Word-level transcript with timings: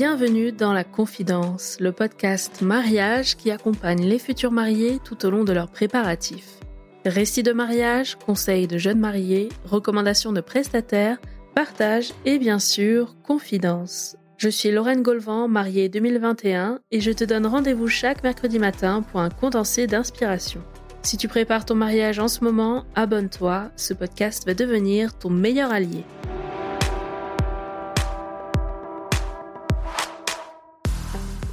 Bienvenue 0.00 0.52
dans 0.52 0.72
La 0.72 0.84
Confidence, 0.84 1.76
le 1.80 1.90
podcast 1.90 2.62
mariage 2.62 3.36
qui 3.36 3.50
accompagne 3.50 4.04
les 4.04 4.20
futurs 4.20 4.52
mariés 4.52 5.00
tout 5.02 5.26
au 5.26 5.30
long 5.30 5.42
de 5.42 5.52
leurs 5.52 5.72
préparatifs. 5.72 6.60
Récits 7.04 7.42
de 7.42 7.50
mariage, 7.50 8.14
conseils 8.14 8.68
de 8.68 8.78
jeunes 8.78 9.00
mariés, 9.00 9.48
recommandations 9.64 10.32
de 10.32 10.40
prestataires, 10.40 11.18
partage 11.56 12.12
et 12.24 12.38
bien 12.38 12.60
sûr, 12.60 13.16
confidence. 13.24 14.14
Je 14.36 14.48
suis 14.48 14.70
Lorraine 14.70 15.02
Golvan, 15.02 15.48
mariée 15.48 15.88
2021, 15.88 16.78
et 16.92 17.00
je 17.00 17.10
te 17.10 17.24
donne 17.24 17.48
rendez-vous 17.48 17.88
chaque 17.88 18.22
mercredi 18.22 18.60
matin 18.60 19.02
pour 19.02 19.18
un 19.18 19.30
condensé 19.30 19.88
d'inspiration. 19.88 20.60
Si 21.02 21.16
tu 21.16 21.26
prépares 21.26 21.64
ton 21.64 21.74
mariage 21.74 22.20
en 22.20 22.28
ce 22.28 22.44
moment, 22.44 22.84
abonne-toi, 22.94 23.72
ce 23.74 23.94
podcast 23.94 24.46
va 24.46 24.54
devenir 24.54 25.18
ton 25.18 25.30
meilleur 25.30 25.72
allié. 25.72 26.04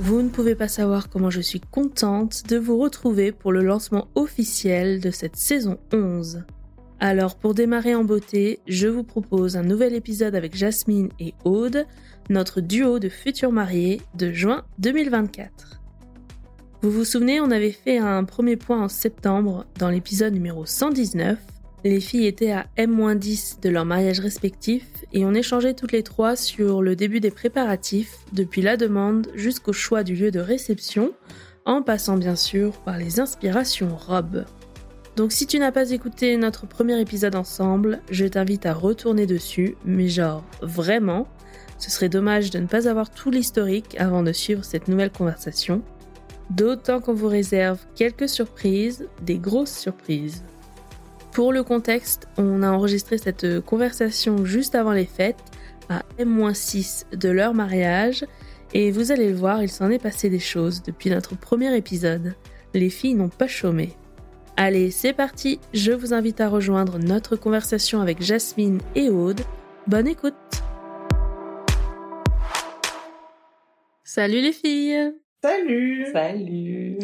Vous 0.06 0.22
ne 0.22 0.30
pouvez 0.30 0.54
pas 0.54 0.68
savoir 0.68 1.10
comment 1.10 1.32
je 1.32 1.42
suis 1.42 1.60
contente 1.60 2.44
de 2.48 2.58
vous 2.58 2.78
retrouver 2.78 3.32
pour 3.32 3.52
le 3.52 3.64
lancement 3.64 4.08
officiel 4.14 5.02
de 5.02 5.10
cette 5.10 5.36
saison 5.36 5.80
11. 5.92 6.44
Alors 7.00 7.36
pour 7.36 7.56
démarrer 7.56 7.96
en 7.96 8.04
beauté, 8.04 8.60
je 8.68 8.88
vous 8.88 9.04
propose 9.04 9.58
un 9.58 9.64
nouvel 9.64 9.96
épisode 9.96 10.36
avec 10.36 10.56
Jasmine 10.56 11.10
et 11.20 11.34
Aude, 11.44 11.88
notre 12.30 12.62
duo 12.62 13.00
de 13.00 13.10
futurs 13.10 13.52
mariés 13.52 14.00
de 14.14 14.32
juin 14.32 14.64
2024. 14.78 15.82
Vous 16.84 16.92
vous 16.92 17.04
souvenez, 17.04 17.42
on 17.42 17.50
avait 17.50 17.72
fait 17.72 17.98
un 17.98 18.26
premier 18.26 18.58
point 18.58 18.84
en 18.84 18.90
septembre 18.90 19.66
dans 19.80 19.90
l'épisode 19.90 20.34
numéro 20.34 20.68
119. 20.68 21.40
Les 21.86 22.00
filles 22.00 22.26
étaient 22.26 22.52
à 22.52 22.66
M-10 22.78 23.62
de 23.62 23.70
leur 23.70 23.86
mariage 23.86 24.20
respectif 24.20 24.88
et 25.14 25.24
on 25.24 25.36
échangeait 25.36 25.76
toutes 25.76 25.92
les 25.92 26.02
trois 26.02 26.36
sur 26.36 26.82
le 26.82 26.96
début 26.96 27.20
des 27.20 27.30
préparatifs, 27.30 28.18
depuis 28.34 28.64
la 28.64 28.76
demande 28.76 29.28
jusqu'au 29.36 29.72
choix 29.72 30.04
du 30.04 30.16
lieu 30.16 30.32
de 30.32 30.40
réception, 30.40 31.14
en 31.64 31.84
passant 31.84 32.18
bien 32.18 32.36
sûr 32.36 32.72
par 32.80 32.98
les 32.98 33.20
inspirations 33.20 33.96
robes. 33.96 34.46
Donc 35.16 35.32
si 35.32 35.46
tu 35.46 35.60
n'as 35.60 35.72
pas 35.72 35.92
écouté 35.92 36.36
notre 36.38 36.66
premier 36.66 37.00
épisode 37.00 37.36
ensemble, 37.36 38.02
je 38.10 38.26
t'invite 38.26 38.66
à 38.66 38.74
retourner 38.74 39.28
dessus, 39.28 39.78
mais 39.86 40.08
genre 40.08 40.44
vraiment, 40.64 41.28
ce 41.78 41.92
serait 41.92 42.10
dommage 42.10 42.50
de 42.50 42.58
ne 42.58 42.66
pas 42.66 42.90
avoir 42.90 43.12
tout 43.12 43.30
l'historique 43.30 43.96
avant 44.00 44.24
de 44.24 44.32
suivre 44.32 44.66
cette 44.66 44.88
nouvelle 44.88 45.12
conversation. 45.12 45.84
D'autant 46.50 47.00
qu'on 47.00 47.14
vous 47.14 47.28
réserve 47.28 47.78
quelques 47.94 48.28
surprises, 48.28 49.08
des 49.22 49.38
grosses 49.38 49.78
surprises. 49.78 50.44
Pour 51.36 51.52
le 51.52 51.64
contexte, 51.64 52.30
on 52.38 52.64
a 52.64 52.72
enregistré 52.72 53.18
cette 53.18 53.60
conversation 53.60 54.46
juste 54.46 54.74
avant 54.74 54.94
les 54.94 55.06
fêtes, 55.06 55.44
à 55.90 56.04
M-6 56.18 57.14
de 57.14 57.28
leur 57.28 57.54
mariage, 57.54 58.26
et 58.74 58.90
vous 58.90 59.12
allez 59.12 59.28
le 59.28 59.36
voir, 59.36 59.62
il 59.62 59.68
s'en 59.68 59.90
est 59.90 60.02
passé 60.02 60.30
des 60.30 60.40
choses 60.40 60.82
depuis 60.82 61.10
notre 61.10 61.38
premier 61.38 61.76
épisode. 61.76 62.36
Les 62.74 62.90
filles 62.90 63.16
n'ont 63.16 63.28
pas 63.28 63.48
chômé. 63.48 63.98
Allez, 64.56 64.92
c'est 64.92 65.12
parti, 65.12 65.60
je 65.74 65.92
vous 65.92 66.14
invite 66.14 66.40
à 66.40 66.48
rejoindre 66.48 67.00
notre 67.00 67.36
conversation 67.36 68.00
avec 68.00 68.22
Jasmine 68.22 68.80
et 68.96 69.10
Aude. 69.10 69.42
Bonne 69.88 70.08
écoute 70.08 70.36
Salut 74.06 74.40
les 74.40 74.54
filles 74.54 75.12
Salut 75.44 76.06
Salut 76.14 77.00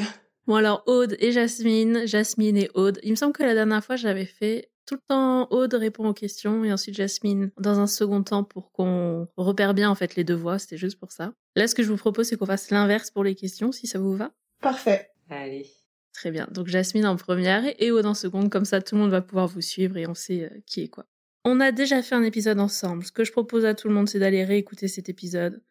Bon 0.51 0.57
alors 0.57 0.83
Aude 0.85 1.15
et 1.19 1.31
Jasmine, 1.31 2.05
Jasmine 2.05 2.57
et 2.57 2.69
Aude. 2.73 2.99
Il 3.03 3.11
me 3.11 3.15
semble 3.15 3.31
que 3.31 3.41
la 3.41 3.53
dernière 3.53 3.81
fois 3.81 3.95
j'avais 3.95 4.25
fait 4.25 4.69
tout 4.85 4.95
le 4.95 5.01
temps 5.07 5.47
Aude 5.49 5.73
répond 5.75 6.05
aux 6.09 6.13
questions 6.13 6.65
et 6.65 6.73
ensuite 6.73 6.93
Jasmine 6.93 7.51
dans 7.57 7.79
un 7.79 7.87
second 7.87 8.21
temps 8.21 8.43
pour 8.43 8.73
qu'on 8.73 9.29
repère 9.37 9.73
bien 9.73 9.89
en 9.89 9.95
fait 9.95 10.17
les 10.17 10.25
deux 10.25 10.35
voix, 10.35 10.59
c'était 10.59 10.75
juste 10.75 10.99
pour 10.99 11.13
ça. 11.13 11.31
Là 11.55 11.69
ce 11.69 11.73
que 11.73 11.83
je 11.83 11.87
vous 11.87 11.95
propose 11.95 12.27
c'est 12.27 12.35
qu'on 12.35 12.47
fasse 12.47 12.69
l'inverse 12.69 13.11
pour 13.11 13.23
les 13.23 13.33
questions 13.33 13.71
si 13.71 13.87
ça 13.87 13.97
vous 13.97 14.13
va. 14.13 14.33
Parfait. 14.59 15.11
Allez. 15.29 15.67
Très 16.11 16.31
bien. 16.31 16.49
Donc 16.51 16.67
Jasmine 16.67 17.05
en 17.05 17.15
première 17.15 17.63
et 17.79 17.91
Aude 17.91 18.05
en 18.05 18.13
seconde, 18.13 18.49
comme 18.49 18.65
ça 18.65 18.81
tout 18.81 18.95
le 18.95 19.01
monde 19.03 19.11
va 19.11 19.21
pouvoir 19.21 19.47
vous 19.47 19.61
suivre 19.61 19.95
et 19.95 20.05
on 20.05 20.15
sait 20.15 20.51
euh, 20.51 20.59
qui 20.65 20.81
est 20.81 20.89
quoi. 20.89 21.05
On 21.45 21.61
a 21.61 21.71
déjà 21.71 22.03
fait 22.03 22.15
un 22.15 22.23
épisode 22.23 22.59
ensemble. 22.59 23.05
Ce 23.05 23.13
que 23.13 23.23
je 23.23 23.31
propose 23.31 23.63
à 23.63 23.73
tout 23.73 23.87
le 23.87 23.93
monde 23.93 24.09
c'est 24.09 24.19
d'aller 24.19 24.43
réécouter 24.43 24.89
cet 24.89 25.07
épisode 25.07 25.61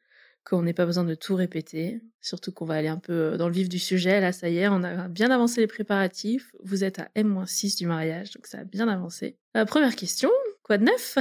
qu'on 0.51 0.63
n'ait 0.63 0.75
pas 0.75 0.85
besoin 0.85 1.05
de 1.05 1.15
tout 1.15 1.37
répéter, 1.37 2.01
surtout 2.21 2.51
qu'on 2.51 2.65
va 2.65 2.75
aller 2.75 2.89
un 2.89 2.99
peu 2.99 3.13
euh, 3.13 3.37
dans 3.37 3.47
le 3.47 3.55
vif 3.55 3.69
du 3.69 3.79
sujet. 3.79 4.21
Là, 4.21 4.33
ça 4.33 4.49
y 4.49 4.59
est, 4.59 4.69
on 4.69 4.83
a 4.83 5.07
bien 5.07 5.31
avancé 5.31 5.61
les 5.61 5.69
préparatifs. 5.69 6.51
Vous 6.65 6.83
êtes 6.83 6.99
à 6.99 7.09
M-6 7.15 7.79
du 7.79 7.87
mariage, 7.87 8.33
donc 8.33 8.49
ça 8.49 8.59
a 8.59 8.65
bien 8.65 8.89
avancé. 8.89 9.39
Euh, 9.57 9.65
première 9.65 9.95
question, 9.95 10.29
quoi 10.65 10.77
de 10.77 10.85
neuf? 10.85 11.17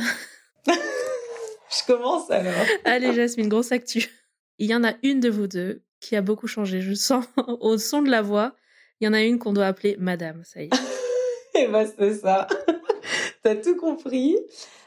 Je 0.67 1.85
commence 1.85 2.31
alors. 2.31 2.65
Allez, 2.85 3.13
Jasmine, 3.13 3.49
grosse 3.49 3.71
actu. 3.71 4.09
Il 4.57 4.67
y 4.67 4.73
en 4.73 4.83
a 4.83 4.95
une 5.03 5.19
de 5.19 5.29
vous 5.29 5.47
deux 5.47 5.83
qui 5.99 6.15
a 6.15 6.23
beaucoup 6.23 6.47
changé. 6.47 6.81
Je 6.81 6.95
sens 6.95 7.25
au 7.59 7.77
son 7.77 8.01
de 8.01 8.09
la 8.09 8.23
voix, 8.23 8.55
il 8.99 9.05
y 9.05 9.07
en 9.07 9.13
a 9.13 9.21
une 9.21 9.37
qu'on 9.37 9.53
doit 9.53 9.67
appeler 9.67 9.95
Madame, 9.99 10.43
ça 10.43 10.63
y 10.63 10.65
est. 10.65 11.59
Et 11.59 11.67
bah, 11.67 11.83
c'est 11.85 12.15
ça. 12.15 12.47
T'as 13.43 13.55
tout 13.55 13.75
compris. 13.75 14.35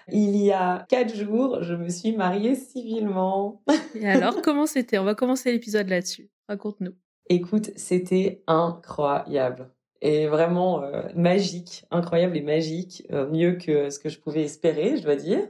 Il 0.09 0.37
y 0.37 0.53
a 0.53 0.87
quatre 0.89 1.15
jours, 1.15 1.63
je 1.63 1.75
me 1.75 1.89
suis 1.89 2.17
mariée 2.17 2.55
civilement. 2.55 3.63
Et 3.95 4.09
alors, 4.09 4.43
comment 4.43 4.67
c'était? 4.67 4.99
On 4.99 5.05
va 5.05 5.15
commencer 5.15 5.53
l'épisode 5.53 5.89
là-dessus. 5.89 6.31
Raconte-nous. 6.49 6.95
Écoute, 7.29 7.71
c'était 7.77 8.43
incroyable. 8.47 9.71
Et 10.01 10.27
vraiment 10.27 10.83
euh, 10.83 11.03
magique, 11.15 11.85
incroyable 11.93 12.37
et 12.37 12.43
magique, 12.43 13.07
euh, 13.13 13.29
mieux 13.29 13.53
que 13.53 13.89
ce 13.91 14.01
que 14.01 14.09
je 14.09 14.19
pouvais 14.19 14.43
espérer, 14.43 14.97
je 14.97 15.03
dois 15.03 15.17
dire. 15.17 15.47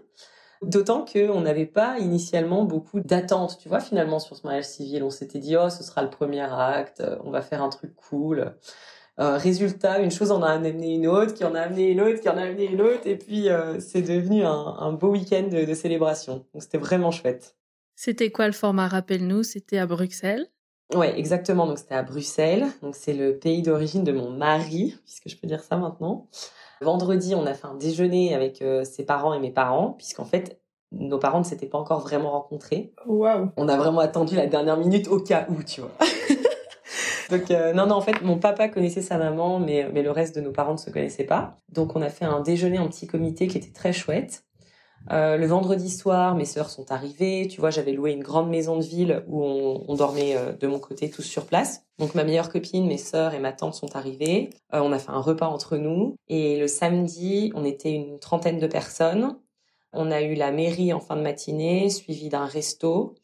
D'autant 0.60 1.04
qu'on 1.04 1.40
n'avait 1.40 1.66
pas 1.66 1.98
initialement 1.98 2.64
beaucoup 2.64 3.00
d'attentes, 3.00 3.58
tu 3.58 3.68
vois, 3.68 3.80
finalement, 3.80 4.18
sur 4.18 4.36
ce 4.36 4.46
mariage 4.46 4.66
civil. 4.66 5.02
On 5.02 5.10
s'était 5.10 5.38
dit, 5.38 5.56
oh, 5.56 5.70
ce 5.70 5.82
sera 5.82 6.02
le 6.02 6.10
premier 6.10 6.42
acte, 6.42 7.02
on 7.24 7.30
va 7.30 7.40
faire 7.40 7.62
un 7.62 7.70
truc 7.70 7.96
cool. 7.96 8.54
Euh, 9.20 9.36
résultat, 9.36 9.98
une 10.00 10.10
chose 10.10 10.30
en 10.30 10.42
a 10.42 10.48
amené 10.48 10.94
une 10.94 11.06
autre, 11.06 11.34
qui 11.34 11.44
en 11.44 11.54
a 11.54 11.60
amené 11.60 11.90
une 11.90 12.00
autre, 12.00 12.20
qui 12.20 12.28
en 12.28 12.36
a 12.38 12.42
amené 12.42 12.64
une 12.64 12.80
autre, 12.80 13.06
et 13.06 13.16
puis 13.16 13.50
euh, 13.50 13.78
c'est 13.78 14.00
devenu 14.00 14.44
un, 14.44 14.50
un 14.78 14.92
beau 14.92 15.10
week-end 15.10 15.48
de, 15.52 15.66
de, 15.66 15.74
célébration. 15.74 16.46
Donc 16.54 16.62
c'était 16.62 16.78
vraiment 16.78 17.10
chouette. 17.10 17.54
C'était 17.94 18.30
quoi 18.30 18.46
le 18.46 18.52
format? 18.52 18.88
Rappelle-nous, 18.88 19.42
c'était 19.42 19.78
à 19.78 19.86
Bruxelles? 19.86 20.46
Ouais, 20.94 21.18
exactement. 21.18 21.66
Donc 21.66 21.78
c'était 21.78 21.94
à 21.94 22.02
Bruxelles. 22.02 22.66
Donc 22.80 22.94
c'est 22.96 23.12
le 23.12 23.38
pays 23.38 23.62
d'origine 23.62 24.02
de 24.02 24.12
mon 24.12 24.30
mari, 24.30 24.96
puisque 25.04 25.28
je 25.28 25.36
peux 25.36 25.46
dire 25.46 25.62
ça 25.62 25.76
maintenant. 25.76 26.28
Vendredi, 26.80 27.34
on 27.34 27.46
a 27.46 27.54
fait 27.54 27.66
un 27.66 27.74
déjeuner 27.74 28.34
avec 28.34 28.62
euh, 28.62 28.82
ses 28.84 29.04
parents 29.04 29.34
et 29.34 29.38
mes 29.38 29.52
parents, 29.52 29.92
puisqu'en 29.92 30.24
fait, 30.24 30.60
nos 30.90 31.18
parents 31.18 31.38
ne 31.38 31.44
s'étaient 31.44 31.66
pas 31.66 31.78
encore 31.78 32.00
vraiment 32.00 32.30
rencontrés. 32.30 32.92
Waouh. 33.06 33.50
On 33.56 33.68
a 33.68 33.76
vraiment 33.76 34.00
attendu 34.00 34.36
la 34.36 34.46
dernière 34.46 34.76
minute 34.76 35.08
au 35.08 35.20
cas 35.20 35.46
où, 35.48 35.62
tu 35.62 35.80
vois. 35.80 35.92
Donc 37.32 37.50
euh, 37.50 37.72
non, 37.72 37.86
non, 37.86 37.94
en 37.94 38.02
fait, 38.02 38.20
mon 38.20 38.38
papa 38.38 38.68
connaissait 38.68 39.00
sa 39.00 39.16
maman, 39.16 39.58
mais, 39.58 39.90
le 39.90 40.10
reste 40.10 40.36
de 40.36 40.42
nos 40.42 40.52
parents 40.52 40.72
ne 40.72 40.78
se 40.78 40.90
connaissaient 40.90 41.24
pas. 41.24 41.56
Donc 41.70 41.96
on 41.96 42.02
a 42.02 42.10
fait 42.10 42.26
un 42.26 42.40
déjeuner 42.40 42.78
en 42.78 42.88
petit 42.88 43.06
comité 43.06 43.46
qui 43.46 43.56
était 43.56 43.72
très 43.72 43.94
chouette. 43.94 44.44
Euh, 45.10 45.38
le 45.38 45.46
vendredi 45.46 45.88
soir, 45.88 46.36
mes 46.36 46.44
sœurs 46.44 46.68
sont 46.68 46.92
arrivées. 46.92 47.48
Tu 47.48 47.58
vois, 47.58 47.70
j'avais 47.70 47.92
loué 47.92 48.12
une 48.12 48.22
grande 48.22 48.50
maison 48.50 48.76
de 48.76 48.84
ville 48.84 49.24
où 49.28 49.42
on, 49.42 49.94
dormait 49.94 50.36
euh, 50.36 50.52
de 50.52 50.66
mon 50.66 50.78
côté 50.78 51.08
tous 51.08 51.22
sur 51.22 51.46
place. 51.46 51.86
Donc 51.98 52.14
ma 52.14 52.22
meilleure 52.22 52.50
copine, 52.50 52.86
mes 52.86 52.98
sœurs 52.98 53.32
et 53.32 53.40
ma 53.40 53.52
tante 53.52 53.74
sont 53.74 53.96
arrivées. 53.96 54.50
On 54.70 54.92
a 54.92 54.98
fait 54.98 55.10
un 55.10 55.20
repas 55.20 55.48
entre 55.48 55.78
nous. 55.78 56.16
Et 56.28 56.58
le 56.60 56.68
samedi, 56.68 57.50
on 57.54 57.64
était 57.64 57.92
une 57.92 58.18
trentaine 58.18 58.58
de 58.58 58.66
personnes. 58.66 59.38
On 59.94 60.10
a 60.10 60.20
eu 60.20 60.34
la 60.34 60.52
mairie 60.52 60.92
en 60.92 61.00
fin 61.00 61.16
de 61.16 61.22
matinée, 61.22 61.88
suivi 61.88 62.28
d'un 62.28 62.46
resto. 62.46 63.14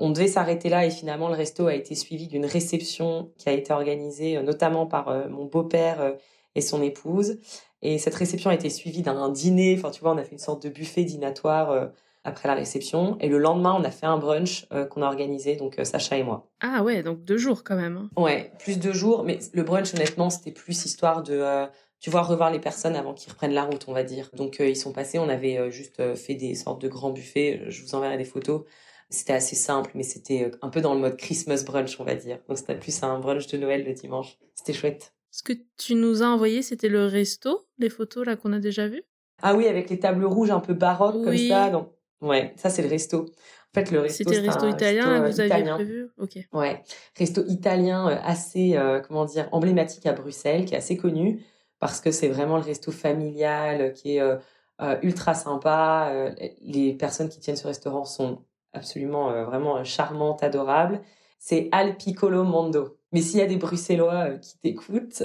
On 0.00 0.10
devait 0.10 0.28
s'arrêter 0.28 0.68
là 0.68 0.86
et 0.86 0.90
finalement 0.90 1.28
le 1.28 1.34
resto 1.34 1.66
a 1.66 1.74
été 1.74 1.96
suivi 1.96 2.28
d'une 2.28 2.46
réception 2.46 3.32
qui 3.36 3.48
a 3.48 3.52
été 3.52 3.72
organisée 3.72 4.36
euh, 4.36 4.42
notamment 4.42 4.86
par 4.86 5.08
euh, 5.08 5.28
mon 5.28 5.44
beau-père 5.44 6.00
euh, 6.00 6.12
et 6.54 6.60
son 6.60 6.82
épouse. 6.82 7.38
Et 7.82 7.98
cette 7.98 8.14
réception 8.14 8.50
a 8.50 8.54
été 8.54 8.70
suivie 8.70 9.02
d'un 9.02 9.28
dîner. 9.28 9.76
Enfin, 9.76 9.90
tu 9.90 10.00
vois, 10.00 10.12
on 10.12 10.18
a 10.18 10.24
fait 10.24 10.32
une 10.32 10.38
sorte 10.38 10.62
de 10.62 10.68
buffet 10.68 11.04
dînatoire 11.04 11.90
après 12.24 12.48
la 12.48 12.56
réception. 12.56 13.16
Et 13.20 13.28
le 13.28 13.38
lendemain, 13.38 13.76
on 13.78 13.84
a 13.84 13.92
fait 13.92 14.06
un 14.06 14.18
brunch 14.18 14.66
qu'on 14.90 15.02
a 15.02 15.06
organisé, 15.06 15.54
donc 15.54 15.76
Sacha 15.84 16.16
et 16.16 16.24
moi. 16.24 16.48
Ah 16.60 16.82
ouais, 16.82 17.04
donc 17.04 17.22
deux 17.22 17.36
jours 17.36 17.62
quand 17.62 17.76
même. 17.76 17.96
Hein. 17.96 18.20
Ouais, 18.20 18.50
plus 18.58 18.80
deux 18.80 18.92
jours. 18.92 19.22
Mais 19.22 19.38
le 19.52 19.62
brunch, 19.62 19.94
honnêtement, 19.94 20.28
c'était 20.28 20.50
plus 20.50 20.86
histoire 20.86 21.22
de, 21.22 21.68
tu 22.00 22.10
vois, 22.10 22.22
revoir 22.22 22.50
les 22.50 22.58
personnes 22.58 22.96
avant 22.96 23.14
qu'ils 23.14 23.30
reprennent 23.30 23.54
la 23.54 23.62
route, 23.62 23.84
on 23.86 23.92
va 23.92 24.02
dire. 24.02 24.28
Donc 24.34 24.58
ils 24.58 24.74
sont 24.74 24.90
passés, 24.90 25.20
on 25.20 25.28
avait 25.28 25.70
juste 25.70 26.16
fait 26.16 26.34
des 26.34 26.56
sortes 26.56 26.82
de 26.82 26.88
grands 26.88 27.10
buffets. 27.10 27.62
Je 27.68 27.84
vous 27.84 27.94
enverrai 27.94 28.16
des 28.16 28.24
photos. 28.24 28.62
C'était 29.10 29.32
assez 29.32 29.56
simple, 29.56 29.90
mais 29.94 30.02
c'était 30.02 30.44
euh, 30.44 30.58
un 30.60 30.68
peu 30.68 30.80
dans 30.80 30.94
le 30.94 31.00
mode 31.00 31.16
Christmas 31.16 31.64
brunch, 31.64 31.98
on 31.98 32.04
va 32.04 32.14
dire. 32.14 32.38
Donc 32.48 32.58
c'était 32.58 32.78
plus 32.78 33.02
un 33.02 33.18
brunch 33.18 33.46
de 33.46 33.56
Noël 33.56 33.84
le 33.84 33.94
dimanche. 33.94 34.38
C'était 34.54 34.74
chouette. 34.74 35.14
Ce 35.30 35.42
que 35.42 35.52
tu 35.76 35.94
nous 35.94 36.22
as 36.22 36.26
envoyé, 36.26 36.62
c'était 36.62 36.88
le 36.88 37.06
resto, 37.06 37.66
les 37.78 37.90
photos 37.90 38.26
là 38.26 38.36
qu'on 38.36 38.52
a 38.52 38.58
déjà 38.58 38.88
vues? 38.88 39.04
Ah 39.42 39.54
oui, 39.54 39.66
avec 39.66 39.88
les 39.90 39.98
tables 39.98 40.24
rouges 40.24 40.50
un 40.50 40.60
peu 40.60 40.74
baroques 40.74 41.22
comme 41.22 41.36
ça. 41.36 41.70
Donc, 41.70 41.90
ouais, 42.20 42.52
ça 42.56 42.70
c'est 42.70 42.82
le 42.82 42.88
resto. 42.88 43.26
En 43.74 43.80
fait, 43.80 43.90
le 43.90 44.00
resto. 44.00 44.24
C'était 44.24 44.40
resto 44.40 44.66
italien, 44.66 45.22
resto, 45.22 45.42
vous 45.44 45.52
aviez 45.52 45.70
prévu? 45.70 46.08
Ok. 46.18 46.38
Ouais, 46.52 46.82
resto 47.16 47.44
italien 47.46 48.08
euh, 48.08 48.16
assez, 48.22 48.76
euh, 48.76 49.00
comment 49.00 49.26
dire, 49.26 49.48
emblématique 49.52 50.06
à 50.06 50.12
Bruxelles, 50.12 50.64
qui 50.64 50.74
est 50.74 50.78
assez 50.78 50.96
connu 50.96 51.44
parce 51.78 52.00
que 52.00 52.10
c'est 52.10 52.28
vraiment 52.28 52.56
le 52.56 52.62
resto 52.62 52.90
familial 52.90 53.92
qui 53.92 54.16
est 54.16 54.20
euh, 54.20 54.36
ultra 55.02 55.34
sympa. 55.34 56.32
les 56.60 56.92
personnes 56.94 57.28
qui 57.28 57.38
tiennent 57.38 57.56
ce 57.56 57.66
restaurant 57.68 58.04
sont 58.04 58.42
absolument 58.72 59.44
vraiment 59.44 59.82
charmante, 59.84 60.42
adorable. 60.42 61.00
C'est 61.38 61.68
Al 61.72 61.96
Piccolo 61.96 62.44
Mondo. 62.44 62.96
Mais 63.12 63.22
s'il 63.22 63.38
y 63.38 63.42
a 63.42 63.46
des 63.46 63.56
Bruxellois 63.56 64.30
qui 64.32 64.58
t'écoutent, 64.58 65.22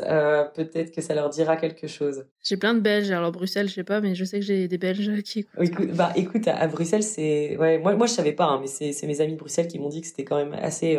peut-être 0.55 0.91
que 0.91 1.01
ça 1.01 1.13
leur 1.15 1.29
dira 1.29 1.57
quelque 1.57 1.87
chose. 1.87 2.25
J'ai 2.41 2.55
plein 2.55 2.73
de 2.73 2.79
Belges. 2.79 3.11
Alors 3.11 3.31
Bruxelles, 3.31 3.67
je 3.67 3.73
sais 3.73 3.83
pas, 3.83 3.99
mais 3.99 4.15
je 4.15 4.23
sais 4.23 4.39
que 4.39 4.45
j'ai 4.45 4.67
des 4.67 4.77
Belges 4.77 5.21
qui 5.23 5.39
écoutent. 5.39 5.61
Écoute, 5.61 5.91
bah 5.91 6.13
écoute, 6.15 6.47
à, 6.47 6.67
Bruxelles, 6.67 7.03
c'est 7.03 7.57
ouais, 7.57 7.79
moi 7.79 7.95
moi 7.95 8.07
je 8.07 8.13
savais 8.13 8.31
pas, 8.31 8.45
hein, 8.45 8.59
mais 8.61 8.67
c'est 8.67 9.07
mes 9.07 9.19
amis 9.19 9.33
de 9.33 9.39
Bruxelles 9.39 9.67
qui 9.67 9.79
m'ont 9.79 9.89
dit 9.89 10.01
que 10.01 10.07
c'était 10.07 10.23
quand 10.23 10.37
même 10.37 10.53
assez 10.53 10.97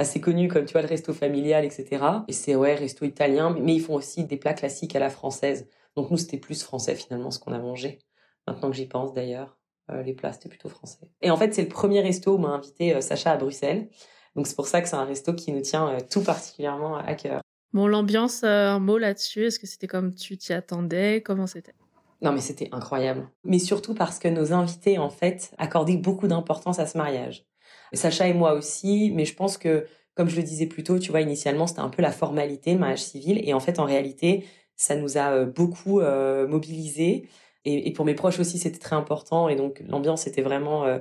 assez 0.00 0.20
connu 0.20 0.48
comme 0.48 0.64
tu 0.64 0.72
vois 0.72 0.82
le 0.82 0.88
resto 0.88 1.12
familial, 1.12 1.64
etc. 1.64 2.04
Et 2.26 2.32
c'est 2.32 2.54
ouais 2.56 2.74
resto 2.74 3.04
italien, 3.04 3.54
mais 3.60 3.74
ils 3.74 3.80
font 3.80 3.94
aussi 3.94 4.24
des 4.24 4.36
plats 4.36 4.54
classiques 4.54 4.96
à 4.96 4.98
la 4.98 5.10
française. 5.10 5.68
Donc 5.94 6.10
nous 6.10 6.16
c'était 6.16 6.38
plus 6.38 6.62
français 6.62 6.94
finalement 6.94 7.30
ce 7.30 7.38
qu'on 7.38 7.52
a 7.52 7.58
mangé. 7.58 7.98
Maintenant 8.46 8.70
que 8.70 8.76
j'y 8.76 8.86
pense 8.86 9.12
d'ailleurs, 9.12 9.58
euh, 9.58 9.59
les 10.04 10.12
plats 10.12 10.32
c'était 10.32 10.48
plutôt 10.48 10.68
français. 10.68 11.10
Et 11.22 11.30
en 11.30 11.36
fait 11.36 11.54
c'est 11.54 11.62
le 11.62 11.68
premier 11.68 12.00
resto 12.00 12.34
où 12.34 12.38
m'a 12.38 12.48
invité 12.50 12.94
euh, 12.94 13.00
Sacha 13.00 13.32
à 13.32 13.36
Bruxelles. 13.36 13.88
Donc 14.36 14.46
c'est 14.46 14.56
pour 14.56 14.66
ça 14.66 14.80
que 14.80 14.88
c'est 14.88 14.96
un 14.96 15.04
resto 15.04 15.34
qui 15.34 15.52
nous 15.52 15.60
tient 15.60 15.88
euh, 15.88 15.98
tout 16.08 16.22
particulièrement 16.22 16.96
à 16.96 17.14
cœur. 17.14 17.40
Bon 17.72 17.86
l'ambiance, 17.86 18.42
un 18.42 18.78
mot 18.78 18.98
là-dessus. 18.98 19.46
Est-ce 19.46 19.58
que 19.58 19.66
c'était 19.66 19.86
comme 19.86 20.14
tu 20.14 20.36
t'y 20.36 20.52
attendais? 20.52 21.22
Comment 21.22 21.46
c'était? 21.46 21.74
Non, 22.22 22.32
mais 22.32 22.40
c'était 22.40 22.68
incroyable. 22.72 23.28
Mais 23.44 23.58
surtout 23.58 23.94
parce 23.94 24.18
que 24.18 24.28
nos 24.28 24.52
invités, 24.52 24.98
en 24.98 25.08
fait, 25.08 25.52
accordaient 25.58 25.96
beaucoup 25.96 26.28
d'importance 26.28 26.78
à 26.78 26.86
ce 26.86 26.98
mariage. 26.98 27.46
Sacha 27.92 28.28
et 28.28 28.34
moi 28.34 28.52
aussi, 28.52 29.10
mais 29.14 29.24
je 29.24 29.34
pense 29.34 29.56
que, 29.56 29.86
comme 30.14 30.28
je 30.28 30.36
le 30.36 30.42
disais 30.42 30.66
plus 30.66 30.84
tôt, 30.84 30.98
tu 30.98 31.10
vois, 31.10 31.22
initialement, 31.22 31.66
c'était 31.66 31.80
un 31.80 31.88
peu 31.88 32.02
la 32.02 32.12
formalité, 32.12 32.74
le 32.74 32.78
mariage 32.78 33.02
civil. 33.02 33.40
Et 33.42 33.54
en 33.54 33.60
fait, 33.60 33.78
en 33.78 33.84
réalité, 33.84 34.44
ça 34.76 34.96
nous 34.96 35.16
a 35.18 35.30
euh, 35.30 35.46
beaucoup 35.46 36.00
euh, 36.00 36.46
mobilisés. 36.46 37.28
Et, 37.64 37.92
pour 37.92 38.04
mes 38.04 38.14
proches 38.14 38.38
aussi, 38.40 38.58
c'était 38.58 38.78
très 38.78 38.96
important. 38.96 39.48
Et 39.48 39.56
donc, 39.56 39.82
l'ambiance 39.86 40.26
était 40.26 40.42
vraiment, 40.42 40.86
euh, 40.86 40.98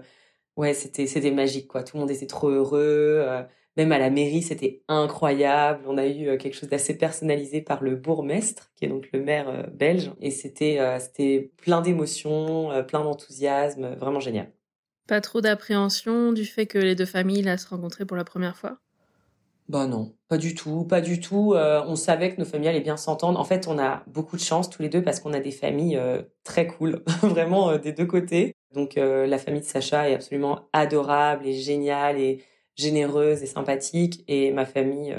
ouais, 0.58 0.74
c'était, 0.74 1.08
c'était 1.08 1.32
magique, 1.32 1.68
quoi. 1.68 1.84
Tout 1.84 1.98
le 1.98 2.02
monde 2.02 2.12
était 2.12 2.28
trop 2.28 2.50
heureux. 2.50 3.26
même 3.78 3.92
à 3.92 4.00
la 4.00 4.10
mairie, 4.10 4.42
c'était 4.42 4.84
incroyable. 4.88 5.86
On 5.88 5.98
a 5.98 6.08
eu 6.08 6.38
quelque 6.38 6.56
chose 6.56 6.70
d'assez 6.70 6.98
personnalisé 6.98 7.62
par 7.62 7.82
le 7.84 7.96
bourgmestre, 7.96 8.72
qui 8.76 8.86
est 8.86 8.90
donc 8.90 9.10
le 9.14 9.22
maire 9.22 9.70
belge. 9.72 10.12
Et 10.22 10.32
c'était, 10.32 10.80
c'était 11.00 11.52
plein 11.58 11.82
d'émotions, 11.82 12.84
plein 12.88 13.04
d'enthousiasme, 13.04 13.96
vraiment 13.96 14.20
génial. 14.20 14.52
Pas 15.08 15.22
trop 15.22 15.42
d'appréhension 15.42 16.34
du 16.34 16.46
fait 16.46 16.68
que 16.68 16.78
les 16.78 16.96
deux 16.96 17.06
familles 17.06 17.58
se 17.58 17.68
rencontraient 17.68 18.06
pour 18.06 18.18
la 18.18 18.26
première 18.26 18.58
fois? 18.58 18.80
Bah 19.70 19.86
non, 19.86 20.16
pas 20.28 20.38
du 20.38 20.56
tout, 20.56 20.84
pas 20.86 21.00
du 21.00 21.20
tout. 21.20 21.54
Euh, 21.54 21.84
on 21.88 21.96
savait 21.96 22.34
que 22.34 22.40
nos 22.40 22.46
familles 22.46 22.70
allaient 22.70 22.82
bien 22.82 22.98
s'entendre. 22.98 23.40
En 23.40 23.46
fait, 23.46 23.68
on 23.68 23.78
a 23.78 24.04
beaucoup 24.08 24.36
de 24.36 24.42
chance 24.42 24.70
tous 24.70 24.82
les 24.82 24.90
deux 24.90 25.04
parce 25.04 25.20
qu'on 25.20 25.34
a 25.34 25.40
des 25.40 25.52
familles 25.52 25.96
euh, 25.96 26.24
très 26.44 26.66
cool, 26.68 27.04
vraiment 27.22 27.70
euh, 27.70 27.78
des 27.78 27.94
deux 27.94 28.08
côtés. 28.08 28.56
Donc 28.74 28.96
la 28.98 29.38
famille 29.40 29.62
de 29.62 29.66
Sacha 29.66 30.10
est 30.10 30.14
absolument 30.14 30.70
adorable 30.74 31.48
et 31.48 31.54
géniale 31.54 32.20
et 32.20 32.44
généreuse 32.76 33.42
et 33.42 33.48
sympathique. 33.48 34.24
Et 34.28 34.52
ma 34.52 34.66
famille, 34.68 35.16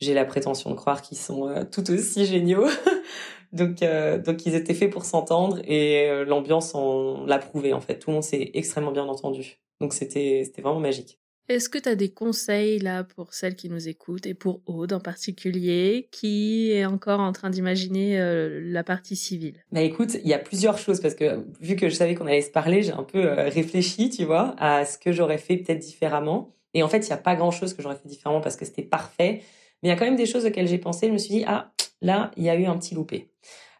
j'ai 0.00 0.14
la 0.14 0.24
prétention 0.24 0.70
de 0.70 0.76
croire 0.76 1.02
qu'ils 1.02 1.18
sont 1.18 1.66
tout 1.70 1.90
aussi 1.90 2.24
géniaux. 2.24 2.66
Donc, 3.52 3.82
euh, 3.82 4.18
donc 4.18 4.46
ils 4.46 4.54
étaient 4.54 4.74
faits 4.74 4.90
pour 4.90 5.04
s'entendre 5.04 5.58
et 5.64 6.08
euh, 6.08 6.24
l'ambiance 6.24 6.74
on 6.74 7.26
l'a 7.26 7.38
prouvé 7.38 7.72
en 7.72 7.80
fait. 7.80 7.98
Tout 7.98 8.10
le 8.10 8.14
monde 8.14 8.22
s'est 8.22 8.50
extrêmement 8.54 8.92
bien 8.92 9.06
entendu. 9.08 9.60
Donc 9.80 9.92
c'était 9.92 10.42
c'était 10.44 10.62
vraiment 10.62 10.80
magique. 10.80 11.19
Est-ce 11.50 11.68
que 11.68 11.78
tu 11.78 11.88
as 11.88 11.96
des 11.96 12.10
conseils 12.10 12.78
là 12.78 13.02
pour 13.02 13.34
celles 13.34 13.56
qui 13.56 13.68
nous 13.68 13.88
écoutent 13.88 14.24
et 14.24 14.34
pour 14.34 14.60
Aude 14.66 14.92
en 14.92 15.00
particulier 15.00 16.06
qui 16.12 16.70
est 16.70 16.84
encore 16.84 17.18
en 17.18 17.32
train 17.32 17.50
d'imaginer 17.50 18.20
euh, 18.20 18.60
la 18.62 18.84
partie 18.84 19.16
civile? 19.16 19.56
Bah 19.72 19.80
écoute, 19.80 20.14
il 20.22 20.28
y 20.28 20.32
a 20.32 20.38
plusieurs 20.38 20.78
choses 20.78 21.00
parce 21.00 21.16
que 21.16 21.44
vu 21.60 21.74
que 21.74 21.88
je 21.88 21.94
savais 21.96 22.14
qu'on 22.14 22.28
allait 22.28 22.40
se 22.40 22.52
parler, 22.52 22.84
j'ai 22.84 22.92
un 22.92 23.02
peu 23.02 23.26
réfléchi, 23.26 24.10
tu 24.10 24.24
vois, 24.24 24.54
à 24.58 24.84
ce 24.84 24.96
que 24.96 25.10
j'aurais 25.10 25.38
fait 25.38 25.56
peut-être 25.56 25.80
différemment. 25.80 26.54
Et 26.72 26.84
en 26.84 26.88
fait, 26.88 26.98
il 26.98 27.06
n'y 27.06 27.14
a 27.14 27.16
pas 27.16 27.34
grand-chose 27.34 27.74
que 27.74 27.82
j'aurais 27.82 27.96
fait 27.96 28.06
différemment 28.06 28.40
parce 28.40 28.54
que 28.54 28.64
c'était 28.64 28.82
parfait. 28.82 29.42
Mais 29.82 29.88
il 29.88 29.90
y 29.90 29.92
a 29.92 29.96
quand 29.96 30.04
même 30.04 30.14
des 30.14 30.26
choses 30.26 30.46
auxquelles 30.46 30.68
j'ai 30.68 30.78
pensé. 30.78 31.08
Je 31.08 31.12
me 31.12 31.18
suis 31.18 31.34
dit, 31.34 31.44
ah, 31.48 31.72
là, 32.00 32.30
il 32.36 32.44
y 32.44 32.48
a 32.48 32.54
eu 32.54 32.66
un 32.66 32.78
petit 32.78 32.94
loupé. 32.94 33.32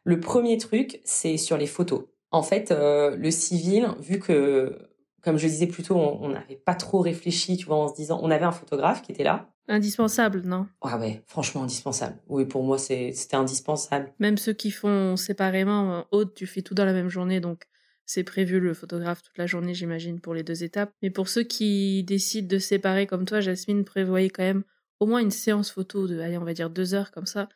Le 0.02 0.18
premier 0.18 0.58
truc, 0.58 1.00
c'est 1.04 1.36
sur 1.36 1.56
les 1.56 1.68
photos. 1.68 2.02
En 2.32 2.42
fait, 2.42 2.72
euh, 2.72 3.14
le 3.14 3.30
civil, 3.30 3.90
vu 4.00 4.18
que, 4.18 4.76
comme 5.22 5.38
je 5.38 5.46
disais 5.46 5.66
plus 5.66 5.82
tôt, 5.82 5.96
on 5.96 6.28
n'avait 6.28 6.56
pas 6.56 6.74
trop 6.74 7.00
réfléchi, 7.00 7.56
tu 7.56 7.66
vois, 7.66 7.76
en 7.76 7.88
se 7.88 7.94
disant, 7.94 8.20
on 8.22 8.30
avait 8.30 8.44
un 8.44 8.52
photographe 8.52 9.02
qui 9.02 9.12
était 9.12 9.24
là. 9.24 9.50
Indispensable, 9.68 10.42
non? 10.44 10.66
Ah 10.80 10.98
ouais, 10.98 11.22
franchement 11.26 11.62
indispensable. 11.62 12.16
Oui, 12.28 12.44
pour 12.44 12.64
moi, 12.64 12.76
c'était 12.78 13.36
indispensable. 13.36 14.12
Même 14.18 14.36
ceux 14.36 14.52
qui 14.52 14.70
font 14.70 15.16
séparément, 15.16 16.06
Aude, 16.10 16.34
tu 16.34 16.46
fais 16.46 16.62
tout 16.62 16.74
dans 16.74 16.84
la 16.84 16.92
même 16.92 17.08
journée, 17.08 17.40
donc 17.40 17.64
c'est 18.04 18.24
prévu 18.24 18.58
le 18.58 18.74
photographe 18.74 19.22
toute 19.22 19.38
la 19.38 19.46
journée, 19.46 19.72
j'imagine, 19.72 20.20
pour 20.20 20.34
les 20.34 20.42
deux 20.42 20.64
étapes. 20.64 20.92
Mais 21.02 21.10
pour 21.10 21.28
ceux 21.28 21.44
qui 21.44 22.02
décident 22.02 22.48
de 22.48 22.58
séparer 22.58 23.06
comme 23.06 23.24
toi, 23.24 23.40
Jasmine 23.40 23.84
prévoyait 23.84 24.30
quand 24.30 24.42
même 24.42 24.64
au 24.98 25.06
moins 25.06 25.20
une 25.20 25.30
séance 25.30 25.70
photo 25.70 26.08
de, 26.08 26.18
allez, 26.18 26.36
on 26.36 26.44
va 26.44 26.52
dire 26.52 26.70
deux 26.70 26.94
heures 26.94 27.12
comme 27.12 27.26
ça, 27.26 27.48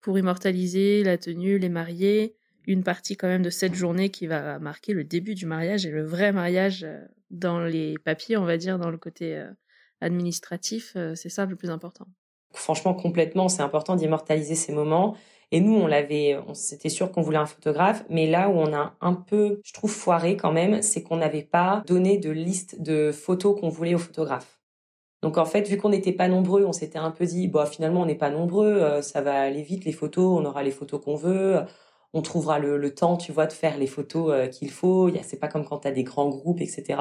pour 0.00 0.18
immortaliser 0.18 1.04
la 1.04 1.18
tenue, 1.18 1.58
les 1.58 1.68
mariés, 1.68 2.36
une 2.70 2.84
partie 2.84 3.16
quand 3.16 3.26
même 3.26 3.42
de 3.42 3.50
cette 3.50 3.74
journée 3.74 4.10
qui 4.10 4.28
va 4.28 4.60
marquer 4.60 4.92
le 4.92 5.02
début 5.02 5.34
du 5.34 5.44
mariage 5.44 5.86
et 5.86 5.90
le 5.90 6.04
vrai 6.04 6.30
mariage 6.30 6.84
euh, 6.84 7.00
dans 7.30 7.60
les 7.60 7.96
papiers, 7.98 8.36
on 8.36 8.44
va 8.44 8.56
dire, 8.56 8.78
dans 8.78 8.90
le 8.90 8.96
côté 8.96 9.36
euh, 9.36 9.50
administratif, 10.00 10.92
euh, 10.94 11.16
c'est 11.16 11.28
ça 11.28 11.46
le 11.46 11.56
plus 11.56 11.70
important. 11.70 12.06
Franchement, 12.52 12.94
complètement, 12.94 13.48
c'est 13.48 13.62
important 13.62 13.96
d'immortaliser 13.96 14.54
ces 14.54 14.72
moments. 14.72 15.16
Et 15.52 15.60
nous, 15.60 15.74
on 15.74 15.88
l'avait, 15.88 16.38
on 16.46 16.54
s'était 16.54 16.88
sûr 16.88 17.10
qu'on 17.10 17.22
voulait 17.22 17.38
un 17.38 17.46
photographe, 17.46 18.04
mais 18.08 18.28
là 18.28 18.48
où 18.48 18.52
on 18.52 18.72
a 18.72 18.94
un 19.00 19.14
peu, 19.14 19.60
je 19.64 19.72
trouve, 19.72 19.90
foiré 19.90 20.36
quand 20.36 20.52
même, 20.52 20.80
c'est 20.80 21.02
qu'on 21.02 21.16
n'avait 21.16 21.42
pas 21.42 21.82
donné 21.88 22.18
de 22.18 22.30
liste 22.30 22.80
de 22.80 23.10
photos 23.10 23.60
qu'on 23.60 23.68
voulait 23.68 23.96
au 23.96 23.98
photographe. 23.98 24.60
Donc 25.22 25.38
en 25.38 25.44
fait, 25.44 25.68
vu 25.68 25.76
qu'on 25.76 25.88
n'était 25.88 26.12
pas 26.12 26.28
nombreux, 26.28 26.64
on 26.64 26.72
s'était 26.72 27.00
un 27.00 27.10
peu 27.10 27.26
dit, 27.26 27.48
bah 27.48 27.66
finalement 27.66 28.02
on 28.02 28.06
n'est 28.06 28.14
pas 28.14 28.30
nombreux, 28.30 29.02
ça 29.02 29.20
va 29.20 29.40
aller 29.40 29.62
vite 29.62 29.84
les 29.84 29.92
photos, 29.92 30.40
on 30.40 30.44
aura 30.46 30.62
les 30.62 30.70
photos 30.70 31.04
qu'on 31.04 31.16
veut, 31.16 31.60
on 32.12 32.22
trouvera 32.22 32.58
le, 32.58 32.94
temps, 32.94 33.16
tu 33.16 33.32
vois, 33.32 33.46
de 33.46 33.52
faire 33.52 33.78
les 33.78 33.86
photos 33.86 34.32
euh, 34.32 34.46
qu'il 34.46 34.70
faut. 34.70 35.10
C'est 35.22 35.38
pas 35.38 35.48
comme 35.48 35.64
quand 35.64 35.80
tu 35.80 35.88
as 35.88 35.92
des 35.92 36.04
grands 36.04 36.28
groupes, 36.28 36.60
etc. 36.60 36.98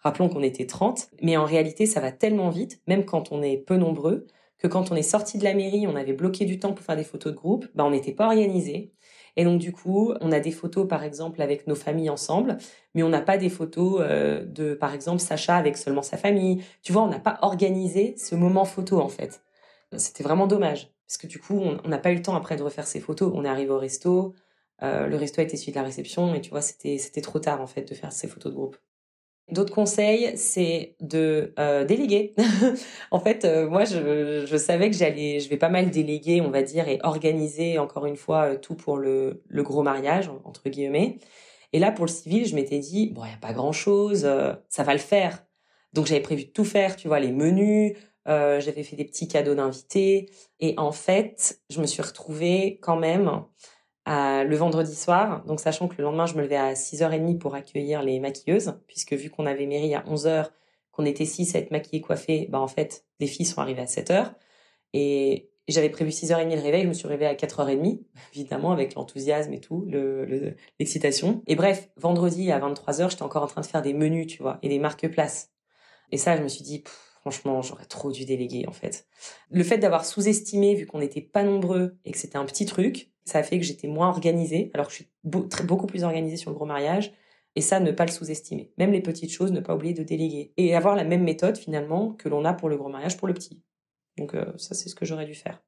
Rappelons 0.00 0.28
qu'on 0.28 0.42
était 0.42 0.66
30, 0.66 1.08
mais 1.22 1.36
en 1.36 1.44
réalité 1.44 1.86
ça 1.86 2.00
va 2.00 2.12
tellement 2.12 2.50
vite, 2.50 2.80
même 2.86 3.06
quand 3.06 3.32
on 3.32 3.42
est 3.42 3.56
peu 3.56 3.76
nombreux, 3.76 4.26
que 4.58 4.68
quand 4.68 4.92
on 4.92 4.96
est 4.96 5.02
sorti 5.02 5.38
de 5.38 5.44
la 5.44 5.54
mairie, 5.54 5.86
on 5.86 5.96
avait 5.96 6.12
bloqué 6.12 6.44
du 6.44 6.58
temps 6.58 6.74
pour 6.74 6.84
faire 6.84 6.96
des 6.96 7.04
photos 7.04 7.32
de 7.32 7.38
groupe, 7.38 7.66
bah 7.74 7.84
on 7.84 7.90
n'était 7.90 8.12
pas 8.12 8.26
organisé. 8.26 8.92
Et 9.36 9.44
donc 9.44 9.58
du 9.58 9.72
coup, 9.72 10.12
on 10.20 10.30
a 10.30 10.40
des 10.40 10.50
photos 10.52 10.86
par 10.86 11.02
exemple 11.04 11.42
avec 11.42 11.66
nos 11.66 11.74
familles 11.74 12.10
ensemble, 12.10 12.58
mais 12.94 13.02
on 13.02 13.08
n'a 13.08 13.22
pas 13.22 13.38
des 13.38 13.48
photos 13.48 14.00
euh, 14.00 14.44
de 14.44 14.74
par 14.74 14.94
exemple 14.94 15.20
Sacha 15.20 15.56
avec 15.56 15.76
seulement 15.78 16.02
sa 16.02 16.18
famille. 16.18 16.62
Tu 16.82 16.92
vois, 16.92 17.02
on 17.02 17.08
n'a 17.08 17.18
pas 17.18 17.38
organisé 17.42 18.14
ce 18.18 18.34
moment 18.34 18.66
photo 18.66 19.00
en 19.00 19.08
fait. 19.08 19.42
C'était 19.96 20.22
vraiment 20.22 20.46
dommage 20.46 20.90
parce 21.06 21.18
que 21.18 21.26
du 21.26 21.38
coup, 21.38 21.60
on 21.60 21.88
n'a 21.88 21.98
pas 21.98 22.10
eu 22.10 22.16
le 22.16 22.22
temps 22.22 22.34
après 22.34 22.56
de 22.56 22.62
refaire 22.62 22.86
ces 22.86 23.00
photos. 23.00 23.32
On 23.34 23.44
est 23.44 23.48
arrivé 23.48 23.70
au 23.70 23.78
resto, 23.78 24.34
euh, 24.82 25.06
le 25.06 25.16
resto 25.16 25.40
a 25.40 25.44
été 25.44 25.56
suivi 25.56 25.72
de 25.72 25.78
la 25.78 25.84
réception 25.84 26.34
et 26.34 26.40
tu 26.40 26.50
vois, 26.50 26.60
c'était 26.60 27.20
trop 27.20 27.38
tard 27.38 27.60
en 27.60 27.66
fait 27.66 27.88
de 27.88 27.94
faire 27.94 28.12
ces 28.12 28.26
photos 28.28 28.52
de 28.52 28.56
groupe. 28.56 28.76
D'autres 29.50 29.74
conseils, 29.74 30.36
c'est 30.38 30.96
de 31.00 31.52
euh, 31.58 31.84
déléguer. 31.84 32.34
en 33.10 33.20
fait, 33.20 33.44
euh, 33.44 33.68
moi, 33.68 33.84
je, 33.84 34.46
je, 34.46 34.56
savais 34.56 34.88
que 34.90 34.96
j'allais, 34.96 35.38
je 35.38 35.50
vais 35.50 35.58
pas 35.58 35.68
mal 35.68 35.90
déléguer, 35.90 36.40
on 36.40 36.50
va 36.50 36.62
dire, 36.62 36.88
et 36.88 36.98
organiser 37.02 37.78
encore 37.78 38.06
une 38.06 38.16
fois 38.16 38.56
tout 38.56 38.74
pour 38.74 38.96
le, 38.96 39.42
le 39.46 39.62
gros 39.62 39.82
mariage 39.82 40.30
entre 40.44 40.70
guillemets. 40.70 41.18
Et 41.74 41.78
là, 41.78 41.92
pour 41.92 42.06
le 42.06 42.10
civil, 42.10 42.46
je 42.46 42.54
m'étais 42.54 42.78
dit 42.78 43.10
bon, 43.10 43.24
il 43.24 43.30
y 43.30 43.34
a 43.34 43.38
pas 43.38 43.52
grand 43.52 43.72
chose, 43.72 44.28
ça 44.68 44.82
va 44.82 44.92
le 44.92 44.98
faire. 44.98 45.44
Donc 45.92 46.06
j'avais 46.06 46.20
prévu 46.20 46.46
de 46.46 46.50
tout 46.50 46.64
faire, 46.64 46.96
tu 46.96 47.08
vois, 47.08 47.20
les 47.20 47.32
menus. 47.32 47.94
j'avais 48.26 48.82
fait 48.82 48.96
des 48.96 49.04
petits 49.04 49.28
cadeaux 49.28 49.54
d'invités. 49.54 50.30
Et 50.60 50.74
en 50.78 50.92
fait, 50.92 51.60
je 51.68 51.80
me 51.80 51.86
suis 51.86 52.02
retrouvée 52.02 52.78
quand 52.80 52.96
même 52.96 53.44
le 54.06 54.54
vendredi 54.54 54.94
soir, 54.94 55.44
donc 55.44 55.60
sachant 55.60 55.88
que 55.88 55.96
le 55.98 56.04
lendemain, 56.04 56.26
je 56.26 56.34
me 56.34 56.42
levais 56.42 56.56
à 56.56 56.74
6h30 56.74 57.38
pour 57.38 57.54
accueillir 57.54 58.02
les 58.02 58.20
maquilleuses, 58.20 58.78
puisque 58.86 59.14
vu 59.14 59.30
qu'on 59.30 59.46
avait 59.46 59.66
mairie 59.66 59.94
à 59.94 60.02
11h, 60.02 60.50
qu'on 60.92 61.04
était 61.04 61.24
6 61.24 61.54
à 61.54 61.58
être 61.58 61.70
maquillées, 61.70 62.00
coiffées, 62.00 62.46
bah 62.50 62.60
en 62.60 62.68
fait, 62.68 63.04
les 63.20 63.26
filles 63.26 63.46
sont 63.46 63.60
arrivées 63.60 63.82
à 63.82 63.86
7h. 63.86 64.34
Et 64.92 65.50
j'avais 65.66 65.88
prévu 65.88 66.10
6h30 66.10 66.54
le 66.54 66.60
réveil, 66.60 66.82
je 66.82 66.88
me 66.88 66.92
suis 66.92 67.08
réveillée 67.08 67.30
à 67.30 67.34
4h30, 67.34 68.00
évidemment, 68.34 68.72
avec 68.72 68.94
l'enthousiasme 68.94 69.52
et 69.52 69.60
tout, 69.60 69.86
l'excitation. 70.78 71.42
Le, 71.46 71.52
et 71.52 71.56
bref, 71.56 71.88
vendredi 71.96 72.52
à 72.52 72.60
23h, 72.60 73.10
j'étais 73.10 73.22
encore 73.22 73.42
en 73.42 73.48
train 73.48 73.62
de 73.62 73.66
faire 73.66 73.82
des 73.82 73.94
menus, 73.94 74.26
tu 74.26 74.42
vois, 74.42 74.58
et 74.62 74.68
des 74.68 74.78
marque-places. 74.78 75.50
Et 76.12 76.18
ça, 76.18 76.36
je 76.36 76.42
me 76.42 76.48
suis 76.48 76.62
dit, 76.62 76.84
franchement, 77.20 77.62
j'aurais 77.62 77.86
trop 77.86 78.12
dû 78.12 78.24
déléguer, 78.24 78.66
en 78.68 78.72
fait. 78.72 79.08
Le 79.50 79.64
fait 79.64 79.78
d'avoir 79.78 80.04
sous-estimé, 80.04 80.74
vu 80.74 80.86
qu'on 80.86 80.98
n'était 80.98 81.22
pas 81.22 81.42
nombreux 81.42 81.96
et 82.04 82.12
que 82.12 82.18
c'était 82.18 82.36
un 82.36 82.44
petit 82.44 82.66
truc, 82.66 83.10
ça 83.24 83.38
a 83.38 83.42
fait 83.42 83.58
que 83.58 83.64
j'étais 83.64 83.88
moins 83.88 84.08
organisée, 84.08 84.70
alors 84.74 84.86
que 84.86 84.92
je 84.92 84.96
suis 84.96 85.08
beaucoup 85.22 85.86
plus 85.86 86.04
organisée 86.04 86.36
sur 86.36 86.50
le 86.50 86.56
gros 86.56 86.66
mariage. 86.66 87.12
Et 87.56 87.60
ça, 87.60 87.80
ne 87.80 87.92
pas 87.92 88.04
le 88.04 88.10
sous-estimer. 88.10 88.72
Même 88.78 88.90
les 88.90 89.00
petites 89.00 89.30
choses, 89.30 89.52
ne 89.52 89.60
pas 89.60 89.74
oublier 89.74 89.94
de 89.94 90.02
déléguer. 90.02 90.52
Et 90.56 90.74
avoir 90.74 90.96
la 90.96 91.04
même 91.04 91.22
méthode, 91.22 91.56
finalement, 91.56 92.10
que 92.12 92.28
l'on 92.28 92.44
a 92.44 92.52
pour 92.52 92.68
le 92.68 92.76
gros 92.76 92.88
mariage, 92.88 93.16
pour 93.16 93.28
le 93.28 93.34
petit. 93.34 93.62
Donc 94.18 94.34
euh, 94.34 94.52
ça, 94.56 94.74
c'est 94.74 94.88
ce 94.88 94.94
que 94.94 95.04
j'aurais 95.04 95.26
dû 95.26 95.34
faire. 95.34 95.62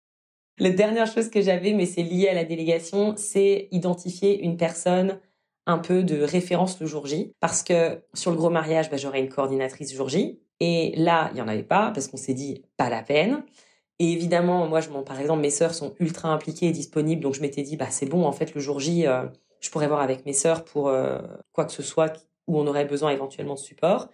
La 0.59 0.71
dernière 0.71 1.07
chose 1.07 1.29
que 1.29 1.41
j'avais, 1.41 1.75
mais 1.75 1.87
c'est 1.87 2.03
lié 2.03 2.29
à 2.29 2.35
la 2.35 2.45
délégation, 2.45 3.15
c'est 3.17 3.69
identifier 3.71 4.43
une 4.43 4.57
personne 4.57 5.21
un 5.67 5.79
peu 5.79 6.03
de 6.03 6.23
référence 6.23 6.81
le 6.81 6.87
jour 6.87 7.07
J. 7.07 7.33
Parce 7.41 7.63
que 7.63 8.03
sur 8.15 8.31
le 8.31 8.37
gros 8.37 8.51
mariage, 8.51 8.91
bah, 8.91 8.97
j'aurais 8.97 9.21
une 9.21 9.29
coordinatrice 9.29 9.95
jour 9.95 10.09
J. 10.09 10.41
Et 10.61 10.95
là, 10.97 11.29
il 11.33 11.35
n'y 11.35 11.41
en 11.43 11.49
avait 11.49 11.63
pas 11.63 11.91
parce 11.91 12.09
qu'on 12.09 12.17
s'est 12.17 12.35
dit 12.35 12.65
pas 12.77 12.89
la 12.89 13.03
peine. 13.03 13.45
Et 13.99 14.13
évidemment, 14.13 14.67
moi, 14.67 14.81
je, 14.81 14.89
par 14.89 15.21
exemple, 15.21 15.41
mes 15.41 15.51
sœurs 15.51 15.75
sont 15.75 15.95
ultra 16.01 16.29
impliquées 16.29 16.67
et 16.67 16.73
disponibles, 16.73 17.23
donc 17.23 17.35
je 17.35 17.41
m'étais 17.41 17.63
dit, 17.63 17.77
bah 17.77 17.91
c'est 17.91 18.07
bon, 18.07 18.25
en 18.25 18.33
fait, 18.33 18.55
le 18.55 18.61
jour 18.61 18.79
J, 18.79 19.07
euh, 19.07 19.25
je 19.61 19.71
pourrais 19.71 19.89
voir 19.89 20.01
avec 20.01 20.27
mes 20.27 20.35
sœurs 20.35 20.65
pour 20.65 20.89
euh, 20.89 21.19
quoi 21.53 21.65
que 21.65 21.73
ce 21.73 21.83
soit 21.83 22.13
où 22.47 22.59
on 22.59 22.67
aurait 22.67 22.85
besoin 22.85 23.11
éventuellement 23.11 23.55
de 23.55 23.59
support. 23.59 24.09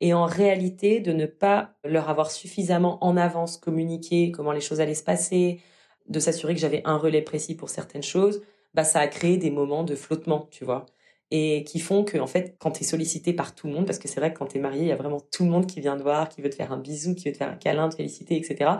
Et 0.00 0.14
en 0.14 0.26
réalité, 0.26 1.00
de 1.00 1.12
ne 1.12 1.26
pas 1.26 1.74
leur 1.84 2.08
avoir 2.08 2.30
suffisamment 2.30 3.02
en 3.04 3.16
avance 3.16 3.56
communiqué 3.56 4.30
comment 4.30 4.52
les 4.52 4.60
choses 4.60 4.80
allaient 4.80 4.94
se 4.94 5.04
passer, 5.04 5.60
de 6.08 6.20
s'assurer 6.20 6.54
que 6.54 6.60
j'avais 6.60 6.82
un 6.84 6.96
relais 6.96 7.22
précis 7.22 7.54
pour 7.56 7.70
certaines 7.70 8.02
choses, 8.02 8.42
bah 8.74 8.84
ça 8.84 9.00
a 9.00 9.06
créé 9.08 9.36
des 9.36 9.50
moments 9.50 9.84
de 9.84 9.94
flottement, 9.94 10.48
tu 10.50 10.64
vois 10.64 10.86
et 11.30 11.64
qui 11.64 11.80
font 11.80 12.04
que 12.04 12.18
en 12.18 12.26
fait 12.26 12.54
quand 12.58 12.72
tu 12.72 12.82
es 12.82 12.86
sollicité 12.86 13.32
par 13.32 13.54
tout 13.54 13.66
le 13.66 13.72
monde 13.72 13.86
parce 13.86 13.98
que 13.98 14.08
c'est 14.08 14.20
vrai 14.20 14.32
que 14.32 14.38
quand 14.38 14.46
tu 14.46 14.58
es 14.58 14.60
marié 14.60 14.82
il 14.82 14.88
y 14.88 14.92
a 14.92 14.96
vraiment 14.96 15.20
tout 15.20 15.44
le 15.44 15.50
monde 15.50 15.66
qui 15.66 15.80
vient 15.80 15.96
te 15.96 16.02
voir 16.02 16.28
qui 16.28 16.42
veut 16.42 16.50
te 16.50 16.54
faire 16.54 16.70
un 16.70 16.78
bisou 16.78 17.14
qui 17.14 17.24
veut 17.24 17.32
te 17.32 17.38
faire 17.38 17.48
un 17.48 17.56
câlin 17.56 17.88
te 17.88 17.96
féliciter 17.96 18.36
etc 18.36 18.72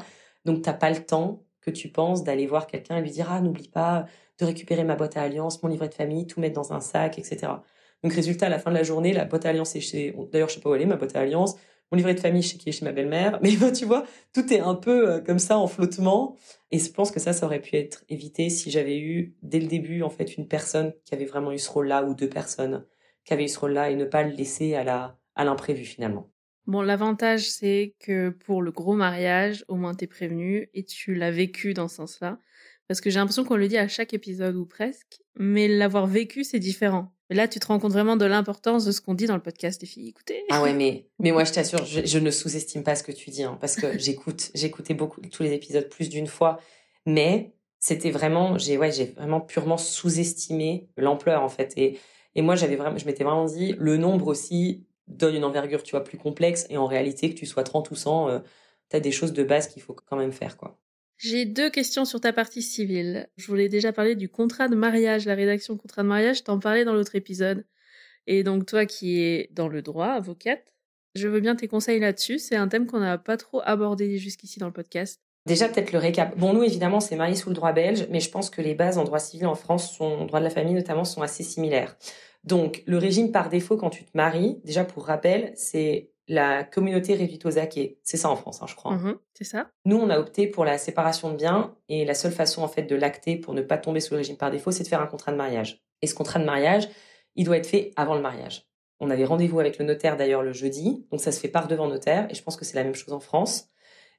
donc 0.45 0.63
t'as 0.63 0.73
pas 0.73 0.91
le 0.91 1.05
temps 1.05 1.43
que 1.61 1.71
tu 1.71 1.89
penses 1.89 2.25
d'aller 2.25 2.47
voir 2.47 2.67
quelqu'un 2.67 2.99
et 2.99 3.03
lui 3.03 3.11
dire 3.11 3.31
ah 3.31 3.41
n'oublie 3.41 3.69
pas 3.69 4.07
de 4.39 4.45
récupérer 4.45 4.85
ma 4.85 4.97
boîte 4.97 5.17
à 5.17 5.23
alliance 5.23 5.63
mon 5.63 5.69
livret 5.69 5.89
de 5.89 5.95
famille 5.95 6.27
tout 6.27 6.41
mettre 6.41 6.55
dans 6.55 6.73
un 6.73 6.81
sac 6.81 7.19
etc 7.19 7.53
donc 8.03 8.13
résultat 8.13 8.47
à 8.47 8.49
la 8.51 8.59
fin 8.59 8.71
de 8.71 8.77
la 8.77 8.83
journée 8.83 9.13
la 9.13 9.25
boîte 9.25 9.47
à 9.47 9.51
alliance 9.51 9.75
est 9.77 9.81
chez 9.81 10.15
d'ailleurs 10.33 10.49
je 10.49 10.55
sais 10.55 10.61
pas 10.61 10.71
où 10.71 10.75
elle 10.75 10.83
est 10.83 10.87
ma 10.87 10.97
boîte 10.97 11.17
à 11.17 11.21
alliance 11.21 11.57
mon 11.93 11.97
livret 11.97 12.15
de 12.15 12.21
famille 12.21 12.43
chez 12.43 12.59
qui 12.59 12.69
est 12.69 12.73
chez 12.73 12.85
ma 12.85 12.93
belle-mère. 12.93 13.39
Mais 13.43 13.57
ben, 13.57 13.73
tu 13.73 13.85
vois, 13.85 14.05
tout 14.33 14.53
est 14.53 14.61
un 14.61 14.75
peu 14.75 15.11
euh, 15.11 15.21
comme 15.21 15.39
ça 15.39 15.59
en 15.59 15.67
flottement. 15.67 16.37
Et 16.71 16.79
je 16.79 16.91
pense 16.91 17.11
que 17.11 17.21
ça, 17.21 17.33
ça 17.33 17.47
aurait 17.47 17.61
pu 17.61 17.77
être 17.77 18.05
évité 18.09 18.51
si 18.51 18.71
j'avais 18.71 18.99
eu 18.99 19.37
dès 19.43 19.61
le 19.61 19.67
début 19.67 20.03
en 20.03 20.11
fait 20.11 20.37
une 20.37 20.49
personne 20.49 20.93
qui 21.05 21.15
avait 21.15 21.25
vraiment 21.25 21.53
eu 21.53 21.59
ce 21.59 21.71
rôle-là 21.71 22.05
ou 22.05 22.15
deux 22.15 22.29
personnes 22.29 22.85
qui 23.25 23.33
avaient 23.33 23.45
eu 23.45 23.49
ce 23.49 23.59
rôle-là 23.59 23.91
et 23.91 23.97
ne 23.97 24.05
pas 24.05 24.23
le 24.23 24.31
laisser 24.31 24.75
à 24.75 24.85
la 24.85 25.19
à 25.37 25.45
l'imprévu 25.45 25.85
finalement. 25.85 26.31
Bon, 26.67 26.83
l'avantage 26.83 27.51
c'est 27.51 27.95
que 28.01 28.31
pour 28.31 28.63
le 28.63 28.71
gros 28.71 28.95
mariage, 28.95 29.65
au 29.69 29.77
moins 29.77 29.95
t'es 29.95 30.07
prévenu 30.07 30.71
et 30.75 30.85
tu 30.85 31.15
l'as 31.15 31.31
vécu 31.31 31.75
dans 31.75 31.89
ce 31.89 31.97
sens-là. 31.97 32.39
Parce 32.89 33.01
que 33.01 33.11
j'ai 33.11 33.19
l'impression 33.19 33.45
qu'on 33.45 33.57
le 33.57 33.69
dit 33.69 33.79
à 33.79 33.89
chaque 33.89 34.15
épisode 34.15 34.57
ou 34.57 34.67
presque, 34.67 35.21
mais 35.37 35.69
l'avoir 35.69 36.07
vécu 36.07 36.45
c'est 36.45 36.59
différent. 36.59 37.15
Et 37.31 37.35
là, 37.35 37.49
tu 37.49 37.59
te 37.59 37.67
rends 37.67 37.79
compte 37.79 37.93
vraiment 37.93 38.17
de 38.17 38.27
l'importance 38.27 38.85
de 38.85 38.93
ce 38.93 39.01
qu'on 39.01 39.15
dit 39.15 39.27
dans 39.27 39.35
le 39.35 39.43
podcast 39.43 39.81
des 39.81 39.87
filles. 39.87 40.09
Écoutez. 40.09 40.45
Ah 40.51 40.63
ouais, 40.63 40.75
mais, 40.75 41.09
mais 41.19 41.33
moi, 41.33 41.45
je 41.45 41.53
t'assure, 41.53 41.85
je, 41.85 42.19
ne 42.19 42.31
sous-estime 42.31 42.83
pas 42.83 42.95
ce 42.97 43.03
que 43.03 43.13
tu 43.13 43.31
dis, 43.31 43.43
hein, 43.43 43.57
parce 43.61 43.77
que 43.77 43.99
j'écoute, 43.99 44.51
j'écoutais 44.55 44.95
beaucoup, 44.95 45.21
tous 45.23 45.43
les 45.43 45.53
épisodes 45.53 45.89
plus 45.89 46.09
d'une 46.11 46.27
fois, 46.27 46.61
mais 47.07 47.55
c'était 47.79 48.11
vraiment, 48.11 48.59
j'ai, 48.59 48.77
ouais, 48.77 48.93
j'ai 48.93 49.07
vraiment 49.07 49.41
purement 49.41 49.79
sous-estimé 49.79 50.89
l'ampleur, 50.97 51.43
en 51.43 51.49
fait. 51.49 51.73
Et, 51.77 51.99
et 52.35 52.43
moi, 52.43 52.57
j'avais 52.57 52.77
vraiment, 52.77 52.99
je 52.99 53.07
m'étais 53.07 53.25
vraiment 53.25 53.47
dit, 53.47 53.75
le 53.79 53.97
nombre 53.97 54.27
aussi 54.27 54.85
donne 55.09 55.35
une 55.35 55.45
envergure, 55.45 55.83
tu 55.83 55.93
vois, 55.93 56.05
plus 56.05 56.19
complexe, 56.19 56.67
et 56.71 56.77
en 56.77 56.87
réalité, 56.87 57.31
que 57.31 57.39
tu 57.39 57.47
sois 57.47 57.63
30 57.63 57.91
ou 57.91 57.95
100, 57.95 58.29
euh, 58.29 58.39
tu 58.91 58.97
as 58.97 59.01
des 59.01 59.13
choses 59.13 59.33
de 59.33 59.43
base 59.45 59.69
qu'il 59.69 59.83
faut 59.83 59.95
quand 59.95 60.17
même 60.17 60.33
faire, 60.33 60.57
quoi. 60.57 60.79
J'ai 61.17 61.45
deux 61.45 61.71
questions 61.71 62.05
sur 62.05 62.21
ta 62.21 62.33
partie 62.33 62.61
civile. 62.61 63.29
Je 63.37 63.47
voulais 63.47 63.69
déjà 63.69 63.93
parler 63.93 64.17
du 64.17 64.29
contrat 64.29 64.69
de 64.69 64.75
mariage, 64.75 65.27
la 65.27 65.35
rédaction 65.35 65.77
contrat 65.77 66.03
de 66.03 66.09
mariage, 66.09 66.39
je 66.39 66.43
t'en 66.43 66.59
parlais 66.59 66.85
dans 66.85 66.93
l'autre 66.93 67.15
épisode. 67.15 67.65
Et 68.27 68.43
donc 68.43 68.67
toi 68.67 68.85
qui 68.87 69.21
es 69.21 69.49
dans 69.53 69.69
le 69.69 69.81
droit, 69.81 70.09
avocate, 70.09 70.73
je 71.15 71.29
veux 71.29 71.41
bien 71.41 71.55
tes 71.55 71.69
conseils 71.69 72.01
là-dessus. 72.01 72.39
C'est 72.39 72.57
un 72.57 72.69
thème 72.69 72.87
qu'on 72.87 73.01
n'a 73.01 73.19
pas 73.19 73.37
trop 73.37 73.61
abordé 73.65 74.19
jusqu'ici 74.19 74.59
dans 74.59 74.67
le 74.67 74.73
podcast. 74.73 75.21
Déjà, 75.47 75.69
peut-être 75.69 75.93
le 75.93 75.99
récap. 75.99 76.37
Bon, 76.39 76.55
nous, 76.55 76.63
évidemment, 76.63 77.01
c'est 77.01 77.17
marié 77.17 77.35
sous 77.35 77.51
le 77.51 77.55
droit 77.55 77.73
belge, 77.73 78.07
mais 78.11 78.21
je 78.21 78.31
pense 78.31 78.49
que 78.49 78.63
les 78.63 78.75
bases 78.75 78.97
en 78.97 79.05
droit 79.05 79.19
civil 79.19 79.47
en 79.47 79.55
France, 79.55 80.01
en 80.01 80.25
droit 80.25 80.41
de 80.41 80.45
la 80.45 80.51
famille 80.51 80.73
notamment, 80.73 81.05
sont 81.05 81.21
assez 81.21 81.43
similaires. 81.43 81.97
Donc, 82.45 82.83
le 82.87 82.99
régime 82.99 83.33
par 83.33 83.49
défaut 83.49 83.77
quand 83.77 83.91
tu 83.91 84.05
te 84.05 84.11
maries, 84.15 84.61
déjà 84.65 84.85
pour 84.85 85.07
rappel, 85.07 85.53
c'est 85.57 86.11
la 86.29 86.65
communauté 86.65 87.15
Revitosake. 87.15 87.99
C'est 88.03 88.17
ça 88.17 88.31
en 88.31 88.37
France, 88.37 88.63
hein, 88.63 88.67
je 88.69 88.75
crois. 88.75 88.93
Mmh 88.93 89.19
c'est 89.35 89.45
ça. 89.45 89.71
Nous, 89.85 89.97
on 89.97 90.11
a 90.11 90.19
opté 90.19 90.47
pour 90.47 90.65
la 90.65 90.79
séparation 90.79 91.31
de 91.31 91.37
biens 91.37 91.75
et 91.89 92.05
la 92.05 92.15
seule 92.15 92.33
façon 92.33 92.63
en 92.63 92.69
fait 92.69 92.83
de 92.83 92.95
l'acter 92.95 93.37
pour 93.37 93.53
ne 93.53 93.63
pas 93.63 93.79
tomber 93.79 94.01
sous 94.01 94.15
le 94.15 94.19
régime 94.19 94.37
par 94.37 94.51
défaut, 94.51 94.71
c'est 94.71 94.85
de 94.85 94.89
faire 94.89 95.03
un 95.03 95.07
contrat 95.07 95.33
de 95.33 95.37
mariage. 95.37 95.83
Et 96.03 96.07
ce 96.07 96.15
contrat 96.15 96.39
de 96.39 96.45
mariage, 96.45 96.89
il 97.35 97.45
doit 97.45 97.57
être 97.57 97.67
fait 97.67 97.91
avant 97.97 98.15
le 98.15 98.21
mariage. 98.21 98.69
On 99.01 99.11
avait 99.11 99.25
rendez-vous 99.25 99.59
avec 99.59 99.79
le 99.79 99.85
notaire 99.85 100.17
d'ailleurs 100.17 100.43
le 100.43 100.53
jeudi, 100.53 101.05
donc 101.11 101.21
ça 101.21 101.33
se 101.33 101.41
fait 101.41 101.49
par 101.49 101.67
devant 101.67 101.89
notaire 101.89 102.29
et 102.31 102.35
je 102.35 102.43
pense 102.43 102.57
que 102.57 102.65
c'est 102.65 102.77
la 102.77 102.85
même 102.85 102.95
chose 102.95 103.13
en 103.13 103.21
France. 103.21 103.69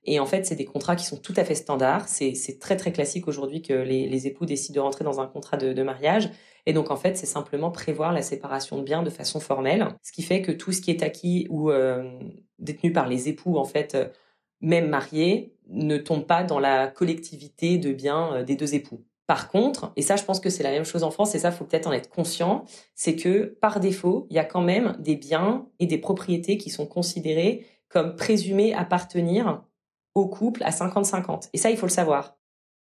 Et 0.03 0.19
en 0.19 0.25
fait, 0.25 0.45
c'est 0.45 0.55
des 0.55 0.65
contrats 0.65 0.95
qui 0.95 1.05
sont 1.05 1.17
tout 1.17 1.33
à 1.35 1.43
fait 1.43 1.55
standards. 1.55 2.07
C'est 2.07 2.59
très 2.59 2.77
très 2.77 2.91
classique 2.91 3.27
aujourd'hui 3.27 3.61
que 3.61 3.73
les, 3.73 4.27
époux 4.27 4.45
décident 4.45 4.75
de 4.75 4.79
rentrer 4.81 5.03
dans 5.03 5.19
un 5.19 5.25
contrat 5.25 5.57
de, 5.57 5.81
mariage. 5.81 6.29
Et 6.65 6.73
donc 6.73 6.91
en 6.91 6.95
fait, 6.95 7.17
c'est 7.17 7.25
simplement 7.25 7.71
prévoir 7.71 8.11
la 8.11 8.21
séparation 8.21 8.77
de 8.77 8.83
biens 8.83 9.03
de 9.03 9.09
façon 9.09 9.39
formelle, 9.39 9.87
ce 10.01 10.11
qui 10.11 10.23
fait 10.23 10.41
que 10.41 10.51
tout 10.51 10.71
ce 10.71 10.81
qui 10.81 10.91
est 10.91 11.03
acquis 11.03 11.47
ou 11.49 11.69
euh, 11.69 12.19
détenu 12.59 12.91
par 12.91 13.07
les 13.07 13.29
époux 13.29 13.57
en 13.57 13.65
fait, 13.65 13.95
euh, 13.95 14.07
même 14.61 14.89
mariés, 14.89 15.53
ne 15.67 15.97
tombe 15.97 16.25
pas 16.25 16.43
dans 16.43 16.59
la 16.59 16.87
collectivité 16.87 17.77
de 17.77 17.91
biens 17.91 18.33
euh, 18.35 18.43
des 18.43 18.55
deux 18.55 18.73
époux. 18.73 19.03
Par 19.27 19.49
contre, 19.49 19.91
et 19.95 20.01
ça 20.01 20.15
je 20.15 20.23
pense 20.23 20.39
que 20.39 20.49
c'est 20.49 20.63
la 20.63 20.71
même 20.71 20.85
chose 20.85 21.03
en 21.03 21.11
France, 21.11 21.35
et 21.35 21.39
ça 21.39 21.51
faut 21.51 21.65
peut-être 21.65 21.87
en 21.87 21.91
être 21.91 22.09
conscient, 22.09 22.65
c'est 22.95 23.15
que 23.15 23.57
par 23.61 23.79
défaut, 23.79 24.27
il 24.29 24.35
y 24.35 24.39
a 24.39 24.45
quand 24.45 24.61
même 24.61 24.95
des 24.99 25.15
biens 25.15 25.67
et 25.79 25.87
des 25.87 25.97
propriétés 25.97 26.57
qui 26.57 26.69
sont 26.69 26.85
considérés 26.85 27.65
comme 27.89 28.15
présumés 28.15 28.73
appartenir 28.73 29.63
au 30.15 30.27
couple 30.27 30.63
à 30.63 30.69
50-50. 30.69 31.49
Et 31.53 31.57
ça, 31.57 31.69
il 31.69 31.77
faut 31.77 31.85
le 31.85 31.91
savoir. 31.91 32.37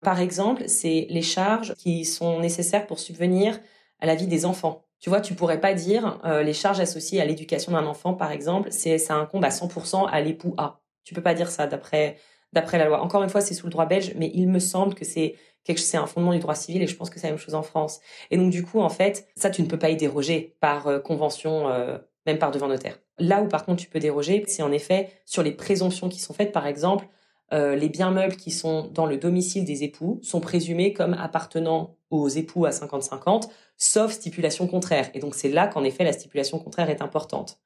Par 0.06 0.22
exemple, 0.22 0.66
c'est 0.68 1.08
les 1.10 1.24
charges 1.24 1.74
qui 1.74 2.06
sont 2.06 2.40
nécessaires 2.40 2.86
pour 2.86 3.00
subvenir 3.00 3.60
à 4.00 4.06
la 4.06 4.14
vie 4.14 4.28
des 4.28 4.46
enfants. 4.46 4.86
Tu 5.00 5.10
vois, 5.10 5.20
tu 5.20 5.34
pourrais 5.34 5.60
pas 5.60 5.74
dire 5.74 6.20
euh, 6.26 6.44
les 6.44 6.54
charges 6.54 6.80
associées 6.80 7.20
à 7.22 7.26
l'éducation 7.26 7.72
d'un 7.72 7.88
enfant, 7.88 8.14
par 8.14 8.32
exemple, 8.32 8.70
c'est 8.72 9.00
ça 9.00 9.16
incombe 9.16 9.44
à 9.44 9.50
100% 9.50 10.08
à 10.08 10.22
l'époux 10.22 10.54
A. 10.60 10.80
Tu 11.04 11.16
peux 11.16 11.24
pas 11.24 11.34
dire 11.34 11.50
ça 11.50 11.66
d'après 11.66 12.18
d'après 12.54 12.78
la 12.78 12.86
loi. 12.86 13.02
Encore 13.02 13.24
une 13.24 13.30
fois, 13.30 13.42
c'est 13.42 13.56
sous 13.56 13.66
le 13.66 13.72
droit 13.72 13.88
belge, 13.88 14.14
mais 14.16 14.30
il 14.36 14.48
me 14.48 14.60
semble 14.60 14.94
que 14.94 15.06
c'est 15.06 15.38
quelque 15.64 15.80
c'est 15.80 15.98
un 15.98 16.06
fondement 16.06 16.34
du 16.34 16.40
droit 16.40 16.54
civil 16.54 16.84
et 16.84 16.88
je 16.88 16.96
pense 16.96 17.10
que 17.10 17.20
c'est 17.20 17.26
la 17.26 17.34
même 17.34 17.40
chose 17.40 17.56
en 17.56 17.64
France. 17.64 18.00
Et 18.30 18.38
donc 18.38 18.52
du 18.52 18.64
coup, 18.64 18.82
en 18.82 18.90
fait, 18.90 19.28
ça 19.36 19.50
tu 19.50 19.64
ne 19.64 19.68
peux 19.68 19.80
pas 19.80 19.90
y 19.90 19.96
déroger 19.96 20.56
par 20.60 20.86
euh, 20.86 21.00
convention, 21.00 21.68
euh, 21.68 21.98
même 22.28 22.38
par 22.38 22.52
devant 22.52 22.68
notaire. 22.68 23.00
Là 23.18 23.42
où 23.42 23.48
par 23.48 23.66
contre 23.66 23.82
tu 23.82 23.90
peux 23.90 24.00
déroger, 24.00 24.44
c'est 24.46 24.62
en 24.62 24.72
effet 24.72 25.10
sur 25.26 25.42
les 25.42 25.52
présomptions 25.52 26.10
qui 26.10 26.20
sont 26.20 26.36
faites. 26.36 26.52
Par 26.52 26.68
exemple, 26.68 27.08
euh, 27.56 27.76
les 27.76 27.88
biens 27.90 28.12
meubles 28.12 28.36
qui 28.36 28.52
sont 28.52 28.90
dans 28.94 29.06
le 29.06 29.18
domicile 29.18 29.64
des 29.64 29.84
époux 29.84 30.20
sont 30.22 30.42
présumés 30.42 30.92
comme 30.92 31.14
appartenant 31.14 31.96
aux 32.12 32.28
époux 32.28 32.66
à 32.66 32.72
50-50, 32.72 33.50
sauf 33.78 34.12
stipulation 34.12 34.68
contraire. 34.68 35.10
Et 35.14 35.20
donc 35.20 35.36
c'est 35.36 35.50
là 35.50 35.68
qu'en 35.68 35.84
effet 35.86 36.04
la 36.04 36.12
stipulation 36.12 36.60
contraire 36.60 36.90
est 36.90 37.02
importante. 37.02 37.60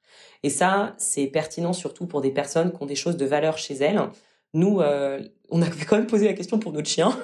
Et 0.44 0.50
ça, 0.50 0.94
c'est 0.96 1.26
pertinent 1.26 1.72
surtout 1.72 2.06
pour 2.06 2.20
des 2.20 2.30
personnes 2.30 2.72
qui 2.72 2.82
ont 2.82 2.86
des 2.86 2.94
choses 2.94 3.16
de 3.16 3.26
valeur 3.26 3.58
chez 3.58 3.74
elles. 3.74 4.00
Nous, 4.54 4.80
euh, 4.80 5.20
on 5.50 5.60
avait 5.60 5.84
quand 5.88 5.96
même 5.96 6.06
posé 6.06 6.26
la 6.26 6.34
question 6.34 6.58
pour 6.58 6.72
notre 6.72 6.88
chien. 6.88 7.16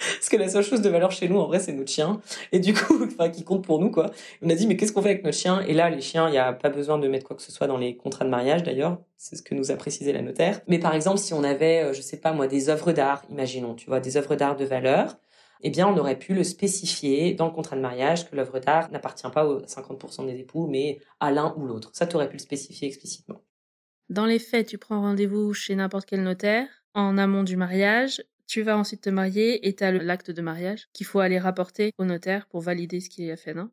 Parce 0.00 0.28
que 0.28 0.36
la 0.36 0.48
seule 0.48 0.64
chose 0.64 0.80
de 0.82 0.88
valeur 0.88 1.10
chez 1.10 1.28
nous, 1.28 1.38
en 1.38 1.46
vrai, 1.46 1.60
c'est 1.60 1.72
notre 1.72 1.90
chien. 1.90 2.20
Et 2.52 2.58
du 2.58 2.72
coup, 2.72 3.04
enfin, 3.04 3.28
qui 3.28 3.44
compte 3.44 3.64
pour 3.64 3.78
nous, 3.78 3.90
quoi. 3.90 4.10
On 4.42 4.50
a 4.50 4.54
dit, 4.54 4.66
mais 4.66 4.76
qu'est-ce 4.76 4.92
qu'on 4.92 5.02
fait 5.02 5.10
avec 5.10 5.24
notre 5.24 5.36
chien? 5.36 5.60
Et 5.62 5.74
là, 5.74 5.90
les 5.90 6.00
chiens, 6.00 6.28
il 6.28 6.32
n'y 6.32 6.38
a 6.38 6.52
pas 6.52 6.70
besoin 6.70 6.98
de 6.98 7.06
mettre 7.08 7.26
quoi 7.26 7.36
que 7.36 7.42
ce 7.42 7.52
soit 7.52 7.66
dans 7.66 7.78
les 7.78 7.96
contrats 7.96 8.24
de 8.24 8.30
mariage, 8.30 8.62
d'ailleurs. 8.62 8.98
C'est 9.16 9.36
ce 9.36 9.42
que 9.42 9.54
nous 9.54 9.70
a 9.70 9.76
précisé 9.76 10.12
la 10.12 10.22
notaire. 10.22 10.60
Mais 10.66 10.78
par 10.78 10.94
exemple, 10.94 11.18
si 11.18 11.34
on 11.34 11.44
avait, 11.44 11.82
euh, 11.82 11.92
je 11.92 12.00
sais 12.00 12.16
pas 12.18 12.32
moi, 12.32 12.46
des 12.46 12.70
œuvres 12.70 12.92
d'art, 12.92 13.22
imaginons, 13.30 13.74
tu 13.74 13.86
vois, 13.86 14.00
des 14.00 14.16
œuvres 14.16 14.34
d'art 14.36 14.56
de 14.56 14.64
valeur, 14.64 15.16
eh 15.62 15.70
bien, 15.70 15.86
on 15.86 15.96
aurait 15.98 16.18
pu 16.18 16.32
le 16.32 16.42
spécifier 16.42 17.34
dans 17.34 17.46
le 17.46 17.52
contrat 17.52 17.76
de 17.76 17.82
mariage 17.82 18.28
que 18.28 18.34
l'œuvre 18.34 18.58
d'art 18.60 18.90
n'appartient 18.90 19.28
pas 19.32 19.46
aux 19.46 19.60
50% 19.60 20.26
des 20.26 20.38
époux, 20.38 20.66
mais 20.66 21.00
à 21.20 21.30
l'un 21.30 21.54
ou 21.58 21.66
l'autre. 21.66 21.90
Ça, 21.92 22.06
tu 22.06 22.16
aurais 22.16 22.28
pu 22.28 22.36
le 22.36 22.42
spécifier 22.42 22.88
explicitement. 22.88 23.42
Dans 24.08 24.26
les 24.26 24.38
faits, 24.38 24.68
tu 24.68 24.78
prends 24.78 25.02
rendez-vous 25.02 25.52
chez 25.52 25.74
n'importe 25.74 26.06
quel 26.06 26.22
notaire 26.22 26.66
en 26.94 27.18
amont 27.18 27.44
du 27.44 27.56
mariage 27.56 28.22
tu 28.50 28.62
vas 28.62 28.76
ensuite 28.76 29.02
te 29.02 29.10
marier 29.10 29.68
et 29.68 29.76
tu 29.76 29.84
as 29.84 29.92
l'acte 29.92 30.32
de 30.32 30.42
mariage 30.42 30.88
qu'il 30.92 31.06
faut 31.06 31.20
aller 31.20 31.38
rapporter 31.38 31.92
au 31.98 32.04
notaire 32.04 32.48
pour 32.48 32.60
valider 32.60 32.98
ce 32.98 33.08
qu'il 33.08 33.30
a 33.30 33.36
fait, 33.36 33.54
non? 33.54 33.70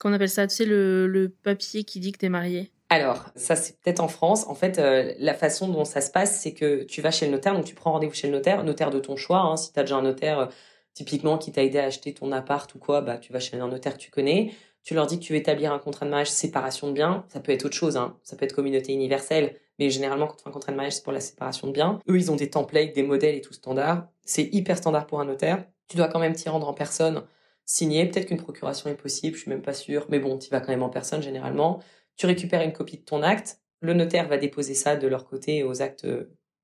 Qu'on 0.00 0.12
appelle 0.12 0.28
ça, 0.28 0.48
tu 0.48 0.56
sais, 0.56 0.64
le, 0.64 1.32
papier 1.44 1.84
qui 1.84 2.00
dit 2.00 2.10
que 2.10 2.26
es 2.26 2.28
marié. 2.28 2.72
Alors, 2.88 3.30
ça 3.36 3.54
c'est 3.54 3.78
peut-être 3.78 4.00
en 4.00 4.08
France. 4.08 4.44
En 4.48 4.56
fait, 4.56 4.80
euh, 4.80 5.14
la 5.20 5.34
façon 5.34 5.68
dont 5.68 5.84
ça 5.84 6.00
se 6.00 6.10
passe, 6.10 6.40
c'est 6.40 6.52
que 6.52 6.82
tu 6.82 7.00
vas 7.00 7.12
chez 7.12 7.26
le 7.26 7.32
notaire, 7.32 7.54
donc 7.54 7.64
tu 7.64 7.76
prends 7.76 7.92
rendez-vous 7.92 8.14
chez 8.14 8.26
le 8.26 8.32
notaire, 8.32 8.64
notaire 8.64 8.90
de 8.90 8.98
ton 8.98 9.14
choix. 9.14 9.38
Hein, 9.38 9.56
si 9.56 9.72
tu 9.72 9.78
as 9.78 9.84
déjà 9.84 9.96
un 9.96 10.02
notaire, 10.02 10.38
euh, 10.40 10.46
typiquement, 10.94 11.38
qui 11.38 11.52
t'a 11.52 11.62
aidé 11.62 11.78
à 11.78 11.84
acheter 11.84 12.12
ton 12.12 12.32
appart 12.32 12.74
ou 12.74 12.80
quoi, 12.80 13.02
bah 13.02 13.18
tu 13.18 13.32
vas 13.32 13.38
chez 13.38 13.56
un 13.56 13.68
notaire 13.68 13.92
que 13.92 14.00
tu 14.00 14.10
connais. 14.10 14.52
Tu 14.82 14.94
leur 14.94 15.06
dis 15.06 15.18
que 15.18 15.24
tu 15.24 15.32
veux 15.32 15.38
établir 15.38 15.72
un 15.72 15.78
contrat 15.78 16.06
de 16.06 16.10
mariage 16.10 16.30
séparation 16.30 16.88
de 16.88 16.92
biens. 16.92 17.24
Ça 17.28 17.40
peut 17.40 17.52
être 17.52 17.66
autre 17.66 17.76
chose, 17.76 17.96
hein. 17.96 18.16
ça 18.22 18.36
peut 18.36 18.44
être 18.44 18.54
communauté 18.54 18.92
universelle. 18.92 19.56
Mais 19.78 19.90
généralement, 19.90 20.26
quand 20.26 20.36
on 20.40 20.42
fait 20.42 20.48
un 20.48 20.52
contrat 20.52 20.72
de 20.72 20.76
mariage, 20.76 20.94
c'est 20.94 21.04
pour 21.04 21.12
la 21.12 21.20
séparation 21.20 21.68
de 21.68 21.72
biens. 21.72 22.00
Eux, 22.08 22.16
ils 22.16 22.30
ont 22.30 22.36
des 22.36 22.50
templates, 22.50 22.94
des 22.94 23.02
modèles 23.02 23.36
et 23.36 23.40
tout 23.40 23.52
standard. 23.52 24.08
C'est 24.24 24.48
hyper 24.52 24.76
standard 24.78 25.06
pour 25.06 25.20
un 25.20 25.24
notaire. 25.24 25.64
Tu 25.88 25.96
dois 25.96 26.08
quand 26.08 26.18
même 26.18 26.34
t'y 26.34 26.48
rendre 26.48 26.68
en 26.68 26.74
personne, 26.74 27.22
signer. 27.64 28.06
Peut-être 28.06 28.26
qu'une 28.26 28.38
procuration 28.38 28.90
est 28.90 28.94
possible, 28.94 29.36
je 29.36 29.42
suis 29.42 29.50
même 29.50 29.62
pas 29.62 29.72
sûre. 29.72 30.06
Mais 30.08 30.18
bon, 30.18 30.38
tu 30.38 30.50
vas 30.50 30.60
quand 30.60 30.70
même 30.70 30.82
en 30.82 30.90
personne 30.90 31.22
généralement. 31.22 31.80
Tu 32.16 32.26
récupères 32.26 32.62
une 32.62 32.72
copie 32.72 32.98
de 32.98 33.04
ton 33.04 33.22
acte. 33.22 33.60
Le 33.80 33.94
notaire 33.94 34.28
va 34.28 34.38
déposer 34.38 34.74
ça 34.74 34.96
de 34.96 35.06
leur 35.06 35.26
côté 35.26 35.62
aux 35.62 35.80
actes, 35.82 36.06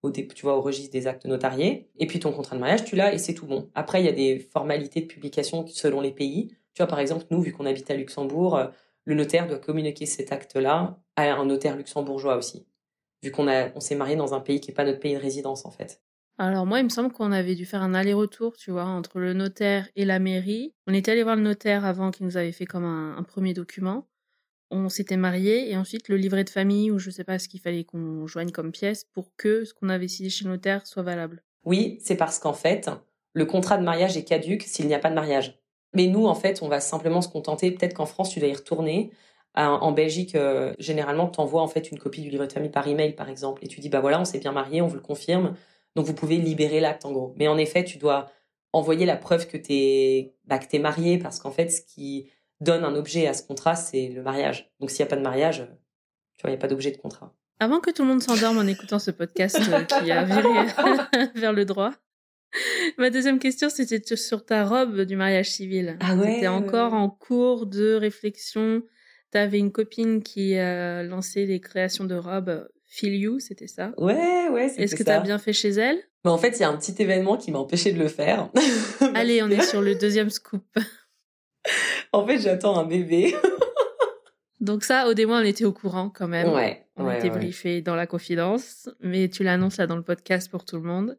au, 0.02 0.11
tu 0.11 0.42
vois, 0.42 0.56
au 0.56 0.61
registre 0.61 0.92
des 0.92 1.06
actes 1.06 1.26
notariés. 1.26 1.88
Et 1.99 2.06
puis 2.06 2.18
ton 2.18 2.33
contrat 2.33 2.56
de 2.56 2.61
mariage, 2.61 2.85
tu 2.85 2.97
l'as 2.97 3.14
et 3.14 3.18
c'est 3.18 3.35
tout 3.35 3.47
bon. 3.47 3.71
Après, 3.75 4.02
il 4.02 4.06
y 4.06 4.09
a 4.09 4.12
des 4.12 4.40
formalités 4.40 5.00
de 5.00 5.06
publication 5.06 5.66
selon 5.68 6.00
les 6.00 6.11
pays. 6.11 6.56
Tu 6.75 6.83
vois, 6.83 6.88
par 6.88 6.99
exemple, 6.99 7.25
nous, 7.31 7.40
vu 7.40 7.52
qu'on 7.52 7.66
habite 7.66 7.90
à 7.90 7.95
Luxembourg, 7.95 8.57
euh, 8.57 8.66
le 9.04 9.14
notaire 9.14 9.47
doit 9.47 9.59
communiquer 9.59 10.07
cet 10.07 10.33
acte-là 10.33 10.99
à 11.16 11.33
un 11.33 11.47
notaire 11.47 11.76
luxembourgeois 11.76 12.37
aussi, 12.37 12.66
vu 13.23 13.31
qu'on 13.31 13.47
on 13.49 13.81
s'est 13.81 13.95
marié 13.95 14.16
dans 14.16 14.35
un 14.35 14.40
pays 14.40 14.61
qui 14.61 14.71
n'est 14.71 14.75
pas 14.75 14.85
notre 14.85 15.00
pays 15.00 15.14
de 15.14 15.21
résidence, 15.21 15.64
en 15.66 15.71
fait. 15.71 16.02
Alors 16.37 16.66
moi, 16.66 16.81
il 16.81 16.85
me 16.85 16.88
semble 16.88 17.12
qu'on 17.12 17.31
avait 17.31 17.54
dû 17.54 17.64
faire 17.64 17.83
un 17.83 17.95
aller-retour, 17.95 18.57
tu 18.57 18.73
vois, 18.73 18.85
entre 18.85 19.21
le 19.21 19.35
notaire 19.35 19.88
et 19.95 20.04
la 20.04 20.19
mairie. 20.19 20.75
On 20.88 20.95
était 20.95 21.12
allé 21.12 21.23
voir 21.23 21.37
le 21.37 21.43
notaire 21.43 21.85
avant 21.85 22.11
qu'il 22.11 22.26
nous 22.26 22.37
avait 22.37 22.50
fait 22.50 22.66
comme 22.66 22.85
un, 22.85 23.23
premier 23.23 23.54
document. 23.54 24.09
On 24.71 24.88
s'était 24.88 25.16
marié 25.16 25.71
et 25.71 25.76
ensuite 25.76 26.09
le 26.09 26.16
livret 26.16 26.43
de 26.43 26.50
famille 26.50 26.90
ou 26.90 26.99
je 26.99 27.11
sais 27.11 27.23
pas 27.23 27.38
ce 27.38 27.47
qu'il 27.47 27.61
fallait 27.61 27.85
qu'on 27.85 28.26
joigne 28.26 28.50
comme 28.50 28.73
pièce 28.73 29.04
pour 29.04 29.31
que 29.37 29.64
ce 29.64 29.73
qu'on 29.73 29.88
avait 29.88 30.09
signé 30.09 30.31
chez 30.31 30.45
le 30.45 30.50
notaire 30.50 30.85
soit 30.87 31.04
valable. 31.04 31.45
Oui, 31.64 31.99
c'est 32.02 32.16
parce 32.16 32.40
qu'en 32.40 32.52
fait, 32.52 32.90
le 33.33 33.47
contrat 33.47 33.78
de 33.78 33.85
mariage 33.85 34.16
est 34.16 34.25
caduque 34.25 34.62
s'il 34.62 34.88
n'y 34.88 34.95
a 34.95 34.99
pas 34.99 35.11
de 35.11 35.14
mariage. 35.14 35.61
Mais 35.94 36.06
nous, 36.06 36.26
en 36.26 36.34
fait, 36.34 36.62
on 36.62 36.68
va 36.68 36.80
simplement 36.80 37.22
se 37.22 37.28
contenter. 37.28 37.70
Peut-être 37.70 37.94
qu'en 37.94 38.06
France, 38.06 38.30
tu 38.30 38.40
vas 38.40 38.46
y 38.46 38.54
retourner. 38.54 39.10
En 39.56 39.92
Belgique, 39.92 40.34
euh, 40.34 40.74
généralement, 40.80 41.28
tu 41.28 41.38
envoies 41.40 41.62
en 41.62 41.68
fait 41.68 41.92
une 41.92 41.98
copie 41.98 42.20
du 42.22 42.28
livret 42.28 42.48
de 42.48 42.52
famille 42.52 42.70
par 42.70 42.88
email, 42.88 43.12
par 43.12 43.28
exemple, 43.28 43.64
et 43.64 43.68
tu 43.68 43.80
dis 43.80 43.88
bah 43.88 44.00
voilà, 44.00 44.20
on 44.20 44.24
s'est 44.24 44.40
bien 44.40 44.50
marié, 44.50 44.82
on 44.82 44.88
vous 44.88 44.96
le 44.96 45.00
confirme. 45.00 45.54
Donc 45.94 46.06
vous 46.06 46.14
pouvez 46.14 46.38
libérer 46.38 46.80
l'acte 46.80 47.04
en 47.04 47.12
gros. 47.12 47.34
Mais 47.36 47.46
en 47.46 47.56
effet, 47.56 47.84
tu 47.84 47.98
dois 47.98 48.26
envoyer 48.72 49.06
la 49.06 49.16
preuve 49.16 49.46
que 49.46 49.56
t'es 49.56 50.34
bah, 50.44 50.58
que 50.58 50.66
t'es 50.66 50.80
marié 50.80 51.18
parce 51.18 51.38
qu'en 51.38 51.52
fait, 51.52 51.68
ce 51.68 51.82
qui 51.82 52.28
donne 52.60 52.84
un 52.84 52.96
objet 52.96 53.28
à 53.28 53.34
ce 53.34 53.44
contrat, 53.44 53.76
c'est 53.76 54.08
le 54.08 54.22
mariage. 54.22 54.72
Donc 54.80 54.90
s'il 54.90 55.04
n'y 55.04 55.08
a 55.08 55.10
pas 55.10 55.16
de 55.16 55.22
mariage, 55.22 55.68
tu 56.36 56.42
vois, 56.42 56.50
il 56.50 56.54
n'y 56.54 56.58
a 56.58 56.60
pas 56.60 56.68
d'objet 56.68 56.90
de 56.90 56.96
contrat. 56.96 57.32
Avant 57.60 57.78
que 57.78 57.90
tout 57.90 58.02
le 58.02 58.08
monde 58.08 58.22
s'endorme 58.22 58.58
en 58.58 58.66
écoutant 58.66 58.98
ce 58.98 59.12
podcast 59.12 59.60
euh, 59.68 59.84
qui 59.84 60.10
a 60.10 60.24
viré 60.24 60.48
vers 61.36 61.52
le 61.52 61.64
droit, 61.64 61.92
ma 62.99 63.11
deuxième 63.11 63.38
question, 63.38 63.68
c'était 63.68 64.16
sur 64.16 64.44
ta 64.44 64.64
robe 64.64 65.02
du 65.02 65.16
mariage 65.16 65.50
civil. 65.50 65.96
Ah 66.00 66.14
ouais. 66.14 66.34
T'étais 66.34 66.49
encore 66.49 66.94
en 66.94 67.08
cours 67.08 67.66
de 67.66 67.94
réflexion. 67.94 68.82
T'avais 69.30 69.58
une 69.58 69.73
copine 69.73 70.23
qui 70.23 70.56
a 70.56 71.02
lancé 71.02 71.46
des 71.46 71.61
créations 71.61 72.04
de 72.04 72.14
robes 72.14 72.68
Feel 72.87 73.14
You, 73.16 73.40
c'était 73.40 73.66
ça? 73.66 73.92
Ouais, 73.99 74.49
ouais, 74.50 74.68
c'était 74.68 74.84
Est-ce 74.84 74.94
que 74.94 75.02
tu 75.02 75.11
as 75.11 75.20
bien 75.20 75.38
fait 75.38 75.52
chez 75.52 75.70
elle? 75.70 75.99
Mais 76.25 76.30
En 76.30 76.38
fait, 76.38 76.50
il 76.50 76.61
y 76.61 76.64
a 76.64 76.68
un 76.68 76.76
petit 76.76 76.94
événement 77.02 77.37
qui 77.37 77.50
m'a 77.50 77.58
empêché 77.58 77.92
de 77.92 77.99
le 77.99 78.08
faire. 78.08 78.50
Allez, 79.14 79.42
on 79.42 79.50
est 79.50 79.62
sur 79.62 79.82
le 79.82 79.96
deuxième 79.96 80.30
scoop. 80.30 80.64
en 82.12 82.25
fait, 82.25 82.38
j'attends 82.38 82.78
un 82.78 82.84
bébé. 82.84 83.34
Donc 84.61 84.84
ça, 84.84 85.08
au 85.08 85.14
début, 85.14 85.32
on 85.32 85.40
était 85.40 85.64
au 85.64 85.73
courant 85.73 86.08
quand 86.08 86.28
même. 86.28 86.52
Ouais. 86.52 86.87
On 86.96 87.11
était 87.11 87.30
briefé 87.30 87.82
dans 87.82 87.96
la 87.96 88.06
confidence, 88.06 88.88
mais 89.00 89.28
tu 89.28 89.42
l'annonces 89.42 89.78
là 89.78 89.88
dans 89.88 89.96
le 89.96 90.02
podcast 90.02 90.49
pour 90.50 90.64
tout 90.64 90.76
le 90.76 90.82
monde. 90.82 91.18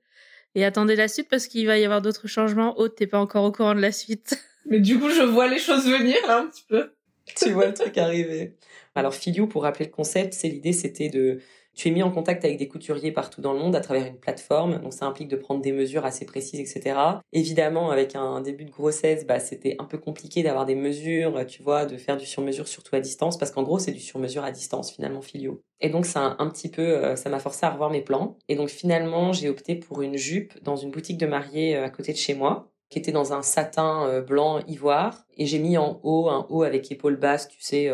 Et 0.56 0.64
attendez 0.64 0.96
la 0.96 1.08
suite 1.08 1.28
parce 1.30 1.48
qu'il 1.48 1.68
va 1.68 1.78
y 1.78 1.84
avoir 1.84 2.02
d'autres 2.02 2.28
changements. 2.28 2.78
Aude, 2.80 2.96
t'es 2.96 3.08
pas 3.08 3.20
encore 3.20 3.44
au 3.44 3.52
courant 3.52 3.76
de 3.76 3.82
la 3.82 3.92
suite. 3.92 4.40
Mais 4.66 4.80
du 4.80 4.98
coup, 5.00 5.10
je 5.10 5.22
vois 5.22 5.48
les 5.48 5.60
choses 5.60 5.86
venir 5.88 6.18
un 6.28 6.48
petit 6.48 6.64
peu. 6.68 6.94
tu 7.36 7.52
vois 7.52 7.68
le 7.68 7.74
truc 7.74 7.98
arriver. 7.98 8.56
Alors, 8.96 9.14
Filio, 9.14 9.48
pour 9.48 9.64
rappeler 9.64 9.86
le 9.86 9.92
concept, 9.92 10.34
c'est 10.34 10.48
l'idée, 10.48 10.74
c'était 10.74 11.10
de 11.10 11.40
tu 11.75 11.89
es 11.89 11.91
mis 11.91 12.03
en 12.03 12.12
contact 12.12 12.46
avec 12.46 12.58
des 12.58 12.67
couturiers 12.67 13.12
partout 13.12 13.41
dans 13.41 13.53
le 13.53 13.60
monde 13.60 13.75
à 13.75 13.82
travers 13.82 14.05
une 14.08 14.17
plateforme, 14.17 14.79
donc 14.79 14.94
ça 14.94 15.05
implique 15.05 15.27
de 15.27 15.36
prendre 15.36 15.62
des 15.62 15.72
mesures 15.72 16.05
assez 16.05 16.25
précises, 16.25 16.60
etc. 16.60 16.98
Évidemment, 17.34 17.91
avec 17.91 18.15
un 18.15 18.41
début 18.41 18.65
de 18.65 18.72
grossesse, 18.72 19.25
bah, 19.27 19.39
c'était 19.39 19.75
un 19.79 19.86
peu 19.86 19.98
compliqué 19.98 20.41
d'avoir 20.41 20.65
des 20.65 20.75
mesures, 20.75 21.46
tu 21.46 21.62
vois, 21.62 21.86
de 21.86 21.98
faire 21.98 22.17
du 22.17 22.25
sur-mesure 22.25 22.67
surtout 22.67 22.96
à 22.96 23.01
distance, 23.01 23.38
parce 23.38 23.51
qu'en 23.51 23.63
gros, 23.63 23.77
c'est 23.77 23.91
du 23.91 24.00
sur-mesure 24.00 24.44
à 24.44 24.51
distance 24.51 24.91
finalement, 24.91 25.22
filio. 25.22 25.62
Et 25.82 25.89
donc, 25.89 26.05
ça 26.05 26.36
un 26.39 26.50
petit 26.50 26.70
peu, 26.70 26.82
euh, 26.82 27.15
ça 27.15 27.29
m'a 27.29 27.39
forcé 27.39 27.65
à 27.65 27.72
revoir 27.72 27.89
mes 27.89 28.01
plans. 28.01 28.38
Et 28.48 28.55
donc, 28.55 28.70
finalement, 28.70 29.34
j'ai 29.34 29.50
opté 29.50 29.75
pour 29.75 30.01
une 30.01 30.17
jupe 30.17 30.53
dans 30.63 30.75
une 30.75 30.91
boutique 30.91 31.17
de 31.17 31.27
mariée 31.27 31.75
euh, 31.75 31.86
à 31.86 31.89
côté 31.89 32.13
de 32.13 32.17
chez 32.17 32.34
moi 32.34 32.72
qui 32.89 33.00
était 33.00 33.12
dans 33.12 33.34
un 33.34 33.41
satin 33.41 34.08
euh, 34.08 34.22
blanc 34.22 34.60
ivoire 34.67 35.25
et 35.38 35.48
j'ai 35.48 35.60
mis 35.60 35.77
en 35.77 36.00
haut 36.03 36.29
un 36.29 36.46
haut 36.50 36.63
avec 36.63 36.91
épaules 36.91 37.17
basses, 37.17 37.48
tu 37.48 37.62
sais, 37.62 37.91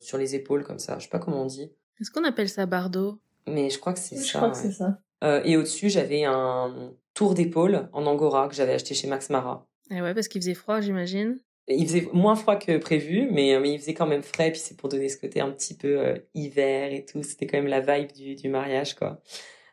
sur 0.00 0.16
les 0.16 0.34
épaules 0.34 0.64
comme 0.64 0.78
ça. 0.78 0.98
Je 0.98 1.04
sais 1.04 1.10
pas 1.10 1.18
comment 1.18 1.42
on 1.42 1.46
dit. 1.46 1.72
Est-ce 2.00 2.10
qu'on 2.10 2.24
appelle 2.24 2.48
ça 2.48 2.66
bardo? 2.66 3.18
Mais 3.46 3.70
je 3.70 3.78
crois 3.78 3.92
que 3.92 3.98
c'est 3.98 4.16
ça. 4.16 4.22
Je 4.22 4.36
crois 4.36 4.50
que 4.50 4.56
c'est 4.56 4.72
ça. 4.72 5.00
Euh, 5.24 5.42
et 5.44 5.56
au-dessus, 5.56 5.88
j'avais 5.88 6.24
un 6.24 6.92
tour 7.14 7.34
d'épaule 7.34 7.88
en 7.92 8.06
angora 8.06 8.48
que 8.48 8.54
j'avais 8.54 8.74
acheté 8.74 8.94
chez 8.94 9.08
Max 9.08 9.30
Mara. 9.30 9.66
Et 9.90 10.00
ouais, 10.00 10.14
parce 10.14 10.28
qu'il 10.28 10.40
faisait 10.40 10.54
froid, 10.54 10.80
j'imagine. 10.80 11.40
Il 11.66 11.86
faisait 11.86 12.08
moins 12.12 12.36
froid 12.36 12.56
que 12.56 12.78
prévu, 12.78 13.28
mais, 13.30 13.58
mais 13.60 13.72
il 13.72 13.78
faisait 13.78 13.94
quand 13.94 14.06
même 14.06 14.22
frais. 14.22 14.52
Puis 14.52 14.60
c'est 14.60 14.76
pour 14.76 14.88
donner 14.88 15.08
ce 15.08 15.16
côté 15.18 15.40
un 15.40 15.50
petit 15.50 15.76
peu 15.76 15.98
euh, 15.98 16.18
hiver 16.34 16.92
et 16.92 17.04
tout. 17.04 17.22
C'était 17.22 17.46
quand 17.46 17.58
même 17.58 17.66
la 17.66 17.80
vibe 17.80 18.12
du, 18.12 18.34
du 18.36 18.48
mariage, 18.48 18.94
quoi. 18.94 19.20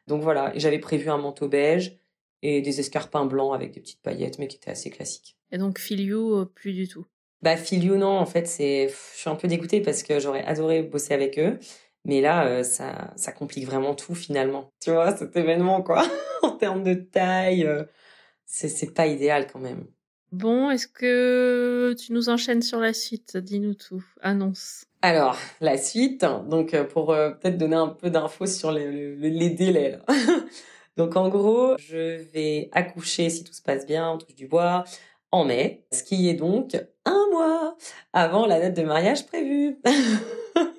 Donc 0.08 0.21
voilà, 0.21 0.52
j'avais 0.56 0.80
prévu 0.80 1.10
un 1.10 1.17
manteau 1.17 1.47
beige 1.47 1.97
et 2.41 2.62
des 2.62 2.80
escarpins 2.80 3.26
blancs 3.26 3.56
avec 3.56 3.71
des 3.71 3.80
petites 3.80 4.02
paillettes, 4.02 4.39
mais 4.39 4.47
qui 4.47 4.58
étaient 4.58 4.71
assez 4.71 4.89
classiques. 4.89 5.38
Et 5.52 5.58
donc 5.58 5.80
Filiou, 5.80 6.36
euh, 6.36 6.45
plus 6.45 6.73
du 6.73 6.88
tout? 6.88 7.06
Bah 7.41 7.58
Filiou, 7.58 7.97
non. 7.97 8.17
En 8.17 8.26
fait, 8.26 8.47
c'est, 8.47 8.89
je 8.89 9.19
suis 9.19 9.30
un 9.30 9.36
peu 9.36 9.47
dégoûtée 9.47 9.82
parce 9.82 10.04
que 10.04 10.19
j'aurais 10.19 10.43
adoré 10.43 10.82
bosser 10.82 11.13
avec 11.13 11.39
eux. 11.39 11.60
Mais 12.06 12.22
là, 12.22 12.46
euh, 12.46 12.63
ça, 12.63 13.12
ça 13.15 13.32
complique 13.32 13.65
vraiment 13.65 13.96
tout 13.96 14.13
finalement. 14.13 14.72
Tu 14.80 14.91
vois, 14.91 15.15
cet 15.18 15.36
événement, 15.36 15.82
quoi. 15.82 16.06
en 16.44 16.52
termes 16.52 16.84
de 16.84 16.94
taille, 16.94 17.65
euh, 17.65 17.84
c'est, 18.46 18.94
pas 18.94 19.08
idéal 19.08 19.48
quand 19.52 19.60
même. 19.60 19.88
Bon, 20.32 20.70
est-ce 20.70 20.88
que 20.88 21.96
tu 21.98 22.13
nous 22.13 22.30
enchaînes 22.30 22.62
sur 22.62 22.80
la 22.80 22.94
suite? 22.94 23.38
Dis-nous 23.38 23.74
tout. 23.74 24.04
Annonce. 24.22 24.86
Alors, 25.02 25.38
la 25.62 25.78
suite, 25.78 26.26
donc 26.48 26.74
euh, 26.74 26.84
pour 26.84 27.08
peut-être 27.08 27.58
donner 27.58 27.76
un 27.76 27.88
peu 27.88 28.10
d'infos 28.10 28.46
sur 28.46 28.72
les, 28.72 29.15
les, 29.15 29.50
délais. 29.50 29.91
Là. 29.91 30.00
donc 30.98 31.15
en 31.15 31.30
gros, 31.30 31.76
je 31.78 32.22
vais 32.32 32.70
accoucher 32.72 33.30
si 33.30 33.44
tout 33.44 33.54
se 33.54 33.62
passe 33.62 33.86
bien, 33.86 34.12
on 34.12 34.18
touche 34.18 34.36
du 34.36 34.48
bois, 34.48 34.84
en 35.32 35.46
mai, 35.46 35.86
ce 35.91 36.04
qui 36.04 36.30
est 36.30 36.34
donc 36.34 36.76
un 37.06 37.28
mois 37.32 37.78
avant 38.13 38.46
la 38.46 38.60
date 38.60 38.76
de 38.76 38.84
mariage 38.84 39.26
prévue. 39.26 39.80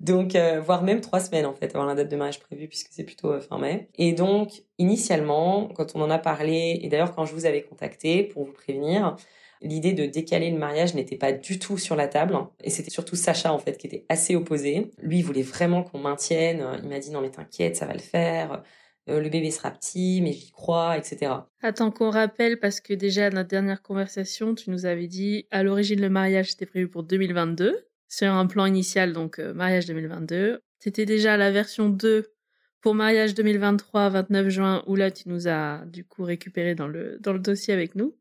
Donc, 0.00 0.34
euh, 0.34 0.60
voire 0.60 0.82
même 0.82 1.02
trois 1.02 1.20
semaines 1.20 1.44
en 1.46 1.52
fait 1.52 1.74
avant 1.76 1.84
la 1.84 1.94
date 1.94 2.08
de 2.08 2.16
mariage 2.16 2.40
prévue 2.40 2.68
puisque 2.68 2.88
c'est 2.90 3.04
plutôt 3.04 3.32
euh, 3.32 3.40
fin 3.40 3.58
mai. 3.58 3.88
Et 3.96 4.12
donc, 4.12 4.62
initialement, 4.78 5.68
quand 5.68 5.94
on 5.94 6.00
en 6.00 6.10
a 6.10 6.18
parlé, 6.18 6.80
et 6.82 6.88
d'ailleurs 6.88 7.14
quand 7.14 7.26
je 7.26 7.34
vous 7.34 7.44
avais 7.44 7.62
contacté 7.62 8.24
pour 8.24 8.46
vous 8.46 8.52
prévenir, 8.52 9.16
l'idée 9.60 9.92
de 9.92 10.06
décaler 10.06 10.50
le 10.50 10.58
mariage 10.58 10.94
n'était 10.94 11.16
pas 11.16 11.32
du 11.32 11.58
tout 11.58 11.76
sur 11.76 11.96
la 11.96 12.08
table. 12.08 12.34
Et 12.64 12.70
c'était 12.70 12.90
surtout 12.90 13.14
Sacha 13.14 13.52
en 13.52 13.58
fait 13.58 13.76
qui 13.76 13.86
était 13.86 14.06
assez 14.08 14.34
opposé. 14.34 14.90
Lui, 15.02 15.18
il 15.18 15.22
voulait 15.22 15.42
vraiment 15.42 15.82
qu'on 15.82 15.98
maintienne. 15.98 16.64
Il 16.82 16.88
m'a 16.88 16.98
dit 16.98 17.10
non 17.10 17.20
mais 17.20 17.30
t'inquiète, 17.30 17.76
ça 17.76 17.84
va 17.84 17.92
le 17.92 17.98
faire. 17.98 18.62
Euh, 19.10 19.20
le 19.20 19.28
bébé 19.28 19.50
sera 19.50 19.70
petit, 19.70 20.20
mais 20.22 20.32
j'y 20.32 20.50
crois, 20.50 20.96
etc. 20.96 21.32
Attends 21.62 21.90
qu'on 21.90 22.10
rappelle, 22.10 22.58
parce 22.58 22.80
que 22.80 22.94
déjà 22.94 23.26
à 23.26 23.30
notre 23.30 23.48
dernière 23.48 23.82
conversation, 23.82 24.54
tu 24.54 24.70
nous 24.70 24.86
avais 24.86 25.08
dit 25.08 25.46
à 25.50 25.62
l'origine 25.62 26.00
le 26.00 26.10
mariage 26.10 26.52
était 26.52 26.66
prévu 26.66 26.88
pour 26.88 27.02
2022 27.02 27.89
sur 28.10 28.32
un 28.32 28.46
plan 28.46 28.66
initial, 28.66 29.12
donc 29.14 29.38
euh, 29.38 29.54
mariage 29.54 29.86
2022. 29.86 30.60
C'était 30.78 31.06
déjà 31.06 31.36
la 31.36 31.50
version 31.50 31.88
2 31.88 32.34
pour 32.80 32.94
mariage 32.94 33.34
2023, 33.34 34.08
29 34.08 34.48
juin, 34.48 34.82
où 34.86 34.96
là 34.96 35.10
tu 35.10 35.28
nous 35.28 35.48
as 35.48 35.84
du 35.86 36.04
coup 36.04 36.24
récupéré 36.24 36.74
dans 36.74 36.88
le, 36.88 37.18
dans 37.20 37.32
le 37.32 37.38
dossier 37.38 37.72
avec 37.72 37.94
nous. 37.94 38.16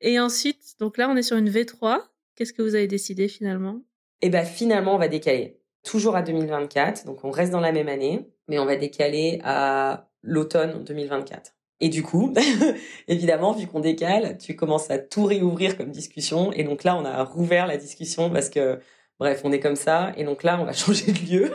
Et 0.00 0.18
ensuite, 0.18 0.74
donc 0.80 0.98
là 0.98 1.08
on 1.08 1.16
est 1.16 1.22
sur 1.22 1.36
une 1.36 1.48
V3. 1.48 2.00
Qu'est-ce 2.34 2.52
que 2.52 2.62
vous 2.62 2.74
avez 2.74 2.88
décidé 2.88 3.28
finalement? 3.28 3.82
Eh 4.22 4.28
ben 4.28 4.44
finalement 4.44 4.96
on 4.96 4.98
va 4.98 5.08
décaler. 5.08 5.60
Toujours 5.84 6.16
à 6.16 6.22
2024, 6.22 7.06
donc 7.06 7.24
on 7.24 7.30
reste 7.30 7.52
dans 7.52 7.60
la 7.60 7.72
même 7.72 7.88
année, 7.88 8.28
mais 8.48 8.58
on 8.58 8.66
va 8.66 8.76
décaler 8.76 9.40
à 9.44 10.10
l'automne 10.22 10.82
2024. 10.84 11.54
Et 11.80 11.88
du 11.88 12.02
coup, 12.02 12.34
évidemment, 13.08 13.52
vu 13.52 13.68
qu'on 13.68 13.78
décale, 13.78 14.36
tu 14.38 14.56
commences 14.56 14.90
à 14.90 14.98
tout 14.98 15.24
réouvrir 15.24 15.76
comme 15.76 15.90
discussion. 15.90 16.52
Et 16.52 16.64
donc 16.64 16.82
là, 16.82 16.96
on 16.96 17.04
a 17.04 17.22
rouvert 17.22 17.68
la 17.68 17.76
discussion 17.76 18.30
parce 18.30 18.50
que 18.50 18.80
Bref, 19.18 19.40
on 19.44 19.52
est 19.52 19.60
comme 19.60 19.76
ça. 19.76 20.12
Et 20.16 20.24
donc 20.24 20.42
là, 20.42 20.60
on 20.60 20.64
va 20.64 20.72
changer 20.74 21.12
de 21.12 21.30
lieu. 21.30 21.52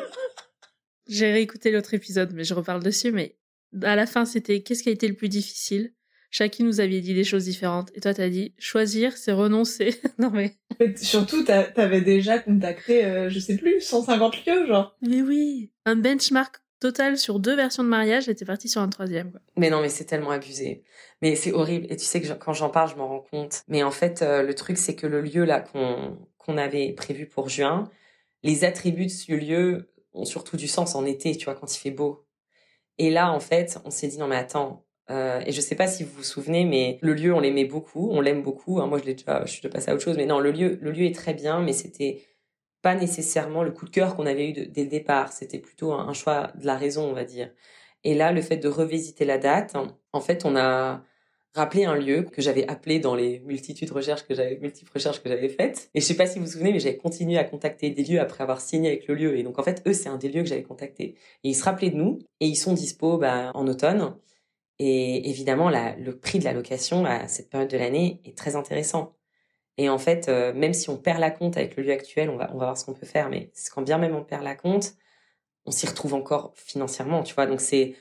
J'ai 1.08 1.32
réécouté 1.32 1.72
l'autre 1.72 1.94
épisode, 1.94 2.32
mais 2.34 2.44
je 2.44 2.54
reparle 2.54 2.84
dessus. 2.84 3.12
Mais 3.12 3.38
à 3.82 3.96
la 3.96 4.06
fin, 4.06 4.26
c'était 4.26 4.62
qu'est-ce 4.62 4.84
qui 4.84 4.90
a 4.90 4.94
été 4.94 5.08
le 5.08 5.16
plus 5.16 5.30
difficile? 5.30 5.94
Chacun 6.32 6.64
nous 6.64 6.80
avait 6.80 7.02
dit 7.02 7.14
des 7.14 7.24
choses 7.24 7.44
différentes. 7.44 7.92
Et 7.94 8.02
toi, 8.02 8.14
t'as 8.14 8.30
dit 8.30 8.56
choisir, 8.58 9.16
c'est 9.18 9.34
renoncer. 9.34 10.02
non 10.18 10.32
mais. 10.32 10.56
Surtout, 10.96 11.44
t'avais 11.44 12.02
déjà 12.02 12.40
contacté, 12.40 13.06
euh, 13.06 13.30
je 13.30 13.40
sais 13.40 13.56
plus, 13.56 13.82
150 13.82 14.46
lieux, 14.46 14.66
genre. 14.66 14.98
Mais 15.02 15.22
oui, 15.22 15.72
un 15.86 15.96
benchmark 15.96 16.64
total 16.80 17.18
sur 17.18 17.40
deux 17.40 17.56
versions 17.56 17.84
de 17.84 17.90
mariage. 17.90 18.26
J'étais 18.26 18.46
partie 18.46 18.68
sur 18.68 18.82
un 18.82 18.90
troisième. 18.90 19.32
Quoi. 19.32 19.42
Mais 19.58 19.70
non, 19.70 19.80
mais 19.80 19.90
c'est 19.90 20.06
tellement 20.06 20.32
abusé. 20.32 20.84
Mais 21.22 21.36
c'est 21.36 21.54
horrible. 21.54 21.86
Et 21.90 21.98
tu 21.98 22.04
sais 22.04 22.20
que 22.20 22.34
quand 22.34 22.54
j'en 22.54 22.70
parle, 22.70 22.90
je 22.90 22.96
m'en 22.96 23.08
rends 23.08 23.26
compte. 23.32 23.62
Mais 23.68 23.84
en 23.84 23.92
fait, 23.92 24.22
euh, 24.22 24.42
le 24.42 24.56
truc, 24.56 24.78
c'est 24.78 24.96
que 24.96 25.08
le 25.08 25.22
lieu 25.22 25.46
là 25.46 25.62
qu'on 25.62 26.18
qu'on 26.44 26.58
avait 26.58 26.94
prévu 26.94 27.28
pour 27.28 27.50
juin, 27.50 27.90
les 28.44 28.64
attributs 28.66 29.06
de 29.06 29.12
ce 29.12 29.32
lieu 29.34 29.94
ont 30.14 30.26
surtout 30.26 30.58
du 30.58 30.68
sens 30.68 30.96
en 30.96 31.06
été, 31.06 31.36
tu 31.36 31.46
vois, 31.46 31.56
quand 31.56 31.74
il 31.76 31.80
fait 31.80 31.92
beau. 31.92 32.26
Et 32.98 33.10
là, 33.10 33.32
en 33.32 33.40
fait, 33.40 33.80
on 33.86 33.90
s'est 33.90 34.08
dit 34.08 34.18
non 34.18 34.28
mais 34.28 34.36
attends. 34.36 34.86
Euh, 35.10 35.42
et 35.46 35.52
je 35.52 35.60
sais 35.62 35.76
pas 35.76 35.88
si 35.88 36.04
vous 36.04 36.12
vous 36.14 36.24
souvenez, 36.24 36.66
mais 36.66 36.98
le 37.02 37.14
lieu, 37.14 37.34
on 37.34 37.40
l'aimait 37.40 37.66
beaucoup, 37.66 38.10
on 38.12 38.22
l'aime 38.22 38.42
beaucoup. 38.42 38.80
Hein, 38.80 38.88
moi, 38.88 39.00
je 39.00 39.06
l'ai 39.06 39.16
déjà, 39.16 39.46
je 39.46 39.52
suis 39.52 39.68
passée 39.70 39.92
à 39.92 39.96
autre 39.96 40.04
chose, 40.04 40.18
mais 40.18 40.26
non, 40.26 40.40
le 40.40 40.52
lieu, 40.52 40.80
le 40.82 40.92
lieu 40.92 41.06
est 41.06 41.16
très 41.16 41.34
bien, 41.34 41.62
mais 41.62 41.74
c'était 41.74 42.24
pas 42.82 42.96
nécessairement 42.96 43.64
le 43.64 43.72
coup 43.72 43.86
de 43.86 43.90
cœur 43.92 44.16
qu'on 44.16 44.26
avait 44.26 44.50
eu 44.50 44.54
dès 44.54 44.84
le 44.84 44.90
départ. 44.90 45.34
C'était 45.34 45.60
plutôt 45.60 45.94
un, 45.94 46.14
choix 46.14 46.52
de 46.56 46.66
la 46.66 46.78
raison, 46.78 47.10
on 47.10 47.14
va 47.14 47.24
dire. 47.26 47.52
Et 48.04 48.16
là, 48.16 48.32
le 48.32 48.42
fait 48.42 48.58
de 48.58 48.68
revisiter 48.68 49.26
la 49.26 49.38
date, 49.38 49.76
en 50.14 50.22
fait, 50.22 50.46
on 50.46 50.56
a 50.56 51.04
rappeler 51.54 51.86
un 51.86 51.96
lieu 51.96 52.24
que 52.24 52.42
j'avais 52.42 52.68
appelé 52.68 53.00
dans 53.00 53.16
les 53.16 53.40
multitudes 53.42 53.90
de 53.90 53.94
recherches 53.94 54.24
que 54.24 54.34
j'avais, 54.34 54.58
multiples 54.58 54.92
recherches 54.94 55.22
que 55.22 55.30
j'avais 55.30 55.50
faites. 55.50 55.90
Et 55.94 56.02
je 56.02 56.06
sais 56.06 56.16
pas 56.16 56.26
si 56.26 56.40
vous 56.40 56.46
vous 56.46 56.52
souvenez, 56.52 56.72
mais 56.72 56.80
j'avais 56.80 56.98
continué 56.98 57.38
à 57.38 57.44
contacter 57.44 57.92
des 57.92 58.04
lieux 58.04 58.20
après 58.20 58.44
avoir 58.44 58.60
signé 58.62 58.90
avec 58.90 59.08
le 59.08 59.16
lieu. 59.16 59.38
Et 59.38 59.44
donc, 59.44 59.60
en 59.60 59.64
fait, 59.64 59.84
eux, 59.88 59.94
c'est 59.94 60.10
un 60.10 60.18
des 60.18 60.30
lieux 60.30 60.42
que 60.42 60.50
j'avais 60.50 60.64
contacté. 60.64 61.16
Et 61.44 61.50
ils 61.50 61.56
se 61.56 61.64
rappelaient 61.64 61.92
de 61.92 61.98
nous 61.98 62.20
et 62.40 62.48
ils 62.48 62.56
sont 62.56 62.74
dispo, 62.74 63.18
bah, 63.18 63.52
en 63.54 63.68
automne. 63.68 64.16
Et 64.80 65.30
évidemment, 65.30 65.70
le 65.70 66.12
prix 66.18 66.40
de 66.40 66.46
la 66.46 66.54
location 66.54 67.06
à 67.06 67.28
cette 67.28 67.50
période 67.50 67.70
de 67.70 67.78
l'année 67.78 68.20
est 68.26 68.38
très 68.38 68.56
intéressant. 68.56 69.16
Et 69.78 69.90
en 69.90 69.98
fait, 69.98 70.30
euh, 70.30 70.54
même 70.54 70.74
si 70.74 70.90
on 70.90 70.98
perd 70.98 71.20
la 71.20 71.32
compte 71.32 71.58
avec 71.58 71.76
le 71.78 71.84
lieu 71.84 71.92
actuel, 71.92 72.30
on 72.30 72.38
va, 72.38 72.50
on 72.54 72.58
va 72.58 72.66
voir 72.66 72.78
ce 72.78 72.86
qu'on 72.86 72.94
peut 72.94 73.06
faire. 73.06 73.30
Mais 73.30 73.52
quand 73.74 73.82
bien 73.82 73.98
même 73.98 74.16
on 74.16 74.24
perd 74.24 74.44
la 74.44 74.56
compte, 74.56 74.94
on 75.66 75.72
s'y 75.72 75.88
retrouve 75.88 76.14
encore 76.14 76.54
financièrement, 76.56 77.24
tu 77.24 77.34
vois. 77.36 77.48
Donc 77.48 77.62
c'est 77.62 77.96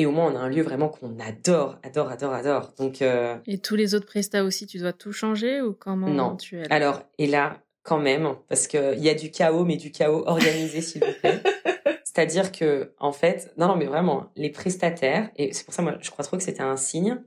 et 0.00 0.06
au 0.06 0.12
moins 0.12 0.32
on 0.32 0.36
a 0.36 0.38
un 0.38 0.48
lieu 0.48 0.62
vraiment 0.62 0.88
qu'on 0.88 1.18
adore, 1.20 1.78
adore, 1.82 2.10
adore, 2.10 2.32
adore. 2.32 2.72
Donc 2.78 3.02
euh... 3.02 3.36
et 3.46 3.58
tous 3.58 3.76
les 3.76 3.94
autres 3.94 4.06
prestats 4.06 4.44
aussi, 4.44 4.66
tu 4.66 4.78
dois 4.78 4.94
tout 4.94 5.12
changer 5.12 5.60
ou 5.60 5.74
comment 5.74 6.08
non. 6.08 6.36
tu 6.36 6.58
es 6.58 6.72
Alors 6.72 7.02
et 7.18 7.26
là 7.26 7.58
quand 7.82 7.98
même 7.98 8.34
parce 8.48 8.66
que 8.66 8.94
il 8.96 9.04
y 9.04 9.10
a 9.10 9.14
du 9.14 9.30
chaos, 9.30 9.64
mais 9.64 9.76
du 9.76 9.92
chaos 9.92 10.24
organisé 10.26 10.80
s'il 10.80 11.04
vous 11.04 11.12
plaît. 11.20 11.42
C'est-à-dire 12.04 12.50
que 12.50 12.94
en 12.98 13.12
fait, 13.12 13.52
non 13.58 13.68
non 13.68 13.76
mais 13.76 13.84
vraiment 13.86 14.30
les 14.36 14.50
prestataires 14.50 15.30
et 15.36 15.52
c'est 15.52 15.64
pour 15.64 15.74
ça 15.74 15.82
moi 15.82 15.96
je 16.00 16.10
crois 16.10 16.24
trop 16.24 16.38
que 16.38 16.42
c'était 16.42 16.62
un 16.62 16.76
signe 16.76 17.18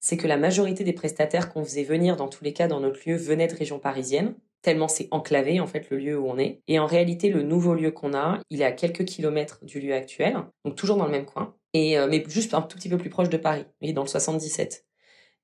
c'est 0.00 0.16
que 0.16 0.26
la 0.26 0.38
majorité 0.38 0.82
des 0.82 0.94
prestataires 0.94 1.52
qu'on 1.52 1.62
faisait 1.62 1.84
venir 1.84 2.16
dans 2.16 2.28
tous 2.28 2.42
les 2.42 2.54
cas 2.54 2.66
dans 2.66 2.80
notre 2.80 3.00
lieu 3.06 3.16
venaient 3.16 3.48
de 3.48 3.54
région 3.54 3.78
parisienne, 3.78 4.34
tellement 4.62 4.88
c'est 4.88 5.08
enclavé 5.10 5.60
en 5.60 5.66
fait 5.66 5.90
le 5.90 5.98
lieu 5.98 6.18
où 6.18 6.26
on 6.26 6.38
est. 6.38 6.62
Et 6.68 6.78
en 6.78 6.86
réalité, 6.86 7.28
le 7.28 7.42
nouveau 7.42 7.74
lieu 7.74 7.90
qu'on 7.90 8.14
a, 8.14 8.40
il 8.48 8.62
est 8.62 8.64
à 8.64 8.72
quelques 8.72 9.04
kilomètres 9.04 9.64
du 9.64 9.78
lieu 9.78 9.94
actuel, 9.94 10.38
donc 10.64 10.74
toujours 10.74 10.96
dans 10.96 11.04
le 11.04 11.10
même 11.10 11.26
coin, 11.26 11.54
et 11.74 11.98
euh, 11.98 12.08
mais 12.08 12.24
juste 12.28 12.54
un 12.54 12.62
tout 12.62 12.76
petit 12.76 12.88
peu 12.88 12.98
plus 12.98 13.10
proche 13.10 13.28
de 13.28 13.36
Paris, 13.36 13.64
oui, 13.82 13.92
dans 13.92 14.02
le 14.02 14.08
77. 14.08 14.86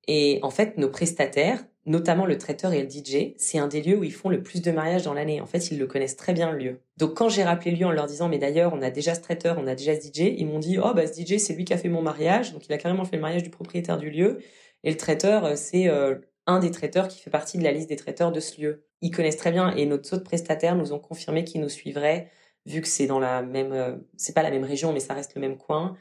Et 0.08 0.38
en 0.42 0.50
fait, 0.50 0.78
nos 0.78 0.88
prestataires, 0.88 1.64
notamment 1.84 2.26
le 2.26 2.38
traiteur 2.38 2.72
et 2.72 2.82
le 2.82 2.88
DJ, 2.88 3.34
c'est 3.38 3.58
un 3.58 3.68
des 3.68 3.82
lieux 3.82 3.96
où 3.96 4.04
ils 4.04 4.12
font 4.12 4.28
le 4.28 4.42
plus 4.42 4.62
de 4.62 4.70
mariages 4.70 5.02
dans 5.02 5.14
l'année. 5.14 5.40
En 5.40 5.46
fait, 5.46 5.70
ils 5.70 5.78
le 5.78 5.86
connaissent 5.86 6.16
très 6.16 6.32
bien 6.32 6.50
le 6.52 6.58
lieu. 6.58 6.80
Donc 6.96 7.14
quand 7.14 7.28
j'ai 7.28 7.44
rappelé 7.44 7.72
le 7.72 7.78
lieu 7.78 7.86
en 7.86 7.92
leur 7.92 8.06
disant 8.06 8.28
mais 8.28 8.38
d'ailleurs, 8.38 8.72
on 8.74 8.82
a 8.82 8.90
déjà 8.90 9.14
ce 9.14 9.20
traiteur, 9.20 9.58
on 9.58 9.66
a 9.66 9.74
déjà 9.74 9.94
ce 10.00 10.06
DJ, 10.06 10.34
ils 10.36 10.46
m'ont 10.46 10.58
dit 10.58 10.78
"Oh 10.78 10.92
bah 10.94 11.06
ce 11.06 11.20
DJ, 11.20 11.38
c'est 11.38 11.54
lui 11.54 11.64
qui 11.64 11.74
a 11.74 11.78
fait 11.78 11.88
mon 11.88 12.02
mariage." 12.02 12.52
Donc 12.52 12.66
il 12.68 12.72
a 12.72 12.78
carrément 12.78 13.04
fait 13.04 13.16
le 13.16 13.22
mariage 13.22 13.42
du 13.42 13.50
propriétaire 13.50 13.98
du 13.98 14.10
lieu 14.10 14.38
et 14.84 14.90
le 14.90 14.96
traiteur, 14.96 15.44
euh, 15.44 15.56
c'est 15.56 15.88
euh, 15.88 16.16
un 16.46 16.60
des 16.60 16.70
traiteurs 16.70 17.08
qui 17.08 17.20
fait 17.20 17.30
partie 17.30 17.58
de 17.58 17.64
la 17.64 17.72
liste 17.72 17.88
des 17.88 17.96
traiteurs 17.96 18.32
de 18.32 18.40
ce 18.40 18.60
lieu. 18.60 18.84
Ils 19.02 19.10
connaissent 19.10 19.36
très 19.36 19.52
bien 19.52 19.74
et 19.74 19.86
nos 19.86 19.96
autres 19.96 20.22
prestataires 20.24 20.76
nous 20.76 20.92
ont 20.92 20.98
confirmé 21.00 21.44
qu'ils 21.44 21.60
nous 21.60 21.68
suivraient 21.68 22.30
vu 22.66 22.80
que 22.80 22.88
c'est 22.88 23.06
dans 23.06 23.18
la 23.20 23.42
même 23.42 23.72
euh, 23.72 23.96
c'est 24.16 24.34
pas 24.34 24.42
la 24.42 24.50
même 24.50 24.64
région 24.64 24.92
mais 24.92 25.00
ça 25.00 25.14
reste 25.14 25.34
le 25.34 25.40
même 25.40 25.56
coin 25.56 25.96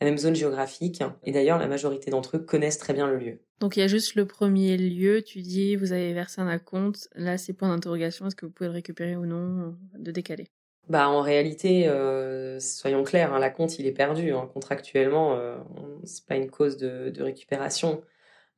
la 0.00 0.06
même 0.06 0.18
zone 0.18 0.34
géographique. 0.34 1.02
Et 1.24 1.32
d'ailleurs, 1.32 1.58
la 1.58 1.66
majorité 1.66 2.10
d'entre 2.10 2.36
eux 2.36 2.40
connaissent 2.40 2.78
très 2.78 2.92
bien 2.92 3.08
le 3.08 3.18
lieu. 3.18 3.38
Donc 3.60 3.76
il 3.76 3.80
y 3.80 3.82
a 3.82 3.88
juste 3.88 4.14
le 4.14 4.26
premier 4.26 4.76
lieu, 4.76 5.22
tu 5.22 5.40
dis, 5.40 5.74
vous 5.74 5.92
avez 5.92 6.12
versé 6.12 6.40
un 6.40 6.46
acompte, 6.46 7.08
là 7.16 7.38
c'est 7.38 7.52
point 7.52 7.68
d'interrogation, 7.68 8.26
est-ce 8.26 8.36
que 8.36 8.46
vous 8.46 8.52
pouvez 8.52 8.68
le 8.68 8.74
récupérer 8.74 9.16
ou 9.16 9.26
non, 9.26 9.76
de 9.98 10.12
décaler? 10.12 10.46
Bah 10.88 11.08
en 11.08 11.20
réalité, 11.20 11.88
euh, 11.88 12.60
soyons 12.60 13.02
clairs, 13.02 13.34
hein, 13.34 13.38
la 13.38 13.50
compte 13.50 13.78
il 13.78 13.86
est 13.86 13.92
perdu. 13.92 14.32
Hein. 14.32 14.48
Contractuellement, 14.54 15.34
euh, 15.34 15.56
c'est 16.04 16.24
pas 16.24 16.36
une 16.36 16.50
cause 16.50 16.76
de, 16.76 17.10
de 17.10 17.22
récupération. 17.22 18.00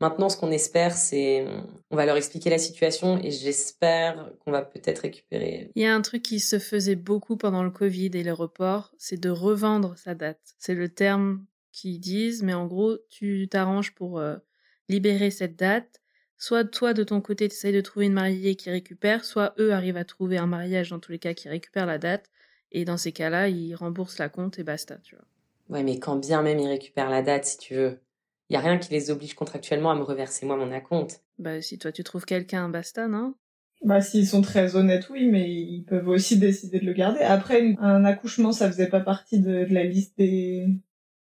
Maintenant, 0.00 0.30
ce 0.30 0.38
qu'on 0.38 0.50
espère, 0.50 0.94
c'est, 0.94 1.46
on 1.90 1.96
va 1.96 2.06
leur 2.06 2.16
expliquer 2.16 2.48
la 2.48 2.58
situation 2.58 3.18
et 3.22 3.30
j'espère 3.30 4.30
qu'on 4.40 4.50
va 4.50 4.62
peut-être 4.62 5.00
récupérer. 5.00 5.70
Il 5.74 5.82
y 5.82 5.86
a 5.86 5.94
un 5.94 6.00
truc 6.00 6.22
qui 6.22 6.40
se 6.40 6.58
faisait 6.58 6.94
beaucoup 6.94 7.36
pendant 7.36 7.62
le 7.62 7.70
Covid 7.70 8.10
et 8.14 8.22
les 8.22 8.30
reports, 8.30 8.94
c'est 8.96 9.20
de 9.20 9.28
revendre 9.28 9.98
sa 9.98 10.14
date. 10.14 10.40
C'est 10.58 10.74
le 10.74 10.88
terme 10.88 11.44
qu'ils 11.70 12.00
disent, 12.00 12.42
mais 12.42 12.54
en 12.54 12.66
gros, 12.66 12.96
tu 13.10 13.46
t'arranges 13.50 13.94
pour 13.94 14.18
euh, 14.18 14.36
libérer 14.88 15.30
cette 15.30 15.56
date. 15.56 16.00
Soit 16.38 16.64
toi, 16.64 16.94
de 16.94 17.04
ton 17.04 17.20
côté, 17.20 17.46
tu 17.48 17.54
essayes 17.54 17.74
de 17.74 17.82
trouver 17.82 18.06
une 18.06 18.14
mariée 18.14 18.54
qui 18.56 18.70
récupère, 18.70 19.26
soit 19.26 19.52
eux 19.58 19.74
arrivent 19.74 19.98
à 19.98 20.04
trouver 20.04 20.38
un 20.38 20.46
mariage, 20.46 20.88
dans 20.88 20.98
tous 20.98 21.12
les 21.12 21.18
cas, 21.18 21.34
qui 21.34 21.50
récupère 21.50 21.84
la 21.84 21.98
date. 21.98 22.30
Et 22.72 22.86
dans 22.86 22.96
ces 22.96 23.12
cas-là, 23.12 23.48
ils 23.48 23.74
remboursent 23.74 24.18
la 24.18 24.30
compte 24.30 24.58
et 24.58 24.62
basta, 24.62 24.96
tu 25.02 25.16
vois. 25.16 25.24
Ouais, 25.68 25.82
mais 25.84 25.98
quand 25.98 26.16
bien 26.16 26.40
même 26.42 26.58
ils 26.58 26.68
récupèrent 26.68 27.10
la 27.10 27.22
date, 27.22 27.44
si 27.44 27.58
tu 27.58 27.74
veux, 27.74 28.00
il 28.50 28.54
y 28.54 28.56
a 28.56 28.60
rien 28.60 28.78
qui 28.78 28.92
les 28.92 29.10
oblige 29.10 29.34
contractuellement 29.34 29.92
à 29.92 29.94
me 29.94 30.02
reverser 30.02 30.44
moi 30.44 30.56
mon 30.56 30.72
acompte. 30.72 31.22
Bah 31.38 31.62
si 31.62 31.78
toi 31.78 31.92
tu 31.92 32.02
trouves 32.02 32.24
quelqu'un, 32.24 32.68
basta, 32.68 33.06
non? 33.06 33.34
Bah 33.82 34.00
s'ils 34.00 34.26
sont 34.26 34.42
très 34.42 34.74
honnêtes, 34.76 35.08
oui, 35.08 35.28
mais 35.28 35.48
ils 35.48 35.84
peuvent 35.84 36.08
aussi 36.08 36.36
décider 36.36 36.80
de 36.80 36.84
le 36.84 36.92
garder. 36.92 37.20
Après, 37.20 37.76
un 37.78 38.04
accouchement, 38.04 38.52
ça 38.52 38.66
faisait 38.66 38.88
pas 38.88 39.00
partie 39.00 39.38
de, 39.38 39.66
la 39.70 39.84
liste 39.84 40.18
des 40.18 40.66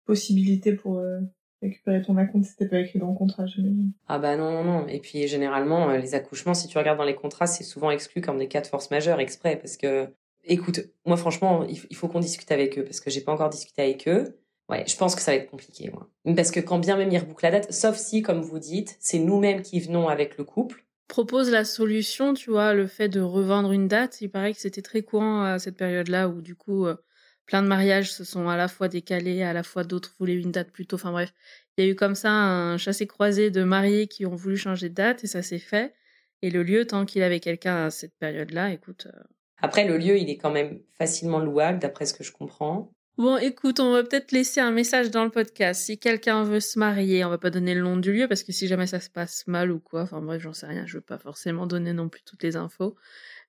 possibilités 0.06 0.72
pour 0.72 0.98
euh, 0.98 1.18
récupérer 1.60 2.00
ton 2.00 2.16
acompte, 2.16 2.46
c'était 2.46 2.68
pas 2.68 2.78
écrit 2.78 3.00
dans 3.00 3.10
le 3.10 3.16
contrat, 3.16 3.44
j'imagine. 3.46 3.92
Ah 4.06 4.20
bah 4.20 4.36
non, 4.36 4.52
non, 4.52 4.64
non. 4.64 4.86
Et 4.86 5.00
puis 5.00 5.26
généralement, 5.26 5.90
euh, 5.90 5.98
les 5.98 6.14
accouchements, 6.14 6.54
si 6.54 6.68
tu 6.68 6.78
regardes 6.78 6.98
dans 6.98 7.04
les 7.04 7.16
contrats, 7.16 7.48
c'est 7.48 7.64
souvent 7.64 7.90
exclu 7.90 8.20
comme 8.22 8.38
des 8.38 8.48
cas 8.48 8.60
de 8.60 8.68
force 8.68 8.90
majeure 8.92 9.18
exprès, 9.18 9.56
parce 9.56 9.76
que, 9.76 10.08
écoute, 10.44 10.80
moi 11.04 11.16
franchement, 11.16 11.64
il 11.64 11.96
faut 11.96 12.06
qu'on 12.06 12.20
discute 12.20 12.52
avec 12.52 12.78
eux, 12.78 12.84
parce 12.84 13.00
que 13.00 13.10
j'ai 13.10 13.20
pas 13.20 13.32
encore 13.32 13.50
discuté 13.50 13.82
avec 13.82 14.06
eux. 14.06 14.38
Ouais, 14.68 14.84
je 14.86 14.96
pense 14.96 15.14
que 15.14 15.20
ça 15.20 15.30
va 15.30 15.36
être 15.36 15.50
compliqué, 15.50 15.90
moi. 15.90 16.10
Parce 16.34 16.50
que 16.50 16.60
quand 16.60 16.78
bien 16.78 16.96
même 16.96 17.10
ils 17.12 17.18
rebouclent 17.18 17.44
la 17.44 17.52
date, 17.52 17.72
sauf 17.72 17.96
si, 17.96 18.22
comme 18.22 18.40
vous 18.42 18.58
dites, 18.58 18.96
c'est 19.00 19.18
nous-mêmes 19.18 19.62
qui 19.62 19.78
venons 19.80 20.08
avec 20.08 20.36
le 20.38 20.44
couple. 20.44 20.84
Propose 21.08 21.50
la 21.50 21.64
solution, 21.64 22.34
tu 22.34 22.50
vois, 22.50 22.74
le 22.74 22.88
fait 22.88 23.08
de 23.08 23.20
revendre 23.20 23.70
une 23.72 23.86
date. 23.86 24.20
Il 24.20 24.28
paraît 24.28 24.52
que 24.52 24.60
c'était 24.60 24.82
très 24.82 25.02
courant 25.02 25.42
à 25.44 25.58
cette 25.60 25.76
période-là 25.76 26.28
où, 26.28 26.42
du 26.42 26.56
coup, 26.56 26.84
euh, 26.86 26.96
plein 27.46 27.62
de 27.62 27.68
mariages 27.68 28.12
se 28.12 28.24
sont 28.24 28.48
à 28.48 28.56
la 28.56 28.66
fois 28.66 28.88
décalés, 28.88 29.42
à 29.42 29.52
la 29.52 29.62
fois 29.62 29.84
d'autres 29.84 30.14
voulaient 30.18 30.34
une 30.34 30.50
date 30.50 30.72
plus 30.72 30.84
tôt. 30.86 30.96
Enfin 30.96 31.12
bref, 31.12 31.32
il 31.78 31.84
y 31.84 31.88
a 31.88 31.90
eu 31.90 31.94
comme 31.94 32.16
ça 32.16 32.30
un 32.32 32.76
chassé-croisé 32.76 33.50
de 33.52 33.62
mariés 33.62 34.08
qui 34.08 34.26
ont 34.26 34.34
voulu 34.34 34.56
changer 34.56 34.88
de 34.88 34.94
date 34.94 35.22
et 35.22 35.28
ça 35.28 35.42
s'est 35.42 35.60
fait. 35.60 35.94
Et 36.42 36.50
le 36.50 36.64
lieu, 36.64 36.86
tant 36.86 37.04
qu'il 37.06 37.22
avait 37.22 37.40
quelqu'un 37.40 37.86
à 37.86 37.90
cette 37.90 38.16
période-là, 38.18 38.72
écoute. 38.72 39.06
Euh, 39.06 39.22
Après, 39.58 39.86
le 39.86 39.96
lieu, 39.98 40.18
il 40.18 40.28
est 40.28 40.36
quand 40.38 40.50
même 40.50 40.80
facilement 40.98 41.38
louable, 41.38 41.78
d'après 41.78 42.04
ce 42.06 42.14
que 42.14 42.24
je 42.24 42.32
comprends. 42.32 42.92
Bon, 43.18 43.38
écoute, 43.38 43.80
on 43.80 43.92
va 43.92 44.02
peut-être 44.02 44.30
laisser 44.32 44.60
un 44.60 44.70
message 44.70 45.10
dans 45.10 45.24
le 45.24 45.30
podcast. 45.30 45.84
Si 45.84 45.96
quelqu'un 45.96 46.44
veut 46.44 46.60
se 46.60 46.78
marier, 46.78 47.24
on 47.24 47.30
va 47.30 47.38
pas 47.38 47.48
donner 47.48 47.74
le 47.74 47.80
nom 47.80 47.96
du 47.96 48.12
lieu 48.12 48.28
parce 48.28 48.42
que 48.42 48.52
si 48.52 48.68
jamais 48.68 48.86
ça 48.86 49.00
se 49.00 49.08
passe 49.08 49.44
mal 49.46 49.72
ou 49.72 49.78
quoi, 49.78 50.02
enfin 50.02 50.20
bref, 50.20 50.42
j'en 50.42 50.52
sais 50.52 50.66
rien, 50.66 50.84
je 50.84 50.98
veux 50.98 51.02
pas 51.02 51.16
forcément 51.16 51.66
donner 51.66 51.94
non 51.94 52.10
plus 52.10 52.20
toutes 52.26 52.42
les 52.42 52.56
infos. 52.56 52.94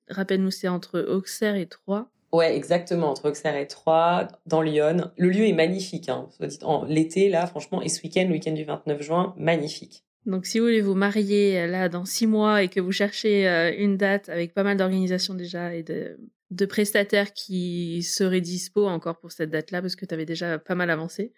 Rappelle-nous, 0.08 0.52
c'est 0.52 0.70
entre 0.70 1.02
Auxerre 1.02 1.58
et 1.58 1.66
Troyes. 1.66 2.10
Ouais, 2.32 2.56
exactement, 2.56 3.10
entre 3.10 3.30
Auxerre 3.30 3.58
et 3.58 3.68
Troyes, 3.68 4.30
dans 4.46 4.62
Lyon. 4.62 5.12
Le 5.18 5.30
lieu 5.30 5.46
est 5.46 5.54
magnifique, 5.54 6.08
hein. 6.08 6.30
En 6.62 6.86
l'été, 6.86 7.28
là, 7.28 7.46
franchement, 7.46 7.82
et 7.82 7.90
ce 7.90 8.02
week-end, 8.04 8.24
le 8.26 8.34
week-end 8.34 8.54
du 8.54 8.64
29 8.64 9.02
juin, 9.02 9.34
magnifique. 9.38 10.06
Donc, 10.26 10.46
si 10.46 10.60
vous 10.60 10.66
voulez 10.66 10.82
vous 10.82 10.96
marier 10.96 11.60
euh, 11.60 11.68
là 11.68 11.90
dans 11.90 12.06
six 12.06 12.28
mois 12.28 12.64
et 12.64 12.70
que 12.70 12.80
vous 12.80 12.94
cherchez 12.94 13.48
euh, 13.50 13.74
une 13.78 13.98
date 13.98 14.30
avec 14.30 14.54
pas 14.54 14.64
mal 14.64 14.78
d'organisations 14.78 15.34
déjà 15.34 15.74
et 15.74 15.84
de 15.84 16.18
de 16.52 16.66
prestataires 16.66 17.34
qui 17.34 18.04
seraient 18.04 18.42
dispo 18.42 18.86
encore 18.86 19.20
pour 19.20 19.32
cette 19.32 19.50
date-là 19.50 19.82
parce 19.82 19.96
que 19.96 20.06
tu 20.06 20.14
avais 20.14 20.26
déjà 20.26 20.60
pas 20.60 20.76
mal 20.76 20.90
avancé. 20.90 21.34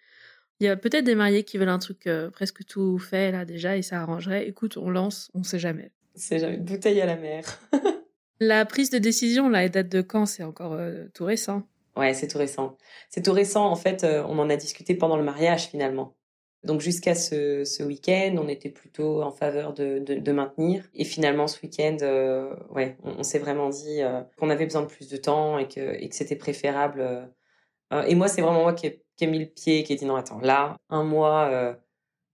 Il 0.60 0.66
y 0.66 0.68
a 0.68 0.76
peut-être 0.76 1.04
des 1.04 1.14
mariés 1.14 1.42
qui 1.42 1.58
veulent 1.58 1.68
un 1.68 1.78
truc 1.78 2.06
euh, 2.06 2.30
presque 2.30 2.64
tout 2.64 2.98
fait 2.98 3.32
là 3.32 3.44
déjà 3.44 3.76
et 3.76 3.82
ça 3.82 4.00
arrangerait. 4.00 4.46
Écoute, 4.46 4.76
on 4.76 4.90
lance, 4.90 5.30
on 5.34 5.42
sait 5.42 5.58
jamais. 5.58 5.90
C'est 6.14 6.38
jamais 6.38 6.58
bouteille 6.58 7.00
à 7.00 7.06
la 7.06 7.16
mer. 7.16 7.44
la 8.40 8.64
prise 8.66 8.90
de 8.90 8.98
décision 8.98 9.48
là, 9.48 9.64
et 9.64 9.70
date 9.70 9.88
de 9.88 10.02
quand? 10.02 10.26
C'est 10.26 10.42
encore 10.42 10.74
euh, 10.74 11.06
tout 11.14 11.24
récent. 11.24 11.62
Ouais, 11.96 12.14
c'est 12.14 12.28
tout 12.28 12.38
récent. 12.38 12.76
C'est 13.08 13.22
tout 13.22 13.32
récent. 13.32 13.66
En 13.66 13.76
fait, 13.76 14.04
euh, 14.04 14.22
on 14.28 14.38
en 14.38 14.50
a 14.50 14.56
discuté 14.56 14.94
pendant 14.94 15.16
le 15.16 15.24
mariage 15.24 15.68
finalement. 15.68 16.14
Donc 16.62 16.80
jusqu'à 16.82 17.14
ce, 17.14 17.64
ce 17.64 17.82
week-end, 17.82 18.36
on 18.38 18.46
était 18.46 18.68
plutôt 18.68 19.22
en 19.22 19.30
faveur 19.30 19.72
de, 19.72 19.98
de, 19.98 20.14
de 20.16 20.32
maintenir. 20.32 20.84
Et 20.94 21.04
finalement, 21.04 21.46
ce 21.46 21.58
week-end, 21.62 21.96
euh, 22.02 22.54
ouais, 22.70 22.98
on, 23.02 23.22
s'est 23.22 23.38
vraiment 23.38 23.70
dit 23.70 24.02
euh, 24.02 24.22
qu'on 24.36 24.50
avait 24.50 24.66
besoin 24.66 24.82
de 24.82 24.86
plus 24.86 25.08
de 25.08 25.16
temps 25.16 25.58
et 25.58 25.68
que, 25.68 25.80
et 25.80 26.08
que 26.08 26.14
c'était 26.14 26.36
préférable. 26.36 27.00
Euh, 27.92 28.02
et 28.04 28.14
moi, 28.14 28.28
c'est 28.28 28.42
vraiment 28.42 28.62
moi 28.62 28.74
qui 28.74 28.86
ai, 28.88 29.02
qui 29.16 29.24
ai, 29.24 29.26
mis 29.26 29.38
le 29.38 29.46
pied, 29.46 29.84
qui 29.84 29.94
ai 29.94 29.96
dit 29.96 30.04
non, 30.04 30.16
attends, 30.16 30.40
là, 30.40 30.76
un 30.90 31.02
mois 31.04 31.76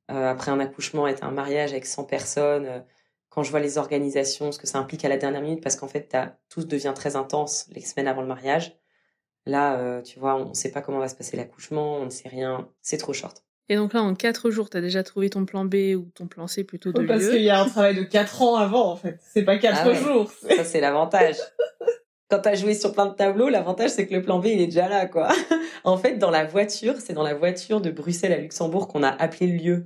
après 0.09 0.51
un 0.53 0.61
accouchement 0.61 1.07
et 1.09 1.17
un 1.23 1.31
mariage 1.33 1.73
avec 1.73 1.87
100 1.87 2.05
personnes, 2.05 2.85
quand 3.29 3.43
je 3.43 3.51
vois 3.51 3.61
les 3.61 3.79
organisations, 3.79 4.53
ce 4.53 4.59
que 4.59 4.67
ça 4.67 4.79
implique 4.79 5.05
à 5.05 5.09
la 5.09 5.17
dernière 5.19 5.43
minute, 5.43 5.63
parce 5.63 5.77
qu'en 5.77 5.89
fait, 5.89 6.17
tout 6.49 6.65
devient 6.65 6.93
très 6.95 7.17
intense 7.17 7.69
les 7.73 7.81
semaines 7.81 8.09
avant 8.09 8.23
le 8.23 8.29
mariage. 8.29 8.77
Là, 9.47 10.03
tu 10.03 10.19
vois, 10.21 10.37
on 10.37 10.51
ne 10.51 10.55
sait 10.55 10.73
pas 10.73 10.83
comment 10.83 10.99
va 10.99 11.09
se 11.09 11.17
passer 11.17 11.37
l'accouchement, 11.37 11.99
on 11.99 12.07
ne 12.07 12.11
sait 12.11 12.29
rien, 12.29 12.71
c'est 12.83 12.99
trop 12.99 13.13
short. 13.13 13.46
Et 13.69 13.77
donc 13.77 13.95
là, 13.95 14.03
en 14.03 14.15
quatre 14.15 14.51
jours, 14.51 14.71
t'as 14.71 14.81
déjà 14.81 15.03
trouvé 15.03 15.29
ton 15.29 15.45
plan 15.45 15.65
B 15.65 15.97
ou 15.97 16.09
ton 16.15 16.27
plan 16.27 16.47
C 16.47 16.63
plutôt 16.63 16.93
de 16.93 17.05
Parce 17.05 17.29
qu'il 17.29 17.43
y 17.43 17.51
a 17.51 17.61
un 17.61 17.69
travail 17.69 17.97
de 17.97 18.05
quatre 18.05 18.43
ans 18.43 18.57
avant, 18.57 18.93
en 18.93 18.97
fait. 18.97 19.19
C'est 19.21 19.43
pas 19.43 19.59
quatre 19.59 19.83
ah 19.85 19.95
jours. 19.95 20.31
Ça, 20.31 20.65
c'est 20.65 20.81
l'avantage. 20.81 21.37
Quand 22.31 22.41
t'as 22.41 22.55
joué 22.55 22.75
sur 22.75 22.93
plein 22.93 23.07
de 23.07 23.15
tableaux, 23.15 23.49
l'avantage, 23.49 23.91
c'est 23.91 24.07
que 24.07 24.15
le 24.15 24.23
plan 24.23 24.39
B, 24.39 24.47
il 24.47 24.61
est 24.61 24.67
déjà 24.67 24.89
là, 24.89 25.07
quoi. 25.07 25.29
en 25.85 25.97
fait, 25.97 26.19
dans 26.19 26.31
la 26.31 26.45
voiture, 26.45 26.95
c'est 26.99 27.13
dans 27.13 27.23
la 27.23 27.35
voiture 27.35 27.81
de 27.81 27.91
Bruxelles 27.91 28.33
à 28.33 28.39
Luxembourg 28.39 28.89
qu'on 28.89 29.03
a 29.03 29.11
appelé 29.11 29.47
le 29.47 29.57
lieu. 29.57 29.85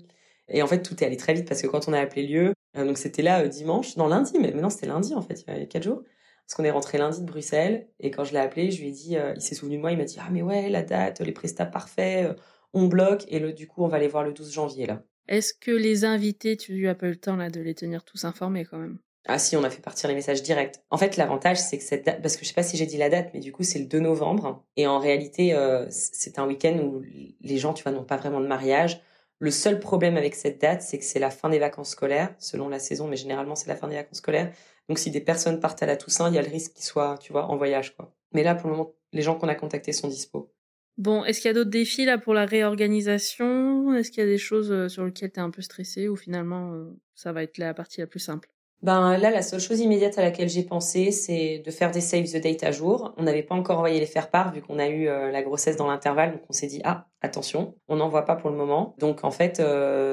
Et 0.48 0.62
en 0.62 0.66
fait, 0.66 0.82
tout 0.82 1.02
est 1.02 1.06
allé 1.06 1.16
très 1.16 1.34
vite 1.34 1.46
parce 1.46 1.62
que 1.62 1.66
quand 1.66 1.88
on 1.88 1.92
a 1.92 2.00
appelé 2.00 2.26
le 2.26 2.28
lieu, 2.28 2.54
euh, 2.76 2.84
donc 2.86 2.98
c'était 2.98 3.22
là 3.22 3.42
euh, 3.42 3.48
dimanche, 3.48 3.96
non 3.96 4.08
lundi, 4.08 4.38
mais, 4.38 4.52
non, 4.52 4.70
c'était 4.70 4.86
lundi, 4.86 5.14
en 5.14 5.22
fait, 5.22 5.44
il 5.46 5.58
y 5.58 5.62
a 5.62 5.66
quatre 5.66 5.82
jours. 5.82 6.02
Parce 6.46 6.56
qu'on 6.56 6.64
est 6.64 6.70
rentré 6.70 6.98
lundi 6.98 7.20
de 7.20 7.26
Bruxelles, 7.26 7.88
et 8.00 8.10
quand 8.10 8.24
je 8.24 8.32
l'ai 8.32 8.38
appelé, 8.38 8.70
je 8.70 8.80
lui 8.80 8.88
ai 8.88 8.92
dit, 8.92 9.16
euh, 9.16 9.34
il 9.36 9.42
s'est 9.42 9.54
souvenu 9.54 9.76
de 9.76 9.80
moi, 9.80 9.92
il 9.92 9.98
m'a 9.98 10.04
dit, 10.04 10.16
ah 10.18 10.28
mais 10.30 10.42
ouais, 10.42 10.68
la 10.68 10.82
date, 10.82 11.20
les 11.20 11.32
prestats 11.32 11.66
parfaits, 11.66 12.36
on 12.72 12.86
bloque 12.86 13.24
et 13.28 13.38
le, 13.38 13.52
du 13.52 13.66
coup, 13.66 13.84
on 13.84 13.88
va 13.88 13.96
aller 13.96 14.08
voir 14.08 14.24
le 14.24 14.32
12 14.32 14.52
janvier 14.52 14.86
là. 14.86 15.02
Est-ce 15.28 15.54
que 15.54 15.70
les 15.70 16.04
invités, 16.04 16.56
tu 16.56 16.88
as 16.88 16.94
pas 16.94 17.06
eu 17.06 17.10
le 17.10 17.16
temps 17.16 17.36
là 17.36 17.50
de 17.50 17.60
les 17.60 17.74
tenir 17.74 18.04
tous 18.04 18.24
informés 18.24 18.64
quand 18.64 18.78
même? 18.78 18.98
Ah 19.26 19.38
si, 19.38 19.54
on 19.56 19.62
a 19.62 19.70
fait 19.70 19.82
partir 19.82 20.08
les 20.08 20.14
messages 20.14 20.42
directs. 20.42 20.76
En 20.90 20.96
fait, 20.96 21.16
l'avantage, 21.16 21.58
c'est 21.58 21.78
que 21.78 21.84
cette 21.84 22.06
date, 22.06 22.22
parce 22.22 22.36
que 22.36 22.42
je 22.42 22.48
sais 22.48 22.54
pas 22.54 22.62
si 22.62 22.76
j'ai 22.76 22.86
dit 22.86 22.96
la 22.96 23.10
date, 23.10 23.30
mais 23.34 23.40
du 23.40 23.52
coup, 23.52 23.62
c'est 23.62 23.78
le 23.78 23.84
2 23.84 24.00
novembre. 24.00 24.64
Et 24.76 24.86
en 24.86 24.98
réalité, 24.98 25.54
euh, 25.54 25.86
c'est 25.90 26.38
un 26.38 26.46
week-end 26.46 26.76
où 26.78 27.02
les 27.40 27.58
gens, 27.58 27.74
tu 27.74 27.82
vois, 27.82 27.92
n'ont 27.92 28.04
pas 28.04 28.16
vraiment 28.16 28.40
de 28.40 28.46
mariage. 28.46 29.02
Le 29.38 29.50
seul 29.50 29.78
problème 29.78 30.16
avec 30.16 30.34
cette 30.34 30.60
date, 30.60 30.82
c'est 30.82 30.98
que 30.98 31.04
c'est 31.04 31.18
la 31.18 31.30
fin 31.30 31.48
des 31.48 31.58
vacances 31.58 31.90
scolaires, 31.90 32.34
selon 32.38 32.68
la 32.68 32.78
saison, 32.78 33.06
mais 33.08 33.16
généralement, 33.16 33.54
c'est 33.54 33.68
la 33.68 33.76
fin 33.76 33.88
des 33.88 33.96
vacances 33.96 34.18
scolaires. 34.18 34.52
Donc, 34.88 34.98
si 34.98 35.10
des 35.10 35.20
personnes 35.20 35.60
partent 35.60 35.82
à 35.82 35.86
la 35.86 35.96
Toussaint, 35.96 36.28
il 36.28 36.34
y 36.34 36.38
a 36.38 36.42
le 36.42 36.50
risque 36.50 36.72
qu'ils 36.72 36.84
soient, 36.84 37.16
tu 37.20 37.32
vois, 37.32 37.44
en 37.46 37.56
voyage, 37.56 37.94
quoi. 37.96 38.12
Mais 38.32 38.42
là, 38.42 38.54
pour 38.54 38.70
le 38.70 38.76
moment, 38.76 38.94
les 39.12 39.22
gens 39.22 39.36
qu'on 39.36 39.48
a 39.48 39.54
contactés 39.54 39.92
sont 39.92 40.08
dispo. 40.08 40.52
Bon, 41.00 41.24
est-ce 41.24 41.40
qu'il 41.40 41.48
y 41.48 41.50
a 41.50 41.54
d'autres 41.54 41.70
défis 41.70 42.04
là 42.04 42.18
pour 42.18 42.34
la 42.34 42.44
réorganisation? 42.44 43.94
Est-ce 43.94 44.10
qu'il 44.10 44.22
y 44.22 44.26
a 44.26 44.28
des 44.28 44.36
choses 44.36 44.70
euh, 44.70 44.90
sur 44.90 45.02
lesquelles 45.02 45.32
tu 45.32 45.40
es 45.40 45.42
un 45.42 45.48
peu 45.48 45.62
stressé 45.62 46.08
ou 46.08 46.16
finalement 46.16 46.74
euh, 46.74 46.94
ça 47.14 47.32
va 47.32 47.42
être 47.42 47.56
la 47.56 47.72
partie 47.72 48.02
la 48.02 48.06
plus 48.06 48.20
simple? 48.20 48.50
Ben 48.82 49.16
là, 49.16 49.30
la 49.30 49.40
seule 49.40 49.60
chose 49.60 49.80
immédiate 49.80 50.18
à 50.18 50.22
laquelle 50.22 50.50
j'ai 50.50 50.62
pensé, 50.62 51.10
c'est 51.10 51.60
de 51.64 51.70
faire 51.70 51.90
des 51.90 52.02
save 52.02 52.24
the 52.24 52.36
date 52.36 52.64
à 52.64 52.70
jour. 52.70 53.14
On 53.16 53.22
n'avait 53.22 53.42
pas 53.42 53.54
encore 53.54 53.78
envoyé 53.78 53.98
les 53.98 54.04
faire 54.04 54.28
part 54.28 54.52
vu 54.52 54.60
qu'on 54.60 54.78
a 54.78 54.88
eu 54.88 55.08
euh, 55.08 55.30
la 55.30 55.42
grossesse 55.42 55.78
dans 55.78 55.86
l'intervalle, 55.86 56.32
donc 56.32 56.42
on 56.50 56.52
s'est 56.52 56.66
dit 56.66 56.82
ah 56.84 57.08
attention, 57.22 57.74
on 57.88 57.96
n'en 57.96 58.10
voit 58.10 58.26
pas 58.26 58.36
pour 58.36 58.50
le 58.50 58.56
moment. 58.56 58.94
Donc 58.98 59.24
en 59.24 59.30
fait, 59.30 59.62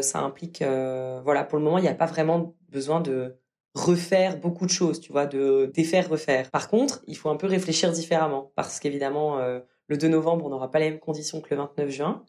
ça 0.02 0.20
implique 0.20 0.64
voilà 0.64 1.44
pour 1.44 1.58
le 1.58 1.66
moment 1.66 1.80
il 1.80 1.84
n'y 1.84 1.90
a 1.90 1.96
pas 1.96 2.06
vraiment 2.06 2.56
besoin 2.70 3.02
de 3.02 3.36
refaire 3.76 4.40
beaucoup 4.40 4.66
de 4.66 4.72
choses, 4.72 5.02
tu 5.02 5.12
vois, 5.12 5.26
de 5.26 5.70
défaire 5.74 6.08
refaire. 6.10 6.50
Par 6.50 6.70
contre, 6.70 7.04
il 7.08 7.18
faut 7.18 7.30
un 7.30 7.36
peu 7.36 7.48
réfléchir 7.48 7.92
différemment 7.92 8.54
parce 8.56 8.80
qu'évidemment 8.80 9.40
le 9.88 9.98
2 9.98 10.08
novembre 10.08 10.46
on 10.46 10.50
n'aura 10.50 10.72
pas 10.72 10.80
les 10.80 10.90
mêmes 10.90 11.00
conditions 11.00 11.42
que 11.42 11.48
le 11.50 11.58
29 11.58 11.90
juin 11.90 12.26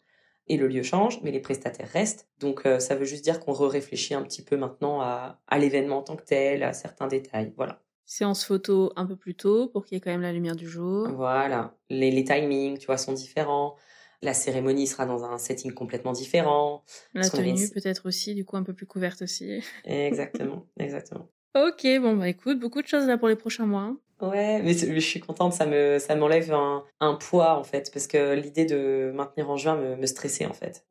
et 0.49 0.57
le 0.57 0.67
lieu 0.67 0.83
change, 0.83 1.21
mais 1.21 1.31
les 1.31 1.39
prestataires 1.39 1.89
restent. 1.89 2.27
Donc 2.39 2.65
euh, 2.65 2.79
ça 2.79 2.95
veut 2.95 3.05
juste 3.05 3.23
dire 3.23 3.39
qu'on 3.39 3.53
réfléchit 3.53 4.15
un 4.15 4.23
petit 4.23 4.41
peu 4.41 4.57
maintenant 4.57 4.99
à, 5.01 5.39
l'événement 5.57 5.99
en 5.99 6.01
tant 6.01 6.15
que 6.15 6.23
tel, 6.23 6.63
à 6.63 6.73
certains 6.73 7.07
détails. 7.07 7.53
Voilà. 7.55 7.81
Séance 8.05 8.43
photo 8.43 8.91
un 8.95 9.05
peu 9.05 9.15
plus 9.15 9.35
tôt 9.35 9.67
pour 9.67 9.85
qu'il 9.85 9.95
y 9.95 9.97
ait 9.97 10.01
quand 10.01 10.09
même 10.09 10.23
la 10.23 10.33
lumière 10.33 10.55
du 10.55 10.67
jour. 10.67 11.07
Voilà. 11.09 11.75
Les, 11.91 12.09
les 12.09 12.23
timings, 12.23 12.79
tu 12.79 12.87
vois, 12.87 12.97
sont 12.97 13.13
différents. 13.13 13.75
La 14.23 14.33
cérémonie 14.33 14.87
sera 14.87 15.05
dans 15.05 15.23
un 15.23 15.37
setting 15.37 15.71
complètement 15.71 16.11
différent. 16.11 16.83
La 17.13 17.29
tenue 17.29 17.69
peut-être 17.69 18.07
aussi, 18.07 18.33
du 18.33 18.43
coup, 18.43 18.57
un 18.57 18.63
peu 18.63 18.73
plus 18.73 18.87
couverte 18.87 19.21
aussi. 19.21 19.63
Exactement, 19.85 20.65
exactement. 20.79 21.29
Ok, 21.55 21.83
bon 21.99 22.15
bah 22.15 22.29
écoute, 22.29 22.59
beaucoup 22.59 22.79
de 22.79 22.85
choses 22.85 23.07
là 23.07 23.17
pour 23.17 23.27
les 23.27 23.35
prochains 23.35 23.65
mois. 23.65 23.95
Ouais, 24.21 24.61
mais, 24.61 24.73
je 24.73 24.99
suis 24.99 25.21
contente, 25.21 25.53
ça 25.53 25.65
me 25.65 25.97
ça 25.97 26.15
m'enlève 26.15 26.51
un, 26.53 26.83
un, 26.99 27.13
poids 27.13 27.57
en 27.57 27.63
fait, 27.63 27.89
parce 27.93 28.05
que 28.05 28.35
l'idée 28.35 28.65
de 28.65 29.13
maintenir 29.15 29.49
en 29.49 29.55
juin 29.55 29.77
me, 29.77 29.95
me 29.95 30.05
stressait 30.05 30.45
en 30.45 30.53
fait. 30.53 30.83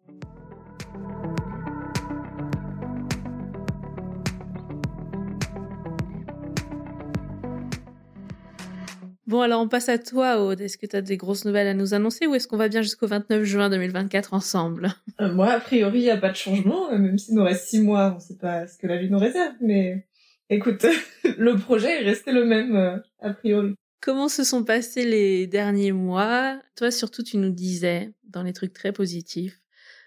Bon, 9.29 9.43
alors 9.43 9.61
on 9.61 9.69
passe 9.69 9.91
à 9.91 9.99
toi, 9.99 10.41
Aude. 10.41 10.63
Est-ce 10.63 10.79
que 10.79 10.87
tu 10.87 10.97
as 10.97 11.03
des 11.03 11.19
grosses 11.19 11.45
nouvelles 11.45 11.67
à 11.67 11.75
nous 11.75 11.93
annoncer 11.93 12.27
ou 12.27 12.35
est-ce 12.35 12.49
qu'on 12.49 12.57
va 12.57 12.71
bien 12.71 12.81
jusqu'au 12.81 13.07
29 13.07 13.45
juin 13.45 13.69
2024 13.69 14.33
ensemble? 14.33 14.89
Euh, 15.21 15.35
Moi, 15.35 15.51
a 15.51 15.61
priori, 15.61 15.99
il 15.99 16.05
n'y 16.05 16.11
a 16.11 16.17
pas 16.17 16.31
de 16.31 16.37
changement, 16.37 16.91
euh, 16.91 16.97
même 16.97 17.19
s'il 17.19 17.35
nous 17.35 17.45
reste 17.45 17.69
six 17.69 17.83
mois, 17.83 18.13
on 18.13 18.15
ne 18.15 18.21
sait 18.21 18.39
pas 18.39 18.67
ce 18.67 18.79
que 18.79 18.87
la 18.87 18.97
vie 18.97 19.11
nous 19.11 19.19
réserve, 19.19 19.53
mais 19.61 20.07
Écoute, 20.51 20.87
le 21.39 21.57
projet 21.57 22.01
est 22.01 22.05
resté 22.05 22.33
le 22.33 22.45
même, 22.45 22.77
euh, 22.77 22.97
a 23.21 23.33
priori. 23.33 23.75
Comment 24.01 24.29
se 24.29 24.45
sont 24.45 24.65
passés 24.65 25.05
les 25.05 25.47
derniers 25.47 25.93
mois? 25.93 26.61
Toi, 26.77 26.91
surtout, 26.91 27.23
tu 27.23 27.37
nous 27.37 27.51
disais, 27.51 28.13
dans 28.25 28.43
les 28.43 28.53
trucs 28.53 28.73
très 28.73 28.93
positifs, 28.93 29.61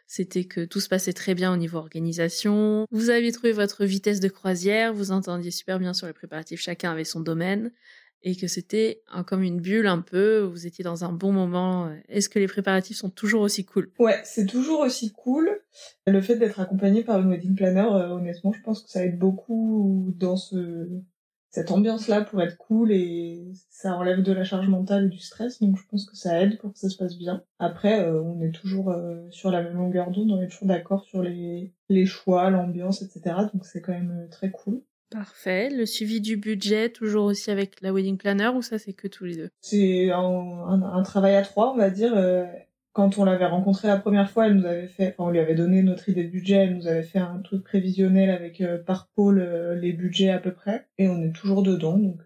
c'était 0.08 0.46
que 0.46 0.66
tout 0.66 0.80
se 0.80 0.90
passait 0.90 1.14
très 1.14 1.36
bien 1.36 1.54
au 1.54 1.58
niveau 1.58 1.78
organisation. 1.78 2.86
Vous 2.92 3.10
aviez 3.10 3.32
trouvé 3.32 3.52
votre 3.52 3.86
vitesse 3.86 4.20
de 4.20 4.30
croisière, 4.30 4.94
vous 4.94 5.12
entendiez 5.12 5.52
super 5.52 5.78
bien 5.78 5.94
sur 5.94 6.08
les 6.08 6.14
préparatifs, 6.14 6.62
chacun 6.62 6.92
avait 6.92 7.04
son 7.04 7.20
domaine 7.20 7.72
et 8.24 8.36
que 8.36 8.48
c'était 8.48 9.02
comme 9.26 9.44
une 9.44 9.60
bulle 9.60 9.88
un 9.88 10.02
peu, 10.02 10.40
vous 10.40 10.68
étiez 10.68 10.84
dans 10.84 11.04
un 11.04 11.12
bon 11.12 11.32
moment. 11.32 11.92
Est-ce 12.08 12.30
que 12.30 12.40
les 12.40 12.48
préparatifs 12.48 12.98
sont 12.98 13.10
toujours 13.10 13.42
aussi 13.42 13.66
cool? 13.66 13.92
Ouais, 14.00 14.20
c'est 14.24 14.46
toujours 14.46 14.82
aussi 14.82 15.12
cool. 15.12 15.50
Le 16.06 16.22
fait 16.22 16.36
d'être 16.36 16.60
accompagné 16.60 17.04
par 17.04 17.20
une 17.20 17.30
wedding 17.30 17.56
planner, 17.56 17.82
euh, 17.82 18.10
honnêtement, 18.10 18.52
je 18.54 18.62
pense 18.62 18.84
que 18.84 18.90
ça 18.90 19.04
aide 19.04 19.18
beaucoup 19.18 20.14
dans 20.18 20.38
ce 20.38 20.88
cette 21.54 21.70
ambiance-là 21.70 22.22
pour 22.22 22.42
être 22.42 22.56
cool 22.56 22.94
et 22.94 23.52
ça 23.70 23.98
enlève 23.98 24.22
de 24.22 24.32
la 24.32 24.46
charge 24.46 24.70
mentale 24.70 25.08
et 25.08 25.10
du 25.10 25.20
stress, 25.20 25.60
donc 25.60 25.76
je 25.78 25.86
pense 25.90 26.06
que 26.06 26.16
ça 26.16 26.42
aide 26.42 26.58
pour 26.58 26.72
que 26.72 26.80
ça 26.80 26.88
se 26.88 26.96
passe 26.96 27.18
bien. 27.18 27.44
Après, 27.60 28.06
euh, 28.06 28.22
on 28.22 28.42
est 28.42 28.54
toujours 28.54 28.90
euh, 28.90 29.28
sur 29.32 29.52
la 29.52 29.62
même 29.62 29.76
longueur 29.76 30.12
d'onde, 30.12 30.32
on 30.32 30.42
est 30.42 30.48
toujours 30.48 30.70
d'accord 30.70 31.04
sur 31.04 31.22
les 31.22 32.06
choix, 32.06 32.50
l'ambiance, 32.50 33.02
etc. 33.02 33.36
Donc 33.54 33.66
c'est 33.66 33.82
quand 33.82 33.92
même 33.92 34.30
très 34.32 34.50
cool. 34.50 34.82
Parfait. 35.12 35.70
Le 35.70 35.86
suivi 35.86 36.22
du 36.22 36.38
budget, 36.38 36.90
toujours 36.90 37.26
aussi 37.26 37.52
avec 37.52 37.82
la 37.82 37.92
wedding 37.92 38.18
planner 38.18 38.48
ou 38.56 38.62
ça 38.62 38.80
c'est 38.80 38.94
que 38.94 39.10
tous 39.10 39.26
les 39.26 39.36
deux? 39.36 39.50
C'est 39.60 40.10
un, 40.10 41.04
travail 41.04 41.36
à 41.36 41.42
trois, 41.42 41.74
on 41.74 41.78
va 41.78 41.90
dire. 41.90 42.14
Euh, 42.16 42.46
quand 42.94 43.18
on 43.18 43.26
l'avait 43.26 43.46
rencontrée 43.46 43.90
la 43.90 43.98
première 43.98 44.30
fois, 44.32 44.48
on 45.18 45.30
lui 45.30 45.40
avait 45.40 45.56
donné 45.56 45.84
notre 45.84 46.08
idée 46.08 46.24
de 46.24 46.30
budget, 46.30 46.56
elle 46.56 46.78
nous 46.78 46.88
avait 46.88 47.04
fait 47.04 47.20
un 47.20 47.40
truc 47.40 47.64
prévisionnel 47.64 48.30
avec 48.30 48.62
euh, 48.62 48.78
par 48.78 49.10
pôle 49.16 49.40
euh, 49.40 49.76
les 49.76 49.92
budgets 49.92 50.30
à 50.30 50.40
peu 50.40 50.54
près, 50.54 50.88
et 50.98 51.10
on 51.10 51.22
est 51.22 51.34
toujours 51.34 51.62
dedans. 51.62 51.98
Donc 51.98 52.22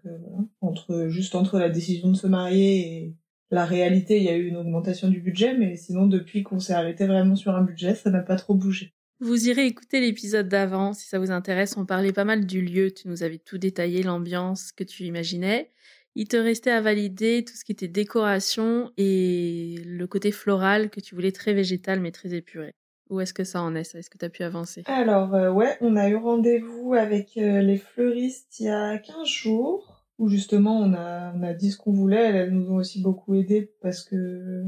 entre 0.60 1.06
juste 1.08 1.34
entre 1.34 1.58
la 1.58 1.68
décision 1.68 2.10
de 2.10 2.16
se 2.16 2.26
marier 2.28 2.78
et 2.78 3.16
la 3.50 3.64
réalité, 3.64 4.18
il 4.18 4.24
y 4.24 4.28
a 4.28 4.36
eu 4.36 4.46
une 4.46 4.56
augmentation 4.56 5.08
du 5.08 5.20
budget, 5.20 5.56
mais 5.56 5.76
sinon 5.76 6.06
depuis 6.06 6.44
qu'on 6.44 6.60
s'est 6.60 6.72
arrêté 6.72 7.06
vraiment 7.06 7.36
sur 7.36 7.54
un 7.54 7.62
budget, 7.62 7.94
ça 7.94 8.10
n'a 8.10 8.22
pas 8.22 8.36
trop 8.36 8.54
bougé. 8.54 8.92
Vous 9.18 9.48
irez 9.48 9.64
écouter 9.64 10.00
l'épisode 10.00 10.46
d'avant 10.46 10.92
si 10.92 11.08
ça 11.08 11.18
vous 11.18 11.30
intéresse. 11.30 11.78
On 11.78 11.86
parlait 11.86 12.12
pas 12.12 12.26
mal 12.26 12.44
du 12.44 12.60
lieu. 12.60 12.90
Tu 12.90 13.08
nous 13.08 13.22
avais 13.22 13.38
tout 13.38 13.56
détaillé, 13.56 14.02
l'ambiance 14.02 14.72
que 14.72 14.84
tu 14.84 15.04
imaginais. 15.04 15.70
Il 16.14 16.28
te 16.28 16.36
restait 16.36 16.70
à 16.70 16.82
valider 16.82 17.42
tout 17.42 17.54
ce 17.54 17.64
qui 17.64 17.72
était 17.72 17.88
décoration 17.88 18.90
et 18.98 19.76
le 19.86 20.06
côté 20.06 20.32
floral 20.32 20.90
que 20.90 21.00
tu 21.00 21.14
voulais 21.14 21.32
très 21.32 21.54
végétal 21.54 22.00
mais 22.00 22.10
très 22.10 22.34
épuré. 22.34 22.72
Où 23.08 23.20
est-ce 23.20 23.32
que 23.32 23.44
ça 23.44 23.62
en 23.62 23.74
est? 23.74 23.94
Est-ce 23.94 24.10
que 24.10 24.18
tu 24.18 24.24
as 24.26 24.28
pu 24.28 24.42
avancer? 24.42 24.82
Alors 24.86 25.34
euh, 25.34 25.50
ouais, 25.50 25.78
on 25.80 25.96
a 25.96 26.08
eu 26.10 26.16
rendez-vous 26.16 26.92
avec 26.92 27.38
euh, 27.38 27.62
les 27.62 27.78
fleuristes 27.78 28.60
il 28.60 28.66
y 28.66 28.68
a 28.68 28.98
15 28.98 29.26
jours 29.26 30.04
où 30.18 30.28
justement 30.28 30.78
on 30.78 30.92
a, 30.92 31.54
dit 31.54 31.70
ce 31.70 31.78
qu'on 31.78 31.92
voulait. 31.92 32.32
Elles, 32.34 32.50
nous 32.50 32.70
ont 32.70 32.76
aussi 32.76 33.00
beaucoup 33.00 33.34
aidé 33.34 33.72
parce 33.80 34.02
que 34.02 34.62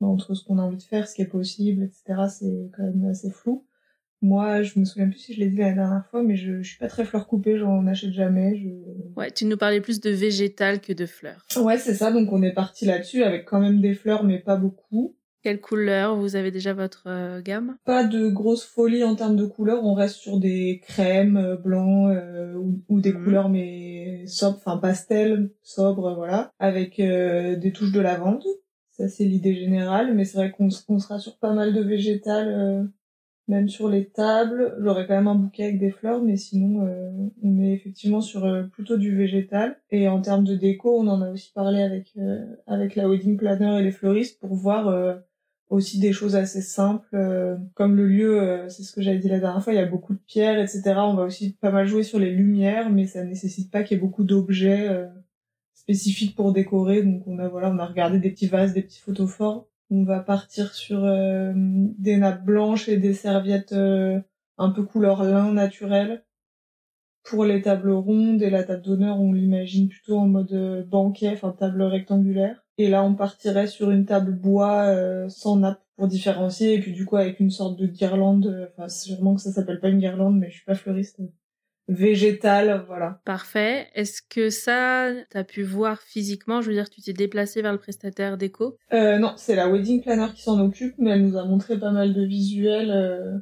bah, 0.00 0.06
entre 0.06 0.34
ce 0.34 0.44
qu'on 0.44 0.58
a 0.58 0.62
envie 0.62 0.78
de 0.78 0.82
faire, 0.82 1.06
ce 1.06 1.14
qui 1.14 1.22
est 1.22 1.26
possible, 1.26 1.82
etc., 1.82 2.22
c'est 2.30 2.70
quand 2.74 2.82
même 2.82 3.10
assez 3.10 3.30
flou. 3.30 3.66
Moi, 4.24 4.62
je 4.62 4.78
me 4.78 4.86
souviens 4.86 5.10
plus 5.10 5.18
si 5.18 5.34
je 5.34 5.40
l'ai 5.40 5.50
dit 5.50 5.58
la 5.58 5.72
dernière 5.72 6.06
fois, 6.10 6.22
mais 6.22 6.34
je, 6.34 6.62
je 6.62 6.66
suis 6.66 6.78
pas 6.78 6.88
très 6.88 7.04
fleur 7.04 7.26
coupée, 7.26 7.58
j'en 7.58 7.86
achète 7.86 8.14
jamais. 8.14 8.56
Je... 8.56 8.68
Ouais, 9.20 9.30
tu 9.30 9.44
nous 9.44 9.58
parlais 9.58 9.82
plus 9.82 10.00
de 10.00 10.08
végétal 10.08 10.80
que 10.80 10.94
de 10.94 11.04
fleurs. 11.04 11.44
Ouais, 11.56 11.76
c'est 11.76 11.92
ça, 11.92 12.10
donc 12.10 12.32
on 12.32 12.42
est 12.42 12.54
parti 12.54 12.86
là-dessus 12.86 13.22
avec 13.22 13.44
quand 13.44 13.60
même 13.60 13.82
des 13.82 13.92
fleurs, 13.92 14.24
mais 14.24 14.38
pas 14.38 14.56
beaucoup. 14.56 15.14
Quelle 15.42 15.60
couleur 15.60 16.16
Vous 16.16 16.36
avez 16.36 16.50
déjà 16.50 16.72
votre 16.72 17.04
euh, 17.06 17.42
gamme? 17.42 17.76
Pas 17.84 18.02
de 18.02 18.30
grosse 18.30 18.64
folie 18.64 19.04
en 19.04 19.14
termes 19.14 19.36
de 19.36 19.44
couleurs, 19.44 19.84
on 19.84 19.92
reste 19.92 20.16
sur 20.16 20.40
des 20.40 20.80
crèmes 20.86 21.36
euh, 21.36 21.56
blancs 21.56 22.08
euh, 22.16 22.54
ou, 22.88 23.00
des 23.02 23.12
mhm. 23.12 23.24
couleurs 23.24 23.50
mais 23.50 24.24
sobres, 24.26 24.56
enfin 24.56 24.78
pastel, 24.78 25.50
sobres, 25.62 26.14
voilà, 26.14 26.50
avec 26.58 26.96
des 26.96 27.72
touches 27.74 27.92
de 27.92 28.00
lavande. 28.00 28.42
Ça 28.92 29.06
c'est 29.06 29.24
l'idée 29.24 29.54
générale, 29.54 30.14
mais 30.14 30.24
c'est 30.24 30.38
vrai 30.38 30.50
qu'on 30.50 30.70
sera 30.70 31.18
sur 31.18 31.36
pas 31.36 31.52
mal 31.52 31.74
de 31.74 31.82
végétal 31.82 32.88
même 33.46 33.68
sur 33.68 33.88
les 33.88 34.06
tables, 34.06 34.74
j'aurais 34.80 35.06
quand 35.06 35.14
même 35.14 35.28
un 35.28 35.34
bouquet 35.34 35.64
avec 35.64 35.78
des 35.78 35.90
fleurs, 35.90 36.22
mais 36.22 36.36
sinon, 36.36 36.86
euh, 36.86 37.10
on 37.42 37.60
est 37.60 37.72
effectivement 37.72 38.22
sur 38.22 38.44
euh, 38.44 38.62
plutôt 38.64 38.96
du 38.96 39.14
végétal. 39.14 39.78
Et 39.90 40.08
en 40.08 40.20
termes 40.22 40.44
de 40.44 40.54
déco, 40.54 40.98
on 40.98 41.06
en 41.08 41.20
a 41.20 41.30
aussi 41.30 41.52
parlé 41.52 41.82
avec 41.82 42.12
euh, 42.16 42.44
avec 42.66 42.96
la 42.96 43.08
wedding 43.08 43.36
planner 43.36 43.80
et 43.80 43.82
les 43.82 43.90
fleuristes 43.90 44.40
pour 44.40 44.54
voir 44.54 45.20
aussi 45.68 45.98
des 45.98 46.12
choses 46.12 46.36
assez 46.36 46.62
simples, 46.62 47.58
comme 47.74 47.96
le 47.96 48.06
lieu, 48.06 48.64
c'est 48.68 48.82
ce 48.82 48.92
que 48.92 49.02
j'avais 49.02 49.18
dit 49.18 49.28
la 49.28 49.40
dernière 49.40 49.62
fois, 49.62 49.72
il 49.72 49.76
y 49.76 49.80
a 49.80 49.86
beaucoup 49.86 50.14
de 50.14 50.20
pierres, 50.26 50.58
etc. 50.58 50.82
On 50.98 51.14
va 51.14 51.24
aussi 51.24 51.54
pas 51.54 51.70
mal 51.70 51.86
jouer 51.86 52.02
sur 52.02 52.18
les 52.18 52.30
lumières, 52.30 52.90
mais 52.90 53.06
ça 53.06 53.24
nécessite 53.24 53.70
pas 53.70 53.82
qu'il 53.82 53.96
y 53.96 53.98
ait 53.98 54.00
beaucoup 54.00 54.24
d'objets 54.24 54.88
spécifiques 55.74 56.36
pour 56.36 56.52
décorer. 56.52 57.02
Donc 57.02 57.26
on 57.26 57.38
a 57.38 57.48
voilà, 57.48 57.70
on 57.70 57.78
a 57.78 57.86
regardé 57.86 58.18
des 58.18 58.30
petits 58.30 58.46
vases, 58.46 58.72
des 58.72 58.82
petits 58.82 59.00
photos 59.00 59.30
forts 59.30 59.66
on 59.90 60.04
va 60.04 60.20
partir 60.20 60.74
sur 60.74 61.04
euh, 61.04 61.52
des 61.54 62.16
nappes 62.16 62.44
blanches 62.44 62.88
et 62.88 62.96
des 62.96 63.14
serviettes 63.14 63.72
euh, 63.72 64.20
un 64.58 64.70
peu 64.70 64.82
couleur 64.82 65.22
lin 65.22 65.52
naturel. 65.52 66.24
Pour 67.22 67.44
les 67.44 67.62
tables 67.62 67.90
rondes 67.90 68.42
et 68.42 68.50
la 68.50 68.64
table 68.64 68.82
d'honneur, 68.82 69.18
on 69.18 69.32
l'imagine 69.32 69.88
plutôt 69.88 70.18
en 70.18 70.26
mode 70.26 70.52
euh, 70.52 70.84
banquet, 70.84 71.30
enfin 71.32 71.54
table 71.58 71.82
rectangulaire. 71.82 72.64
Et 72.76 72.88
là, 72.88 73.02
on 73.04 73.14
partirait 73.14 73.66
sur 73.66 73.90
une 73.90 74.04
table 74.04 74.32
bois 74.32 74.92
sans 75.28 75.58
nappe 75.58 75.80
pour 75.96 76.08
différencier, 76.08 76.74
et 76.74 76.80
puis 76.80 76.92
du 76.92 77.04
coup 77.06 77.16
avec 77.16 77.38
une 77.38 77.52
sorte 77.52 77.78
de 77.78 77.86
guirlande. 77.86 78.68
Enfin, 78.72 78.88
sûrement 78.88 79.36
que 79.36 79.40
ça 79.40 79.52
s'appelle 79.52 79.78
pas 79.78 79.90
une 79.90 80.00
guirlande, 80.00 80.36
mais 80.36 80.50
je 80.50 80.56
suis 80.56 80.64
pas 80.64 80.74
fleuriste 80.74 81.20
végétal, 81.88 82.84
voilà. 82.86 83.20
Parfait. 83.24 83.88
Est-ce 83.94 84.22
que 84.28 84.50
ça, 84.50 85.10
t'as 85.30 85.44
pu 85.44 85.62
voir 85.62 86.00
physiquement? 86.00 86.60
Je 86.60 86.68
veux 86.68 86.74
dire, 86.74 86.88
tu 86.90 87.00
t'es 87.02 87.12
déplacé 87.12 87.62
vers 87.62 87.72
le 87.72 87.78
prestataire 87.78 88.36
déco? 88.36 88.76
Euh, 88.92 89.18
Non, 89.18 89.34
c'est 89.36 89.54
la 89.56 89.68
wedding 89.68 90.02
planner 90.02 90.26
qui 90.34 90.42
s'en 90.42 90.58
occupe, 90.60 90.94
mais 90.98 91.10
elle 91.10 91.26
nous 91.26 91.36
a 91.36 91.44
montré 91.44 91.78
pas 91.78 91.90
mal 91.92 92.14
de 92.14 92.22
visuels. 92.24 92.90
Euh, 92.90 93.38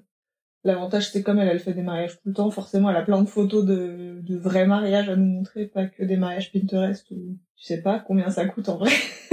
L'avantage, 0.65 1.11
c'est 1.11 1.25
comme 1.25 1.41
elle, 1.41 1.49
elle 1.49 1.59
fait 1.59 1.73
des 1.73 1.83
mariages 1.83 2.15
tout 2.15 2.29
le 2.29 2.35
temps, 2.35 2.49
forcément, 2.53 2.89
elle 2.89 2.97
a 2.97 3.03
plein 3.03 3.21
de 3.21 3.29
photos 3.29 3.65
de, 3.65 4.21
de 4.23 4.37
vrais 4.37 4.65
mariages 4.65 5.09
à 5.09 5.17
nous 5.17 5.27
montrer, 5.27 5.67
pas 5.67 5.87
que 5.87 6.05
des 6.05 6.17
mariages 6.17 6.53
Pinterest 6.53 7.11
ou 7.11 7.37
tu 7.57 7.65
sais 7.65 7.83
pas 7.83 7.99
combien 7.99 8.31
ça 8.31 8.45
coûte 8.47 8.69
en 8.69 8.77
vrai. 8.79 8.93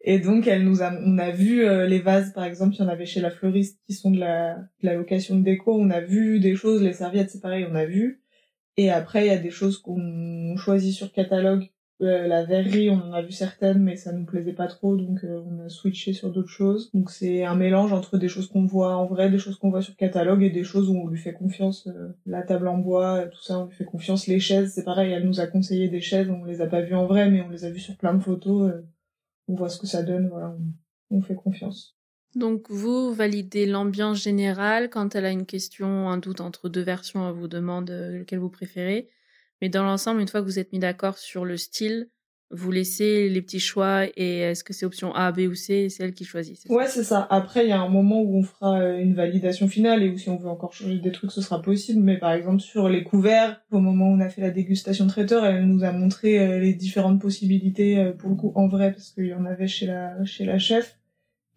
Et 0.00 0.18
donc, 0.20 0.46
elle 0.46 0.64
nous 0.64 0.82
a, 0.82 0.92
on 1.04 1.18
a 1.18 1.30
vu 1.30 1.64
euh, 1.64 1.86
les 1.86 1.98
vases, 1.98 2.32
par 2.32 2.44
exemple, 2.44 2.74
il 2.76 2.80
y 2.80 2.82
en 2.82 2.88
avait 2.88 3.06
chez 3.06 3.20
la 3.20 3.30
fleuriste 3.30 3.80
qui 3.86 3.94
sont 3.94 4.10
de 4.10 4.18
la, 4.20 4.54
de 4.54 4.86
la 4.86 4.94
location 4.94 5.36
de 5.36 5.42
déco. 5.42 5.74
On 5.74 5.90
a 5.90 6.00
vu 6.00 6.38
des 6.40 6.54
choses, 6.54 6.82
les 6.82 6.92
serviettes, 6.92 7.30
c'est 7.30 7.40
pareil, 7.40 7.66
on 7.68 7.74
a 7.74 7.84
vu. 7.84 8.22
Et 8.76 8.90
après, 8.90 9.24
il 9.24 9.28
y 9.28 9.30
a 9.30 9.38
des 9.38 9.50
choses 9.50 9.78
qu'on 9.78 10.56
choisit 10.56 10.94
sur 10.94 11.12
catalogue. 11.12 11.68
Euh, 12.00 12.28
la 12.28 12.44
verrerie, 12.44 12.90
on 12.90 13.02
en 13.02 13.12
a 13.12 13.22
vu 13.22 13.32
certaines, 13.32 13.82
mais 13.82 13.96
ça 13.96 14.12
nous 14.12 14.24
plaisait 14.24 14.52
pas 14.52 14.68
trop, 14.68 14.96
donc 14.96 15.24
euh, 15.24 15.42
on 15.44 15.58
a 15.64 15.68
switché 15.68 16.12
sur 16.12 16.30
d'autres 16.30 16.48
choses. 16.48 16.92
Donc 16.94 17.10
c'est 17.10 17.44
un 17.44 17.56
mélange 17.56 17.92
entre 17.92 18.18
des 18.18 18.28
choses 18.28 18.46
qu'on 18.46 18.66
voit 18.66 18.96
en 18.96 19.06
vrai, 19.06 19.30
des 19.30 19.38
choses 19.38 19.58
qu'on 19.58 19.70
voit 19.70 19.82
sur 19.82 19.96
catalogue 19.96 20.44
et 20.44 20.50
des 20.50 20.62
choses 20.62 20.88
où 20.88 20.96
on 20.96 21.08
lui 21.08 21.18
fait 21.18 21.32
confiance. 21.32 21.88
la 22.24 22.42
table 22.42 22.68
en 22.68 22.78
bois, 22.78 23.26
tout 23.26 23.42
ça, 23.42 23.58
on 23.58 23.66
lui 23.66 23.74
fait 23.74 23.84
confiance. 23.84 24.28
Les 24.28 24.38
chaises, 24.38 24.74
c'est 24.74 24.84
pareil, 24.84 25.10
elle 25.10 25.26
nous 25.26 25.40
a 25.40 25.48
conseillé 25.48 25.88
des 25.88 26.00
chaises, 26.00 26.30
on 26.30 26.44
les 26.44 26.60
a 26.60 26.66
pas 26.66 26.82
vues 26.82 26.94
en 26.94 27.06
vrai, 27.06 27.28
mais 27.28 27.42
on 27.42 27.48
les 27.48 27.64
a 27.64 27.70
vues 27.70 27.80
sur 27.80 27.96
plein 27.96 28.14
de 28.14 28.22
photos 28.22 28.72
on 29.48 29.54
voit 29.54 29.68
ce 29.68 29.78
que 29.78 29.86
ça 29.86 30.02
donne, 30.02 30.30
on, 31.10 31.20
fait 31.22 31.34
confiance. 31.34 31.96
Donc 32.34 32.70
vous 32.70 33.12
validez 33.12 33.66
l'ambiance 33.66 34.22
générale 34.22 34.90
quand 34.90 35.14
elle 35.14 35.24
a 35.24 35.30
une 35.30 35.46
question, 35.46 36.08
un 36.10 36.18
doute 36.18 36.40
entre 36.40 36.68
deux 36.68 36.82
versions, 36.82 37.28
elle 37.28 37.34
vous 37.34 37.48
demande 37.48 37.90
euh, 37.90 38.18
lequel 38.18 38.38
vous 38.38 38.50
préférez. 38.50 39.08
Mais 39.60 39.68
dans 39.68 39.82
l'ensemble, 39.82 40.20
une 40.20 40.28
fois 40.28 40.40
que 40.40 40.46
vous 40.46 40.58
êtes 40.58 40.72
mis 40.72 40.78
d'accord 40.78 41.18
sur 41.18 41.44
le 41.44 41.56
style, 41.56 42.10
vous 42.50 42.70
laissez 42.70 43.28
les 43.28 43.42
petits 43.42 43.60
choix 43.60 44.06
et 44.16 44.38
est-ce 44.38 44.64
que 44.64 44.72
c'est 44.72 44.86
option 44.86 45.14
A, 45.14 45.32
B 45.32 45.40
ou 45.40 45.54
C, 45.54 45.88
c'est 45.90 46.02
elle 46.02 46.14
qui 46.14 46.24
choisit. 46.24 46.64
Ouais, 46.70 46.86
c'est 46.86 47.04
ça. 47.04 47.26
Après, 47.30 47.64
il 47.66 47.68
y 47.68 47.72
a 47.72 47.80
un 47.80 47.88
moment 47.88 48.22
où 48.22 48.38
on 48.38 48.42
fera 48.42 48.80
euh, 48.80 48.98
une 48.98 49.14
validation 49.14 49.68
finale 49.68 50.02
et 50.02 50.08
où 50.08 50.16
si 50.16 50.30
on 50.30 50.36
veut 50.36 50.48
encore 50.48 50.72
changer 50.72 50.98
des 50.98 51.12
trucs, 51.12 51.30
ce 51.30 51.42
sera 51.42 51.60
possible. 51.60 52.02
Mais 52.02 52.16
par 52.16 52.32
exemple, 52.32 52.60
sur 52.60 52.88
les 52.88 53.04
couverts, 53.04 53.60
au 53.70 53.80
moment 53.80 54.08
où 54.08 54.14
on 54.14 54.20
a 54.20 54.30
fait 54.30 54.40
la 54.40 54.50
dégustation 54.50 55.06
traiteur, 55.06 55.44
elle 55.44 55.66
nous 55.66 55.84
a 55.84 55.92
montré 55.92 56.38
euh, 56.38 56.58
les 56.58 56.72
différentes 56.72 57.20
possibilités 57.20 57.98
euh, 57.98 58.12
pour 58.12 58.30
le 58.30 58.36
coup 58.36 58.52
en 58.54 58.66
vrai 58.66 58.92
parce 58.92 59.10
qu'il 59.10 59.26
y 59.26 59.34
en 59.34 59.44
avait 59.44 59.68
chez 59.68 59.86
la 59.86 60.24
chez 60.24 60.44
la 60.46 60.58
chef. 60.58 60.98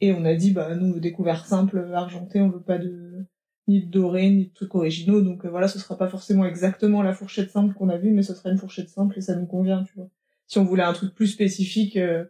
Et 0.01 0.13
on 0.13 0.25
a 0.25 0.33
dit, 0.33 0.51
bah 0.51 0.75
nous, 0.75 0.99
des 0.99 1.11
couverts 1.11 1.45
simples, 1.45 1.91
argentés, 1.93 2.41
on 2.41 2.49
veut 2.49 2.61
pas 2.61 2.79
de 2.79 3.25
ni 3.67 3.85
de 3.85 3.89
doré, 3.89 4.29
ni 4.29 4.47
de 4.47 4.53
trucs 4.53 4.75
originaux. 4.75 5.21
Donc 5.21 5.45
voilà, 5.45 5.69
ce 5.69 5.79
sera 5.79 5.97
pas 5.97 6.09
forcément 6.09 6.43
exactement 6.45 7.01
la 7.01 7.13
fourchette 7.13 7.51
simple 7.51 7.73
qu'on 7.75 7.87
a 7.87 7.97
vue, 7.97 8.11
mais 8.11 8.23
ce 8.23 8.33
sera 8.33 8.49
une 8.49 8.57
fourchette 8.57 8.89
simple 8.89 9.17
et 9.17 9.21
ça 9.21 9.35
nous 9.35 9.45
convient, 9.45 9.83
tu 9.83 9.93
vois 9.95 10.09
si 10.51 10.59
on 10.59 10.65
voulait 10.65 10.83
un 10.83 10.91
truc 10.91 11.15
plus 11.15 11.27
spécifique, 11.27 11.95
euh, 11.95 12.25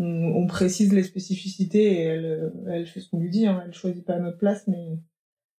on, 0.00 0.44
précise 0.48 0.92
les 0.92 1.04
spécificités 1.04 1.84
et 1.84 2.00
elle, 2.00 2.24
euh, 2.24 2.50
elle 2.68 2.86
fait 2.86 2.98
ce 2.98 3.08
qu'on 3.08 3.20
lui 3.20 3.30
dit. 3.30 3.46
Hein. 3.46 3.62
Elle 3.64 3.72
choisit 3.72 4.04
pas 4.04 4.18
notre 4.18 4.38
place, 4.38 4.66
mais 4.66 4.98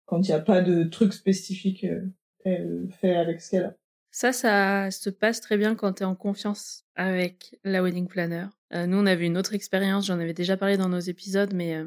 quand 0.04 0.18
il 0.18 0.26
n'y 0.26 0.32
a 0.32 0.40
pas 0.40 0.60
de 0.60 0.82
truc 0.82 1.12
spécifique, 1.12 1.84
euh, 1.84 2.04
elle 2.44 2.88
fait 3.00 3.14
avec 3.14 3.40
ce 3.40 3.52
qu'elle 3.52 3.64
a. 3.66 3.76
Ça, 4.10 4.32
ça 4.32 4.90
se 4.90 5.08
passe 5.08 5.40
très 5.40 5.56
bien 5.56 5.76
quand 5.76 5.94
tu 5.94 6.02
es 6.02 6.06
en 6.06 6.16
confiance 6.16 6.84
avec 6.96 7.56
la 7.62 7.80
wedding 7.80 8.08
planner. 8.08 8.46
nous, 8.72 8.98
on 8.98 9.06
avait 9.06 9.26
une 9.26 9.38
autre 9.38 9.54
expérience, 9.54 10.06
j'en 10.06 10.18
avais 10.18 10.34
déjà 10.34 10.56
parlé 10.56 10.76
dans 10.76 10.88
nos 10.88 11.00
épisodes, 11.00 11.52
mais 11.52 11.80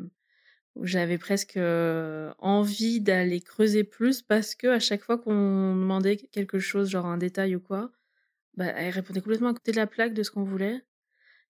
où 0.76 0.86
j'avais 0.86 1.17
presque 1.17 1.58
envie 2.39 3.00
d'aller 3.00 3.39
creuser 3.39 3.86
plus 3.86 4.22
parce 4.22 4.56
que 4.56 4.67
à 4.67 4.80
chaque 4.80 5.04
fois 5.04 5.17
qu'on 5.17 5.76
demandait 5.76 6.17
quelque 6.17 6.60
chose, 6.60 6.89
genre 6.89 7.06
un 7.06 7.17
détail 7.17 7.56
ou 7.56 7.62
quoi, 7.62 7.91
bah, 8.58 8.65
elle 8.76 8.89
répondait 8.89 9.22
complètement 9.22 9.50
à 9.50 9.54
côté 9.54 9.72
de 9.72 9.78
la 9.78 9.88
plaque 9.88 10.13
de 10.13 10.24
ce 10.24 10.32
qu'on 10.32 10.43
voulait. 10.43 10.82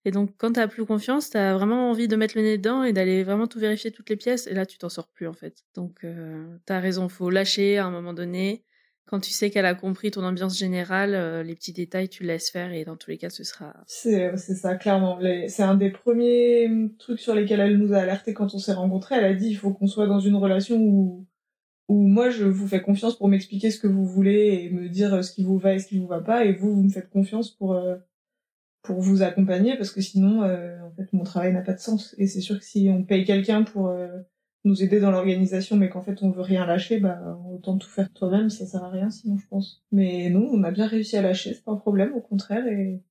Et 0.04 0.10
donc, 0.10 0.30
quand 0.38 0.52
t'as 0.52 0.68
plus 0.68 0.84
confiance, 0.84 1.30
t'as 1.30 1.54
vraiment 1.54 1.90
envie 1.90 2.06
de 2.06 2.16
mettre 2.16 2.36
le 2.36 2.42
nez 2.42 2.56
dedans 2.56 2.84
et 2.84 2.92
d'aller 2.92 3.24
vraiment 3.24 3.46
tout 3.46 3.58
vérifier 3.58 3.90
toutes 3.90 4.08
les 4.10 4.16
pièces. 4.16 4.46
Et 4.46 4.54
là, 4.54 4.64
tu 4.64 4.78
t'en 4.78 4.88
sors 4.88 5.08
plus, 5.08 5.26
en 5.26 5.32
fait. 5.32 5.64
Donc, 5.74 6.04
euh, 6.04 6.46
t'as 6.66 6.78
raison, 6.78 7.08
faut 7.08 7.30
lâcher 7.30 7.78
à 7.78 7.86
un 7.86 7.90
moment 7.90 8.12
donné. 8.12 8.64
Quand 9.06 9.20
tu 9.20 9.30
sais 9.30 9.50
qu'elle 9.50 9.64
a 9.64 9.74
compris 9.74 10.10
ton 10.10 10.22
ambiance 10.22 10.56
générale, 10.58 11.14
euh, 11.14 11.42
les 11.42 11.54
petits 11.54 11.72
détails, 11.72 12.10
tu 12.10 12.24
laisses 12.24 12.50
faire 12.50 12.72
et 12.72 12.84
dans 12.84 12.96
tous 12.96 13.10
les 13.10 13.16
cas, 13.16 13.30
ce 13.30 13.42
sera. 13.42 13.74
C'est, 13.86 14.36
ça, 14.36 14.76
clairement. 14.76 15.18
C'est 15.48 15.62
un 15.62 15.74
des 15.74 15.90
premiers 15.90 16.70
trucs 16.98 17.18
sur 17.18 17.34
lesquels 17.34 17.60
elle 17.60 17.78
nous 17.78 17.94
a 17.94 17.98
alerté 17.98 18.34
quand 18.34 18.54
on 18.54 18.58
s'est 18.58 18.74
rencontrés. 18.74 19.16
Elle 19.16 19.24
a 19.24 19.34
dit, 19.34 19.48
il 19.48 19.56
faut 19.56 19.72
qu'on 19.72 19.86
soit 19.86 20.06
dans 20.06 20.20
une 20.20 20.36
relation 20.36 20.76
où 20.76 21.26
où 21.88 22.06
moi 22.06 22.30
je 22.30 22.44
vous 22.44 22.68
fais 22.68 22.82
confiance 22.82 23.16
pour 23.16 23.28
m'expliquer 23.28 23.70
ce 23.70 23.80
que 23.80 23.86
vous 23.86 24.04
voulez 24.04 24.62
et 24.62 24.70
me 24.70 24.88
dire 24.88 25.24
ce 25.24 25.32
qui 25.32 25.42
vous 25.42 25.58
va 25.58 25.74
et 25.74 25.78
ce 25.78 25.88
qui 25.88 25.98
vous 25.98 26.06
va 26.06 26.20
pas. 26.20 26.44
Et 26.44 26.52
vous 26.52 26.74
vous 26.74 26.82
me 26.82 26.90
faites 26.90 27.10
confiance 27.10 27.50
pour 27.50 27.72
euh, 27.72 27.96
pour 28.82 29.00
vous 29.00 29.22
accompagner 29.22 29.76
parce 29.76 29.90
que 29.90 30.02
sinon 30.02 30.42
euh, 30.42 30.78
en 30.82 30.90
fait 30.92 31.12
mon 31.12 31.24
travail 31.24 31.52
n'a 31.52 31.62
pas 31.62 31.72
de 31.72 31.80
sens. 31.80 32.14
Et 32.18 32.26
c'est 32.26 32.42
sûr 32.42 32.58
que 32.58 32.64
si 32.64 32.88
on 32.90 33.04
paye 33.04 33.24
quelqu'un 33.24 33.62
pour 33.64 33.88
euh, 33.88 34.08
nous 34.64 34.82
aider 34.82 35.00
dans 35.00 35.10
l'organisation 35.10 35.76
mais 35.76 35.88
qu'en 35.88 36.02
fait 36.02 36.22
on 36.22 36.30
veut 36.30 36.42
rien 36.42 36.66
lâcher 36.66 37.00
bah 37.00 37.38
autant 37.50 37.78
tout 37.78 37.88
faire 37.88 38.12
toi-même. 38.12 38.50
Ça 38.50 38.66
sert 38.66 38.84
à 38.84 38.90
rien 38.90 39.10
sinon 39.10 39.38
je 39.38 39.46
pense. 39.48 39.82
Mais 39.90 40.30
non 40.30 40.48
on 40.52 40.62
a 40.64 40.70
bien 40.70 40.86
réussi 40.86 41.16
à 41.16 41.22
lâcher. 41.22 41.54
C'est 41.54 41.64
pas 41.64 41.72
un 41.72 41.76
problème 41.76 42.12
au 42.14 42.20
contraire. 42.20 42.66
Et 42.66 43.02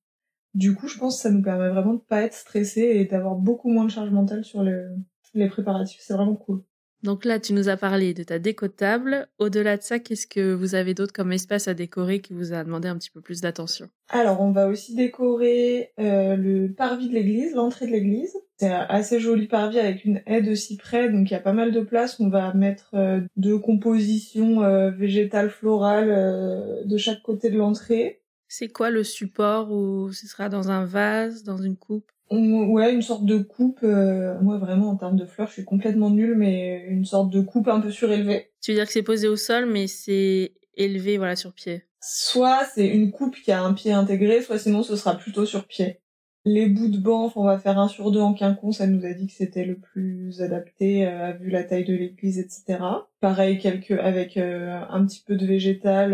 du 0.54 0.76
coup 0.76 0.88
je 0.88 1.00
pense 1.00 1.18
que 1.18 1.22
ça 1.24 1.32
nous 1.32 1.42
permet 1.42 1.70
vraiment 1.70 1.96
de 1.96 2.00
pas 2.00 2.22
être 2.22 2.36
stressé 2.36 2.82
et 2.82 3.06
d'avoir 3.06 3.36
beaucoup 3.36 3.70
moins 3.70 3.86
de 3.86 3.92
charge 3.92 4.12
mentale 4.12 4.46
sur 4.46 4.64
les 4.64 5.48
préparatifs. 5.50 6.02
C'est 6.02 6.14
vraiment 6.14 6.36
cool 6.36 6.64
donc 7.04 7.26
là, 7.26 7.40
tu 7.40 7.54
nous 7.54 7.70
as 7.70 7.78
parlé 7.78 8.14
de 8.14 8.24
ta 8.24 8.40
déco 8.40 8.68
table. 8.68 9.28
Au-delà 9.38 9.78
de 9.78 9.84
ça, 9.84 10.00
qu'est-ce 10.00 10.26
que 10.26 10.54
vous 10.54 10.74
avez 10.74 10.94
d'autre 10.94 11.14
comme 11.14 11.32
espace 11.32 11.68
à 11.68 11.74
décorer 11.74 12.22
qui 12.22 12.34
vous 12.34 12.54
a 12.54 12.64
demandé 12.64 12.88
un 12.88 12.98
petit 12.98 13.12
peu 13.12 13.22
plus 13.22 13.42
d'attention? 13.42 13.90
Alors, 14.10 14.42
on 14.42 14.52
va 14.52 14.68
aussi 14.68 14.96
décorer 14.96 15.92
euh, 16.00 16.36
le 16.36 16.74
parvis 16.74 17.10
de 17.10 17.14
l'église, 17.14 17.54
l'entrée 17.54 17.86
de 17.86 17.92
l'église. 17.92 18.34
C'est 18.58 18.70
un 18.70 18.86
assez 18.90 19.20
joli 19.20 19.48
parvis 19.48 19.78
avec 19.78 20.06
une 20.06 20.22
haie 20.26 20.42
de 20.42 20.56
cyprès, 20.56 21.10
donc 21.10 21.30
il 21.30 21.34
y 21.34 21.38
a 21.38 21.42
pas 21.42 21.54
mal 21.54 21.72
de 21.72 21.82
place. 21.82 22.20
On 22.20 22.30
va 22.30 22.54
mettre 22.54 22.90
euh, 22.96 23.22
deux 23.36 23.60
compositions 23.60 24.64
euh, 24.64 24.90
végétales, 24.90 25.52
florales 25.52 26.84
de 26.86 26.98
chaque 26.98 27.22
côté 27.22 27.52
de 27.52 27.58
l'entrée. 27.58 28.22
C'est 28.48 28.70
quoi 28.70 28.90
le 28.90 29.04
support 29.04 29.72
ou 29.72 30.12
ce 30.12 30.26
sera? 30.26 30.50
Dans 30.50 30.72
un 30.72 30.86
vase, 30.86 31.44
dans 31.44 31.58
une 31.58 31.76
coupe? 31.76 32.10
Ouais, 32.30 32.94
une 32.94 33.02
sorte 33.02 33.26
de 33.26 33.38
coupe. 33.38 33.80
Euh, 33.84 34.40
moi, 34.42 34.58
vraiment, 34.58 34.90
en 34.90 34.96
termes 34.96 35.16
de 35.16 35.26
fleurs, 35.26 35.48
je 35.48 35.54
suis 35.54 35.66
complètement 35.66 36.10
nulle, 36.10 36.36
mais 36.36 36.86
une 36.88 37.06
sorte 37.06 37.30
de 37.30 37.42
coupe 37.42 37.68
un 37.68 37.80
peu 37.80 37.92
surélevée. 37.92 38.52
Tu 38.62 38.72
veux 38.72 38.78
dire 38.78 38.86
que 38.86 38.92
c'est 38.92 39.04
posé 39.04 39.28
au 39.28 39.38
sol, 39.38 39.66
mais 39.66 39.88
c'est 39.88 40.54
élevé, 40.76 41.18
voilà, 41.18 41.36
sur 41.36 41.54
pied. 41.54 41.84
Soit 42.02 42.66
c'est 42.76 42.88
une 42.88 43.12
coupe 43.12 43.36
qui 43.36 43.52
a 43.52 43.62
un 43.62 43.74
pied 43.74 43.92
intégré, 43.92 44.42
soit 44.42 44.60
sinon 44.60 44.84
ce 44.84 44.96
sera 44.96 45.18
plutôt 45.18 45.46
sur 45.46 45.66
pied. 45.66 46.00
Les 46.46 46.68
bouts 46.68 46.88
de 46.88 46.98
banc, 46.98 47.32
on 47.36 47.44
va 47.44 47.58
faire 47.58 47.78
un 47.80 47.90
sur 47.90 48.12
deux 48.12 48.22
en 48.22 48.34
quinconce, 48.34 48.78
ça 48.78 48.88
nous 48.88 49.06
a 49.06 49.14
dit 49.14 49.28
que 49.28 49.34
c'était 49.34 49.66
le 49.66 49.78
plus 49.78 50.42
adapté, 50.42 51.06
euh, 51.06 51.34
vu 51.34 51.50
la 51.50 51.64
taille 51.64 51.84
de 51.84 51.96
l'église, 51.96 52.40
etc. 52.40 52.80
Pareil, 53.20 53.58
quelques, 53.58 53.92
avec 53.92 54.38
euh, 54.38 54.80
un 54.90 55.06
petit 55.06 55.22
peu 55.26 55.36
de 55.36 55.46
végétal, 55.46 56.14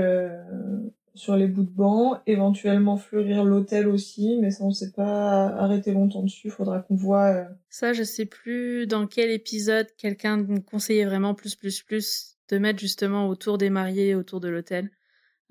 sur 1.16 1.36
les 1.36 1.48
bouts 1.48 1.64
de 1.64 1.70
banc, 1.70 2.20
éventuellement 2.26 2.98
fleurir 2.98 3.44
l'hôtel 3.44 3.88
aussi, 3.88 4.38
mais 4.42 4.50
ça 4.50 4.64
on 4.64 4.72
sait 4.72 4.92
pas 4.92 5.48
arrêter 5.48 5.92
longtemps 5.92 6.24
dessus, 6.24 6.50
faudra 6.50 6.82
qu'on 6.82 6.96
voit. 6.96 7.30
Euh. 7.30 7.46
Ça 7.70 7.94
je 7.94 8.04
sais 8.04 8.26
plus 8.26 8.88
dans 8.88 9.06
quel 9.06 9.30
épisode 9.30 9.88
quelqu'un 9.98 10.38
me 10.38 10.60
conseillait 10.60 11.06
vraiment 11.06 11.36
plus 11.36 11.56
plus 11.56 11.84
plus 11.84 12.38
de 12.50 12.58
mettre 12.58 12.80
justement 12.80 13.28
autour 13.28 13.58
des 13.58 13.70
mariés, 13.70 14.16
autour 14.16 14.40
de 14.40 14.50
l'hôtel, 14.50 14.90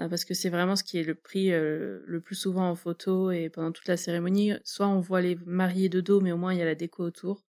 euh, 0.00 0.08
parce 0.08 0.24
que 0.24 0.34
c'est 0.34 0.50
vraiment 0.50 0.74
ce 0.74 0.82
qui 0.82 0.98
est 0.98 1.04
le 1.04 1.14
prix 1.14 1.52
euh, 1.52 2.00
le 2.06 2.20
plus 2.20 2.34
souvent 2.34 2.68
en 2.68 2.74
photo 2.74 3.30
et 3.30 3.48
pendant 3.48 3.70
toute 3.70 3.88
la 3.88 3.96
cérémonie. 3.96 4.52
Soit 4.64 4.88
on 4.88 4.98
voit 4.98 5.20
les 5.20 5.38
mariés 5.46 5.88
de 5.88 6.00
dos, 6.00 6.20
mais 6.20 6.32
au 6.32 6.36
moins 6.36 6.52
il 6.52 6.58
y 6.58 6.62
a 6.62 6.66
la 6.66 6.74
déco 6.74 7.04
autour. 7.04 7.44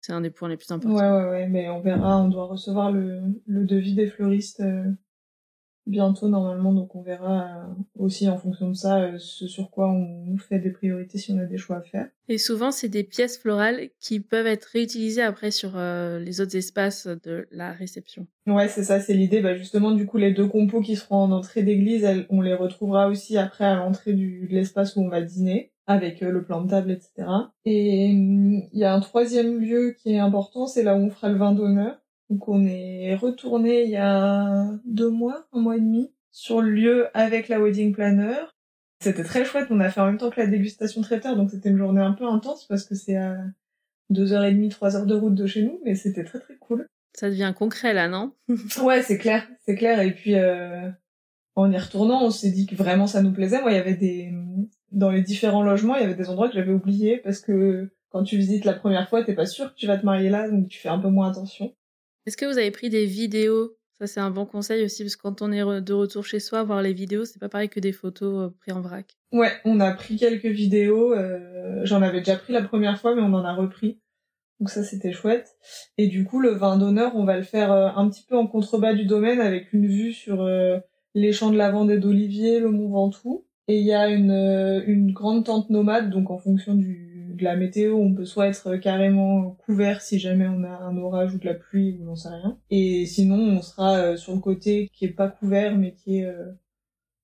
C'est 0.00 0.12
un 0.12 0.20
des 0.20 0.30
points 0.30 0.48
les 0.48 0.56
plus 0.56 0.70
importants. 0.70 0.94
Ouais 0.94 1.10
ouais 1.10 1.28
ouais, 1.28 1.48
mais 1.48 1.68
on 1.68 1.80
verra, 1.80 2.22
on 2.22 2.28
doit 2.28 2.46
recevoir 2.46 2.92
le, 2.92 3.20
le 3.46 3.64
devis 3.64 3.94
des 3.94 4.06
fleuristes 4.06 4.62
bientôt 5.88 6.28
normalement, 6.28 6.72
donc 6.72 6.94
on 6.94 7.02
verra 7.02 7.42
euh, 7.42 7.74
aussi 7.98 8.28
en 8.28 8.36
fonction 8.38 8.68
de 8.68 8.74
ça 8.74 9.00
euh, 9.00 9.18
ce 9.18 9.48
sur 9.48 9.70
quoi 9.70 9.90
on 9.90 10.36
fait 10.36 10.58
des 10.58 10.70
priorités 10.70 11.18
si 11.18 11.32
on 11.32 11.38
a 11.38 11.44
des 11.44 11.56
choix 11.56 11.78
à 11.78 11.82
faire. 11.82 12.08
Et 12.28 12.38
souvent, 12.38 12.70
c'est 12.70 12.88
des 12.88 13.04
pièces 13.04 13.38
florales 13.38 13.88
qui 13.98 14.20
peuvent 14.20 14.46
être 14.46 14.66
réutilisées 14.66 15.22
après 15.22 15.50
sur 15.50 15.76
euh, 15.76 16.18
les 16.18 16.40
autres 16.40 16.56
espaces 16.56 17.06
de 17.06 17.48
la 17.50 17.72
réception. 17.72 18.26
Ouais, 18.46 18.68
c'est 18.68 18.84
ça, 18.84 19.00
c'est 19.00 19.14
l'idée. 19.14 19.40
Bah 19.40 19.56
justement, 19.56 19.92
du 19.92 20.06
coup, 20.06 20.18
les 20.18 20.32
deux 20.32 20.46
compos 20.46 20.80
qui 20.80 20.94
seront 20.94 21.16
en 21.16 21.32
entrée 21.32 21.62
d'église, 21.62 22.06
on 22.28 22.40
les 22.42 22.54
retrouvera 22.54 23.08
aussi 23.08 23.38
après 23.38 23.64
à 23.64 23.74
l'entrée 23.74 24.12
de 24.12 24.46
l'espace 24.54 24.94
où 24.96 25.00
on 25.00 25.08
va 25.08 25.22
dîner 25.22 25.72
avec 25.86 26.20
le 26.20 26.44
plan 26.44 26.62
de 26.62 26.68
table, 26.68 26.90
etc. 26.90 27.26
Et 27.64 28.10
hum, 28.12 28.62
il 28.72 28.78
y 28.78 28.84
a 28.84 28.92
un 28.92 29.00
troisième 29.00 29.58
lieu 29.58 29.96
qui 29.98 30.12
est 30.12 30.18
important, 30.18 30.66
c'est 30.66 30.82
là 30.82 30.94
où 30.94 30.98
on 30.98 31.10
fera 31.10 31.30
le 31.30 31.38
vin 31.38 31.52
d'honneur. 31.52 31.98
Donc 32.30 32.48
on 32.48 32.66
est 32.66 33.14
retourné 33.14 33.84
il 33.84 33.90
y 33.90 33.96
a 33.96 34.70
deux 34.84 35.10
mois, 35.10 35.46
un 35.52 35.60
mois 35.60 35.76
et 35.76 35.80
demi, 35.80 36.12
sur 36.30 36.60
le 36.60 36.70
lieu 36.70 37.08
avec 37.14 37.48
la 37.48 37.60
wedding 37.60 37.94
planner. 37.94 38.36
C'était 39.00 39.24
très 39.24 39.44
chouette, 39.44 39.68
on 39.70 39.80
a 39.80 39.90
fait 39.90 40.00
en 40.00 40.06
même 40.06 40.18
temps 40.18 40.30
que 40.30 40.40
la 40.40 40.46
dégustation 40.46 41.00
traiteur, 41.02 41.36
donc 41.36 41.50
c'était 41.50 41.68
une 41.68 41.78
journée 41.78 42.00
un 42.00 42.12
peu 42.12 42.26
intense 42.26 42.66
parce 42.66 42.84
que 42.84 42.94
c'est 42.94 43.16
à 43.16 43.36
deux 44.10 44.32
heures 44.32 44.44
et 44.44 44.52
demie, 44.52 44.68
trois 44.68 44.96
heures 44.96 45.06
de 45.06 45.14
route 45.14 45.34
de 45.34 45.46
chez 45.46 45.62
nous, 45.62 45.80
mais 45.84 45.94
c'était 45.94 46.24
très 46.24 46.40
très 46.40 46.56
cool. 46.56 46.86
Ça 47.14 47.30
devient 47.30 47.52
concret 47.56 47.94
là, 47.94 48.08
non? 48.08 48.32
Ouais, 48.82 49.02
c'est 49.02 49.18
clair, 49.18 49.48
c'est 49.64 49.76
clair. 49.76 50.00
Et 50.00 50.12
puis 50.12 50.34
euh, 50.34 50.90
en 51.54 51.70
y 51.70 51.78
retournant, 51.78 52.24
on 52.24 52.30
s'est 52.30 52.50
dit 52.50 52.66
que 52.66 52.74
vraiment 52.74 53.06
ça 53.06 53.22
nous 53.22 53.32
plaisait. 53.32 53.60
Moi, 53.60 53.72
il 53.72 53.76
y 53.76 53.80
avait 53.80 53.96
des 53.96 54.32
dans 54.92 55.10
les 55.10 55.22
différents 55.22 55.62
logements, 55.62 55.96
il 55.96 56.02
y 56.02 56.04
avait 56.04 56.14
des 56.14 56.28
endroits 56.28 56.48
que 56.48 56.54
j'avais 56.54 56.72
oubliés 56.72 57.18
parce 57.18 57.40
que 57.40 57.90
quand 58.10 58.22
tu 58.22 58.36
visites 58.36 58.64
la 58.64 58.72
première 58.72 59.08
fois, 59.08 59.22
t'es 59.22 59.34
pas 59.34 59.46
sûr 59.46 59.72
que 59.72 59.78
tu 59.78 59.86
vas 59.86 59.98
te 59.98 60.04
marier 60.04 60.30
là, 60.30 60.48
donc 60.48 60.68
tu 60.68 60.78
fais 60.78 60.88
un 60.88 60.98
peu 60.98 61.08
moins 61.08 61.30
attention. 61.30 61.74
Est-ce 62.28 62.36
que 62.36 62.44
vous 62.44 62.58
avez 62.58 62.70
pris 62.70 62.90
des 62.90 63.06
vidéos? 63.06 63.74
Ça, 63.98 64.06
c'est 64.06 64.20
un 64.20 64.30
bon 64.30 64.44
conseil 64.44 64.84
aussi, 64.84 65.02
parce 65.02 65.16
que 65.16 65.22
quand 65.22 65.40
on 65.40 65.50
est 65.50 65.80
de 65.80 65.92
retour 65.94 66.26
chez 66.26 66.40
soi, 66.40 66.62
voir 66.62 66.82
les 66.82 66.92
vidéos, 66.92 67.24
c'est 67.24 67.38
pas 67.38 67.48
pareil 67.48 67.70
que 67.70 67.80
des 67.80 67.92
photos 67.92 68.48
euh, 68.50 68.54
prises 68.60 68.74
en 68.74 68.82
vrac. 68.82 69.16
Ouais, 69.32 69.50
on 69.64 69.80
a 69.80 69.90
pris 69.92 70.16
quelques 70.16 70.44
vidéos. 70.44 71.14
Euh, 71.14 71.80
j'en 71.84 72.02
avais 72.02 72.18
déjà 72.18 72.36
pris 72.36 72.52
la 72.52 72.60
première 72.60 73.00
fois, 73.00 73.14
mais 73.14 73.22
on 73.22 73.32
en 73.32 73.46
a 73.46 73.54
repris. 73.54 74.02
Donc 74.60 74.68
ça, 74.68 74.84
c'était 74.84 75.12
chouette. 75.12 75.56
Et 75.96 76.06
du 76.06 76.24
coup, 76.24 76.38
le 76.38 76.50
vin 76.50 76.76
d'honneur, 76.76 77.16
on 77.16 77.24
va 77.24 77.38
le 77.38 77.44
faire 77.44 77.72
euh, 77.72 77.88
un 77.96 78.10
petit 78.10 78.26
peu 78.28 78.36
en 78.36 78.46
contrebas 78.46 78.92
du 78.92 79.06
domaine, 79.06 79.40
avec 79.40 79.72
une 79.72 79.86
vue 79.86 80.12
sur 80.12 80.46
les 81.14 81.32
champs 81.32 81.50
de 81.50 81.56
lavande 81.56 81.90
et 81.90 81.96
d'olivier, 81.96 82.60
le 82.60 82.70
Mont 82.70 82.90
Ventoux. 82.90 83.46
Et 83.68 83.78
il 83.78 83.86
y 83.86 83.94
a 83.94 84.06
une, 84.10 84.82
une 84.86 85.12
grande 85.12 85.46
tente 85.46 85.70
nomade, 85.70 86.10
donc 86.10 86.30
en 86.30 86.36
fonction 86.36 86.74
du, 86.74 87.07
de 87.38 87.44
la 87.44 87.56
météo, 87.56 87.96
on 87.96 88.14
peut 88.14 88.24
soit 88.24 88.48
être 88.48 88.76
carrément 88.76 89.52
couvert 89.52 90.02
si 90.02 90.18
jamais 90.18 90.46
on 90.46 90.64
a 90.64 90.68
un 90.68 90.96
orage 90.98 91.34
ou 91.34 91.38
de 91.38 91.46
la 91.46 91.54
pluie 91.54 91.98
ou 92.00 92.06
j'en 92.06 92.16
sais 92.16 92.28
rien. 92.28 92.58
Et 92.70 93.06
sinon, 93.06 93.38
on 93.38 93.62
sera 93.62 93.96
euh, 93.98 94.16
sur 94.16 94.34
le 94.34 94.40
côté 94.40 94.88
qui 94.92 95.06
est 95.06 95.12
pas 95.12 95.28
couvert 95.28 95.76
mais 95.78 95.94
qui 95.94 96.18
est 96.18 96.26
euh, 96.26 96.52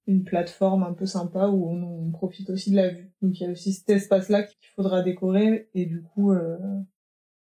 une 0.07 0.25
plateforme 0.25 0.83
un 0.83 0.93
peu 0.95 1.07
sympa 1.07 1.49
où 1.49 1.69
on, 1.69 2.11
profite 2.13 2.49
aussi 2.51 2.71
de 2.71 2.77
la 2.77 2.89
vue. 2.91 3.11
Donc 3.23 3.39
il 3.41 3.45
y 3.45 3.47
a 3.47 3.51
aussi 3.51 3.73
cet 3.73 3.91
espace-là 3.91 4.45
qu'il 4.45 4.57
faudra 4.77 5.03
décorer 5.03 5.69
et 5.75 5.85
du 5.85 6.03
coup 6.03 6.33
euh, 6.33 6.57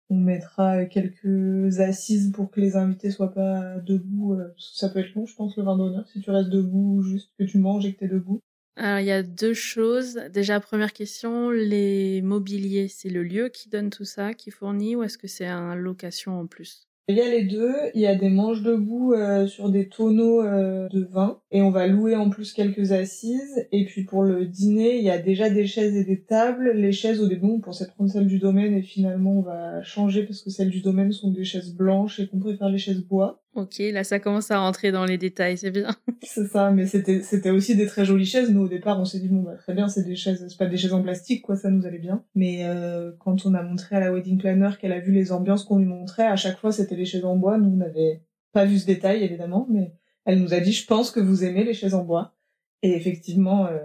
on 0.09 0.15
mettra 0.15 0.85
quelques 0.85 1.79
assises 1.79 2.31
pour 2.31 2.51
que 2.51 2.61
les 2.61 2.75
invités 2.75 3.09
soient 3.11 3.33
pas 3.33 3.79
debout. 3.79 4.37
ça 4.57 4.89
peut 4.89 4.99
être 4.99 5.15
long, 5.15 5.25
je 5.25 5.35
pense, 5.35 5.57
le 5.57 5.63
vin 5.63 5.77
d'honneur 5.77 6.07
si 6.07 6.21
tu 6.21 6.29
restes 6.29 6.49
debout, 6.49 7.01
juste 7.01 7.31
que 7.39 7.43
tu 7.43 7.57
manges 7.57 7.85
et 7.85 7.93
que 7.93 7.99
t'es 7.99 8.07
debout. 8.07 8.41
Alors, 8.77 8.99
il 8.99 9.05
y 9.05 9.11
a 9.11 9.23
deux 9.23 9.53
choses. 9.53 10.19
Déjà, 10.33 10.59
première 10.59 10.93
question, 10.93 11.49
les 11.49 12.21
mobiliers, 12.21 12.87
c'est 12.87 13.09
le 13.09 13.23
lieu 13.23 13.49
qui 13.49 13.69
donne 13.69 13.89
tout 13.89 14.05
ça, 14.05 14.33
qui 14.33 14.49
fournit, 14.49 14.95
ou 14.95 15.03
est-ce 15.03 15.17
que 15.17 15.27
c'est 15.27 15.45
un 15.45 15.75
location 15.75 16.39
en 16.39 16.47
plus? 16.47 16.87
Il 17.07 17.17
y 17.17 17.21
a 17.21 17.29
les 17.29 17.43
deux, 17.43 17.73
il 17.93 17.99
y 17.99 18.07
a 18.07 18.15
des 18.15 18.29
manches 18.29 18.61
debout 18.61 19.13
euh, 19.13 19.45
sur 19.45 19.69
des 19.69 19.89
tonneaux 19.89 20.43
euh, 20.43 20.87
de 20.89 21.03
vin 21.03 21.41
et 21.51 21.61
on 21.61 21.69
va 21.69 21.85
louer 21.87 22.15
en 22.15 22.29
plus 22.29 22.53
quelques 22.53 22.93
assises 22.93 23.67
et 23.73 23.83
puis 23.85 24.05
pour 24.05 24.23
le 24.23 24.45
dîner, 24.45 24.97
il 24.97 25.03
y 25.03 25.09
a 25.09 25.17
déjà 25.17 25.49
des 25.49 25.65
chaises 25.65 25.95
et 25.95 26.05
des 26.05 26.23
tables. 26.23 26.71
Les 26.71 26.93
chaises 26.93 27.19
au 27.19 27.27
début 27.27 27.47
on 27.47 27.59
pensait 27.59 27.87
prendre 27.87 28.09
celles 28.09 28.27
du 28.27 28.39
domaine 28.39 28.75
et 28.75 28.81
finalement 28.81 29.39
on 29.39 29.41
va 29.41 29.83
changer 29.83 30.23
parce 30.23 30.41
que 30.41 30.51
celles 30.51 30.69
du 30.69 30.81
domaine 30.81 31.11
sont 31.11 31.31
des 31.31 31.43
chaises 31.43 31.75
blanches 31.75 32.19
et 32.21 32.27
qu'on 32.27 32.39
préfère 32.39 32.69
les 32.69 32.77
chaises 32.77 33.03
bois. 33.03 33.40
Ok, 33.53 33.79
là 33.79 34.05
ça 34.05 34.19
commence 34.19 34.49
à 34.49 34.59
rentrer 34.59 34.93
dans 34.93 35.03
les 35.03 35.17
détails, 35.17 35.57
c'est 35.57 35.71
bien. 35.71 35.89
c'est 36.23 36.47
ça, 36.47 36.71
mais 36.71 36.87
c'était 36.87 37.21
c'était 37.21 37.49
aussi 37.49 37.75
des 37.75 37.85
très 37.85 38.05
jolies 38.05 38.25
chaises. 38.25 38.49
Nous 38.49 38.61
au 38.61 38.67
départ 38.69 38.97
on 38.97 39.03
s'est 39.03 39.19
dit 39.19 39.27
bon 39.27 39.41
bah 39.41 39.55
très 39.55 39.73
bien, 39.73 39.89
c'est 39.89 40.03
des 40.03 40.15
chaises, 40.15 40.45
c'est 40.47 40.57
pas 40.57 40.67
des 40.67 40.77
chaises 40.77 40.93
en 40.93 41.01
plastique 41.01 41.41
quoi, 41.41 41.57
ça 41.57 41.69
nous 41.69 41.85
allait 41.85 41.99
bien. 41.99 42.23
Mais 42.33 42.63
euh, 42.63 43.11
quand 43.19 43.45
on 43.45 43.53
a 43.53 43.61
montré 43.61 43.97
à 43.97 43.99
la 43.99 44.13
wedding 44.13 44.37
planner 44.37 44.69
qu'elle 44.79 44.93
a 44.93 45.01
vu 45.01 45.11
les 45.11 45.33
ambiances 45.33 45.65
qu'on 45.65 45.79
lui 45.79 45.85
montrait, 45.85 46.27
à 46.27 46.37
chaque 46.37 46.59
fois 46.59 46.71
c'était 46.71 46.95
les 46.95 47.03
chaises 47.03 47.25
en 47.25 47.35
bois. 47.35 47.57
Nous 47.57 47.71
on 47.71 47.75
n'avait 47.75 48.21
pas 48.53 48.63
vu 48.63 48.79
ce 48.79 48.85
détail 48.85 49.21
évidemment, 49.21 49.67
mais 49.69 49.95
elle 50.23 50.39
nous 50.41 50.53
a 50.53 50.61
dit 50.61 50.71
je 50.71 50.87
pense 50.87 51.11
que 51.11 51.19
vous 51.19 51.43
aimez 51.43 51.65
les 51.65 51.73
chaises 51.73 51.93
en 51.93 52.05
bois. 52.05 52.33
Et 52.83 52.95
effectivement, 52.95 53.65
euh, 53.65 53.79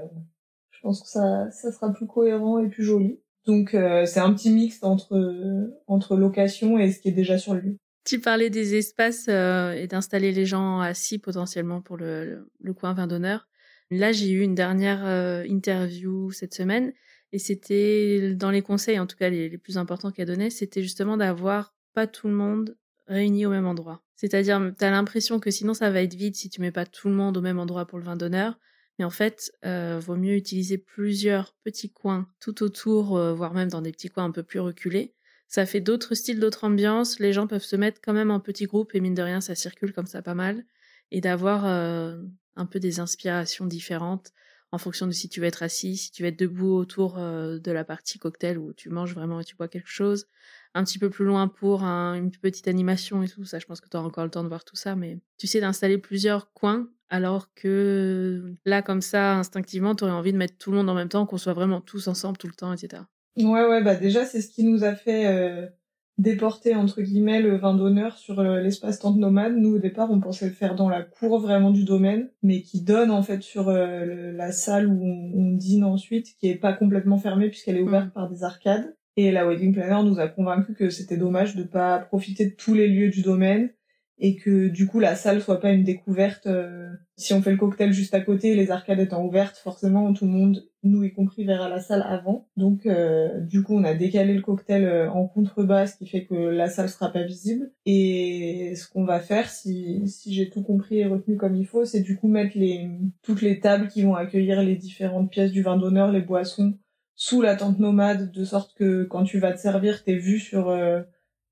je 0.70 0.80
pense 0.80 1.02
que 1.02 1.08
ça 1.08 1.50
ça 1.50 1.72
sera 1.72 1.92
plus 1.92 2.06
cohérent 2.06 2.60
et 2.60 2.68
plus 2.68 2.84
joli. 2.84 3.18
Donc 3.46 3.74
euh, 3.74 4.06
c'est 4.06 4.20
un 4.20 4.32
petit 4.32 4.50
mix 4.50 4.78
entre 4.84 5.72
entre 5.88 6.16
location 6.16 6.78
et 6.78 6.92
ce 6.92 7.00
qui 7.00 7.08
est 7.08 7.12
déjà 7.12 7.36
sur 7.36 7.54
le 7.54 7.60
lieu. 7.60 7.78
Tu 8.06 8.20
parlais 8.20 8.50
des 8.50 8.76
espaces 8.76 9.26
euh, 9.28 9.72
et 9.72 9.88
d'installer 9.88 10.30
les 10.30 10.46
gens 10.46 10.80
assis 10.80 11.18
potentiellement 11.18 11.80
pour 11.82 11.96
le, 11.96 12.48
le, 12.60 12.72
coin 12.72 12.94
vin 12.94 13.08
d'honneur. 13.08 13.48
Là, 13.90 14.12
j'ai 14.12 14.30
eu 14.30 14.42
une 14.42 14.54
dernière 14.54 15.04
euh, 15.04 15.44
interview 15.44 16.30
cette 16.30 16.54
semaine 16.54 16.92
et 17.32 17.40
c'était 17.40 18.32
dans 18.34 18.52
les 18.52 18.62
conseils, 18.62 19.00
en 19.00 19.06
tout 19.06 19.16
cas 19.16 19.28
les, 19.28 19.58
plus 19.58 19.76
importants 19.76 20.12
qu'elle 20.12 20.28
donnait, 20.28 20.50
c'était 20.50 20.82
justement 20.82 21.16
d'avoir 21.16 21.74
pas 21.94 22.06
tout 22.06 22.28
le 22.28 22.34
monde 22.34 22.76
réuni 23.08 23.44
au 23.44 23.50
même 23.50 23.66
endroit. 23.66 24.04
C'est-à-dire, 24.14 24.72
tu 24.78 24.84
as 24.84 24.90
l'impression 24.92 25.40
que 25.40 25.50
sinon 25.50 25.74
ça 25.74 25.90
va 25.90 26.00
être 26.00 26.14
vide 26.14 26.36
si 26.36 26.48
tu 26.48 26.60
mets 26.60 26.70
pas 26.70 26.86
tout 26.86 27.08
le 27.08 27.14
monde 27.14 27.36
au 27.36 27.40
même 27.40 27.58
endroit 27.58 27.86
pour 27.86 27.98
le 27.98 28.04
vin 28.04 28.14
d'honneur. 28.14 28.58
Mais 29.00 29.04
en 29.04 29.10
fait, 29.10 29.52
euh, 29.64 29.98
vaut 30.00 30.16
mieux 30.16 30.36
utiliser 30.36 30.78
plusieurs 30.78 31.54
petits 31.64 31.92
coins 31.92 32.28
tout 32.40 32.62
autour, 32.62 33.16
euh, 33.16 33.34
voire 33.34 33.52
même 33.52 33.68
dans 33.68 33.82
des 33.82 33.90
petits 33.90 34.08
coins 34.08 34.24
un 34.24 34.30
peu 34.30 34.44
plus 34.44 34.60
reculés, 34.60 35.15
ça 35.48 35.66
fait 35.66 35.80
d'autres 35.80 36.14
styles, 36.14 36.40
d'autres 36.40 36.64
ambiances. 36.64 37.18
Les 37.18 37.32
gens 37.32 37.46
peuvent 37.46 37.62
se 37.62 37.76
mettre 37.76 38.00
quand 38.02 38.12
même 38.12 38.30
en 38.30 38.40
petits 38.40 38.66
groupes 38.66 38.94
et 38.94 39.00
mine 39.00 39.14
de 39.14 39.22
rien, 39.22 39.40
ça 39.40 39.54
circule 39.54 39.92
comme 39.92 40.06
ça 40.06 40.22
pas 40.22 40.34
mal. 40.34 40.64
Et 41.10 41.20
d'avoir 41.20 41.66
euh, 41.66 42.16
un 42.56 42.66
peu 42.66 42.80
des 42.80 42.98
inspirations 43.00 43.66
différentes 43.66 44.32
en 44.72 44.78
fonction 44.78 45.06
de 45.06 45.12
si 45.12 45.28
tu 45.28 45.40
veux 45.40 45.46
être 45.46 45.62
assis, 45.62 45.96
si 45.96 46.10
tu 46.10 46.22
veux 46.22 46.28
être 46.28 46.38
debout 46.38 46.74
autour 46.74 47.18
euh, 47.18 47.58
de 47.58 47.70
la 47.70 47.84
partie 47.84 48.18
cocktail 48.18 48.58
où 48.58 48.72
tu 48.72 48.90
manges 48.90 49.14
vraiment 49.14 49.40
et 49.40 49.44
tu 49.44 49.54
bois 49.54 49.68
quelque 49.68 49.88
chose. 49.88 50.26
Un 50.74 50.84
petit 50.84 50.98
peu 50.98 51.08
plus 51.08 51.24
loin 51.24 51.48
pour 51.48 51.84
une 51.84 52.30
petite 52.30 52.68
animation 52.68 53.22
et 53.22 53.28
tout. 53.28 53.44
Ça, 53.44 53.58
je 53.58 53.66
pense 53.66 53.80
que 53.80 53.88
tu 53.88 53.96
auras 53.96 54.06
encore 54.06 54.24
le 54.24 54.30
temps 54.30 54.42
de 54.42 54.48
voir 54.48 54.64
tout 54.64 54.76
ça. 54.76 54.96
Mais 54.96 55.18
tu 55.38 55.46
sais 55.46 55.60
d'installer 55.60 55.96
plusieurs 55.96 56.52
coins 56.52 56.90
alors 57.08 57.54
que 57.54 58.54
là, 58.64 58.82
comme 58.82 59.00
ça, 59.00 59.36
instinctivement, 59.36 59.94
tu 59.94 60.04
aurais 60.04 60.12
envie 60.12 60.32
de 60.32 60.38
mettre 60.38 60.58
tout 60.58 60.70
le 60.72 60.76
monde 60.78 60.90
en 60.90 60.94
même 60.94 61.08
temps, 61.08 61.24
qu'on 61.24 61.38
soit 61.38 61.54
vraiment 61.54 61.80
tous 61.80 62.08
ensemble 62.08 62.36
tout 62.36 62.48
le 62.48 62.54
temps, 62.54 62.72
etc. 62.72 63.04
Ouais, 63.36 63.66
ouais, 63.66 63.82
bah 63.82 63.94
déjà, 63.96 64.24
c'est 64.24 64.40
ce 64.40 64.48
qui 64.48 64.64
nous 64.64 64.82
a 64.82 64.94
fait 64.94 65.26
euh, 65.26 65.66
déporter, 66.16 66.74
entre 66.74 67.02
guillemets, 67.02 67.42
le 67.42 67.56
vin 67.56 67.74
d'honneur 67.74 68.16
sur 68.16 68.40
euh, 68.40 68.60
l'espace 68.60 68.98
tente 68.98 69.18
nomade. 69.18 69.54
Nous, 69.56 69.74
au 69.74 69.78
départ, 69.78 70.10
on 70.10 70.20
pensait 70.20 70.46
le 70.46 70.52
faire 70.52 70.74
dans 70.74 70.88
la 70.88 71.02
cour 71.02 71.38
vraiment 71.38 71.70
du 71.70 71.84
domaine, 71.84 72.30
mais 72.42 72.62
qui 72.62 72.80
donne, 72.80 73.10
en 73.10 73.22
fait, 73.22 73.42
sur 73.42 73.68
euh, 73.68 74.32
la 74.32 74.52
salle 74.52 74.88
où 74.88 75.04
on, 75.04 75.52
dîne 75.52 75.84
ensuite, 75.84 76.34
qui 76.38 76.48
est 76.48 76.56
pas 76.56 76.72
complètement 76.72 77.18
fermée 77.18 77.48
puisqu'elle 77.48 77.76
est 77.76 77.82
ouverte 77.82 78.12
par 78.12 78.30
des 78.30 78.42
arcades. 78.42 78.96
Et 79.18 79.30
la 79.30 79.46
wedding 79.46 79.72
planner 79.72 80.02
nous 80.08 80.18
a 80.18 80.28
convaincu 80.28 80.74
que 80.74 80.90
c'était 80.90 81.16
dommage 81.16 81.56
de 81.56 81.62
pas 81.62 81.98
profiter 81.98 82.46
de 82.46 82.54
tous 82.54 82.74
les 82.74 82.88
lieux 82.88 83.10
du 83.10 83.22
domaine 83.22 83.70
et 84.18 84.36
que 84.36 84.68
du 84.68 84.86
coup 84.86 84.98
la 84.98 85.14
salle 85.14 85.42
soit 85.42 85.60
pas 85.60 85.72
une 85.72 85.84
découverte. 85.84 86.46
Euh, 86.46 86.88
si 87.16 87.34
on 87.34 87.42
fait 87.42 87.50
le 87.50 87.56
cocktail 87.56 87.92
juste 87.92 88.14
à 88.14 88.20
côté, 88.20 88.54
les 88.54 88.70
arcades 88.70 89.00
étant 89.00 89.24
ouvertes, 89.24 89.56
forcément 89.56 90.12
tout 90.12 90.24
le 90.24 90.30
monde, 90.30 90.64
nous 90.82 91.04
y 91.04 91.12
compris, 91.12 91.44
verra 91.44 91.68
la 91.68 91.80
salle 91.80 92.02
avant. 92.06 92.48
Donc 92.56 92.86
euh, 92.86 93.40
du 93.40 93.62
coup 93.62 93.76
on 93.76 93.84
a 93.84 93.94
décalé 93.94 94.34
le 94.34 94.40
cocktail 94.40 94.84
euh, 94.84 95.10
en 95.10 95.26
contrebas, 95.26 95.88
ce 95.88 95.96
qui 95.96 96.06
fait 96.06 96.24
que 96.24 96.34
la 96.34 96.68
salle 96.68 96.88
sera 96.88 97.12
pas 97.12 97.24
visible. 97.24 97.70
Et 97.84 98.74
ce 98.76 98.88
qu'on 98.88 99.04
va 99.04 99.20
faire, 99.20 99.50
si, 99.50 100.02
j'ai 100.26 100.48
tout 100.48 100.62
compris 100.62 101.00
et 101.00 101.06
retenu 101.06 101.36
comme 101.36 101.56
il 101.56 101.66
faut, 101.66 101.84
c'est 101.84 102.00
du 102.00 102.16
coup 102.16 102.28
mettre 102.28 102.56
les 102.56 102.88
toutes 103.22 103.42
les 103.42 103.60
tables 103.60 103.88
qui 103.88 104.02
vont 104.02 104.14
accueillir 104.14 104.62
les 104.62 104.76
différentes 104.76 105.30
pièces 105.30 105.52
du 105.52 105.62
vin 105.62 105.76
d'honneur, 105.76 106.10
les 106.10 106.22
boissons, 106.22 106.78
sous 107.16 107.42
la 107.42 107.56
tente 107.56 107.78
nomade, 107.78 108.32
de 108.32 108.44
sorte 108.44 108.74
que 108.76 109.04
quand 109.04 109.24
tu 109.24 109.38
vas 109.38 109.52
te 109.52 109.58
servir, 109.58 110.04
t'es 110.04 110.16
vu 110.16 110.38
sur 110.38 110.70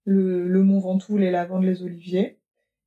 le, 0.06 0.48
le 0.48 0.62
Mont 0.62 0.80
Ventoux, 0.80 1.18
les 1.18 1.30
lavandes, 1.30 1.64
les 1.64 1.82
oliviers 1.82 2.38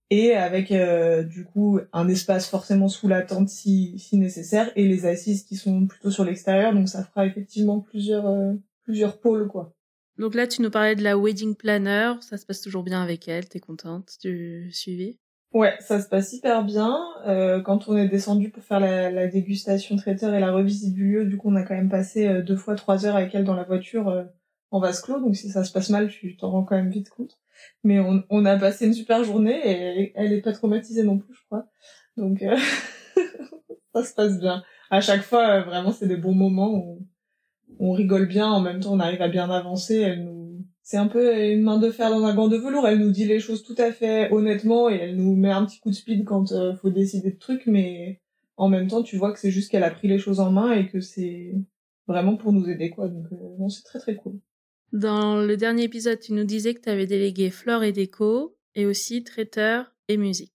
et 0.09 0.33
avec 0.33 0.71
euh, 0.71 1.23
du 1.23 1.43
coup 1.43 1.79
un 1.91 2.07
espace 2.07 2.49
forcément 2.49 2.87
sous 2.87 3.07
la 3.07 3.21
tente 3.21 3.49
si, 3.49 3.99
si 3.99 4.17
nécessaire 4.17 4.71
et 4.75 4.87
les 4.87 5.05
assises 5.05 5.43
qui 5.43 5.55
sont 5.55 5.85
plutôt 5.85 6.11
sur 6.11 6.23
l'extérieur 6.23 6.73
donc 6.73 6.87
ça 6.87 7.03
fera 7.03 7.25
effectivement 7.25 7.79
plusieurs 7.79 8.27
euh, 8.27 8.53
plusieurs 8.83 9.19
pôles 9.19 9.47
quoi. 9.47 9.73
Donc 10.17 10.33
là 10.33 10.47
tu 10.47 10.61
nous 10.61 10.71
parlais 10.71 10.95
de 10.95 11.03
la 11.03 11.17
wedding 11.17 11.55
planner, 11.55 12.13
ça 12.21 12.37
se 12.37 12.45
passe 12.45 12.61
toujours 12.61 12.83
bien 12.83 13.01
avec 13.01 13.27
elle, 13.27 13.47
t'es 13.47 13.59
contente 13.59 14.13
du 14.23 14.71
suivi? 14.71 15.19
Ouais, 15.53 15.75
ça 15.79 16.01
se 16.01 16.09
passe 16.09 16.33
hyper 16.33 16.65
bien. 16.65 16.99
Euh, 17.25 17.61
quand 17.61 17.87
on 17.87 17.95
est 17.95 18.09
descendu 18.09 18.49
pour 18.49 18.63
faire 18.63 18.81
la, 18.81 19.09
la, 19.09 19.27
dégustation 19.27 19.95
traiteur 19.95 20.33
et 20.33 20.41
la 20.41 20.51
revisite 20.51 20.93
du 20.93 21.11
lieu, 21.11 21.25
du 21.25 21.37
coup 21.37 21.49
on 21.49 21.55
a 21.55 21.63
quand 21.63 21.75
même 21.75 21.89
passé 21.89 22.41
deux 22.41 22.55
fois 22.55 22.75
trois 22.75 23.05
heures 23.05 23.15
avec 23.15 23.33
elle 23.35 23.43
dans 23.43 23.55
la 23.55 23.63
voiture 23.63 24.25
en 24.71 24.79
vase 24.79 25.01
clos, 25.01 25.19
donc 25.19 25.35
si 25.35 25.49
ça 25.49 25.63
se 25.63 25.71
passe 25.71 25.89
mal, 25.89 26.09
tu 26.09 26.35
t'en 26.35 26.51
rends 26.51 26.63
quand 26.63 26.75
même 26.75 26.89
vite 26.89 27.09
compte. 27.09 27.37
Mais 27.83 27.99
on, 27.99 28.23
on, 28.29 28.45
a 28.45 28.57
passé 28.57 28.85
une 28.87 28.93
super 28.93 29.23
journée 29.23 29.59
et 29.65 30.13
elle 30.15 30.33
est 30.33 30.41
pas 30.41 30.53
traumatisée 30.53 31.03
non 31.03 31.17
plus, 31.17 31.33
je 31.33 31.45
crois. 31.45 31.67
Donc 32.17 32.41
euh, 32.41 32.57
ça 33.93 34.03
se 34.03 34.13
passe 34.13 34.39
bien. 34.39 34.63
À 34.89 35.01
chaque 35.01 35.23
fois, 35.23 35.47
euh, 35.49 35.63
vraiment, 35.63 35.91
c'est 35.91 36.07
des 36.07 36.17
bons 36.17 36.33
moments 36.33 36.73
où 36.73 37.07
on 37.79 37.91
rigole 37.91 38.27
bien, 38.27 38.47
en 38.47 38.61
même 38.61 38.79
temps, 38.79 38.93
on 38.93 38.99
arrive 38.99 39.21
à 39.21 39.27
bien 39.27 39.49
avancer. 39.49 39.99
Elle 39.99 40.23
nous, 40.23 40.65
c'est 40.83 40.97
un 40.97 41.07
peu 41.07 41.37
une 41.51 41.63
main 41.63 41.79
de 41.79 41.91
fer 41.91 42.09
dans 42.09 42.23
un 42.23 42.33
gant 42.33 42.47
de 42.47 42.55
velours. 42.55 42.87
Elle 42.87 42.99
nous 42.99 43.11
dit 43.11 43.25
les 43.25 43.41
choses 43.41 43.63
tout 43.63 43.75
à 43.77 43.91
fait 43.91 44.31
honnêtement 44.31 44.89
et 44.89 44.95
elle 44.95 45.17
nous 45.17 45.35
met 45.35 45.51
un 45.51 45.65
petit 45.65 45.79
coup 45.79 45.89
de 45.89 45.95
speed 45.95 46.23
quand 46.23 46.53
euh, 46.53 46.75
faut 46.75 46.89
décider 46.89 47.31
de 47.31 47.37
trucs, 47.37 47.67
mais 47.67 48.21
en 48.55 48.69
même 48.69 48.87
temps, 48.87 49.03
tu 49.03 49.17
vois 49.17 49.33
que 49.33 49.39
c'est 49.39 49.51
juste 49.51 49.69
qu'elle 49.69 49.83
a 49.83 49.91
pris 49.91 50.07
les 50.07 50.17
choses 50.17 50.39
en 50.39 50.49
main 50.49 50.71
et 50.71 50.87
que 50.87 51.01
c'est 51.01 51.53
vraiment 52.07 52.37
pour 52.37 52.53
nous 52.53 52.69
aider, 52.69 52.89
quoi. 52.89 53.09
Donc, 53.09 53.25
euh, 53.33 53.69
c'est 53.69 53.83
très 53.83 53.99
très 53.99 54.15
cool. 54.15 54.39
Dans 54.93 55.41
le 55.41 55.57
dernier 55.57 55.83
épisode, 55.83 56.19
tu 56.19 56.33
nous 56.33 56.45
disais 56.45 56.73
que 56.73 56.81
tu 56.81 56.89
avais 56.89 57.07
délégué 57.07 57.49
flore 57.49 57.83
et 57.83 57.91
déco 57.91 58.55
et 58.75 58.85
aussi 58.85 59.23
traiteur 59.23 59.93
et 60.07 60.17
musique. 60.17 60.53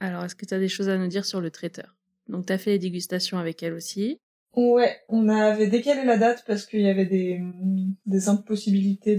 Alors, 0.00 0.24
est-ce 0.24 0.34
que 0.34 0.46
tu 0.46 0.54
as 0.54 0.58
des 0.58 0.68
choses 0.68 0.88
à 0.88 0.98
nous 0.98 1.06
dire 1.06 1.24
sur 1.24 1.40
le 1.40 1.50
traiteur? 1.50 1.96
Donc, 2.28 2.46
tu 2.46 2.52
as 2.52 2.58
fait 2.58 2.70
les 2.70 2.78
dégustations 2.78 3.38
avec 3.38 3.62
elle 3.62 3.74
aussi. 3.74 4.18
Ouais, 4.56 4.96
on 5.08 5.28
avait 5.28 5.68
décalé 5.68 6.04
la 6.04 6.16
date 6.16 6.42
parce 6.46 6.66
qu'il 6.66 6.80
y 6.80 6.88
avait 6.88 7.06
des, 7.06 7.40
impossibilités 8.28 9.18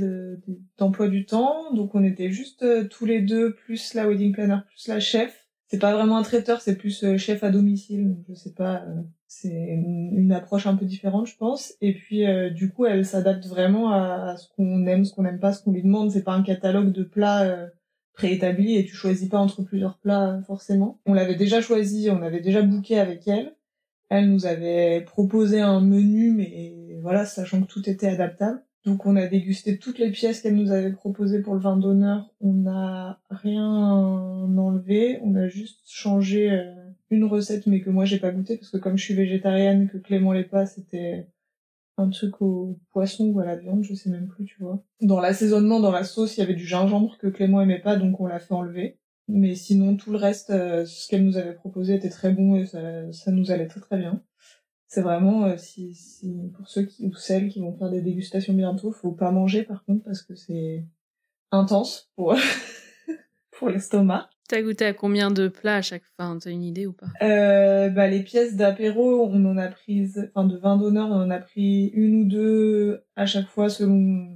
d'emploi 0.77 1.07
du 1.07 1.25
temps. 1.25 1.73
Donc, 1.73 1.95
on 1.95 2.03
était 2.03 2.31
juste 2.31 2.63
euh, 2.63 2.85
tous 2.85 3.05
les 3.05 3.21
deux, 3.21 3.55
plus 3.55 3.93
la 3.93 4.07
wedding 4.07 4.33
planner, 4.33 4.57
plus 4.67 4.87
la 4.87 4.99
chef. 4.99 5.47
C'est 5.67 5.79
pas 5.79 5.93
vraiment 5.93 6.17
un 6.17 6.23
traiteur, 6.23 6.61
c'est 6.61 6.75
plus 6.75 7.03
euh, 7.03 7.17
chef 7.17 7.43
à 7.43 7.51
domicile. 7.51 8.17
Je 8.27 8.33
sais 8.33 8.53
pas, 8.53 8.83
euh, 8.83 9.01
c'est 9.29 9.53
une, 9.53 10.33
approche 10.33 10.67
un 10.67 10.75
peu 10.75 10.85
différente, 10.85 11.27
je 11.27 11.37
pense. 11.37 11.73
Et 11.81 11.93
puis, 11.93 12.27
euh, 12.27 12.49
du 12.49 12.71
coup, 12.71 12.85
elle 12.85 13.05
s'adapte 13.05 13.45
vraiment 13.45 13.91
à, 13.93 14.35
ce 14.37 14.47
qu'on 14.55 14.85
aime, 14.85 15.05
ce 15.05 15.13
qu'on 15.13 15.23
n'aime 15.23 15.39
pas, 15.39 15.53
ce 15.53 15.63
qu'on 15.63 15.71
lui 15.71 15.83
demande. 15.83 16.11
C'est 16.11 16.23
pas 16.23 16.33
un 16.33 16.43
catalogue 16.43 16.91
de 16.91 17.03
plats 17.03 17.69
préétabli 18.19 18.75
et 18.75 18.85
tu 18.85 18.95
choisis 18.95 19.29
pas 19.29 19.39
entre 19.39 19.63
plusieurs 19.63 19.97
plats 19.97 20.41
forcément. 20.45 20.99
On 21.05 21.13
l'avait 21.13 21.35
déjà 21.35 21.61
choisi, 21.61 22.09
on 22.11 22.21
avait 22.21 22.41
déjà 22.41 22.61
booké 22.61 22.99
avec 22.99 23.27
elle. 23.27 23.55
Elle 24.09 24.29
nous 24.29 24.45
avait 24.45 25.01
proposé 25.01 25.61
un 25.61 25.79
menu, 25.79 26.31
mais 26.31 26.97
voilà, 27.01 27.25
sachant 27.25 27.61
que 27.61 27.67
tout 27.67 27.89
était 27.89 28.07
adaptable. 28.07 28.61
Donc 28.85 29.05
on 29.05 29.15
a 29.15 29.27
dégusté 29.27 29.77
toutes 29.77 29.99
les 29.99 30.11
pièces 30.11 30.41
qu'elle 30.41 30.55
nous 30.55 30.71
avait 30.71 30.91
proposées 30.91 31.41
pour 31.41 31.53
le 31.53 31.61
vin 31.61 31.77
d'honneur. 31.77 32.33
On 32.41 32.53
n'a 32.53 33.21
rien 33.29 33.67
enlevé, 33.67 35.19
on 35.23 35.35
a 35.35 35.47
juste 35.47 35.81
changé 35.85 36.51
euh, 36.51 36.73
une 37.11 37.25
recette, 37.25 37.67
mais 37.67 37.81
que 37.81 37.89
moi 37.89 38.05
j'ai 38.05 38.19
pas 38.19 38.31
goûté 38.31 38.57
parce 38.57 38.71
que 38.71 38.77
comme 38.77 38.97
je 38.97 39.03
suis 39.03 39.13
végétarienne, 39.13 39.89
que 39.89 39.97
Clément 39.97 40.31
l'est 40.31 40.43
pas, 40.43 40.65
c'était 40.65 41.27
un 41.97 42.09
truc 42.09 42.41
au 42.41 42.79
poisson 42.91 43.25
ou 43.25 43.39
à 43.39 43.45
la 43.45 43.55
viande, 43.55 43.83
je 43.83 43.93
sais 43.93 44.09
même 44.09 44.27
plus, 44.27 44.45
tu 44.45 44.55
vois. 44.59 44.81
Dans 45.01 45.19
l'assaisonnement, 45.19 45.79
dans 45.79 45.91
la 45.91 46.03
sauce, 46.03 46.37
il 46.37 46.39
y 46.39 46.43
avait 46.43 46.55
du 46.55 46.65
gingembre 46.65 47.17
que 47.17 47.27
Clément 47.27 47.61
aimait 47.61 47.81
pas, 47.81 47.97
donc 47.97 48.19
on 48.19 48.25
l'a 48.25 48.39
fait 48.39 48.53
enlever. 48.53 48.97
Mais 49.27 49.53
sinon, 49.53 49.95
tout 49.95 50.11
le 50.11 50.17
reste, 50.17 50.49
euh, 50.49 50.85
ce 50.85 51.07
qu'elle 51.07 51.23
nous 51.23 51.37
avait 51.37 51.53
proposé 51.53 51.95
était 51.95 52.09
très 52.09 52.31
bon 52.31 52.55
et 52.55 52.65
ça, 52.65 53.11
ça 53.11 53.31
nous 53.31 53.51
allait 53.51 53.67
très 53.67 53.79
très 53.79 53.97
bien. 53.97 54.23
C'est 54.87 55.01
vraiment, 55.01 55.45
euh, 55.45 55.57
si, 55.57 55.93
si, 55.93 56.51
pour 56.57 56.67
ceux 56.67 56.83
qui, 56.83 57.05
ou 57.05 57.13
celles 57.13 57.49
qui 57.49 57.59
vont 57.59 57.77
faire 57.77 57.91
des 57.91 58.01
dégustations 58.01 58.53
bientôt, 58.53 58.91
faut 58.91 59.11
pas 59.11 59.29
manger 59.29 59.63
par 59.63 59.83
contre 59.85 60.03
parce 60.03 60.23
que 60.23 60.33
c'est 60.33 60.83
intense 61.51 62.09
pour, 62.15 62.35
pour 63.51 63.69
l'estomac. 63.69 64.29
T'as 64.49 64.63
goûté 64.63 64.85
à 64.85 64.93
combien 64.93 65.29
de 65.29 65.47
plats 65.47 65.75
à 65.75 65.81
chaque 65.83 66.05
fin 66.17 66.39
T'as 66.39 66.49
une 66.49 66.63
idée 66.63 66.87
ou 66.87 66.93
pas? 66.93 67.05
Euh, 67.21 67.89
bah, 67.89 68.07
Les 68.07 68.23
pièces 68.23 68.55
d'apéro, 68.55 69.27
on 69.27 69.45
en 69.45 69.57
a 69.57 69.67
prises, 69.67 70.27
enfin 70.33 70.47
de 70.47 70.57
vin 70.57 70.75
d'honneur, 70.75 71.07
on 71.09 71.21
en 71.21 71.29
a 71.29 71.37
pris 71.37 71.91
une 71.93 72.21
ou 72.21 72.25
deux 72.25 73.03
à 73.15 73.27
chaque 73.27 73.47
fois 73.47 73.69
selon 73.69 74.27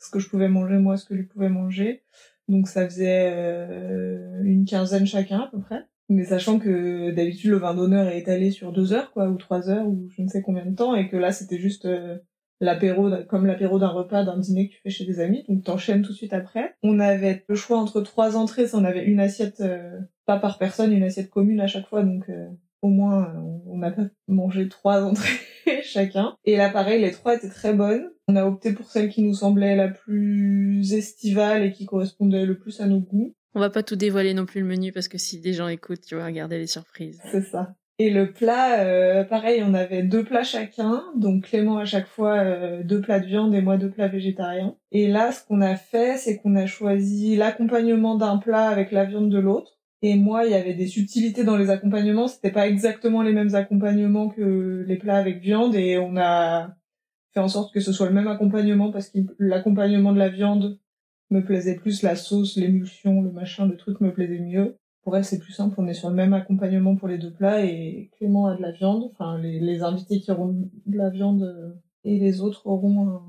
ce 0.00 0.10
que 0.10 0.18
je 0.18 0.28
pouvais 0.28 0.48
manger, 0.48 0.78
moi, 0.78 0.96
ce 0.96 1.04
que 1.06 1.14
lui 1.14 1.22
pouvait 1.22 1.48
manger. 1.48 2.02
Donc 2.48 2.66
ça 2.66 2.84
faisait 2.86 3.30
euh, 3.32 4.42
une 4.42 4.64
quinzaine 4.64 5.06
chacun 5.06 5.38
à 5.38 5.48
peu 5.48 5.60
près. 5.60 5.86
Mais 6.08 6.24
sachant 6.24 6.58
que 6.58 7.12
d'habitude 7.12 7.50
le 7.50 7.58
vin 7.58 7.74
d'honneur 7.74 8.08
est 8.08 8.18
étalé 8.18 8.50
sur 8.50 8.72
deux 8.72 8.92
heures, 8.92 9.12
quoi, 9.12 9.28
ou 9.28 9.36
trois 9.36 9.70
heures, 9.70 9.86
ou 9.86 10.08
je 10.10 10.22
ne 10.22 10.28
sais 10.28 10.42
combien 10.42 10.66
de 10.66 10.74
temps, 10.74 10.96
et 10.96 11.08
que 11.08 11.16
là 11.16 11.30
c'était 11.30 11.58
juste 11.58 11.84
euh, 11.86 12.18
l'apéro, 12.60 13.10
comme 13.28 13.46
l'apéro 13.46 13.78
d'un 13.78 13.88
repas, 13.88 14.24
d'un 14.24 14.38
dîner 14.38 14.68
que 14.68 14.74
tu 14.74 14.80
fais 14.82 14.90
chez 14.90 15.04
des 15.04 15.20
amis, 15.20 15.44
donc 15.48 15.64
t'enchaînes 15.64 16.02
tout 16.02 16.12
de 16.12 16.16
suite 16.16 16.32
après. 16.32 16.74
On 16.82 17.00
avait 17.00 17.44
le 17.48 17.54
choix 17.54 17.78
entre 17.78 18.00
trois 18.00 18.36
entrées, 18.36 18.66
on 18.74 18.84
avait 18.84 19.04
une 19.04 19.20
assiette, 19.20 19.60
euh, 19.60 19.98
pas 20.24 20.38
par 20.38 20.58
personne, 20.58 20.92
une 20.92 21.02
assiette 21.02 21.30
commune 21.30 21.60
à 21.60 21.66
chaque 21.66 21.86
fois, 21.86 22.02
donc 22.02 22.28
euh, 22.28 22.48
au 22.82 22.88
moins 22.88 23.34
on 23.66 23.78
n'a 23.78 23.90
pas 23.90 24.04
mangé 24.28 24.68
trois 24.68 25.02
entrées 25.04 25.82
chacun. 25.82 26.36
Et 26.44 26.56
là 26.56 26.70
pareil, 26.70 27.02
les 27.02 27.10
trois 27.10 27.34
étaient 27.34 27.48
très 27.48 27.74
bonnes. 27.74 28.10
On 28.28 28.36
a 28.36 28.44
opté 28.44 28.72
pour 28.72 28.90
celle 28.90 29.08
qui 29.08 29.22
nous 29.22 29.34
semblait 29.34 29.76
la 29.76 29.88
plus 29.88 30.92
estivale 30.92 31.62
et 31.62 31.72
qui 31.72 31.86
correspondait 31.86 32.44
le 32.44 32.58
plus 32.58 32.80
à 32.80 32.86
nos 32.86 33.00
goûts. 33.00 33.34
On 33.54 33.60
va 33.60 33.70
pas 33.70 33.82
tout 33.82 33.96
dévoiler 33.96 34.34
non 34.34 34.44
plus 34.44 34.60
le 34.60 34.66
menu 34.66 34.92
parce 34.92 35.08
que 35.08 35.16
si 35.16 35.40
des 35.40 35.54
gens 35.54 35.68
écoutent, 35.68 36.02
tu 36.02 36.16
vas 36.16 36.26
regarder 36.26 36.58
les 36.58 36.66
surprises. 36.66 37.20
C'est 37.30 37.42
ça. 37.42 37.74
Et 37.98 38.10
le 38.10 38.30
plat, 38.30 38.80
euh, 38.80 39.24
pareil, 39.24 39.62
on 39.64 39.72
avait 39.72 40.02
deux 40.02 40.22
plats 40.22 40.42
chacun, 40.42 41.02
donc 41.16 41.44
Clément 41.44 41.78
à 41.78 41.86
chaque 41.86 42.06
fois 42.06 42.34
euh, 42.40 42.82
deux 42.82 43.00
plats 43.00 43.20
de 43.20 43.26
viande 43.26 43.54
et 43.54 43.62
moi 43.62 43.78
deux 43.78 43.90
plats 43.90 44.08
végétariens. 44.08 44.76
Et 44.92 45.08
là, 45.08 45.32
ce 45.32 45.42
qu'on 45.46 45.62
a 45.62 45.76
fait, 45.76 46.18
c'est 46.18 46.36
qu'on 46.36 46.56
a 46.56 46.66
choisi 46.66 47.36
l'accompagnement 47.36 48.16
d'un 48.16 48.36
plat 48.36 48.68
avec 48.68 48.92
la 48.92 49.06
viande 49.06 49.30
de 49.30 49.38
l'autre. 49.38 49.78
Et 50.02 50.14
moi, 50.14 50.44
il 50.44 50.50
y 50.50 50.54
avait 50.54 50.74
des 50.74 50.88
subtilités 50.88 51.42
dans 51.42 51.56
les 51.56 51.70
accompagnements. 51.70 52.28
C'était 52.28 52.50
pas 52.50 52.68
exactement 52.68 53.22
les 53.22 53.32
mêmes 53.32 53.54
accompagnements 53.54 54.28
que 54.28 54.84
les 54.86 54.96
plats 54.96 55.16
avec 55.16 55.40
viande, 55.40 55.74
et 55.74 55.96
on 55.96 56.18
a 56.18 56.76
fait 57.32 57.40
en 57.40 57.48
sorte 57.48 57.72
que 57.72 57.80
ce 57.80 57.92
soit 57.92 58.08
le 58.08 58.14
même 58.14 58.28
accompagnement 58.28 58.92
parce 58.92 59.08
que 59.08 59.18
l'accompagnement 59.38 60.12
de 60.12 60.18
la 60.18 60.28
viande 60.28 60.78
me 61.30 61.42
plaisait 61.42 61.76
plus, 61.76 62.02
la 62.02 62.14
sauce, 62.14 62.56
l'émulsion, 62.56 63.22
le 63.22 63.32
machin, 63.32 63.66
le 63.66 63.76
truc 63.76 64.02
me 64.02 64.12
plaisait 64.12 64.38
mieux 64.38 64.76
pour 65.06 65.16
elle, 65.16 65.24
c'est 65.24 65.38
plus 65.38 65.52
simple. 65.52 65.76
On 65.78 65.86
est 65.86 65.94
sur 65.94 66.10
le 66.10 66.16
même 66.16 66.34
accompagnement 66.34 66.96
pour 66.96 67.06
les 67.06 67.16
deux 67.16 67.32
plats 67.32 67.64
et 67.64 68.10
Clément 68.18 68.48
a 68.48 68.56
de 68.56 68.60
la 68.60 68.72
viande. 68.72 69.04
Enfin, 69.12 69.38
les, 69.38 69.60
les 69.60 69.84
invités 69.84 70.18
qui 70.18 70.32
auront 70.32 70.68
de 70.84 70.98
la 70.98 71.10
viande 71.10 71.44
euh, 71.44 71.74
et 72.02 72.18
les 72.18 72.40
autres 72.40 72.66
auront 72.66 73.08
un 73.08 73.22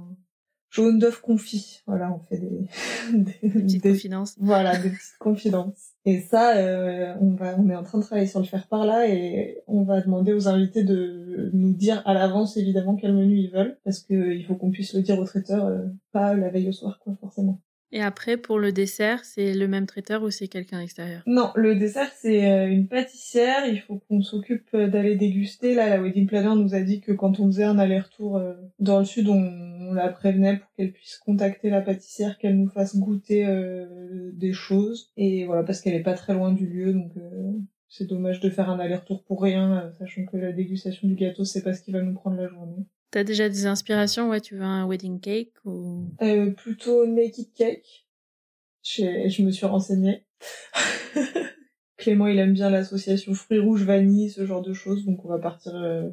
jaune 0.71 0.97
d'œuf 0.97 1.21
confit. 1.21 1.83
Voilà, 1.85 2.11
on 2.11 2.17
fait 2.17 2.39
des, 2.39 2.67
des, 3.13 3.47
des 3.47 3.61
petites 3.61 3.83
confidences. 3.83 4.35
Voilà, 4.39 4.75
des 4.79 4.89
petites 4.89 5.19
confidences. 5.19 5.91
Et 6.05 6.19
ça, 6.21 6.57
euh, 6.57 7.13
on 7.21 7.35
va, 7.35 7.55
on 7.59 7.69
est 7.69 7.75
en 7.75 7.83
train 7.83 7.99
de 7.99 8.03
travailler 8.03 8.27
sur 8.27 8.39
le 8.39 8.47
faire 8.47 8.65
par 8.67 8.83
là 8.83 9.07
et 9.07 9.61
on 9.67 9.83
va 9.83 10.01
demander 10.01 10.33
aux 10.33 10.47
invités 10.47 10.83
de 10.83 11.51
nous 11.53 11.73
dire 11.73 12.01
à 12.07 12.15
l'avance 12.15 12.57
évidemment 12.57 12.95
quel 12.95 13.13
menu 13.13 13.37
ils 13.37 13.51
veulent 13.51 13.77
parce 13.83 13.99
que 13.99 14.33
il 14.33 14.43
faut 14.47 14.55
qu'on 14.55 14.71
puisse 14.71 14.95
le 14.95 15.03
dire 15.03 15.19
au 15.19 15.25
traiteur, 15.25 15.63
euh, 15.65 15.85
pas 16.11 16.33
la 16.33 16.49
veille 16.49 16.69
au 16.69 16.73
soir, 16.73 16.97
quoi, 17.03 17.15
forcément. 17.21 17.61
Et 17.93 18.01
après, 18.01 18.35
pour 18.35 18.59
le 18.59 18.73
dessert, 18.73 19.23
c'est 19.23 19.53
le 19.53 19.67
même 19.67 19.85
traiteur 19.85 20.21
ou 20.21 20.29
c'est 20.29 20.49
quelqu'un 20.49 20.81
extérieur 20.81 21.21
Non, 21.25 21.51
le 21.55 21.75
dessert, 21.75 22.11
c'est 22.17 22.51
euh, 22.51 22.69
une 22.69 22.87
pâtissière. 22.87 23.65
Il 23.65 23.79
faut 23.79 24.01
qu'on 24.09 24.21
s'occupe 24.21 24.67
euh, 24.73 24.87
d'aller 24.87 25.15
déguster. 25.15 25.73
Là, 25.73 25.87
la 25.87 26.01
wedding 26.01 26.27
planner 26.27 26.53
nous 26.55 26.75
a 26.75 26.81
dit 26.81 26.99
que 26.99 27.13
quand 27.13 27.39
on 27.39 27.47
faisait 27.47 27.63
un 27.63 27.79
aller-retour 27.79 28.37
euh, 28.37 28.53
dans 28.79 28.99
le 28.99 29.05
sud, 29.05 29.29
on, 29.29 29.93
la 29.93 30.09
prévenait 30.09 30.57
pour 30.57 30.69
qu'elle 30.73 30.91
puisse 30.91 31.17
contacter 31.17 31.69
la 31.69 31.81
pâtissière, 31.81 32.37
qu'elle 32.37 32.57
nous 32.57 32.67
fasse 32.67 32.97
goûter 32.97 33.47
des 34.33 34.51
choses. 34.51 35.13
Et 35.15 35.45
voilà, 35.45 35.63
parce 35.63 35.79
qu'elle 35.79 35.93
est 35.93 36.03
pas 36.03 36.13
très 36.13 36.33
loin 36.33 36.51
du 36.51 36.67
lieu, 36.67 36.91
donc 36.91 37.13
c'est 37.87 38.05
dommage 38.05 38.41
de 38.41 38.49
faire 38.49 38.69
un 38.69 38.79
aller-retour 38.79 39.23
pour 39.23 39.41
rien, 39.41 39.89
sachant 39.97 40.25
que 40.25 40.35
la 40.35 40.51
dégustation 40.51 41.07
du 41.07 41.15
gâteau, 41.15 41.45
c'est 41.45 41.63
pas 41.63 41.73
ce 41.73 41.81
qui 41.81 41.91
va 41.91 42.01
nous 42.01 42.13
prendre 42.13 42.35
la 42.35 42.49
journée. 42.49 42.85
T'as 43.11 43.23
déjà 43.23 43.47
des 43.49 43.65
inspirations 43.65 44.29
Ouais, 44.29 44.41
tu 44.41 44.55
veux 44.55 44.63
un 44.63 44.85
wedding 44.85 45.19
cake 45.19 45.53
ou? 45.65 46.09
Euh, 46.21 46.51
Plutôt 46.51 47.05
naked 47.07 47.53
cake. 47.53 48.05
Je, 48.83 49.27
je 49.29 49.41
me 49.43 49.51
suis 49.51 49.65
renseignée. 49.65 50.25
Clément, 51.97 52.27
il 52.27 52.37
aime 52.37 52.53
bien 52.53 52.69
l'association 52.69 53.33
fruits 53.33 53.59
rouges, 53.59 53.83
vanille, 53.83 54.29
ce 54.29 54.45
genre 54.45 54.61
de 54.61 54.73
choses, 54.73 55.05
donc 55.05 55.25
on 55.25 55.29
va 55.29 55.39
partir 55.39 55.75
euh, 55.75 56.09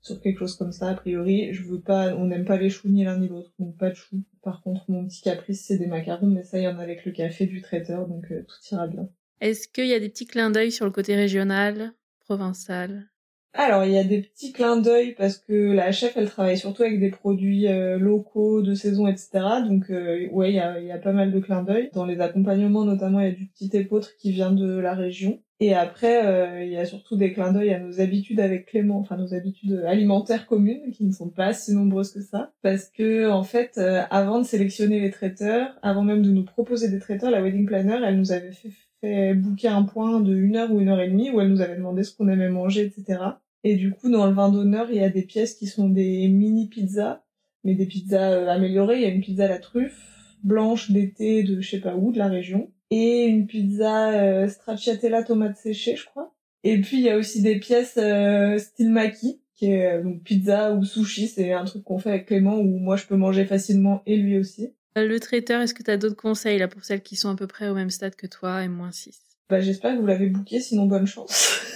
sur 0.00 0.20
quelque 0.20 0.38
chose 0.40 0.56
comme 0.56 0.72
ça. 0.72 0.88
A 0.88 0.94
priori, 0.94 1.52
je 1.54 1.62
veux 1.62 1.80
pas, 1.80 2.14
on 2.16 2.26
n'aime 2.26 2.44
pas 2.44 2.56
les 2.56 2.70
choux 2.70 2.88
ni 2.88 3.04
l'un 3.04 3.18
ni 3.18 3.28
l'autre, 3.28 3.52
donc 3.58 3.76
pas 3.78 3.90
de 3.90 3.94
choux. 3.94 4.22
Par 4.42 4.62
contre, 4.62 4.84
mon 4.90 5.06
petit 5.06 5.22
caprice, 5.22 5.64
c'est 5.66 5.78
des 5.78 5.86
macarons, 5.86 6.26
mais 6.26 6.42
ça, 6.42 6.58
il 6.58 6.64
y 6.64 6.68
en 6.68 6.78
a 6.78 6.82
avec 6.82 7.04
le 7.04 7.12
café 7.12 7.46
du 7.46 7.62
traiteur, 7.62 8.08
donc 8.08 8.24
euh, 8.32 8.42
tout 8.42 8.74
ira 8.74 8.88
bien. 8.88 9.08
Est-ce 9.40 9.68
qu'il 9.68 9.86
y 9.86 9.94
a 9.94 10.00
des 10.00 10.08
petits 10.08 10.26
clins 10.26 10.50
d'œil 10.50 10.72
sur 10.72 10.84
le 10.84 10.90
côté 10.90 11.14
régional, 11.14 11.92
provençal? 12.20 13.08
Alors, 13.54 13.84
il 13.84 13.92
y 13.92 13.98
a 13.98 14.04
des 14.04 14.20
petits 14.22 14.52
clins 14.52 14.76
d'œil 14.76 15.14
parce 15.16 15.38
que 15.38 15.72
la 15.72 15.90
chef, 15.90 16.16
elle 16.16 16.28
travaille 16.28 16.58
surtout 16.58 16.82
avec 16.82 17.00
des 17.00 17.10
produits 17.10 17.66
euh, 17.66 17.98
locaux, 17.98 18.62
de 18.62 18.74
saison, 18.74 19.06
etc. 19.08 19.30
Donc, 19.66 19.90
euh, 19.90 20.28
ouais, 20.30 20.52
il 20.52 20.56
y 20.56 20.60
a, 20.92 20.98
pas 20.98 21.12
mal 21.12 21.32
de 21.32 21.40
clins 21.40 21.62
d'œil. 21.62 21.90
Dans 21.94 22.04
les 22.04 22.20
accompagnements, 22.20 22.84
notamment, 22.84 23.20
il 23.20 23.26
y 23.26 23.30
a 23.30 23.34
du 23.34 23.46
petit 23.46 23.70
épeautre 23.72 24.16
qui 24.16 24.32
vient 24.32 24.52
de 24.52 24.78
la 24.78 24.94
région. 24.94 25.40
Et 25.60 25.74
après, 25.74 26.24
euh, 26.24 26.62
il 26.62 26.70
y 26.70 26.76
a 26.76 26.84
surtout 26.84 27.16
des 27.16 27.32
clins 27.32 27.52
d'œil 27.52 27.72
à 27.72 27.80
nos 27.80 28.00
habitudes 28.00 28.38
avec 28.38 28.66
Clément, 28.66 28.98
enfin 28.98 29.16
nos 29.16 29.34
habitudes 29.34 29.82
alimentaires 29.86 30.46
communes, 30.46 30.92
qui 30.92 31.04
ne 31.04 31.12
sont 31.12 31.30
pas 31.30 31.52
si 31.52 31.74
nombreuses 31.74 32.12
que 32.12 32.20
ça. 32.20 32.52
Parce 32.62 32.88
que, 32.90 33.28
en 33.30 33.42
fait, 33.42 33.78
avant 34.10 34.38
de 34.38 34.44
sélectionner 34.44 35.00
les 35.00 35.10
traiteurs, 35.10 35.74
avant 35.82 36.04
même 36.04 36.22
de 36.22 36.30
nous 36.30 36.44
proposer 36.44 36.88
des 36.90 37.00
traiteurs, 37.00 37.30
la 37.30 37.42
wedding 37.42 37.66
planner, 37.66 37.98
elle 38.04 38.18
nous 38.18 38.30
avait 38.30 38.52
fait 38.52 38.70
fait 39.00 39.68
un 39.68 39.82
point 39.82 40.20
de 40.20 40.34
une 40.34 40.56
heure 40.56 40.72
ou 40.72 40.80
une 40.80 40.88
heure 40.88 41.00
et 41.00 41.08
demie 41.08 41.30
où 41.30 41.40
elle 41.40 41.48
nous 41.48 41.60
avait 41.60 41.76
demandé 41.76 42.02
ce 42.02 42.14
qu'on 42.14 42.28
aimait 42.28 42.48
manger, 42.48 42.82
etc. 42.82 43.20
Et 43.64 43.76
du 43.76 43.90
coup, 43.90 44.10
dans 44.10 44.26
le 44.26 44.32
vin 44.32 44.50
d'honneur, 44.50 44.88
il 44.90 44.96
y 44.96 45.04
a 45.04 45.08
des 45.08 45.22
pièces 45.22 45.54
qui 45.54 45.66
sont 45.66 45.88
des 45.88 46.28
mini 46.28 46.68
pizzas, 46.68 47.22
mais 47.64 47.74
des 47.74 47.86
pizzas 47.86 48.32
euh, 48.32 48.48
améliorées. 48.48 48.96
Il 48.96 49.02
y 49.02 49.06
a 49.06 49.08
une 49.08 49.20
pizza 49.20 49.44
à 49.44 49.48
la 49.48 49.58
truffe, 49.58 50.00
blanche 50.42 50.90
d'été 50.90 51.42
de 51.42 51.60
je 51.60 51.68
sais 51.68 51.80
pas 51.80 51.96
où, 51.96 52.12
de 52.12 52.18
la 52.18 52.28
région, 52.28 52.70
et 52.90 53.26
une 53.26 53.46
pizza 53.46 54.12
euh, 54.12 54.48
stracciatella 54.48 55.22
tomate 55.22 55.56
séchée, 55.56 55.96
je 55.96 56.06
crois. 56.06 56.34
Et 56.64 56.80
puis 56.80 56.98
il 56.98 57.02
y 57.04 57.10
a 57.10 57.16
aussi 57.16 57.42
des 57.42 57.58
pièces 57.58 57.98
euh, 57.98 58.58
style 58.58 58.90
maki, 58.90 59.40
qui 59.54 59.66
est 59.66 59.98
euh, 59.98 60.02
donc 60.02 60.22
pizza 60.22 60.72
ou 60.74 60.84
sushi, 60.84 61.28
c'est 61.28 61.52
un 61.52 61.64
truc 61.64 61.84
qu'on 61.84 61.98
fait 61.98 62.10
avec 62.10 62.26
Clément 62.26 62.56
où 62.56 62.78
moi 62.78 62.96
je 62.96 63.06
peux 63.06 63.16
manger 63.16 63.44
facilement 63.44 64.02
et 64.06 64.16
lui 64.16 64.38
aussi. 64.38 64.72
Le 65.04 65.20
traiteur, 65.20 65.60
est-ce 65.60 65.74
que 65.74 65.82
tu 65.82 65.90
as 65.90 65.96
d'autres 65.96 66.16
conseils 66.16 66.58
là 66.58 66.68
pour 66.68 66.84
celles 66.84 67.02
qui 67.02 67.16
sont 67.16 67.30
à 67.30 67.34
peu 67.34 67.46
près 67.46 67.68
au 67.68 67.74
même 67.74 67.90
stade 67.90 68.16
que 68.16 68.26
toi 68.26 68.62
et 68.62 68.68
moins 68.68 68.90
6 68.90 69.18
Bah 69.48 69.60
j'espère 69.60 69.94
que 69.94 70.00
vous 70.00 70.06
l'avez 70.06 70.26
booké, 70.26 70.60
sinon 70.60 70.86
bonne 70.86 71.06
chance. 71.06 71.60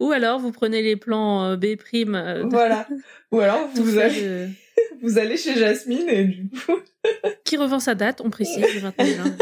Ou 0.00 0.12
alors 0.12 0.38
vous 0.38 0.52
prenez 0.52 0.82
les 0.82 0.96
plans 0.96 1.44
euh, 1.44 1.56
B 1.56 1.76
prime. 1.76 2.14
Euh, 2.14 2.44
voilà. 2.48 2.86
Ou 3.32 3.40
alors 3.40 3.68
vous 3.74 3.98
allez, 3.98 4.48
vous 5.02 5.18
allez 5.18 5.36
chez 5.36 5.54
Jasmine 5.54 6.08
et 6.08 6.24
du 6.24 6.48
coup. 6.48 6.78
Qui 7.44 7.56
revend 7.56 7.80
sa 7.80 7.94
date, 7.94 8.20
on 8.24 8.30
précise, 8.30 8.64
le 8.74 8.80
29 8.80 9.14
juin. 9.14 9.36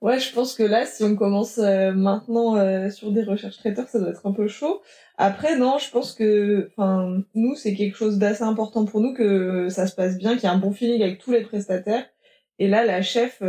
Ouais, 0.00 0.18
je 0.18 0.32
pense 0.32 0.54
que 0.54 0.62
là, 0.62 0.86
si 0.86 1.04
on 1.04 1.14
commence 1.14 1.58
euh, 1.58 1.92
maintenant 1.92 2.56
sur 2.90 3.12
des 3.12 3.22
recherches 3.22 3.58
traiteurs, 3.58 3.88
ça 3.88 3.98
doit 3.98 4.10
être 4.10 4.26
un 4.26 4.32
peu 4.32 4.48
chaud. 4.48 4.80
Après, 5.22 5.58
non, 5.58 5.76
je 5.76 5.90
pense 5.90 6.14
que, 6.14 6.70
enfin, 6.70 7.22
nous, 7.34 7.54
c'est 7.54 7.74
quelque 7.74 7.96
chose 7.96 8.18
d'assez 8.18 8.42
important 8.42 8.86
pour 8.86 9.02
nous 9.02 9.12
que 9.12 9.68
ça 9.68 9.86
se 9.86 9.94
passe 9.94 10.16
bien, 10.16 10.32
qu'il 10.34 10.44
y 10.44 10.46
a 10.46 10.52
un 10.52 10.58
bon 10.58 10.72
feeling 10.72 11.02
avec 11.02 11.18
tous 11.18 11.30
les 11.30 11.42
prestataires. 11.42 12.06
Et 12.58 12.68
là, 12.68 12.86
la 12.86 13.02
chef, 13.02 13.42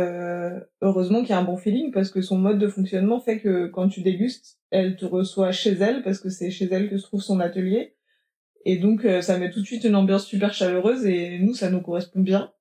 heureusement 0.82 1.20
qu'il 1.20 1.30
y 1.30 1.32
a 1.32 1.38
un 1.38 1.44
bon 1.44 1.56
feeling 1.56 1.90
parce 1.90 2.10
que 2.10 2.20
son 2.20 2.36
mode 2.36 2.58
de 2.58 2.68
fonctionnement 2.68 3.20
fait 3.20 3.40
que 3.40 3.68
quand 3.68 3.88
tu 3.88 4.02
dégustes, 4.02 4.58
elle 4.70 4.96
te 4.96 5.06
reçoit 5.06 5.52
chez 5.52 5.72
elle 5.72 6.02
parce 6.02 6.18
que 6.18 6.28
c'est 6.28 6.50
chez 6.50 6.68
elle 6.70 6.90
que 6.90 6.98
se 6.98 7.04
trouve 7.04 7.22
son 7.22 7.40
atelier. 7.40 7.94
Et 8.66 8.76
donc, 8.76 9.06
ça 9.22 9.38
met 9.38 9.50
tout 9.50 9.60
de 9.60 9.66
suite 9.66 9.84
une 9.84 9.96
ambiance 9.96 10.26
super 10.26 10.52
chaleureuse 10.52 11.06
et 11.06 11.38
nous, 11.38 11.54
ça 11.54 11.70
nous 11.70 11.80
correspond 11.80 12.20
bien. 12.20 12.52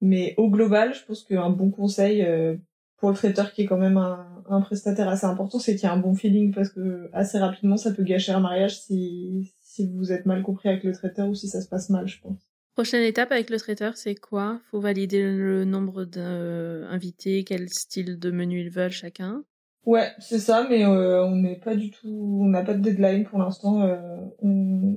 Mais 0.00 0.34
au 0.36 0.50
global, 0.50 0.94
je 0.94 1.04
pense 1.04 1.24
qu'un 1.24 1.50
bon 1.50 1.70
conseil 1.70 2.22
euh, 2.22 2.56
pour 2.98 3.10
le 3.10 3.16
traiteur 3.16 3.52
qui 3.52 3.62
est 3.62 3.66
quand 3.66 3.78
même 3.78 3.96
un, 3.96 4.44
un 4.48 4.60
prestataire 4.60 5.08
assez 5.08 5.26
important, 5.26 5.58
c'est 5.58 5.74
qu'il 5.74 5.84
y 5.84 5.86
a 5.86 5.92
un 5.92 5.98
bon 5.98 6.14
feeling 6.14 6.52
parce 6.52 6.68
que 6.68 7.08
assez 7.12 7.38
rapidement, 7.38 7.76
ça 7.76 7.92
peut 7.92 8.02
gâcher 8.02 8.32
un 8.32 8.40
mariage 8.40 8.80
si, 8.80 9.52
si 9.62 9.88
vous 9.88 10.12
êtes 10.12 10.26
mal 10.26 10.42
compris 10.42 10.68
avec 10.68 10.84
le 10.84 10.92
traiteur 10.92 11.28
ou 11.28 11.34
si 11.34 11.48
ça 11.48 11.60
se 11.60 11.68
passe 11.68 11.90
mal, 11.90 12.06
je 12.06 12.20
pense. 12.20 12.50
Prochaine 12.74 13.02
étape 13.02 13.32
avec 13.32 13.50
le 13.50 13.58
traiteur, 13.58 13.96
c'est 13.96 14.14
quoi? 14.14 14.60
Faut 14.70 14.80
valider 14.80 15.22
le 15.22 15.64
nombre 15.64 16.04
d'invités, 16.04 17.44
quel 17.44 17.68
style 17.68 18.18
de 18.18 18.30
menu 18.30 18.60
ils 18.60 18.70
veulent 18.70 18.90
chacun? 18.90 19.42
Ouais, 19.84 20.12
c'est 20.18 20.38
ça, 20.38 20.66
mais 20.68 20.84
euh, 20.84 21.24
on 21.24 21.36
n'est 21.36 21.58
pas 21.58 21.74
du 21.74 21.90
tout, 21.90 22.40
on 22.42 22.46
n'a 22.46 22.62
pas 22.62 22.74
de 22.74 22.80
deadline 22.80 23.24
pour 23.24 23.38
l'instant. 23.38 23.82
Euh, 23.82 24.18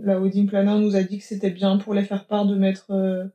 la 0.04 0.20
wedding 0.20 0.48
planner 0.48 0.80
nous 0.80 0.96
a 0.96 1.04
dit 1.04 1.20
que 1.20 1.24
c'était 1.24 1.52
bien 1.52 1.78
pour 1.78 1.94
les 1.94 2.04
faire 2.04 2.28
part 2.28 2.46
de 2.46 2.56
mettre 2.56 2.92
euh, 2.92 3.26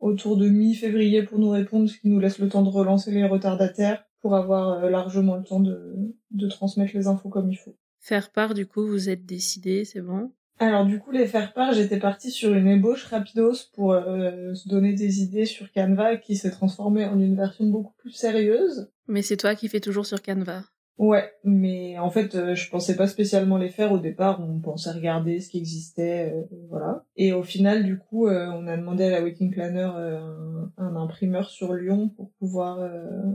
autour 0.00 0.36
de 0.36 0.48
mi-février 0.48 1.22
pour 1.22 1.38
nous 1.38 1.50
répondre, 1.50 1.88
ce 1.88 1.98
qui 1.98 2.08
nous 2.08 2.18
laisse 2.18 2.38
le 2.38 2.48
temps 2.48 2.62
de 2.62 2.70
relancer 2.70 3.12
les 3.12 3.24
retardataires 3.24 4.05
pour 4.20 4.34
avoir 4.34 4.90
largement 4.90 5.36
le 5.36 5.44
temps 5.44 5.60
de, 5.60 5.94
de 6.30 6.48
transmettre 6.48 6.94
les 6.94 7.06
infos 7.06 7.28
comme 7.28 7.50
il 7.50 7.56
faut. 7.56 7.76
Faire 7.98 8.30
part, 8.30 8.54
du 8.54 8.66
coup, 8.66 8.86
vous 8.86 9.08
êtes 9.08 9.24
décidé, 9.24 9.84
c'est 9.84 10.00
bon? 10.00 10.32
Alors 10.58 10.86
du 10.86 10.98
coup, 10.98 11.10
les 11.10 11.26
faire 11.26 11.52
part, 11.52 11.72
j'étais 11.74 11.98
partie 11.98 12.30
sur 12.30 12.54
une 12.54 12.68
ébauche 12.68 13.04
rapidos 13.04 13.68
pour 13.74 13.92
se 13.92 14.68
donner 14.68 14.94
des 14.94 15.20
idées 15.20 15.44
sur 15.44 15.70
Canva 15.70 16.16
qui 16.16 16.34
s'est 16.34 16.50
transformée 16.50 17.04
en 17.04 17.20
une 17.20 17.36
version 17.36 17.66
beaucoup 17.66 17.92
plus 17.98 18.12
sérieuse. 18.12 18.90
Mais 19.06 19.20
c'est 19.20 19.36
toi 19.36 19.54
qui 19.54 19.68
fais 19.68 19.80
toujours 19.80 20.06
sur 20.06 20.22
Canva. 20.22 20.62
Ouais, 20.98 21.30
mais 21.44 21.98
en 21.98 22.08
fait, 22.08 22.34
euh, 22.34 22.54
je 22.54 22.70
pensais 22.70 22.96
pas 22.96 23.06
spécialement 23.06 23.58
les 23.58 23.68
faire 23.68 23.92
au 23.92 23.98
départ. 23.98 24.40
On 24.40 24.60
pensait 24.60 24.92
regarder 24.92 25.40
ce 25.40 25.50
qui 25.50 25.58
existait, 25.58 26.32
euh, 26.32 26.42
voilà. 26.70 27.04
Et 27.16 27.34
au 27.34 27.42
final, 27.42 27.84
du 27.84 27.98
coup, 27.98 28.28
euh, 28.28 28.46
on 28.54 28.66
a 28.66 28.78
demandé 28.78 29.04
à 29.04 29.10
la 29.10 29.22
wedding 29.22 29.50
planner 29.50 29.82
un, 29.82 30.72
un, 30.78 30.96
imprimeur 30.96 31.50
sur 31.50 31.74
Lyon 31.74 32.08
pour 32.16 32.30
pouvoir 32.38 32.90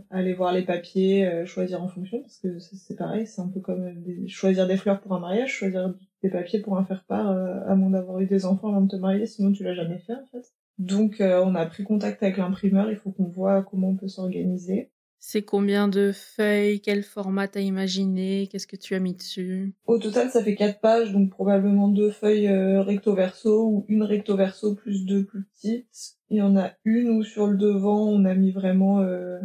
aller 0.10 0.34
voir 0.34 0.54
les 0.54 0.64
papiers, 0.64 1.46
choisir 1.46 1.84
en 1.84 1.88
fonction, 1.88 2.22
parce 2.22 2.38
que 2.38 2.58
c'est 2.60 2.96
pareil, 2.96 3.28
c'est 3.28 3.42
un 3.42 3.48
peu 3.48 3.60
comme 3.60 3.94
choisir 4.28 4.68
des 4.68 4.78
fleurs 4.78 5.00
pour 5.00 5.14
un 5.14 5.20
mariage, 5.20 5.52
choisir 5.52 5.94
des 6.24 6.30
papiers 6.30 6.60
pour 6.60 6.78
un 6.78 6.84
faire 6.84 7.06
part, 7.08 7.30
à 7.30 7.76
moins 7.76 7.92
d'avoir 7.92 8.20
eu 8.20 8.26
des 8.26 8.46
enfants 8.46 8.70
avant 8.70 8.82
de 8.82 8.90
te 8.90 8.96
marier, 8.96 9.28
sinon 9.28 9.52
tu 9.52 9.64
l'as 9.64 9.76
jamais 9.76 10.00
fait 10.00 10.14
en 10.14 10.26
fait. 10.32 10.46
Donc, 10.80 11.18
on 11.20 11.54
a 11.54 11.66
pris 11.68 11.84
contact 11.84 12.24
avec 12.24 12.38
l'imprimeur. 12.38 12.90
Il 12.90 12.98
faut 12.98 13.12
qu'on 13.12 13.30
voit 13.30 13.62
comment 13.62 13.90
on 13.90 13.96
peut 13.96 14.08
s'organiser. 14.08 14.92
C'est 15.24 15.44
combien 15.44 15.88
de 15.88 16.12
feuilles 16.12 16.82
Quel 16.82 17.04
format 17.04 17.48
t'as 17.48 17.60
imaginé 17.60 18.48
Qu'est-ce 18.48 18.66
que 18.66 18.76
tu 18.76 18.96
as 18.96 19.00
mis 19.00 19.14
dessus? 19.14 19.76
Au 19.86 20.00
total, 20.00 20.32
ça 20.32 20.44
fait 20.44 20.56
quatre 20.56 20.82
pages, 20.82 21.12
donc 21.12 21.30
probablement 21.30 21.90
deux 21.90 22.10
feuilles 22.10 22.48
euh, 22.48 22.82
recto 22.82 23.14
verso 23.14 23.68
ou 23.68 23.86
une 23.88 24.02
recto 24.02 24.36
verso 24.36 24.74
plus 24.74 25.06
deux 25.06 25.24
plus 25.24 25.44
petites. 25.44 26.18
Il 26.32 26.38
y 26.38 26.42
en 26.42 26.58
a 26.58 26.72
une 26.86 27.12
où 27.12 27.24
sur 27.24 27.46
le 27.46 27.56
devant, 27.56 28.10
on 28.10 28.26
a 28.26 28.34
mis 28.34 28.52
vraiment 28.52 29.02
euh, 29.02 29.38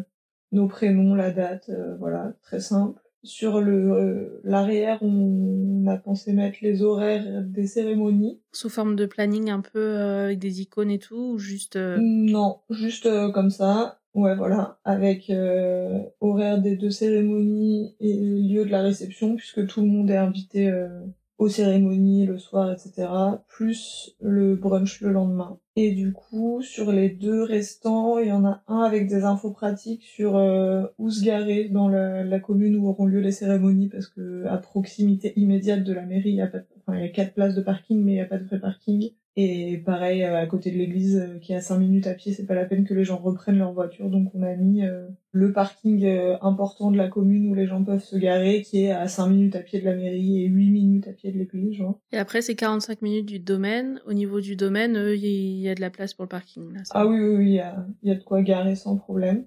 nos 0.51 0.67
prénoms, 0.67 1.15
la 1.15 1.31
date, 1.31 1.69
euh, 1.69 1.95
voilà, 1.99 2.33
très 2.43 2.61
simple. 2.61 2.99
Sur 3.23 3.61
le 3.61 4.41
l'arrière, 4.45 5.03
on 5.03 5.85
a 5.89 5.99
pensé 5.99 6.33
mettre 6.33 6.59
les 6.63 6.83
horaires 6.83 7.43
des 7.43 7.67
cérémonies. 7.67 8.41
Sous 8.53 8.71
forme 8.71 8.97
de 8.97 9.05
planning 9.05 9.51
un 9.51 9.61
peu 9.61 9.97
avec 9.97 10.39
des 10.39 10.63
icônes 10.63 10.91
et 10.91 11.01
tout, 11.01 11.33
ou 11.35 11.39
juste 11.39 11.77
Non, 11.77 12.61
juste 12.71 13.09
comme 13.33 13.51
ça. 13.51 14.01
Ouais, 14.17 14.35
voilà, 14.35 14.79
avec 14.87 15.29
euh, 15.29 16.01
horaire 16.23 16.63
des 16.63 16.75
deux 16.75 16.91
cérémonies 16.91 17.95
et 18.01 18.15
lieu 18.15 18.65
de 18.65 18.71
la 18.71 18.81
réception, 18.81 19.37
puisque 19.37 19.67
tout 19.67 19.83
le 19.83 19.89
monde 19.89 20.11
est 20.11 20.17
invité 20.17 20.71
euh, 20.71 20.89
aux 21.37 21.51
cérémonies 21.51 22.25
le 22.25 22.39
soir, 22.39 22.73
etc., 22.73 23.09
plus 23.47 24.17
le 24.23 24.57
brunch 24.57 25.03
le 25.03 25.13
lendemain. 25.13 25.59
Et 25.77 25.91
du 25.91 26.15
coup, 26.15 26.63
sur 26.63 26.93
les 26.93 27.11
deux 27.11 27.43
restants, 27.43 28.19
il 28.19 28.29
y 28.29 28.33
en 28.33 28.47
a 28.47 28.63
un 28.69 28.85
avec 28.85 29.07
des 29.07 29.25
infos 29.25 29.51
pratiques 29.51 30.05
sur 30.05 30.37
euh, 30.37 30.87
où 30.97 31.11
se 31.11 31.23
garer 31.23 31.69
dans 31.69 31.91
la, 31.91 32.41
commune 32.41 32.77
où 32.77 32.89
auront 32.89 33.05
lieu 33.05 33.21
les 33.21 33.33
cérémonies, 33.33 33.91
parce 33.91 34.07
que 34.07 34.47
à 34.47 34.57
proximité 34.57 35.35
immédiate 35.37 35.85
de 35.85 35.93
la 35.93 36.07
mairie, 36.07 36.31
il 36.31 36.37
y 36.37 36.41
a 36.41 36.47
pas, 36.47 36.61
enfin, 36.79 36.97
il 36.97 37.03
y 37.03 37.07
a 37.07 37.11
quatre 37.11 37.35
places 37.35 37.55
de 37.55 37.61
parking, 37.61 38.03
mais 38.03 38.13
il 38.13 38.15
n'y 38.15 38.23
a 38.23 38.25
pas 38.25 38.39
de 38.39 38.45
vrai 38.45 38.61
parking. 38.61 39.11
Et 39.39 39.83
pareil, 39.85 40.23
euh, 40.23 40.41
à 40.41 40.47
côté 40.47 40.71
de 40.71 40.79
l'église, 40.79 41.19
euh, 41.19 41.39
qui 41.39 41.53
est 41.53 41.57
à 41.57 41.61
5 41.61 41.79
minutes 41.79 42.07
à 42.07 42.15
pied, 42.15 42.33
c'est 42.33 42.47
pas 42.47 42.55
la 42.55 42.65
peine 42.65 42.85
que 42.85 42.95
les 42.95 43.05
gens 43.05 43.19
reprennent 43.19 43.59
leur 43.59 43.75
voiture. 43.75 44.09
Donc 44.09 44.31
on 44.35 44.43
a 44.43 44.57
mis 44.57 44.83
euh, 44.83 45.07
le 45.33 45.53
parking 45.53 46.07
important 46.41 46.91
de 46.91 46.97
la 46.97 47.09
commune 47.09 47.51
où 47.51 47.55
les 47.55 47.67
gens 47.67 47.85
peuvent 47.85 48.03
se 48.03 48.17
garer, 48.17 48.63
qui 48.63 48.85
est 48.85 48.93
à 48.93 49.09
5 49.09 49.27
minutes 49.29 49.55
à 49.55 49.61
pied 49.61 49.79
de 49.79 49.85
la 49.85 49.95
mairie 49.95 50.43
et 50.43 50.47
8 50.47 50.71
minutes 50.71 51.09
à 51.09 51.13
pied 51.13 51.33
de 51.33 51.39
l'église. 51.39 51.75
Genre. 51.75 52.01
Et 52.13 52.17
après, 52.17 52.41
c'est 52.41 52.55
45 52.55 53.03
minutes 53.03 53.27
du 53.27 53.39
domaine. 53.39 54.01
Au 54.07 54.15
niveau 54.15 54.41
du 54.41 54.57
domaine, 54.57 54.97
il 54.97 55.61
y 55.61 55.69
a 55.69 55.75
de 55.75 55.83
la 55.83 55.91
place 55.91 56.15
pour 56.15 56.25
le 56.25 56.31
parking. 56.31 56.73
Là, 56.73 56.81
ah 56.93 57.07
oui, 57.07 57.21
oui, 57.21 57.37
oui, 57.37 57.47
il 57.47 57.55
y 57.57 57.61
a, 57.61 57.87
y 58.05 58.11
a 58.11 58.15
de 58.15 58.23
quoi 58.23 58.41
garer 58.41 58.75
sans 58.75 58.97
problème. 58.97 59.45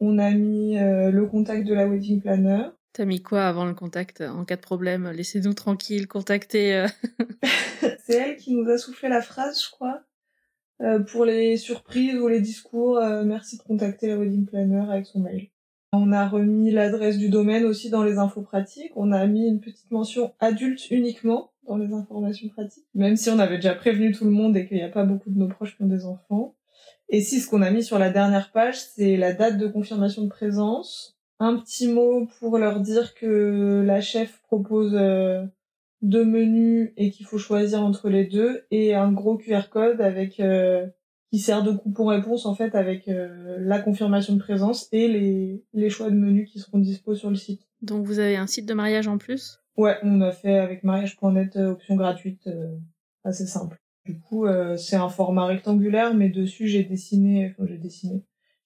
On 0.00 0.18
a 0.18 0.32
mis 0.32 0.74
le 0.76 1.24
contact 1.24 1.66
de 1.66 1.72
la 1.72 1.88
wedding 1.88 2.20
planner. 2.20 2.64
T'as 2.94 3.06
mis 3.06 3.20
quoi 3.20 3.42
avant 3.46 3.64
le 3.64 3.74
contact? 3.74 4.20
En 4.20 4.44
cas 4.44 4.54
de 4.54 4.60
problème, 4.60 5.10
laissez-nous 5.10 5.54
tranquille, 5.54 6.06
contactez. 6.06 6.76
Euh. 6.76 6.86
c'est 8.04 8.14
elle 8.14 8.36
qui 8.36 8.54
nous 8.54 8.68
a 8.68 8.78
soufflé 8.78 9.08
la 9.08 9.22
phrase, 9.22 9.62
je 9.62 9.70
crois. 9.70 10.02
Euh, 10.82 10.98
pour 10.98 11.24
les 11.24 11.56
surprises 11.56 12.16
ou 12.16 12.28
les 12.28 12.40
discours, 12.40 12.98
euh, 12.98 13.24
merci 13.24 13.56
de 13.56 13.62
contacter 13.62 14.08
la 14.08 14.18
wedding 14.18 14.44
planner 14.44 14.84
avec 14.90 15.06
son 15.06 15.20
mail. 15.20 15.48
On 15.92 16.12
a 16.12 16.28
remis 16.28 16.70
l'adresse 16.72 17.16
du 17.16 17.28
domaine 17.28 17.64
aussi 17.64 17.88
dans 17.88 18.02
les 18.02 18.18
infos 18.18 18.42
pratiques. 18.42 18.92
On 18.96 19.12
a 19.12 19.24
mis 19.26 19.46
une 19.46 19.60
petite 19.60 19.90
mention 19.90 20.34
adulte 20.40 20.90
uniquement 20.90 21.52
dans 21.66 21.76
les 21.76 21.92
informations 21.92 22.48
pratiques, 22.48 22.84
même 22.94 23.16
si 23.16 23.30
on 23.30 23.38
avait 23.38 23.56
déjà 23.56 23.74
prévenu 23.74 24.12
tout 24.12 24.24
le 24.24 24.30
monde 24.30 24.56
et 24.56 24.66
qu'il 24.66 24.76
n'y 24.76 24.82
a 24.82 24.88
pas 24.88 25.04
beaucoup 25.04 25.30
de 25.30 25.38
nos 25.38 25.48
proches 25.48 25.76
qui 25.76 25.82
ont 25.82 25.86
des 25.86 26.04
enfants. 26.04 26.54
Et 27.08 27.20
si 27.20 27.40
ce 27.40 27.48
qu'on 27.48 27.62
a 27.62 27.70
mis 27.70 27.82
sur 27.82 27.98
la 27.98 28.10
dernière 28.10 28.50
page, 28.50 28.78
c'est 28.80 29.16
la 29.16 29.32
date 29.32 29.56
de 29.56 29.68
confirmation 29.68 30.22
de 30.22 30.28
présence, 30.28 31.16
un 31.38 31.56
petit 31.56 31.88
mot 31.88 32.26
pour 32.38 32.58
leur 32.58 32.80
dire 32.80 33.14
que 33.14 33.82
la 33.86 34.00
chef 34.00 34.42
propose 34.42 34.94
euh, 34.94 35.44
deux 36.04 36.24
menus 36.24 36.92
et 36.96 37.10
qu'il 37.10 37.26
faut 37.26 37.38
choisir 37.38 37.82
entre 37.82 38.08
les 38.08 38.24
deux 38.24 38.64
et 38.70 38.94
un 38.94 39.10
gros 39.10 39.36
QR 39.36 39.68
code 39.70 40.00
avec 40.00 40.38
euh, 40.38 40.86
qui 41.30 41.38
sert 41.38 41.62
de 41.62 41.72
coupon 41.72 42.06
réponse 42.06 42.46
en 42.46 42.54
fait 42.54 42.74
avec 42.74 43.08
euh, 43.08 43.56
la 43.58 43.80
confirmation 43.80 44.34
de 44.34 44.38
présence 44.38 44.88
et 44.92 45.08
les, 45.08 45.64
les 45.72 45.90
choix 45.90 46.10
de 46.10 46.16
menus 46.16 46.50
qui 46.50 46.60
seront 46.60 46.78
dispo 46.78 47.14
sur 47.14 47.30
le 47.30 47.36
site. 47.36 47.62
Donc 47.82 48.06
vous 48.06 48.18
avez 48.18 48.36
un 48.36 48.46
site 48.46 48.66
de 48.66 48.74
mariage 48.74 49.08
en 49.08 49.18
plus? 49.18 49.60
Ouais, 49.76 49.96
on 50.02 50.20
a 50.20 50.30
fait 50.30 50.58
avec 50.58 50.84
mariage.net 50.84 51.56
option 51.56 51.96
gratuite 51.96 52.48
assez 53.24 53.46
simple. 53.46 53.76
Du 54.06 54.20
coup, 54.20 54.46
c'est 54.76 54.96
un 54.96 55.08
format 55.08 55.46
rectangulaire 55.46 56.14
mais 56.14 56.28
dessus 56.28 56.68
j'ai 56.68 56.84
dessiné 56.84 57.50
enfin 57.50 57.66
j'ai 57.66 57.78
dessiné 57.78 58.22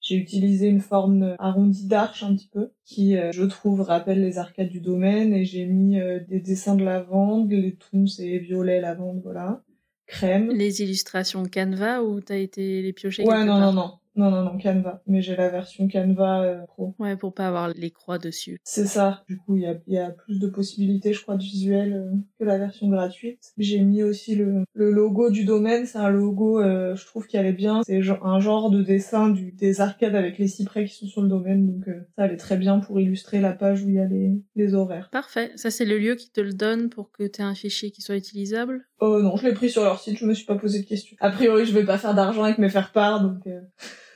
j'ai 0.08 0.16
utilisé 0.16 0.68
une 0.68 0.80
forme 0.80 1.36
arrondie 1.38 1.86
d'arche 1.86 2.22
un 2.22 2.34
petit 2.34 2.48
peu, 2.48 2.70
qui, 2.86 3.16
euh, 3.16 3.30
je 3.30 3.44
trouve, 3.44 3.82
rappelle 3.82 4.22
les 4.22 4.38
arcades 4.38 4.70
du 4.70 4.80
domaine, 4.80 5.34
et 5.34 5.44
j'ai 5.44 5.66
mis 5.66 6.00
euh, 6.00 6.18
des 6.26 6.40
dessins 6.40 6.76
de 6.76 6.84
lavande, 6.84 7.50
les 7.50 7.76
tons 7.76 8.06
c'est 8.06 8.38
violet, 8.38 8.80
lavande, 8.80 9.20
voilà, 9.22 9.62
crème. 10.06 10.50
Les 10.50 10.80
illustrations 10.80 11.42
Canva 11.44 12.02
ou 12.02 12.22
t'as 12.22 12.38
été 12.38 12.80
les 12.80 12.94
piocher 12.94 13.24
Ouais, 13.24 13.44
non, 13.44 13.58
non, 13.58 13.72
non. 13.72 13.92
Non, 14.18 14.32
non, 14.32 14.42
non, 14.42 14.58
Canva. 14.58 15.00
Mais 15.06 15.22
j'ai 15.22 15.36
la 15.36 15.48
version 15.48 15.86
Canva 15.86 16.42
euh, 16.42 16.66
Pro. 16.66 16.92
Ouais, 16.98 17.16
pour 17.16 17.32
pas 17.32 17.46
avoir 17.46 17.68
les 17.68 17.92
croix 17.92 18.18
dessus. 18.18 18.58
C'est 18.64 18.86
ça. 18.86 19.22
Du 19.28 19.38
coup, 19.38 19.54
il 19.54 19.62
y 19.62 19.66
a, 19.66 19.76
y 19.86 19.96
a, 19.96 20.10
plus 20.10 20.40
de 20.40 20.48
possibilités, 20.48 21.12
je 21.12 21.22
crois, 21.22 21.36
de 21.36 21.42
visuel 21.42 21.92
euh, 21.92 22.16
que 22.36 22.44
la 22.44 22.58
version 22.58 22.88
gratuite. 22.88 23.52
J'ai 23.58 23.78
mis 23.78 24.02
aussi 24.02 24.34
le, 24.34 24.64
le 24.74 24.90
logo 24.90 25.30
du 25.30 25.44
domaine. 25.44 25.86
C'est 25.86 25.98
un 25.98 26.10
logo, 26.10 26.60
euh, 26.60 26.96
je 26.96 27.06
trouve, 27.06 27.28
qui 27.28 27.38
allait 27.38 27.52
bien. 27.52 27.82
C'est 27.86 28.00
un 28.20 28.40
genre 28.40 28.70
de 28.70 28.82
dessin 28.82 29.28
du, 29.28 29.52
des 29.52 29.80
arcades 29.80 30.16
avec 30.16 30.36
les 30.38 30.48
cyprès 30.48 30.84
qui 30.86 30.96
sont 30.96 31.06
sur 31.06 31.22
le 31.22 31.28
domaine. 31.28 31.66
Donc, 31.68 31.84
ça 32.16 32.24
allait 32.24 32.36
très 32.36 32.56
bien 32.56 32.80
pour 32.80 32.98
illustrer 32.98 33.40
la 33.40 33.52
page 33.52 33.84
où 33.84 33.88
il 33.88 33.94
y 33.94 34.00
a 34.00 34.06
les, 34.06 34.32
les 34.56 34.74
horaires. 34.74 35.10
Parfait. 35.12 35.52
Ça, 35.54 35.70
c'est 35.70 35.84
le 35.84 35.96
lieu 35.96 36.16
qui 36.16 36.32
te 36.32 36.40
le 36.40 36.54
donne 36.54 36.88
pour 36.88 37.12
que 37.12 37.22
tu 37.22 37.40
aies 37.40 37.44
un 37.44 37.54
fichier 37.54 37.92
qui 37.92 38.02
soit 38.02 38.16
utilisable? 38.16 38.84
Oh 38.98 39.22
non, 39.22 39.36
je 39.36 39.46
l'ai 39.46 39.54
pris 39.54 39.70
sur 39.70 39.84
leur 39.84 40.00
site. 40.00 40.18
Je 40.18 40.26
me 40.26 40.34
suis 40.34 40.44
pas 40.44 40.56
posé 40.56 40.80
de 40.80 40.86
questions. 40.86 41.16
A 41.20 41.30
priori, 41.30 41.66
je 41.66 41.72
vais 41.72 41.84
pas 41.84 41.98
faire 41.98 42.16
d'argent 42.16 42.42
avec 42.42 42.58
mes 42.58 42.68
faire 42.68 42.90
part, 42.90 43.22
donc... 43.22 43.46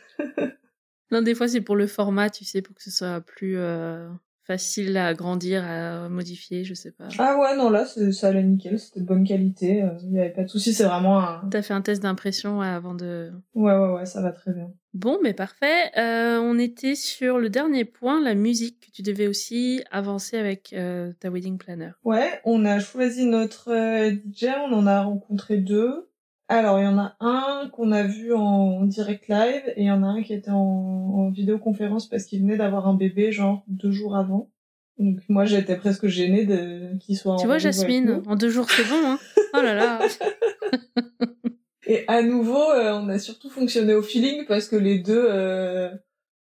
non, 1.11 1.23
des 1.23 1.35
fois, 1.35 1.49
c'est 1.49 1.61
pour 1.61 1.77
le 1.77 1.87
format, 1.87 2.31
tu 2.31 2.45
sais, 2.45 2.63
pour 2.63 2.75
que 2.75 2.83
ce 2.83 2.91
soit 2.91 3.21
plus 3.21 3.57
euh, 3.59 4.09
facile 4.45 4.97
à 4.97 5.09
agrandir, 5.09 5.65
à 5.65 6.09
modifier, 6.09 6.65
je 6.65 6.75
sais 6.75 6.91
pas. 6.91 7.09
Ah 7.19 7.39
ouais, 7.39 7.57
non, 7.57 7.71
là, 7.71 7.85
ça 7.85 8.29
allait 8.29 8.43
nickel, 8.43 8.79
c'était 8.79 9.01
de 9.01 9.05
bonne 9.05 9.25
qualité, 9.25 9.83
euh, 9.83 9.91
il 10.03 10.13
y 10.13 10.21
avait 10.21 10.31
pas 10.31 10.43
de 10.43 10.49
souci, 10.49 10.73
c'est 10.73 10.85
vraiment 10.85 11.21
un... 11.21 11.49
T'as 11.51 11.63
fait 11.63 11.75
un 11.75 11.83
test 11.83 12.03
d'impression 12.03 12.61
avant 12.61 12.95
de... 12.95 13.31
Ouais, 13.55 13.75
ouais, 13.75 13.93
ouais, 13.93 14.07
ça 14.07 14.21
va 14.21 14.33
très 14.33 14.53
bien. 14.53 14.73
Bon, 14.95 15.19
mais 15.23 15.33
parfait. 15.33 15.91
Euh, 15.97 16.39
on 16.39 16.59
était 16.59 16.95
sur 16.95 17.39
le 17.39 17.49
dernier 17.49 17.85
point, 17.85 18.21
la 18.21 18.35
musique, 18.35 18.81
que 18.81 18.91
tu 18.91 19.03
devais 19.03 19.27
aussi 19.27 19.83
avancer 19.91 20.37
avec 20.37 20.75
ta 21.21 21.31
wedding 21.31 21.59
planner. 21.59 21.93
Ouais, 22.05 22.41
on 22.45 22.65
a 22.65 22.79
choisi 22.79 23.27
notre 23.27 23.71
DJ, 23.71 24.47
on 24.69 24.73
en 24.73 24.87
a 24.87 25.03
rencontré 25.03 25.59
deux. 25.59 26.12
Alors, 26.49 26.79
il 26.79 26.85
y 26.85 26.87
en 26.87 26.99
a 26.99 27.17
un 27.21 27.69
qu'on 27.73 27.93
a 27.93 28.03
vu 28.03 28.35
en 28.35 28.83
direct 28.83 29.29
live 29.29 29.63
et 29.77 29.83
il 29.83 29.87
y 29.87 29.91
en 29.91 30.03
a 30.03 30.07
un 30.07 30.23
qui 30.23 30.35
était 30.35 30.51
en, 30.51 31.31
vidéoconférence 31.31 32.09
parce 32.09 32.25
qu'il 32.25 32.43
venait 32.43 32.57
d'avoir 32.57 32.87
un 32.87 32.95
bébé, 32.95 33.33
genre 33.33 33.65
deux 33.69 33.91
jours 33.91 34.17
avant. 34.17 34.51
Donc 34.99 35.21
moi, 35.29 35.47
j'étais 35.47 35.77
presque 35.77 36.07
gênée 36.07 36.45
de 36.45 36.97
qu'il 36.99 37.17
soit. 37.17 37.37
Tu 37.37 37.47
vois, 37.47 37.59
Jasmine, 37.59 38.23
en 38.27 38.37
deux 38.37 38.51
jours, 38.51 38.71
c'est 38.71 38.87
bon, 38.87 39.01
hein 39.03 39.19
Oh 39.55 39.63
là 39.63 39.75
là. 39.75 40.01
Et 41.87 42.05
à 42.07 42.23
nouveau, 42.23 42.71
euh, 42.71 42.93
on 42.95 43.09
a 43.09 43.19
surtout 43.19 43.51
fonctionné 43.51 43.95
au 43.95 44.03
feeling 44.03 44.47
parce 44.47 44.69
que 44.69 44.77
les 44.77 44.99
deux 44.99 45.27
euh, 45.29 45.91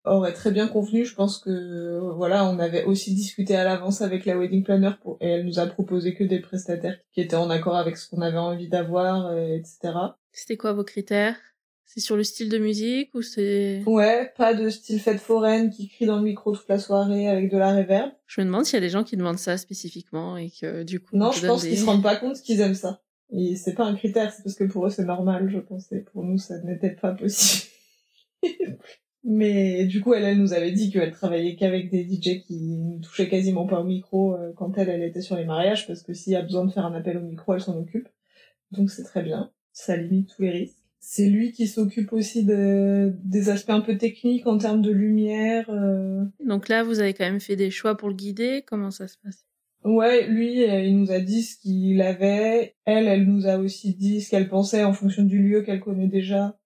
auraient 0.09 0.33
très 0.33 0.51
bien 0.51 0.67
convenu. 0.67 1.05
Je 1.05 1.15
pense 1.15 1.37
que 1.39 1.99
voilà, 2.15 2.45
on 2.45 2.59
avait 2.59 2.83
aussi 2.85 3.13
discuté 3.13 3.55
à 3.55 3.63
l'avance 3.63 4.01
avec 4.01 4.25
la 4.25 4.37
wedding 4.37 4.63
planner 4.63 4.91
pour, 5.01 5.17
et 5.21 5.27
elle 5.29 5.45
nous 5.45 5.59
a 5.59 5.67
proposé 5.67 6.13
que 6.13 6.23
des 6.23 6.39
prestataires 6.39 6.97
qui 7.13 7.21
étaient 7.21 7.35
en 7.35 7.49
accord 7.49 7.75
avec 7.75 7.97
ce 7.97 8.09
qu'on 8.09 8.21
avait 8.21 8.37
envie 8.37 8.67
d'avoir, 8.69 9.27
euh, 9.27 9.47
etc. 9.55 9.93
C'était 10.31 10.57
quoi 10.57 10.73
vos 10.73 10.83
critères? 10.83 11.35
C'est 11.89 12.01
sur 12.01 12.17
le 12.17 12.23
style 12.25 12.49
de 12.49 12.57
musique 12.57 13.15
ou 13.15 13.21
c'est 13.21 13.81
Ouais, 13.85 14.33
pas 14.35 14.53
de 14.53 14.69
style 14.69 14.99
fête 14.99 15.19
foraine 15.21 15.69
qui 15.69 15.87
crie 15.87 16.05
dans 16.05 16.17
le 16.17 16.23
micro 16.23 16.53
toute 16.53 16.67
la 16.67 16.79
soirée 16.79 17.29
avec 17.29 17.49
de 17.49 17.57
la 17.57 17.71
réverb. 17.71 18.11
Je 18.25 18.41
me 18.41 18.45
demande 18.45 18.65
s'il 18.65 18.73
y 18.73 18.77
a 18.77 18.81
des 18.81 18.89
gens 18.89 19.05
qui 19.05 19.15
demandent 19.15 19.39
ça 19.39 19.57
spécifiquement 19.57 20.35
et 20.35 20.49
que 20.51 20.83
du 20.83 20.99
coup. 20.99 21.15
Non, 21.15 21.31
je 21.31 21.45
pense 21.47 21.61
des- 21.63 21.69
qu'ils 21.69 21.77
se 21.79 21.85
rendent 21.85 22.03
pas 22.03 22.17
compte 22.17 22.41
qu'ils 22.41 22.59
aiment 22.59 22.73
ça. 22.75 23.01
Et 23.31 23.55
c'est 23.55 23.73
pas 23.73 23.85
un 23.85 23.95
critère, 23.95 24.33
c'est 24.33 24.43
parce 24.43 24.55
que 24.55 24.65
pour 24.65 24.85
eux 24.85 24.89
c'est 24.89 25.05
normal, 25.05 25.49
je 25.49 25.59
pensais. 25.59 25.99
Pour 26.11 26.23
nous, 26.23 26.37
ça 26.37 26.57
n'était 26.59 26.91
pas 26.91 27.13
possible. 27.13 27.71
Mais 29.29 29.85
du 29.85 29.99
coup, 29.99 30.13
elle, 30.13 30.23
elle 30.23 30.37
nous 30.39 30.53
avait 30.53 30.71
dit 30.71 30.89
qu'elle 30.89 31.11
travaillait 31.11 31.55
qu'avec 31.57 31.91
des 31.91 32.03
DJ 32.03 32.41
qui 32.45 32.77
ne 32.77 32.99
touchaient 33.01 33.27
quasiment 33.27 33.67
pas 33.67 33.81
au 33.81 33.83
micro 33.83 34.33
euh, 34.35 34.53
quand 34.55 34.77
elle, 34.77 34.87
elle 34.87 35.03
était 35.03 35.21
sur 35.21 35.35
les 35.35 35.43
mariages, 35.43 35.85
parce 35.85 36.01
que 36.01 36.13
s'il 36.13 36.31
y 36.31 36.37
a 36.37 36.41
besoin 36.41 36.65
de 36.65 36.71
faire 36.71 36.85
un 36.85 36.93
appel 36.93 37.17
au 37.17 37.21
micro, 37.21 37.53
elle 37.53 37.59
s'en 37.59 37.77
occupe. 37.77 38.07
Donc 38.71 38.89
c'est 38.89 39.03
très 39.03 39.23
bien. 39.23 39.51
Ça 39.73 39.97
limite 39.97 40.33
tous 40.33 40.43
les 40.43 40.51
risques. 40.51 40.77
C'est 40.99 41.27
lui 41.29 41.51
qui 41.51 41.67
s'occupe 41.67 42.13
aussi 42.13 42.45
de, 42.45 43.15
des 43.23 43.49
aspects 43.49 43.69
un 43.69 43.81
peu 43.81 43.97
techniques 43.97 44.47
en 44.47 44.57
termes 44.57 44.81
de 44.81 44.91
lumière. 44.91 45.69
euh, 45.69 46.23
Donc 46.45 46.69
là, 46.69 46.83
vous 46.83 46.99
avez 46.99 47.13
quand 47.13 47.25
même 47.25 47.39
fait 47.41 47.55
des 47.57 47.69
choix 47.69 47.95
pour 47.97 48.07
le 48.09 48.15
guider. 48.15 48.63
Comment 48.65 48.91
ça 48.91 49.07
se 49.07 49.17
passe? 49.23 49.45
Ouais, 49.83 50.27
lui, 50.27 50.63
euh, 50.63 50.81
il 50.81 50.97
nous 50.97 51.11
a 51.11 51.19
dit 51.19 51.43
ce 51.43 51.57
qu'il 51.59 52.01
avait. 52.01 52.75
Elle, 52.85 53.07
elle 53.07 53.25
nous 53.25 53.45
a 53.45 53.57
aussi 53.57 53.93
dit 53.93 54.21
ce 54.21 54.29
qu'elle 54.29 54.49
pensait 54.49 54.83
en 54.83 54.91
fonction 54.93 55.23
du 55.23 55.39
lieu 55.41 55.61
qu'elle 55.61 55.79
connaît 55.79 56.07
déjà, 56.07 56.56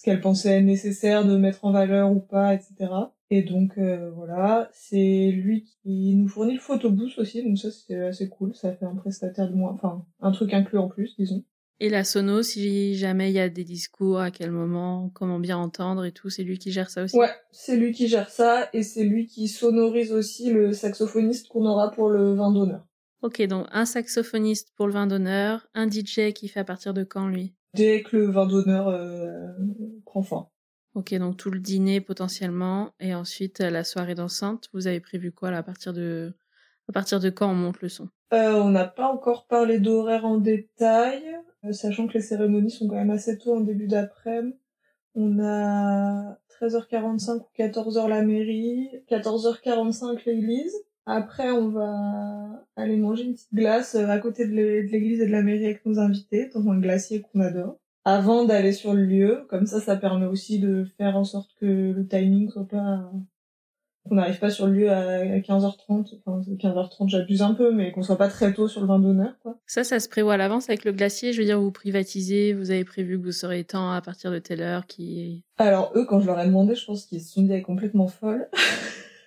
ce 0.00 0.04
qu'elle 0.06 0.22
pensait 0.22 0.62
nécessaire 0.62 1.26
de 1.26 1.36
mettre 1.36 1.66
en 1.66 1.72
valeur 1.72 2.10
ou 2.10 2.20
pas, 2.20 2.54
etc. 2.54 2.90
Et 3.28 3.42
donc 3.42 3.76
euh, 3.76 4.10
voilà, 4.12 4.70
c'est 4.72 5.30
lui 5.30 5.64
qui 5.64 6.16
nous 6.16 6.26
fournit 6.26 6.54
le 6.54 6.60
photobooth 6.60 7.18
aussi, 7.18 7.42
donc 7.42 7.58
ça 7.58 7.70
c'est 7.70 8.06
assez 8.06 8.30
cool. 8.30 8.54
Ça 8.54 8.72
fait 8.72 8.86
un 8.86 8.94
prestataire 8.94 9.50
de 9.50 9.54
moins, 9.54 9.72
enfin 9.72 10.06
un 10.20 10.32
truc 10.32 10.54
inclus 10.54 10.78
en 10.78 10.88
plus, 10.88 11.14
disons. 11.18 11.44
Et 11.80 11.90
la 11.90 12.04
sono, 12.04 12.42
si 12.42 12.94
jamais 12.94 13.30
il 13.30 13.34
y 13.34 13.40
a 13.40 13.50
des 13.50 13.64
discours, 13.64 14.20
à 14.20 14.30
quel 14.30 14.50
moment, 14.50 15.10
comment 15.12 15.38
bien 15.38 15.58
entendre 15.58 16.06
et 16.06 16.12
tout, 16.12 16.30
c'est 16.30 16.44
lui 16.44 16.58
qui 16.58 16.72
gère 16.72 16.88
ça 16.88 17.04
aussi? 17.04 17.18
Ouais, 17.18 17.34
c'est 17.52 17.76
lui 17.76 17.92
qui 17.92 18.08
gère 18.08 18.30
ça 18.30 18.70
et 18.72 18.82
c'est 18.82 19.04
lui 19.04 19.26
qui 19.26 19.48
sonorise 19.48 20.12
aussi 20.12 20.50
le 20.50 20.72
saxophoniste 20.72 21.48
qu'on 21.48 21.66
aura 21.66 21.90
pour 21.90 22.08
le 22.08 22.32
vin 22.32 22.50
d'honneur. 22.50 22.86
Ok, 23.20 23.42
donc 23.42 23.66
un 23.70 23.84
saxophoniste 23.84 24.72
pour 24.76 24.86
le 24.86 24.94
vin 24.94 25.06
d'honneur, 25.06 25.68
un 25.74 25.86
DJ 25.86 26.32
qui 26.34 26.48
fait 26.48 26.60
à 26.60 26.64
partir 26.64 26.94
de 26.94 27.04
quand 27.04 27.28
lui? 27.28 27.52
Dès 27.74 28.02
que 28.02 28.16
le 28.16 28.30
vin 28.30 28.46
d'honneur 28.46 28.88
euh, 28.88 29.46
forme. 30.22 30.46
Ok, 30.94 31.14
donc 31.14 31.36
tout 31.36 31.50
le 31.50 31.60
dîner 31.60 32.00
potentiellement, 32.00 32.92
et 32.98 33.14
ensuite 33.14 33.60
euh, 33.60 33.70
la 33.70 33.84
soirée 33.84 34.16
dansante. 34.16 34.68
Vous 34.72 34.88
avez 34.88 35.00
prévu 35.00 35.30
quoi 35.30 35.52
là 35.52 35.58
à 35.58 35.62
partir 35.62 35.92
de 35.92 36.32
à 36.88 36.92
partir 36.92 37.20
de 37.20 37.30
quand 37.30 37.48
on 37.48 37.54
monte 37.54 37.80
le 37.80 37.88
son? 37.88 38.08
Euh, 38.32 38.54
on 38.54 38.70
n'a 38.70 38.86
pas 38.86 39.06
encore 39.06 39.46
parlé 39.46 39.78
d'horaire 39.78 40.24
en 40.24 40.38
détail, 40.38 41.22
euh, 41.64 41.72
sachant 41.72 42.08
que 42.08 42.14
les 42.14 42.20
cérémonies 42.20 42.70
sont 42.70 42.88
quand 42.88 42.96
même 42.96 43.10
assez 43.10 43.38
tôt 43.38 43.54
en 43.54 43.60
début 43.60 43.86
d'après-midi. 43.86 44.56
On 45.14 45.40
a 45.40 46.38
13h45 46.60 47.38
ou 47.38 47.48
14h 47.56 48.08
la 48.08 48.22
mairie, 48.22 48.88
14h45 49.08 50.24
l'église. 50.26 50.74
Après, 51.06 51.50
on 51.50 51.68
va 51.68 52.64
aller 52.76 52.96
manger 52.96 53.24
une 53.24 53.34
petite 53.34 53.52
glace 53.52 53.94
à 53.96 54.18
côté 54.18 54.46
de 54.46 54.52
l'église 54.52 55.20
et 55.20 55.26
de 55.26 55.32
la 55.32 55.42
mairie 55.42 55.64
avec 55.64 55.84
nos 55.86 55.98
invités, 55.98 56.48
dans 56.54 56.68
un 56.68 56.78
glacier 56.78 57.22
qu'on 57.22 57.40
adore. 57.40 57.78
Avant 58.04 58.44
d'aller 58.44 58.72
sur 58.72 58.94
le 58.94 59.04
lieu, 59.04 59.46
comme 59.48 59.66
ça, 59.66 59.80
ça 59.80 59.96
permet 59.96 60.26
aussi 60.26 60.58
de 60.58 60.84
faire 60.96 61.16
en 61.16 61.24
sorte 61.24 61.50
que 61.60 61.92
le 61.92 62.06
timing 62.06 62.48
soit 62.48 62.66
pas 62.66 63.10
qu'on 64.08 64.14
n'arrive 64.14 64.38
pas 64.38 64.50
sur 64.50 64.66
le 64.66 64.72
lieu 64.72 64.90
à 64.90 65.24
15h30, 65.40 66.18
enfin 66.24 66.40
15h30 66.40 67.08
j'abuse 67.08 67.42
un 67.42 67.54
peu, 67.54 67.72
mais 67.72 67.92
qu'on 67.92 68.02
soit 68.02 68.16
pas 68.16 68.28
très 68.28 68.52
tôt 68.52 68.66
sur 68.66 68.80
le 68.80 68.86
vin 68.86 68.98
d'honneur, 68.98 69.38
quoi. 69.42 69.58
Ça, 69.66 69.84
ça 69.84 70.00
se 70.00 70.08
prévoit 70.08 70.34
à 70.34 70.36
l'avance 70.38 70.70
avec 70.70 70.84
le 70.84 70.92
glacier. 70.92 71.32
Je 71.32 71.38
veux 71.38 71.44
dire, 71.44 71.60
vous 71.60 71.70
privatisez, 71.70 72.54
vous 72.54 72.70
avez 72.70 72.84
prévu 72.84 73.18
que 73.18 73.24
vous 73.24 73.32
serez 73.32 73.62
temps 73.64 73.92
à 73.92 74.00
partir 74.00 74.30
de 74.30 74.38
telle 74.38 74.62
heure 74.62 74.86
qui. 74.86 75.44
Alors 75.58 75.92
eux, 75.94 76.06
quand 76.06 76.20
je 76.20 76.26
leur 76.26 76.40
ai 76.40 76.46
demandé, 76.46 76.74
je 76.74 76.84
pense 76.86 77.04
qu'ils 77.04 77.20
se 77.20 77.34
sont 77.34 77.42
dit 77.42 77.52
elle 77.52 77.58
est 77.58 77.62
complètement 77.62 78.08
folle. 78.08 78.48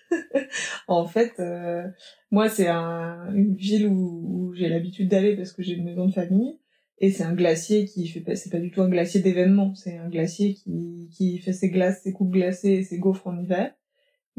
en 0.88 1.06
fait, 1.06 1.34
euh, 1.40 1.84
moi 2.32 2.50
c'est 2.50 2.68
un, 2.68 3.32
une 3.34 3.56
ville 3.56 3.88
où, 3.88 4.24
où 4.26 4.54
j'ai 4.54 4.70
l'habitude 4.70 5.10
d'aller 5.10 5.36
parce 5.36 5.52
que 5.52 5.62
j'ai 5.62 5.74
une 5.74 5.86
maison 5.86 6.08
de 6.08 6.14
famille. 6.14 6.58
Et 7.00 7.12
c'est 7.12 7.24
un 7.24 7.34
glacier 7.34 7.86
qui 7.86 8.08
fait 8.08 8.22
pas, 8.22 8.36
c'est 8.36 8.50
pas 8.50 8.60
du 8.60 8.72
tout 8.72 8.82
un 8.82 8.89
glacier 8.89 9.22
d'événement, 9.22 9.76
c'est 9.76 9.98
un 9.98 10.10
glacier 10.10 10.54
qui, 10.54 11.10
qui 11.12 11.39
fait 11.39 11.54
ses 11.54 11.70
glaces, 11.70 12.04
ses 12.04 12.14
coupes 12.14 12.32
glacées 12.32 12.72
et 12.72 12.84
ses 12.84 13.00
gaufres 13.00 13.28
en 13.28 13.38
hiver. 13.38 13.74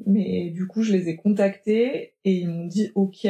Mais 0.06 0.50
du 0.50 0.66
coup, 0.66 0.82
je 0.82 0.92
les 0.92 1.08
ai 1.08 1.16
contactés 1.16 2.14
et 2.24 2.34
ils 2.34 2.48
m'ont 2.48 2.66
dit 2.66 2.90
OK. 2.94 3.26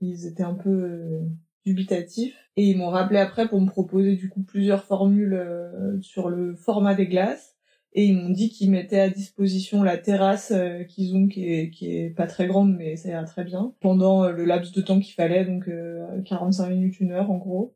Ils 0.00 0.26
étaient 0.26 0.42
un 0.42 0.54
peu 0.54 0.70
euh, 0.70 1.20
dubitatifs 1.64 2.36
et 2.56 2.64
ils 2.64 2.76
m'ont 2.76 2.90
rappelé 2.90 3.18
après 3.18 3.48
pour 3.48 3.60
me 3.60 3.68
proposer 3.68 4.16
du 4.16 4.28
coup 4.28 4.42
plusieurs 4.42 4.84
formules 4.84 5.34
euh, 5.34 6.00
sur 6.00 6.28
le 6.28 6.54
format 6.54 6.94
des 6.94 7.06
glaces 7.06 7.56
et 7.94 8.06
ils 8.06 8.16
m'ont 8.16 8.30
dit 8.30 8.50
qu'ils 8.50 8.70
mettaient 8.70 9.00
à 9.00 9.08
disposition 9.08 9.82
la 9.82 9.96
terrasse 9.96 10.52
euh, 10.54 10.84
qu'ils 10.84 11.16
ont 11.16 11.26
qui 11.26 11.46
est, 11.46 11.70
qui 11.70 11.96
est 11.96 12.10
pas 12.10 12.26
très 12.26 12.46
grande 12.46 12.74
mais 12.76 12.96
ça 12.96 13.08
ira 13.08 13.24
très 13.24 13.44
bien 13.44 13.74
pendant 13.80 14.28
le 14.28 14.44
laps 14.44 14.72
de 14.72 14.82
temps 14.82 15.00
qu'il 15.00 15.14
fallait 15.14 15.44
donc 15.44 15.68
euh, 15.68 16.20
45 16.22 16.68
minutes 16.68 17.00
une 17.00 17.12
heure 17.12 17.30
en 17.30 17.38
gros 17.38 17.74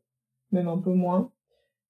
même 0.51 0.67
un 0.67 0.77
peu 0.77 0.93
moins 0.93 1.31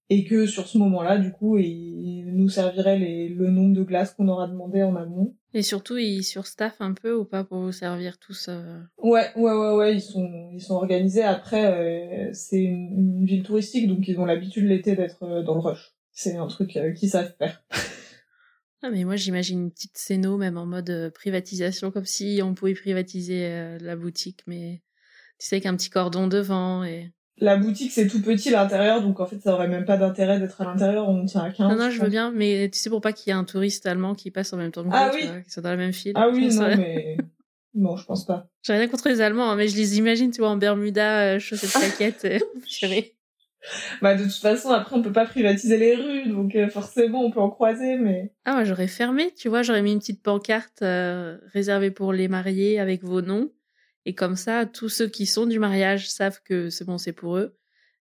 et 0.09 0.25
que 0.25 0.45
sur 0.45 0.67
ce 0.67 0.77
moment-là 0.79 1.17
du 1.17 1.31
coup 1.31 1.57
ils 1.57 2.33
nous 2.35 2.49
serviraient 2.49 2.97
les, 2.97 3.29
le 3.29 3.49
nombre 3.49 3.75
de 3.75 3.83
glaces 3.83 4.13
qu'on 4.13 4.27
aura 4.27 4.47
demandé 4.47 4.83
en 4.83 4.95
amont 4.95 5.35
Et 5.53 5.61
surtout, 5.61 5.97
ils 5.97 6.23
surstaffent 6.23 6.81
un 6.81 6.93
peu 6.93 7.13
ou 7.13 7.25
pas 7.25 7.43
pour 7.43 7.59
vous 7.59 7.71
servir 7.71 8.17
tous 8.19 8.47
euh, 8.49 8.79
Ouais, 8.97 9.27
ouais, 9.35 9.51
ouais, 9.51 9.75
ouais, 9.75 9.95
ils 9.95 10.01
sont, 10.01 10.49
ils 10.53 10.61
sont 10.61 10.75
organisés. 10.75 11.23
Après, 11.23 11.65
euh, 11.65 12.29
c'est 12.33 12.61
une, 12.61 13.19
une 13.19 13.25
ville 13.25 13.43
touristique, 13.43 13.87
donc 13.87 14.07
ils 14.07 14.19
ont 14.19 14.25
l'habitude 14.25 14.65
l'été 14.65 14.95
d'être 14.95 15.23
euh, 15.23 15.43
dans 15.43 15.55
le 15.55 15.61
rush. 15.61 15.93
C'est 16.11 16.35
un 16.35 16.47
truc 16.47 16.77
qu'ils 16.95 17.09
savent 17.09 17.33
faire. 17.37 17.63
Ah, 18.81 18.89
mais 18.89 19.03
moi, 19.03 19.17
j'imagine 19.17 19.63
une 19.63 19.71
petite 19.71 19.97
scéno, 19.97 20.37
même 20.37 20.57
en 20.57 20.65
mode 20.65 21.11
privatisation, 21.13 21.91
comme 21.91 22.05
si 22.05 22.39
on 22.41 22.53
pouvait 22.53 22.73
privatiser 22.73 23.77
la 23.81 23.97
boutique, 23.97 24.39
mais 24.47 24.81
tu 25.37 25.47
sais, 25.47 25.57
avec 25.57 25.65
un 25.65 25.75
petit 25.75 25.89
cordon 25.89 26.27
devant 26.27 26.85
et. 26.85 27.11
La 27.41 27.57
boutique, 27.57 27.91
c'est 27.91 28.07
tout 28.07 28.21
petit 28.21 28.49
l'intérieur, 28.49 29.01
donc 29.01 29.19
en 29.19 29.25
fait, 29.25 29.39
ça 29.41 29.53
aurait 29.53 29.67
même 29.67 29.85
pas 29.85 29.97
d'intérêt 29.97 30.39
d'être 30.39 30.59
à 30.61 30.65
l'intérieur. 30.65 31.07
On 31.07 31.25
tient 31.25 31.41
à 31.41 31.49
15. 31.51 31.69
Non, 31.69 31.75
non, 31.77 31.89
je 31.89 32.01
veux 32.01 32.09
bien, 32.09 32.31
mais 32.31 32.69
tu 32.71 32.79
sais, 32.79 32.89
pour 32.89 33.01
pas 33.01 33.13
qu'il 33.13 33.31
y 33.31 33.35
ait 33.35 33.39
un 33.39 33.43
touriste 33.45 33.85
allemand 33.85 34.15
qui 34.15 34.31
passe 34.31 34.51
en 34.53 34.57
même 34.57 34.71
temps 34.71 34.83
que 34.83 34.89
Ah 34.91 35.11
oui. 35.13 35.27
qui 35.45 35.51
soit 35.51 35.63
dans 35.63 35.69
la 35.69 35.77
même 35.77 35.93
file. 35.93 36.13
Ah 36.15 36.29
oui, 36.29 36.53
non, 36.53 36.67
mais 36.77 37.17
non, 37.73 37.95
je 37.95 38.05
pense 38.05 38.25
pas. 38.25 38.47
J'ai 38.63 38.73
rien 38.73 38.87
contre 38.87 39.09
les 39.09 39.21
Allemands, 39.21 39.49
hein, 39.51 39.55
mais 39.55 39.67
je 39.67 39.75
les 39.77 39.97
imagine, 39.97 40.31
tu 40.31 40.41
vois, 40.41 40.49
en 40.49 40.57
Bermuda, 40.57 41.35
euh, 41.35 41.39
chaussettes 41.39 41.71
claquettes, 41.97 42.25
euh. 42.25 42.39
Bah 44.01 44.15
de 44.15 44.23
toute 44.23 44.33
façon, 44.33 44.69
après, 44.69 44.95
on 44.95 45.01
peut 45.01 45.11
pas 45.11 45.25
privatiser 45.25 45.77
les 45.77 45.93
rues, 45.95 46.29
donc 46.29 46.55
euh, 46.55 46.69
forcément, 46.69 47.21
on 47.25 47.29
peut 47.29 47.41
en 47.41 47.49
croiser, 47.49 47.97
mais 47.97 48.31
Ah, 48.45 48.53
moi, 48.53 48.63
j'aurais 48.63 48.87
fermé, 48.87 49.33
tu 49.37 49.49
vois, 49.49 49.63
j'aurais 49.63 49.81
mis 49.81 49.91
une 49.91 49.99
petite 49.99 50.23
pancarte 50.23 50.81
euh, 50.81 51.37
réservée 51.51 51.91
pour 51.91 52.13
les 52.13 52.29
mariés 52.29 52.79
avec 52.79 53.03
vos 53.03 53.21
noms. 53.21 53.51
Et 54.09 54.15
comme 54.15 54.35
ça, 54.35 54.65
tous 54.65 54.89
ceux 54.89 55.07
qui 55.07 55.27
sont 55.27 55.45
du 55.45 55.59
mariage 55.59 56.09
savent 56.09 56.41
que 56.43 56.71
c'est 56.71 56.83
bon, 56.83 56.97
c'est 56.97 57.13
pour 57.13 57.37
eux. 57.37 57.55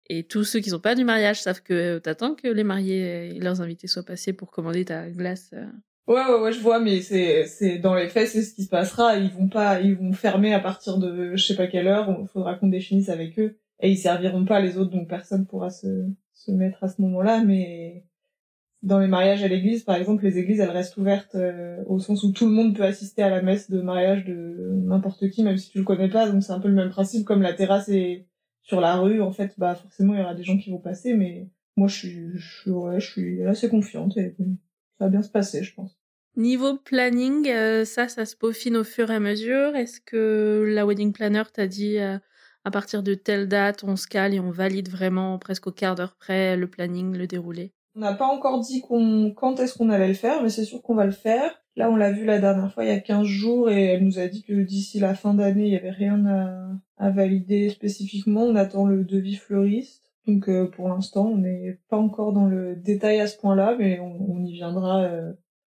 Et 0.09 0.25
tous 0.25 0.45
ceux 0.45 0.61
qui 0.61 0.71
sont 0.71 0.81
pas 0.81 0.95
du 0.95 1.05
mariage 1.05 1.43
savent 1.43 1.61
que 1.63 1.75
euh, 1.75 2.01
t'attends 2.01 2.35
que 2.35 2.49
les 2.49 2.65
mariés 2.65 3.37
et 3.37 3.39
leurs 3.39 3.61
invités 3.61 3.87
soient 3.87 4.03
passés 4.03 4.33
pour 4.33 4.51
commander 4.51 4.87
ta 4.87 5.11
glace. 5.11 5.51
euh. 5.53 5.67
Ouais, 6.07 6.25
ouais, 6.25 6.41
ouais, 6.41 6.53
je 6.53 6.61
vois, 6.61 6.81
mais 6.81 7.03
c'est, 7.03 7.45
c'est, 7.45 7.77
dans 7.77 7.95
les 7.95 8.09
faits, 8.09 8.29
c'est 8.29 8.41
ce 8.41 8.55
qui 8.55 8.65
se 8.65 8.71
passera. 8.71 9.19
Ils 9.19 9.31
vont 9.31 9.51
pas, 9.51 9.83
ils 9.83 9.95
vont 9.95 10.15
fermer 10.15 10.55
à 10.55 10.61
partir 10.61 10.97
de 10.97 11.37
je 11.37 11.45
sais 11.45 11.55
pas 11.55 11.67
quelle 11.67 11.87
heure. 11.87 12.17
Il 12.19 12.29
faudra 12.29 12.55
qu'on 12.55 12.69
définisse 12.69 13.11
avec 13.11 13.39
eux. 13.39 13.59
Et 13.81 13.91
ils 13.91 13.99
serviront 13.99 14.47
pas 14.47 14.61
les 14.61 14.79
autres, 14.79 14.93
donc 14.93 15.07
personne 15.07 15.47
pourra 15.47 15.69
se, 15.69 16.07
se 16.33 16.51
mettre 16.51 16.83
à 16.83 16.89
ce 16.89 17.03
moment-là, 17.03 17.45
mais 17.45 18.07
dans 18.83 18.99
les 18.99 19.09
mariages 19.09 19.43
à 19.43 19.49
l'église, 19.49 19.85
par 19.85 19.97
exemple, 19.97 20.25
les 20.25 20.39
églises, 20.39 20.61
elles 20.61 20.71
restent 20.71 20.97
ouvertes 20.97 21.35
euh, 21.35 21.83
au 21.87 21.99
sens 21.99 22.23
où 22.23 22.33
tout 22.33 22.47
le 22.47 22.53
monde 22.53 22.75
peut 22.75 22.85
assister 22.85 23.23
à 23.23 23.29
la 23.29 23.43
messe 23.43 23.71
de 23.71 23.81
mariage 23.83 24.25
de 24.25 24.71
n'importe 24.85 25.29
qui, 25.31 25.43
même 25.43 25.59
si 25.59 25.71
tu 25.71 25.79
le 25.79 25.85
connais 25.85 26.09
pas. 26.09 26.29
Donc 26.31 26.43
c'est 26.43 26.53
un 26.53 26.61
peu 26.61 26.69
le 26.69 26.75
même 26.75 26.91
principe, 26.91 27.27
comme 27.27 27.43
la 27.43 27.53
terrasse 27.53 27.89
est 27.91 28.27
sur 28.63 28.81
la 28.81 28.97
rue, 28.97 29.21
en 29.21 29.33
fait, 29.33 29.55
bah 29.59 29.75
forcément, 29.75 30.15
il 30.15 30.21
y 30.21 30.23
aura 30.23 30.35
des 30.35 30.45
gens 30.45 30.57
qui 30.57 30.71
vont 30.71 30.79
passer, 30.79 31.15
mais 31.15 31.49
moi, 31.77 31.89
je 31.89 31.97
suis, 31.97 32.31
je, 32.35 32.71
ouais, 32.71 33.01
je 33.01 33.11
suis 33.11 33.43
assez 33.45 33.69
confiante 33.69 34.17
et 34.17 34.35
ça 34.99 35.05
va 35.05 35.09
bien 35.09 35.23
se 35.23 35.31
passer, 35.31 35.63
je 35.63 35.75
pense. 35.75 35.99
Niveau 36.37 36.77
planning, 36.79 37.49
euh, 37.49 37.85
ça, 37.85 38.09
ça 38.09 38.25
se 38.25 38.37
peaufine 38.37 38.77
au 38.77 38.85
fur 38.85 39.11
et 39.11 39.17
à 39.17 39.21
mesure. 39.21 39.75
Est-ce 39.75 40.01
que 40.01 40.65
la 40.69 40.87
wedding 40.87 41.13
planner 41.13 41.43
t'a 41.53 41.67
dit 41.67 41.99
euh, 41.99 42.19
à 42.65 42.71
partir 42.71 43.03
de 43.03 43.15
telle 43.15 43.49
date, 43.49 43.83
on 43.85 43.97
se 43.97 44.07
cale 44.07 44.35
et 44.35 44.41
on 44.41 44.51
valide 44.51 44.89
vraiment 44.89 45.39
presque 45.39 45.67
au 45.67 45.73
quart 45.73 45.97
d'heure 45.97 46.17
près 46.17 46.57
le 46.57 46.69
planning, 46.69 47.17
le 47.17 47.27
déroulé? 47.27 47.73
On 47.97 48.01
n'a 48.01 48.15
pas 48.15 48.27
encore 48.27 48.61
dit 48.61 48.81
qu'on, 48.81 49.33
quand 49.37 49.59
est-ce 49.59 49.77
qu'on 49.77 49.91
allait 49.91 50.09
le 50.09 50.15
faire, 50.15 50.43
mais 50.43 50.49
c'est 50.49 50.65
sûr 50.65 50.83
qu'on 50.83 50.95
va 50.95 51.07
le 51.07 51.13
faire. 51.13 51.51
Là, 51.77 51.91
on 51.91 51.97
l'a 51.97 52.13
vu 52.13 52.25
la 52.25 52.39
dernière 52.39 52.73
fois, 52.73 52.85
il 52.85 52.89
y 52.89 52.93
a 52.93 53.01
15 53.01 53.27
jours, 53.27 53.71
et 53.71 53.85
elle 53.85 54.05
nous 54.05 54.19
a 54.19 54.27
dit 54.27 54.43
que 54.43 54.53
d'ici 54.63 55.01
la 55.01 55.15
fin 55.15 55.35
d'année, 55.35 55.67
il 55.67 55.73
y 55.73 55.77
avait 55.77 55.91
rien 55.91 56.25
à, 56.27 56.71
à 56.99 57.11
valider 57.11 57.71
spécifiquement. 57.71 58.43
On 58.43 58.57
attend 58.57 58.87
le 58.87 59.05
devis 59.05 59.37
fleuriste. 59.37 60.05
Donc 60.27 60.49
euh, 60.49 60.67
pour 60.67 60.89
l'instant, 60.89 61.27
on 61.27 61.39
n'est 61.39 61.81
pas 61.89 61.97
encore 61.97 62.33
dans 62.33 62.47
le 62.47 62.77
détail 62.77 63.21
à 63.21 63.27
ce 63.27 63.39
point-là, 63.39 63.77
mais 63.79 63.99
on, 64.01 64.31
on 64.31 64.45
y 64.45 64.53
viendra 64.53 65.05
euh, 65.05 65.33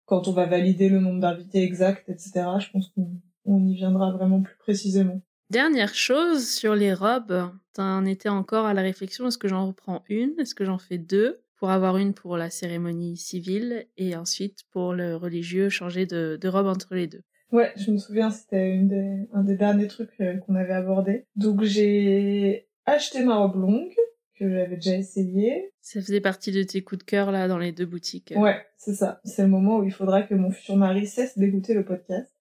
quand 0.07 0.29
on 0.29 0.33
va 0.33 0.47
valider 0.47 0.89
le 0.89 1.01
nombre 1.01 1.21
d'invités 1.21 1.63
exact, 1.63 2.09
etc. 2.09 2.33
Je 2.59 2.71
pense 2.71 2.89
qu'on 2.89 3.11
on 3.45 3.65
y 3.67 3.75
viendra 3.75 4.13
vraiment 4.13 4.43
plus 4.43 4.57
précisément. 4.57 5.21
Dernière 5.51 5.95
chose 5.95 6.49
sur 6.49 6.75
les 6.75 6.95
robes, 6.95 7.51
t'en 7.75 8.05
étais 8.05 8.29
encore 8.29 8.67
à 8.67 8.75
la 8.75 8.83
réflexion, 8.83 9.27
est-ce 9.27 9.39
que 9.39 9.49
j'en 9.49 9.67
reprends 9.67 10.03
une? 10.09 10.33
Est-ce 10.39 10.55
que 10.55 10.65
j'en 10.65 10.79
fais 10.79 10.99
deux? 10.99 11.41
Pour 11.61 11.71
avoir 11.71 11.99
une 11.99 12.15
pour 12.15 12.37
la 12.37 12.51
cérémonie 12.51 13.17
civile 13.17 13.87
et 13.99 14.17
ensuite 14.17 14.61
pour 14.73 14.95
le 14.95 15.15
religieux, 15.15 15.69
changer 15.69 16.07
de, 16.07 16.39
de 16.41 16.49
robe 16.49 16.67
entre 16.67 16.95
les 16.95 17.07
deux. 17.07 17.23
Ouais, 17.53 17.71
je 17.77 17.91
me 17.91 17.99
souviens, 17.99 18.31
c'était 18.31 18.71
une 18.71 18.89
des, 18.89 19.29
un 19.33 19.45
des 19.45 19.57
derniers 19.57 19.87
trucs 19.87 20.19
euh, 20.21 20.39
qu'on 20.39 20.55
avait 20.55 20.73
abordé. 20.73 21.27
Donc 21.37 21.63
j'ai 21.63 22.67
acheté 22.87 23.23
ma 23.25 23.37
robe 23.37 23.57
longue, 23.57 23.93
que 24.39 24.49
j'avais 24.49 24.77
déjà 24.77 24.97
essayé. 24.97 25.71
Ça 25.83 26.01
faisait 26.01 26.21
partie 26.21 26.51
de 26.51 26.63
tes 26.63 26.83
coups 26.83 27.01
de 27.01 27.05
cœur 27.05 27.31
là 27.31 27.47
dans 27.47 27.59
les 27.59 27.73
deux 27.73 27.87
boutiques. 27.87 28.33
Ouais, 28.37 28.65
c'est 28.79 28.95
ça. 28.95 29.21
C'est 29.25 29.43
le 29.43 29.49
moment 29.49 29.79
où 29.79 29.85
il 29.85 29.93
faudra 29.93 30.23
que 30.23 30.35
mon 30.35 30.51
futur 30.51 30.77
mari 30.77 31.07
cesse 31.07 31.37
d'écouter 31.37 31.75
le 31.75 31.85
podcast. 31.85 32.33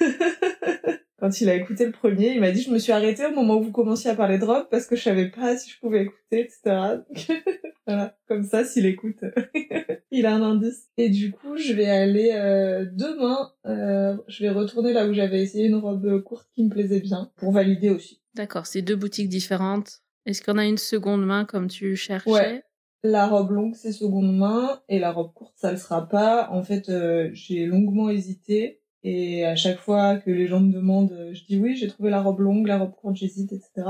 Quand 1.18 1.40
il 1.40 1.48
a 1.48 1.54
écouté 1.54 1.84
le 1.84 1.90
premier, 1.90 2.32
il 2.32 2.40
m'a 2.40 2.52
dit 2.52 2.62
je 2.62 2.70
me 2.70 2.78
suis 2.78 2.92
arrêtée 2.92 3.26
au 3.26 3.34
moment 3.34 3.56
où 3.56 3.62
vous 3.62 3.72
commenciez 3.72 4.08
à 4.08 4.14
parler 4.14 4.38
de 4.38 4.44
robe 4.44 4.68
parce 4.70 4.86
que 4.86 4.94
je 4.94 5.02
savais 5.02 5.30
pas 5.30 5.56
si 5.56 5.68
je 5.70 5.78
pouvais 5.80 6.02
écouter, 6.02 6.40
etc. 6.40 7.00
voilà, 7.86 8.16
comme 8.28 8.44
ça, 8.44 8.64
s'il 8.64 8.86
écoute, 8.86 9.24
il 10.12 10.26
a 10.26 10.34
un 10.34 10.42
indice. 10.42 10.86
Et 10.96 11.08
du 11.08 11.32
coup, 11.32 11.56
je 11.56 11.72
vais 11.72 11.88
aller 11.88 12.30
euh, 12.34 12.86
demain, 12.92 13.50
euh, 13.66 14.16
je 14.28 14.44
vais 14.44 14.50
retourner 14.50 14.92
là 14.92 15.08
où 15.08 15.12
j'avais 15.12 15.42
essayé 15.42 15.66
une 15.66 15.74
robe 15.74 16.22
courte 16.22 16.48
qui 16.54 16.64
me 16.64 16.70
plaisait 16.70 17.00
bien 17.00 17.32
pour 17.36 17.50
valider 17.50 17.90
aussi. 17.90 18.22
D'accord, 18.34 18.66
c'est 18.66 18.82
deux 18.82 18.96
boutiques 18.96 19.28
différentes. 19.28 20.02
Est-ce 20.24 20.42
qu'on 20.42 20.58
a 20.58 20.66
une 20.66 20.78
seconde 20.78 21.26
main 21.26 21.44
comme 21.44 21.66
tu 21.66 21.96
cherchais? 21.96 22.30
Ouais. 22.30 22.62
La 23.04 23.28
robe 23.28 23.52
longue, 23.52 23.74
c'est 23.76 23.92
seconde 23.92 24.36
main, 24.36 24.82
et 24.88 24.98
la 24.98 25.12
robe 25.12 25.32
courte, 25.32 25.54
ça 25.56 25.70
le 25.70 25.78
sera 25.78 26.08
pas. 26.08 26.48
En 26.50 26.62
fait, 26.62 26.88
euh, 26.88 27.30
j'ai 27.32 27.64
longuement 27.64 28.10
hésité, 28.10 28.80
et 29.04 29.44
à 29.44 29.56
chaque 29.56 29.78
fois 29.78 30.16
que 30.16 30.30
les 30.30 30.46
gens 30.46 30.60
me 30.60 30.72
demandent, 30.72 31.12
euh, 31.12 31.34
je 31.34 31.44
dis 31.44 31.58
oui, 31.58 31.76
j'ai 31.76 31.88
trouvé 31.88 32.10
la 32.10 32.22
robe 32.22 32.40
longue, 32.40 32.66
la 32.66 32.78
robe 32.78 32.94
courte, 32.94 33.16
j'hésite, 33.16 33.52
etc. 33.52 33.86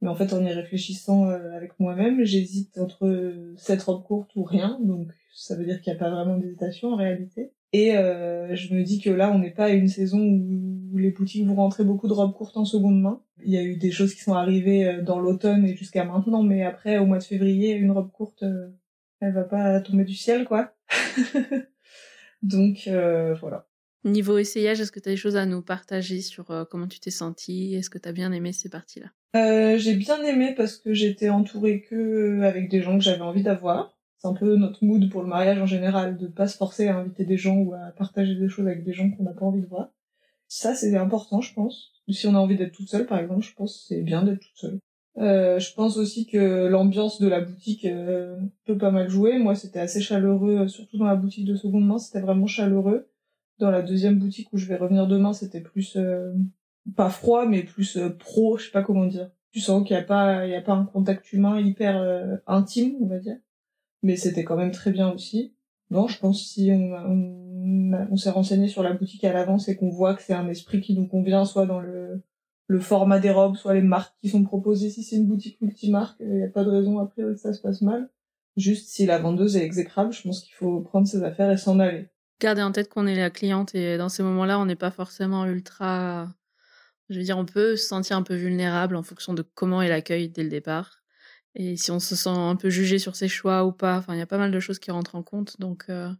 Mais 0.00 0.08
en 0.08 0.14
fait, 0.14 0.32
en 0.32 0.44
y 0.44 0.52
réfléchissant 0.52 1.28
euh, 1.30 1.56
avec 1.56 1.78
moi-même, 1.80 2.24
j'hésite 2.24 2.78
entre 2.78 3.34
cette 3.56 3.82
robe 3.82 4.04
courte 4.04 4.30
ou 4.36 4.44
rien, 4.44 4.78
donc 4.82 5.08
ça 5.34 5.56
veut 5.56 5.64
dire 5.64 5.80
qu'il 5.80 5.92
n'y 5.92 5.98
a 5.98 6.00
pas 6.00 6.10
vraiment 6.10 6.36
d'hésitation 6.36 6.92
en 6.92 6.96
réalité. 6.96 7.52
Et 7.74 7.96
euh, 7.96 8.54
je 8.54 8.72
me 8.72 8.84
dis 8.84 9.00
que 9.00 9.10
là, 9.10 9.32
on 9.32 9.40
n'est 9.40 9.50
pas 9.50 9.64
à 9.64 9.70
une 9.70 9.88
saison 9.88 10.20
où 10.20 10.96
les 10.96 11.10
boutiques 11.10 11.44
vont 11.44 11.56
rentrer 11.56 11.82
beaucoup 11.82 12.06
de 12.06 12.12
robes 12.12 12.32
courtes 12.32 12.56
en 12.56 12.64
seconde 12.64 13.00
main. 13.00 13.20
Il 13.44 13.52
y 13.52 13.58
a 13.58 13.64
eu 13.64 13.76
des 13.76 13.90
choses 13.90 14.14
qui 14.14 14.20
sont 14.20 14.34
arrivées 14.34 14.86
euh, 14.86 15.02
dans 15.02 15.18
l'automne 15.18 15.66
et 15.66 15.74
jusqu'à 15.74 16.04
maintenant, 16.04 16.44
mais 16.44 16.62
après, 16.62 16.98
au 16.98 17.06
mois 17.06 17.18
de 17.18 17.24
février, 17.24 17.72
une 17.72 17.90
robe 17.90 18.12
courte, 18.12 18.44
euh, 18.44 18.68
elle 19.18 19.32
va 19.32 19.42
pas 19.42 19.80
tomber 19.80 20.04
du 20.04 20.14
ciel, 20.14 20.44
quoi. 20.44 20.72
Donc 22.42 22.84
euh, 22.86 23.34
voilà. 23.34 23.66
Niveau 24.04 24.36
essayage, 24.36 24.80
est-ce 24.80 24.92
que 24.92 25.00
tu 25.00 25.08
as 25.08 25.12
des 25.12 25.16
choses 25.16 25.36
à 25.36 25.46
nous 25.46 25.62
partager 25.62 26.20
sur 26.20 26.50
euh, 26.50 26.64
comment 26.70 26.86
tu 26.86 27.00
t'es 27.00 27.10
senti 27.10 27.74
Est-ce 27.74 27.88
que 27.88 27.98
tu 27.98 28.08
as 28.08 28.12
bien 28.12 28.32
aimé 28.32 28.52
ces 28.52 28.68
parties-là? 28.68 29.06
Euh, 29.34 29.78
j'ai 29.78 29.94
bien 29.94 30.22
aimé 30.22 30.54
parce 30.54 30.76
que 30.76 30.92
j'étais 30.92 31.30
entourée 31.30 31.80
que 31.80 31.94
euh, 31.94 32.42
avec 32.42 32.68
des 32.68 32.82
gens 32.82 32.98
que 32.98 33.04
j'avais 33.04 33.22
envie 33.22 33.42
d'avoir. 33.42 33.96
C'est 34.18 34.28
un 34.28 34.34
peu 34.34 34.56
notre 34.56 34.84
mood 34.84 35.10
pour 35.10 35.22
le 35.22 35.28
mariage 35.28 35.58
en 35.58 35.66
général, 35.66 36.18
de 36.18 36.26
pas 36.26 36.48
se 36.48 36.56
forcer 36.56 36.88
à 36.88 36.98
inviter 36.98 37.24
des 37.24 37.38
gens 37.38 37.56
ou 37.56 37.74
à 37.74 37.92
partager 37.96 38.34
des 38.34 38.48
choses 38.48 38.66
avec 38.66 38.84
des 38.84 38.92
gens 38.92 39.10
qu'on 39.10 39.22
n'a 39.22 39.32
pas 39.32 39.46
envie 39.46 39.62
de 39.62 39.66
voir. 39.66 39.90
Ça, 40.48 40.74
c'est 40.74 40.94
important, 40.96 41.40
je 41.40 41.54
pense. 41.54 41.92
Si 42.08 42.26
on 42.26 42.34
a 42.34 42.38
envie 42.38 42.56
d'être 42.56 42.72
toute 42.72 42.88
seule, 42.88 43.06
par 43.06 43.18
exemple, 43.18 43.42
je 43.42 43.54
pense 43.54 43.78
que 43.78 43.84
c'est 43.88 44.02
bien 44.02 44.22
d'être 44.22 44.40
toute 44.40 44.56
seule. 44.56 44.78
Euh, 45.16 45.58
je 45.58 45.72
pense 45.74 45.96
aussi 45.96 46.26
que 46.26 46.66
l'ambiance 46.66 47.20
de 47.20 47.28
la 47.28 47.40
boutique 47.40 47.84
euh, 47.84 48.36
peut 48.66 48.76
pas 48.76 48.90
mal 48.90 49.08
jouer. 49.08 49.38
Moi, 49.38 49.54
c'était 49.54 49.80
assez 49.80 50.00
chaleureux, 50.00 50.68
surtout 50.68 50.98
dans 50.98 51.06
la 51.06 51.16
boutique 51.16 51.46
de 51.46 51.56
seconde 51.56 51.86
main, 51.86 51.98
c'était 51.98 52.20
vraiment 52.20 52.46
chaleureux. 52.46 53.08
Dans 53.58 53.70
la 53.70 53.82
deuxième 53.82 54.18
boutique 54.18 54.48
où 54.52 54.56
je 54.56 54.66
vais 54.66 54.76
revenir 54.76 55.06
demain, 55.06 55.32
c'était 55.32 55.60
plus 55.60 55.96
euh, 55.96 56.32
pas 56.96 57.10
froid, 57.10 57.46
mais 57.46 57.62
plus 57.62 57.96
euh, 57.96 58.10
pro, 58.10 58.58
je 58.58 58.66
sais 58.66 58.70
pas 58.70 58.82
comment 58.82 59.06
dire. 59.06 59.30
Tu 59.52 59.60
sens 59.60 59.86
qu'il 59.86 59.96
y 59.96 59.98
a 59.98 60.02
pas, 60.02 60.46
il 60.46 60.50
y 60.50 60.56
a 60.56 60.62
pas 60.62 60.72
un 60.72 60.84
contact 60.84 61.32
humain 61.32 61.60
hyper 61.60 61.96
euh, 61.96 62.36
intime, 62.46 62.96
on 63.00 63.06
va 63.06 63.18
dire. 63.18 63.36
Mais 64.02 64.16
c'était 64.16 64.44
quand 64.44 64.56
même 64.56 64.72
très 64.72 64.90
bien 64.90 65.10
aussi. 65.10 65.54
Non, 65.90 66.08
je 66.08 66.18
pense 66.18 66.44
si 66.44 66.70
on, 66.72 66.92
on, 66.94 68.08
on 68.10 68.16
s'est 68.16 68.30
renseigné 68.30 68.68
sur 68.68 68.82
la 68.82 68.92
boutique 68.92 69.24
à 69.24 69.32
l'avance 69.32 69.68
et 69.68 69.76
qu'on 69.76 69.90
voit 69.90 70.14
que 70.14 70.22
c'est 70.22 70.34
un 70.34 70.48
esprit 70.48 70.80
qui 70.80 70.94
nous 70.94 71.06
convient, 71.06 71.44
soit 71.44 71.66
dans 71.66 71.80
le 71.80 72.22
le 72.66 72.80
format 72.80 73.20
des 73.20 73.30
robes, 73.30 73.56
soit 73.56 73.74
les 73.74 73.82
marques 73.82 74.14
qui 74.20 74.28
sont 74.28 74.42
proposées. 74.42 74.90
Si 74.90 75.02
c'est 75.02 75.16
une 75.16 75.26
boutique 75.26 75.60
multimarque, 75.60 76.16
il 76.20 76.36
n'y 76.36 76.42
a 76.42 76.48
pas 76.48 76.64
de 76.64 76.70
raison 76.70 76.98
a 76.98 77.06
priori 77.06 77.34
que 77.34 77.40
ça 77.40 77.52
se 77.52 77.60
passe 77.60 77.82
mal. 77.82 78.08
Juste 78.56 78.88
si 78.88 79.06
la 79.06 79.18
vendeuse 79.18 79.56
est 79.56 79.64
exécrable, 79.64 80.12
je 80.12 80.22
pense 80.22 80.40
qu'il 80.40 80.54
faut 80.54 80.80
prendre 80.80 81.06
ses 81.06 81.22
affaires 81.22 81.50
et 81.50 81.56
s'en 81.56 81.78
aller. 81.78 82.08
Gardez 82.44 82.60
en 82.60 82.72
tête 82.72 82.90
qu'on 82.90 83.06
est 83.06 83.16
la 83.16 83.30
cliente 83.30 83.74
et 83.74 83.96
dans 83.96 84.10
ces 84.10 84.22
moments-là, 84.22 84.60
on 84.60 84.66
n'est 84.66 84.76
pas 84.76 84.90
forcément 84.90 85.46
ultra. 85.46 86.28
Je 87.08 87.16
veux 87.16 87.24
dire, 87.24 87.38
on 87.38 87.46
peut 87.46 87.74
se 87.74 87.86
sentir 87.86 88.18
un 88.18 88.22
peu 88.22 88.34
vulnérable 88.34 88.96
en 88.96 89.02
fonction 89.02 89.32
de 89.32 89.40
comment 89.40 89.80
est 89.80 89.88
l'accueil 89.88 90.28
dès 90.28 90.42
le 90.42 90.50
départ. 90.50 91.02
Et 91.54 91.78
si 91.78 91.90
on 91.90 92.00
se 92.00 92.14
sent 92.14 92.28
un 92.28 92.54
peu 92.56 92.68
jugé 92.68 92.98
sur 92.98 93.16
ses 93.16 93.28
choix 93.28 93.64
ou 93.64 93.72
pas, 93.72 93.96
enfin, 93.96 94.12
il 94.12 94.18
y 94.18 94.20
a 94.20 94.26
pas 94.26 94.36
mal 94.36 94.50
de 94.50 94.60
choses 94.60 94.78
qui 94.78 94.90
rentrent 94.90 95.14
en 95.14 95.22
compte. 95.22 95.58
Donc, 95.58 95.86
euh, 95.88 96.10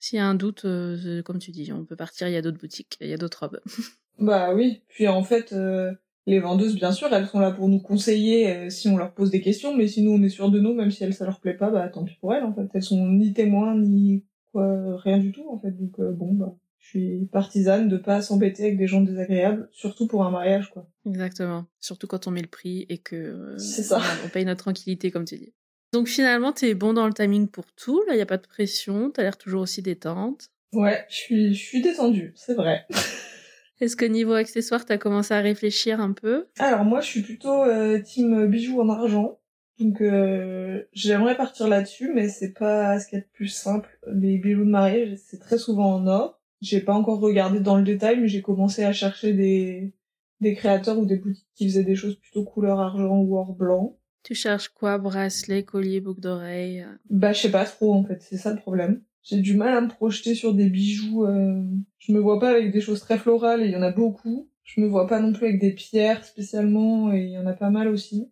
s'il 0.00 0.16
y 0.16 0.20
a 0.20 0.26
un 0.26 0.34
doute, 0.34 0.64
euh, 0.64 1.22
comme 1.22 1.38
tu 1.38 1.52
dis, 1.52 1.72
on 1.72 1.84
peut 1.84 1.94
partir, 1.94 2.26
il 2.26 2.32
y 2.32 2.36
a 2.36 2.42
d'autres 2.42 2.58
boutiques, 2.58 2.96
il 3.00 3.06
y 3.06 3.14
a 3.14 3.16
d'autres 3.16 3.38
robes. 3.38 3.60
Bah 4.18 4.52
oui. 4.52 4.82
Puis 4.88 5.06
en 5.06 5.22
fait, 5.22 5.52
euh, 5.52 5.92
les 6.26 6.40
vendeuses, 6.40 6.74
bien 6.74 6.90
sûr, 6.90 7.14
elles 7.14 7.28
sont 7.28 7.38
là 7.38 7.52
pour 7.52 7.68
nous 7.68 7.80
conseiller 7.80 8.68
si 8.70 8.88
on 8.88 8.96
leur 8.96 9.14
pose 9.14 9.30
des 9.30 9.40
questions, 9.40 9.76
mais 9.76 9.86
si 9.86 10.02
nous 10.02 10.10
on 10.10 10.22
est 10.24 10.28
sûr 10.28 10.50
de 10.50 10.58
nous, 10.58 10.74
même 10.74 10.90
si 10.90 11.04
elles 11.04 11.14
ça 11.14 11.26
leur 11.26 11.38
plaît 11.38 11.54
pas, 11.54 11.70
bah 11.70 11.88
tant 11.88 12.02
pis 12.02 12.16
pour 12.20 12.34
elles 12.34 12.42
en 12.42 12.52
fait. 12.52 12.68
Elles 12.74 12.82
sont 12.82 13.06
ni 13.06 13.32
témoins 13.32 13.78
ni 13.78 14.24
quoi, 14.52 14.96
rien 14.98 15.18
du 15.18 15.32
tout 15.32 15.48
en 15.48 15.58
fait. 15.58 15.70
Donc 15.70 15.98
euh, 15.98 16.12
bon 16.12 16.32
bah, 16.32 16.56
je 16.78 16.88
suis 16.88 17.28
partisane 17.32 17.88
de 17.88 17.96
pas 17.96 18.22
s'embêter 18.22 18.64
avec 18.64 18.78
des 18.78 18.86
gens 18.86 19.00
désagréables, 19.00 19.68
surtout 19.72 20.06
pour 20.06 20.24
un 20.24 20.30
mariage 20.30 20.70
quoi. 20.70 20.88
Exactement. 21.06 21.66
Surtout 21.78 22.06
quand 22.06 22.26
on 22.26 22.30
met 22.30 22.42
le 22.42 22.48
prix 22.48 22.86
et 22.88 22.98
que 22.98 23.16
euh, 23.16 23.58
ça. 23.58 24.00
on 24.24 24.28
paye 24.28 24.44
notre 24.44 24.64
tranquillité, 24.64 25.10
comme 25.10 25.24
tu 25.24 25.36
dis. 25.36 25.52
Donc 25.92 26.06
finalement, 26.06 26.52
t'es 26.52 26.74
bon 26.74 26.92
dans 26.92 27.06
le 27.06 27.12
timing 27.12 27.48
pour 27.48 27.72
tout. 27.72 28.02
Là, 28.06 28.14
y 28.14 28.20
a 28.20 28.26
pas 28.26 28.36
de 28.36 28.46
pression. 28.46 29.10
T'as 29.10 29.22
l'air 29.22 29.36
toujours 29.36 29.62
aussi 29.62 29.82
détente. 29.82 30.48
Ouais, 30.72 31.04
je 31.08 31.16
suis, 31.16 31.54
je 31.54 31.60
suis 31.60 31.82
détendue, 31.82 32.32
c'est 32.36 32.54
vrai. 32.54 32.86
Est-ce 33.80 33.96
que 33.96 34.04
niveau 34.04 34.34
accessoires, 34.34 34.84
t'as 34.84 34.98
commencé 34.98 35.34
à 35.34 35.40
réfléchir 35.40 36.00
un 36.00 36.12
peu? 36.12 36.46
Alors 36.58 36.84
moi, 36.84 37.00
je 37.00 37.06
suis 37.06 37.22
plutôt 37.22 37.64
euh, 37.64 37.98
team 38.00 38.46
bijoux 38.46 38.80
en 38.80 38.88
argent. 38.88 39.40
Donc 39.80 40.02
euh, 40.02 40.59
j'aimerais 40.92 41.36
partir 41.36 41.68
là-dessus, 41.68 42.12
mais 42.14 42.28
c'est 42.28 42.52
pas 42.52 42.98
ce 42.98 43.06
qu'il 43.06 43.18
y 43.18 43.20
a 43.20 43.24
de 43.24 43.30
plus 43.32 43.48
simple. 43.48 43.98
Les 44.12 44.38
bijoux 44.38 44.64
de 44.64 44.70
mariage, 44.70 45.16
c'est 45.24 45.38
très 45.40 45.58
souvent 45.58 45.94
en 45.94 46.06
or. 46.06 46.40
J'ai 46.60 46.80
pas 46.80 46.94
encore 46.94 47.20
regardé 47.20 47.60
dans 47.60 47.76
le 47.76 47.84
détail, 47.84 48.20
mais 48.20 48.28
j'ai 48.28 48.42
commencé 48.42 48.84
à 48.84 48.92
chercher 48.92 49.32
des 49.32 49.94
des 50.40 50.54
créateurs 50.54 50.98
ou 50.98 51.04
des 51.04 51.16
boutiques 51.16 51.46
qui 51.54 51.66
faisaient 51.68 51.84
des 51.84 51.94
choses 51.96 52.16
plutôt 52.16 52.44
couleur 52.44 52.80
argent 52.80 53.18
ou 53.18 53.36
or 53.36 53.52
blanc. 53.54 53.98
Tu 54.22 54.34
cherches 54.34 54.68
quoi? 54.70 54.96
Bracelet, 54.98 55.64
collier, 55.64 56.00
boucle 56.00 56.20
d'oreille 56.20 56.84
Bah 57.10 57.32
je 57.34 57.40
sais 57.42 57.50
pas 57.50 57.64
trop 57.66 57.92
en 57.94 58.04
fait, 58.04 58.22
c'est 58.22 58.38
ça 58.38 58.52
le 58.52 58.58
problème. 58.58 59.02
J'ai 59.22 59.38
du 59.40 59.54
mal 59.54 59.74
à 59.76 59.80
me 59.82 59.88
projeter 59.88 60.34
sur 60.34 60.54
des 60.54 60.70
bijoux. 60.70 61.26
euh, 61.26 61.62
Je 61.98 62.12
me 62.12 62.18
vois 62.18 62.38
pas 62.40 62.50
avec 62.50 62.72
des 62.72 62.80
choses 62.80 63.00
très 63.00 63.18
florales 63.18 63.62
et 63.62 63.66
il 63.66 63.70
y 63.72 63.76
en 63.76 63.82
a 63.82 63.92
beaucoup. 63.92 64.48
Je 64.64 64.80
me 64.80 64.86
vois 64.86 65.06
pas 65.06 65.20
non 65.20 65.32
plus 65.34 65.46
avec 65.46 65.60
des 65.60 65.72
pierres 65.72 66.24
spécialement 66.24 67.12
et 67.12 67.20
il 67.24 67.30
y 67.32 67.38
en 67.38 67.46
a 67.46 67.52
pas 67.52 67.68
mal 67.70 67.88
aussi. 67.88 68.30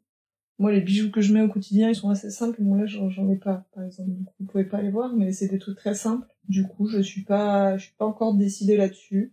Moi, 0.59 0.72
les 0.72 0.80
bijoux 0.80 1.11
que 1.11 1.20
je 1.20 1.32
mets 1.32 1.42
au 1.42 1.48
quotidien, 1.48 1.88
ils 1.88 1.94
sont 1.94 2.11
assez 2.11 2.30
simples. 2.30 2.61
Moi, 2.62 2.78
là, 2.78 2.86
j'en 2.86 3.09
j'en 3.11 3.30
ai 3.30 3.36
pas, 3.36 3.66
par 3.74 3.84
exemple. 3.84 4.11
Donc, 4.11 4.26
vous 4.40 4.46
pouvez 4.46 4.64
pas 4.64 4.82
les 4.82 4.90
voir, 4.90 5.14
mais 5.14 5.32
c'est 5.32 5.48
des 5.48 5.59
trucs 5.59 5.78
très 5.78 5.94
simples. 5.94 6.26
Du 6.48 6.66
coup, 6.66 6.88
je 6.88 7.00
suis 7.00 7.22
pas, 7.22 7.76
je 7.76 7.84
suis 7.84 7.94
pas 7.96 8.06
encore 8.06 8.34
décidée 8.34 8.76
là-dessus. 8.76 9.32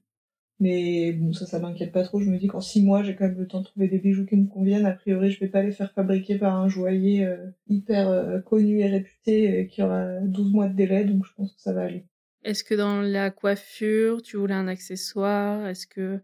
Mais 0.59 1.11
bon, 1.13 1.33
ça, 1.33 1.45
ça 1.45 1.59
m'inquiète 1.59 1.91
pas 1.91 2.03
trop. 2.03 2.21
Je 2.21 2.29
me 2.29 2.37
dis 2.37 2.47
qu'en 2.47 2.61
six 2.61 2.81
mois, 2.81 3.03
j'ai 3.03 3.15
quand 3.15 3.25
même 3.25 3.37
le 3.39 3.47
temps 3.47 3.59
de 3.59 3.65
trouver 3.65 3.87
des 3.87 3.97
bijoux 3.99 4.25
qui 4.25 4.37
me 4.37 4.47
conviennent. 4.47 4.85
A 4.85 4.93
priori, 4.93 5.31
je 5.31 5.39
vais 5.39 5.49
pas 5.49 5.63
les 5.63 5.71
faire 5.71 5.91
fabriquer 5.91 6.37
par 6.37 6.55
un 6.55 6.69
joaillier 6.69 7.25
euh, 7.25 7.49
hyper 7.67 8.07
euh, 8.07 8.39
connu 8.39 8.79
et 8.79 8.87
réputé 8.87 9.63
euh, 9.63 9.65
qui 9.65 9.81
aura 9.81 10.19
12 10.21 10.53
mois 10.53 10.67
de 10.67 10.75
délai. 10.75 11.03
Donc, 11.03 11.25
je 11.25 11.33
pense 11.33 11.53
que 11.53 11.61
ça 11.61 11.73
va 11.73 11.83
aller. 11.83 12.05
Est-ce 12.43 12.63
que 12.63 12.75
dans 12.75 13.01
la 13.01 13.31
coiffure, 13.31 14.21
tu 14.21 14.37
voulais 14.37 14.53
un 14.53 14.67
accessoire? 14.67 15.65
Est-ce 15.65 15.87
que 15.87 16.21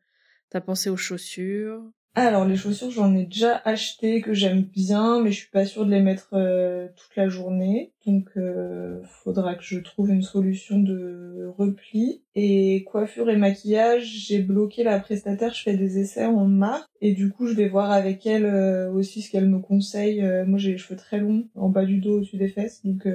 t'as 0.49 0.61
pensé 0.61 0.89
aux 0.89 0.97
chaussures? 0.97 1.83
Alors, 2.13 2.43
les 2.43 2.57
chaussures, 2.57 2.91
j'en 2.91 3.15
ai 3.15 3.23
déjà 3.23 3.61
acheté 3.63 4.19
que 4.19 4.33
j'aime 4.33 4.63
bien, 4.63 5.21
mais 5.21 5.31
je 5.31 5.39
suis 5.39 5.49
pas 5.49 5.65
sûre 5.65 5.85
de 5.85 5.91
les 5.91 6.01
mettre 6.01 6.31
euh, 6.33 6.89
toute 6.97 7.15
la 7.15 7.29
journée. 7.29 7.93
Donc, 8.05 8.27
euh, 8.35 9.01
faudra 9.23 9.55
que 9.55 9.63
je 9.63 9.79
trouve 9.79 10.09
une 10.09 10.21
solution 10.21 10.77
de 10.79 11.49
repli. 11.57 12.21
Et 12.35 12.83
coiffure 12.83 13.29
et 13.29 13.37
maquillage, 13.37 14.03
j'ai 14.03 14.41
bloqué 14.41 14.83
la 14.83 14.99
prestataire, 14.99 15.53
je 15.53 15.63
fais 15.63 15.77
des 15.77 15.99
essais 15.99 16.25
en 16.25 16.45
mars. 16.47 16.85
Et 16.99 17.13
du 17.13 17.29
coup, 17.31 17.47
je 17.47 17.53
vais 17.53 17.69
voir 17.69 17.91
avec 17.91 18.25
elle 18.25 18.45
euh, 18.45 18.91
aussi 18.91 19.21
ce 19.21 19.31
qu'elle 19.31 19.47
me 19.47 19.59
conseille. 19.59 20.21
Euh, 20.21 20.45
moi, 20.45 20.59
j'ai 20.59 20.73
les 20.73 20.77
cheveux 20.77 20.97
très 20.97 21.17
longs, 21.17 21.47
en 21.55 21.69
bas 21.69 21.85
du 21.85 21.99
dos, 21.99 22.17
au-dessus 22.17 22.35
des 22.35 22.49
fesses. 22.49 22.85
Donc, 22.85 23.07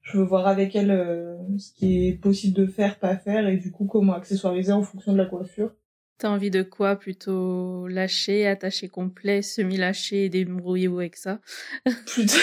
je 0.00 0.16
veux 0.16 0.24
voir 0.24 0.46
avec 0.46 0.74
elle 0.74 1.36
ce 1.58 1.70
qui 1.74 2.08
est 2.08 2.14
possible 2.14 2.54
de 2.56 2.64
faire, 2.64 2.98
pas 2.98 3.16
faire, 3.18 3.46
et 3.46 3.58
du 3.58 3.70
coup, 3.70 3.84
comment 3.84 4.14
accessoiriser 4.14 4.72
en 4.72 4.82
fonction 4.82 5.12
de 5.12 5.18
la 5.18 5.26
coiffure. 5.26 5.74
T'as 6.22 6.30
envie 6.30 6.52
de 6.52 6.62
quoi 6.62 6.94
Plutôt? 6.94 7.88
Lâcher, 7.88 8.46
attaché 8.46 8.88
complet, 8.88 9.42
semi-lâché 9.42 10.26
et 10.26 10.28
débrouillez-vous 10.28 11.00
avec 11.00 11.16
ça 11.16 11.40
Plutôt, 12.06 12.38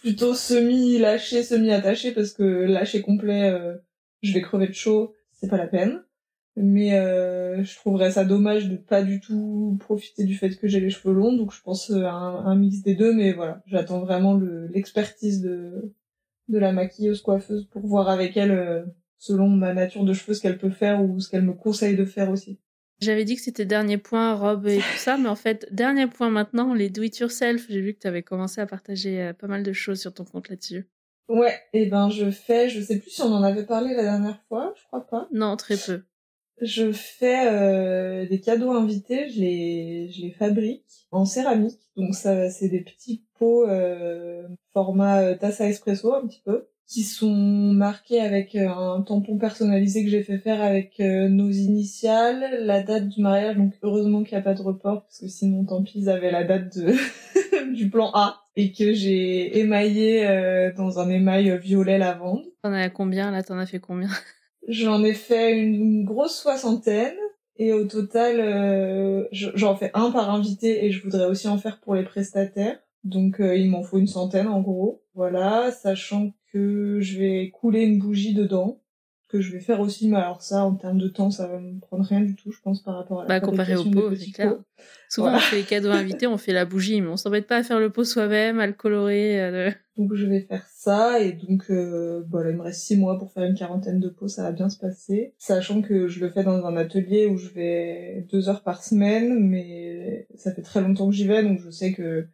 plutôt 0.00 0.34
semi-lâché, 0.34 1.42
semi-attaché 1.42 2.12
parce 2.12 2.32
que 2.32 2.42
lâcher 2.42 3.02
complet, 3.02 3.50
euh, 3.50 3.76
je 4.22 4.32
vais 4.32 4.40
crever 4.40 4.66
de 4.66 4.72
chaud, 4.72 5.12
c'est 5.30 5.50
pas 5.50 5.58
la 5.58 5.66
peine. 5.66 6.02
Mais 6.56 6.94
euh, 6.94 7.62
je 7.62 7.76
trouverais 7.76 8.12
ça 8.12 8.24
dommage 8.24 8.70
de 8.70 8.76
pas 8.76 9.02
du 9.02 9.20
tout 9.20 9.76
profiter 9.78 10.24
du 10.24 10.34
fait 10.34 10.56
que 10.56 10.66
j'ai 10.66 10.80
les 10.80 10.88
cheveux 10.88 11.12
longs, 11.12 11.36
donc 11.36 11.52
je 11.52 11.60
pense 11.60 11.90
à 11.90 12.12
un, 12.14 12.56
mix 12.56 12.80
des 12.80 12.94
deux. 12.94 13.12
Mais 13.12 13.34
voilà, 13.34 13.62
j'attends 13.66 14.00
vraiment 14.00 14.40
l'expertise 14.70 15.42
de 15.42 15.92
de 16.48 16.58
la 16.58 16.72
maquilleuse 16.72 17.20
coiffeuse 17.20 17.66
pour 17.66 17.86
voir 17.86 18.08
avec 18.08 18.38
elle, 18.38 18.52
euh, 18.52 18.86
selon 19.18 19.50
ma 19.50 19.74
nature 19.74 20.04
de 20.04 20.14
cheveux, 20.14 20.32
ce 20.32 20.40
qu'elle 20.40 20.56
peut 20.56 20.70
faire 20.70 21.04
ou 21.04 21.20
ce 21.20 21.28
qu'elle 21.28 21.44
me 21.44 21.52
conseille 21.52 21.94
de 21.94 22.06
faire 22.06 22.30
aussi. 22.30 22.58
J'avais 23.02 23.24
dit 23.24 23.34
que 23.34 23.42
c'était 23.42 23.64
dernier 23.64 23.98
point, 23.98 24.34
robe 24.34 24.68
et 24.68 24.76
tout 24.76 24.98
ça, 24.98 25.18
mais 25.18 25.28
en 25.28 25.34
fait, 25.34 25.66
dernier 25.72 26.06
point 26.06 26.30
maintenant, 26.30 26.72
les 26.72 26.88
do 26.88 27.02
it 27.02 27.18
yourself. 27.18 27.66
J'ai 27.68 27.80
vu 27.80 27.94
que 27.94 27.98
tu 27.98 28.06
avais 28.06 28.22
commencé 28.22 28.60
à 28.60 28.66
partager 28.66 29.20
euh, 29.20 29.32
pas 29.32 29.48
mal 29.48 29.64
de 29.64 29.72
choses 29.72 30.00
sur 30.00 30.14
ton 30.14 30.24
compte 30.24 30.48
là-dessus. 30.48 30.86
Ouais, 31.28 31.58
et 31.72 31.86
ben 31.86 32.10
je 32.10 32.30
fais, 32.30 32.68
je 32.68 32.80
sais 32.80 33.00
plus 33.00 33.10
si 33.10 33.20
on 33.22 33.32
en 33.32 33.42
avait 33.42 33.66
parlé 33.66 33.92
la 33.94 34.04
dernière 34.04 34.40
fois, 34.46 34.72
je 34.76 34.84
crois 34.86 35.04
pas. 35.04 35.26
Non, 35.32 35.56
très 35.56 35.76
peu. 35.76 36.02
Je 36.60 36.92
fais 36.92 37.48
euh, 37.48 38.24
des 38.28 38.40
cadeaux 38.40 38.70
invités, 38.70 39.28
je 39.30 39.40
les, 39.40 40.10
je 40.12 40.22
les 40.22 40.30
fabrique 40.30 41.08
en 41.10 41.24
céramique. 41.24 41.80
Donc 41.96 42.14
ça, 42.14 42.50
c'est 42.50 42.68
des 42.68 42.82
petits 42.82 43.24
pots 43.36 43.68
euh, 43.68 44.46
format 44.72 45.34
tasse 45.34 45.60
à 45.60 45.68
espresso 45.68 46.14
un 46.14 46.24
petit 46.28 46.42
peu, 46.44 46.68
qui 46.92 47.04
sont 47.04 47.34
marqués 47.34 48.20
avec 48.20 48.54
euh, 48.54 48.68
un 48.68 49.02
tampon 49.02 49.38
personnalisé 49.38 50.04
que 50.04 50.10
j'ai 50.10 50.22
fait 50.22 50.38
faire 50.38 50.62
avec 50.62 51.00
euh, 51.00 51.28
nos 51.28 51.50
initiales, 51.50 52.64
la 52.66 52.82
date 52.82 53.08
du 53.08 53.22
mariage. 53.22 53.56
Donc 53.56 53.72
heureusement 53.82 54.22
qu'il 54.22 54.36
n'y 54.36 54.40
a 54.40 54.44
pas 54.44 54.54
de 54.54 54.62
report 54.62 55.02
parce 55.02 55.20
que 55.20 55.28
sinon 55.28 55.64
tant 55.64 55.82
pis 55.82 56.00
ils 56.00 56.08
avaient 56.10 56.30
la 56.30 56.44
date 56.44 56.76
de 56.76 56.92
du 57.74 57.88
plan 57.88 58.10
A 58.14 58.42
et 58.56 58.72
que 58.72 58.92
j'ai 58.92 59.58
émaillé 59.58 60.72
dans 60.76 60.98
un 60.98 61.08
émail 61.08 61.58
violet 61.58 61.96
lavande. 61.96 62.44
T'en 62.62 62.72
as 62.72 62.90
combien 62.90 63.30
là? 63.30 63.42
T'en 63.42 63.58
as 63.58 63.66
fait 63.66 63.80
combien? 63.80 64.10
J'en 64.68 65.02
ai 65.02 65.14
fait 65.14 65.58
une 65.58 66.04
grosse 66.04 66.36
soixantaine. 66.36 67.16
Et 67.56 67.72
au 67.72 67.84
total, 67.84 68.40
euh, 68.40 69.28
j'en 69.30 69.76
fais 69.76 69.90
un 69.94 70.10
par 70.10 70.30
invité 70.30 70.84
et 70.84 70.90
je 70.90 71.02
voudrais 71.02 71.26
aussi 71.26 71.48
en 71.48 71.58
faire 71.58 71.80
pour 71.80 71.94
les 71.94 72.02
prestataires. 72.02 72.78
Donc 73.04 73.40
euh, 73.40 73.56
il 73.56 73.70
m'en 73.70 73.82
faut 73.82 73.98
une 73.98 74.06
centaine 74.06 74.48
en 74.48 74.60
gros. 74.60 75.02
Voilà, 75.14 75.70
sachant 75.72 76.32
que 76.52 76.98
je 77.00 77.18
vais 77.18 77.50
couler 77.50 77.82
une 77.82 77.98
bougie 77.98 78.34
dedans 78.34 78.82
que 79.32 79.40
je 79.40 79.50
vais 79.50 79.60
faire 79.60 79.80
aussi, 79.80 80.08
mais 80.08 80.18
alors 80.18 80.42
ça, 80.42 80.62
en 80.62 80.74
termes 80.74 80.98
de 80.98 81.08
temps, 81.08 81.30
ça 81.30 81.46
va 81.46 81.58
me 81.58 81.80
prendre 81.80 82.04
rien 82.04 82.20
du 82.20 82.36
tout, 82.36 82.52
je 82.52 82.60
pense, 82.60 82.82
par 82.82 82.96
rapport 82.96 83.20
à 83.20 83.22
la 83.22 83.28
Bah, 83.28 83.40
comparé 83.40 83.76
au 83.76 83.84
pot, 83.84 84.14
c'est 84.14 84.30
clair. 84.30 84.56
Souvent, 85.08 85.34
on 85.34 85.38
fait 85.38 85.56
les 85.56 85.62
cadeaux 85.62 85.88
invités, 85.88 86.26
on 86.26 86.36
fait 86.36 86.52
la 86.52 86.66
bougie, 86.66 87.00
mais 87.00 87.08
on 87.08 87.16
s'embête 87.16 87.46
pas 87.46 87.56
à 87.56 87.62
faire 87.62 87.80
le 87.80 87.88
pot 87.88 88.04
soi-même, 88.04 88.60
à 88.60 88.66
le 88.66 88.74
colorer. 88.74 89.72
Donc, 89.96 90.14
je 90.14 90.26
vais 90.26 90.40
faire 90.40 90.66
ça, 90.66 91.20
et 91.20 91.32
donc, 91.32 91.64
euh, 91.70 92.22
bah, 92.26 92.40
il 92.48 92.56
me 92.56 92.62
reste 92.62 92.80
six 92.80 92.96
mois 92.96 93.18
pour 93.18 93.30
faire 93.32 93.44
une 93.44 93.54
quarantaine 93.54 94.00
de 94.00 94.08
pots, 94.08 94.28
ça 94.28 94.42
va 94.42 94.52
bien 94.52 94.70
se 94.70 94.78
passer. 94.78 95.34
Sachant 95.38 95.82
que 95.82 96.08
je 96.08 96.20
le 96.20 96.30
fais 96.30 96.44
dans 96.44 96.64
un 96.64 96.76
atelier 96.76 97.26
où 97.26 97.36
je 97.36 97.50
vais 97.50 98.26
deux 98.30 98.48
heures 98.48 98.62
par 98.62 98.82
semaine, 98.82 99.38
mais 99.38 100.26
ça 100.34 100.52
fait 100.52 100.62
très 100.62 100.80
longtemps 100.80 101.08
que 101.08 101.14
j'y 101.14 101.26
vais, 101.26 101.42
donc 101.42 101.60
je 101.60 101.70
sais 101.70 101.92
que 101.92 102.26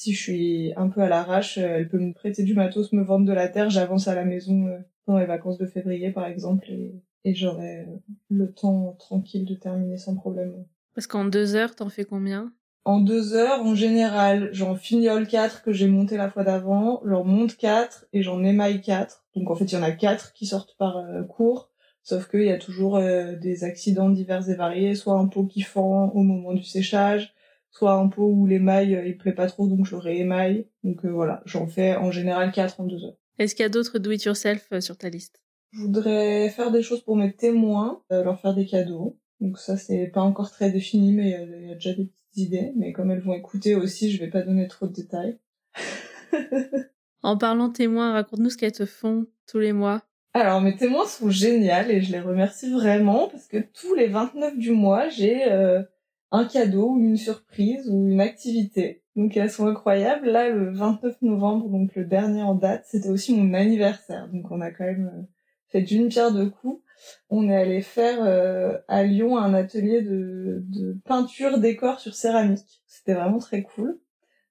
si 0.00 0.14
je 0.14 0.22
suis 0.22 0.72
un 0.76 0.88
peu 0.88 1.02
à 1.02 1.10
l'arrache, 1.10 1.58
elle 1.58 1.86
peut 1.86 1.98
me 1.98 2.14
prêter 2.14 2.42
du 2.42 2.54
matos, 2.54 2.90
me 2.94 3.04
vendre 3.04 3.26
de 3.26 3.34
la 3.34 3.48
terre, 3.48 3.68
j'avance 3.68 4.08
à 4.08 4.14
la 4.14 4.24
maison 4.24 4.66
euh, 4.66 4.78
dans 5.06 5.18
les 5.18 5.26
vacances 5.26 5.58
de 5.58 5.66
février 5.66 6.10
par 6.10 6.24
exemple 6.24 6.70
et, 6.70 6.94
et 7.24 7.34
j'aurai 7.34 7.80
euh, 7.80 7.96
le 8.30 8.50
temps 8.50 8.96
tranquille 8.98 9.44
de 9.44 9.54
terminer 9.54 9.98
sans 9.98 10.16
problème. 10.16 10.64
Parce 10.94 11.06
qu'en 11.06 11.26
deux 11.26 11.54
heures, 11.54 11.74
t'en 11.76 11.90
fais 11.90 12.06
combien? 12.06 12.50
En 12.86 13.00
deux 13.00 13.34
heures, 13.34 13.60
en 13.60 13.74
général, 13.74 14.48
j'en 14.52 14.74
fignole 14.74 15.26
quatre 15.26 15.62
que 15.62 15.70
j'ai 15.70 15.86
monté 15.86 16.16
la 16.16 16.30
fois 16.30 16.44
d'avant, 16.44 17.02
j'en 17.04 17.24
monte 17.24 17.58
quatre 17.58 18.06
et 18.14 18.22
j'en 18.22 18.42
émaille 18.42 18.80
quatre. 18.80 19.26
Donc 19.36 19.50
en 19.50 19.54
fait, 19.54 19.66
il 19.66 19.74
y 19.74 19.78
en 19.78 19.82
a 19.82 19.92
quatre 19.92 20.32
qui 20.32 20.46
sortent 20.46 20.78
par 20.78 20.96
euh, 20.96 21.24
cours, 21.24 21.68
sauf 22.02 22.26
qu'il 22.26 22.44
y 22.44 22.50
a 22.50 22.58
toujours 22.58 22.96
euh, 22.96 23.36
des 23.36 23.64
accidents 23.64 24.08
divers 24.08 24.48
et 24.48 24.54
variés, 24.54 24.94
soit 24.94 25.18
un 25.18 25.26
pot 25.26 25.44
qui 25.44 25.60
fend 25.60 26.08
au 26.14 26.22
moment 26.22 26.54
du 26.54 26.64
séchage, 26.64 27.34
soit 27.70 27.94
un 27.94 28.08
pot 28.08 28.26
où 28.26 28.46
l'émail 28.46 29.02
il 29.06 29.16
plaît 29.16 29.32
pas 29.32 29.46
trop 29.46 29.66
donc 29.66 29.86
je 29.86 29.92
le 29.92 29.98
réémaille. 29.98 30.66
Donc 30.84 31.04
voilà, 31.04 31.42
j'en 31.46 31.66
fais 31.66 31.96
en 31.96 32.10
général 32.10 32.52
quatre 32.52 32.80
en 32.80 32.84
deux 32.84 33.04
heures. 33.04 33.16
Est-ce 33.40 33.54
qu'il 33.54 33.62
y 33.62 33.66
a 33.66 33.70
d'autres 33.70 33.98
do-it-yourself 33.98 34.68
euh, 34.72 34.82
sur 34.82 34.98
ta 34.98 35.08
liste? 35.08 35.42
Je 35.72 35.80
voudrais 35.80 36.50
faire 36.50 36.70
des 36.70 36.82
choses 36.82 37.00
pour 37.00 37.16
mes 37.16 37.32
témoins, 37.32 38.02
euh, 38.12 38.22
leur 38.22 38.38
faire 38.38 38.54
des 38.54 38.66
cadeaux. 38.66 39.18
Donc 39.40 39.58
ça, 39.58 39.78
c'est 39.78 40.08
pas 40.08 40.20
encore 40.20 40.50
très 40.50 40.70
défini, 40.70 41.14
mais 41.14 41.30
il 41.30 41.68
y, 41.68 41.72
a 41.72 41.74
déjà 41.74 41.94
des 41.94 42.04
petites 42.04 42.36
idées. 42.36 42.72
Mais 42.76 42.92
comme 42.92 43.10
elles 43.10 43.22
vont 43.22 43.32
écouter 43.32 43.74
aussi, 43.74 44.10
je 44.10 44.20
vais 44.20 44.28
pas 44.28 44.42
donner 44.42 44.68
trop 44.68 44.86
de 44.86 44.92
détails. 44.92 45.38
en 47.22 47.38
parlant 47.38 47.70
témoins, 47.70 48.12
raconte-nous 48.12 48.50
ce 48.50 48.58
qu'elles 48.58 48.72
te 48.72 48.84
font 48.84 49.26
tous 49.50 49.58
les 49.58 49.72
mois. 49.72 50.02
Alors 50.34 50.60
mes 50.60 50.76
témoins 50.76 51.06
sont 51.06 51.30
géniales 51.30 51.90
et 51.90 52.02
je 52.02 52.12
les 52.12 52.20
remercie 52.20 52.70
vraiment 52.70 53.28
parce 53.28 53.46
que 53.46 53.56
tous 53.58 53.94
les 53.94 54.06
29 54.06 54.58
du 54.58 54.72
mois, 54.72 55.08
j'ai 55.08 55.50
euh, 55.50 55.82
un 56.32 56.44
cadeau 56.44 56.90
ou 56.90 57.00
une 57.00 57.16
surprise 57.16 57.88
ou 57.90 58.08
une 58.08 58.20
activité. 58.20 59.02
Donc 59.16 59.36
elles 59.36 59.50
sont 59.50 59.66
incroyables. 59.66 60.28
Là, 60.28 60.48
le 60.48 60.72
29 60.72 61.22
novembre, 61.22 61.68
donc 61.68 61.94
le 61.94 62.04
dernier 62.04 62.42
en 62.42 62.54
date, 62.54 62.84
c'était 62.86 63.08
aussi 63.08 63.34
mon 63.34 63.52
anniversaire. 63.54 64.28
Donc 64.28 64.50
on 64.50 64.60
a 64.60 64.70
quand 64.70 64.84
même 64.84 65.10
euh, 65.14 65.22
fait 65.68 65.82
d'une 65.82 66.08
pierre 66.08 66.32
deux 66.32 66.50
coups. 66.50 66.82
On 67.30 67.48
est 67.48 67.56
allé 67.56 67.82
faire 67.82 68.22
euh, 68.22 68.78
à 68.88 69.02
Lyon 69.04 69.38
un 69.38 69.54
atelier 69.54 70.02
de, 70.02 70.62
de 70.68 70.98
peinture 71.04 71.58
décor 71.58 71.98
sur 71.98 72.14
céramique. 72.14 72.82
C'était 72.86 73.14
vraiment 73.14 73.38
très 73.38 73.62
cool. 73.62 73.98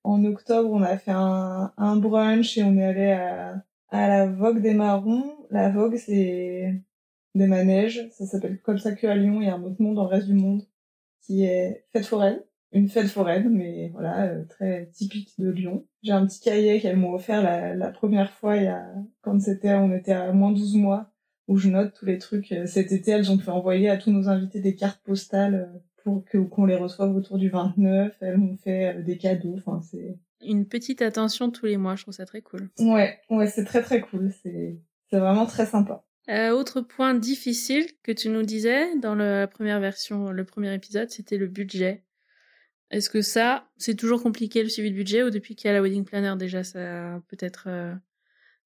En 0.03 0.23
octobre, 0.25 0.69
on 0.71 0.81
a 0.81 0.97
fait 0.97 1.11
un, 1.11 1.71
un 1.77 1.95
brunch 1.97 2.57
et 2.57 2.63
on 2.63 2.77
est 2.77 2.85
allé 2.85 3.11
à, 3.11 3.63
à 3.89 4.07
la 4.07 4.27
Vogue 4.27 4.61
des 4.61 4.73
Marrons. 4.73 5.35
La 5.51 5.69
Vogue, 5.69 5.97
c'est 5.97 6.81
des 7.35 7.47
manèges. 7.47 8.07
Ça 8.11 8.25
s'appelle 8.25 8.59
comme 8.61 8.79
ça 8.79 8.93
que 8.93 9.07
à 9.07 9.15
Lyon. 9.15 9.41
Il 9.41 9.47
y 9.47 9.49
a 9.49 9.55
un 9.55 9.63
autre 9.63 9.81
nom 9.81 9.93
dans 9.93 10.03
le 10.03 10.09
reste 10.09 10.27
du 10.27 10.33
monde 10.33 10.63
qui 11.21 11.43
est 11.43 11.85
fête 11.91 12.05
foraine. 12.05 12.41
Une 12.71 12.87
fête 12.87 13.07
foraine, 13.07 13.49
mais 13.49 13.89
voilà, 13.93 14.25
euh, 14.25 14.43
très 14.45 14.87
typique 14.91 15.33
de 15.39 15.49
Lyon. 15.49 15.87
J'ai 16.03 16.11
un 16.11 16.25
petit 16.27 16.39
cahier 16.39 16.79
qu'elles 16.79 16.97
m'ont 16.97 17.13
offert 17.13 17.41
la, 17.41 17.73
la, 17.73 17.89
première 17.89 18.31
fois, 18.31 18.57
il 18.57 18.65
y 18.65 18.67
a, 18.67 18.85
quand 19.21 19.41
c'était, 19.41 19.73
on 19.73 19.91
était 19.91 20.11
à 20.11 20.31
moins 20.33 20.51
12 20.51 20.75
mois, 20.75 21.11
où 21.47 21.57
je 21.57 21.69
note 21.69 21.95
tous 21.95 22.05
les 22.05 22.19
trucs. 22.19 22.51
Euh, 22.51 22.67
cet 22.67 22.91
été, 22.91 23.11
elles 23.11 23.31
ont 23.31 23.39
fait 23.39 23.49
envoyer 23.49 23.89
à 23.89 23.97
tous 23.97 24.11
nos 24.11 24.29
invités 24.29 24.61
des 24.61 24.75
cartes 24.75 25.01
postales 25.03 25.55
euh, 25.55 25.79
pour 26.03 26.23
que 26.25 26.37
qu'on 26.37 26.65
les 26.65 26.75
reçoive 26.75 27.15
autour 27.15 27.39
du 27.39 27.49
29. 27.49 28.15
Elles 28.21 28.37
m'ont 28.37 28.57
fait 28.57 29.01
des 29.01 29.17
cadeaux. 29.17 29.55
Enfin, 29.57 29.81
c'est 29.81 30.19
une 30.41 30.67
petite 30.67 31.01
attention 31.01 31.49
tous 31.49 31.65
les 31.65 31.77
mois. 31.77 31.95
Je 31.95 32.03
trouve 32.03 32.13
ça 32.13 32.25
très 32.25 32.41
cool. 32.41 32.69
Ouais, 32.79 33.19
ouais, 33.29 33.47
c'est 33.47 33.65
très 33.65 33.81
très 33.81 34.01
cool. 34.01 34.31
C'est 34.43 34.79
c'est 35.09 35.19
vraiment 35.19 35.45
très 35.45 35.65
sympa. 35.65 36.03
Euh, 36.29 36.51
autre 36.51 36.81
point 36.81 37.15
difficile 37.15 37.87
que 38.03 38.11
tu 38.11 38.29
nous 38.29 38.43
disais 38.43 38.95
dans 38.97 39.15
la 39.15 39.47
première 39.47 39.79
version, 39.79 40.31
le 40.31 40.45
premier 40.45 40.73
épisode, 40.73 41.09
c'était 41.09 41.37
le 41.37 41.47
budget. 41.47 42.03
Est-ce 42.91 43.09
que 43.09 43.21
ça, 43.21 43.67
c'est 43.77 43.95
toujours 43.95 44.21
compliqué 44.21 44.61
le 44.61 44.69
suivi 44.69 44.91
de 44.91 44.95
budget 44.95 45.23
ou 45.23 45.31
depuis 45.31 45.55
qu'il 45.55 45.67
y 45.67 45.71
a 45.71 45.73
la 45.73 45.81
wedding 45.81 46.05
planner 46.05 46.35
déjà, 46.37 46.63
ça 46.63 47.21
peut-être 47.29 47.65
euh, 47.67 47.93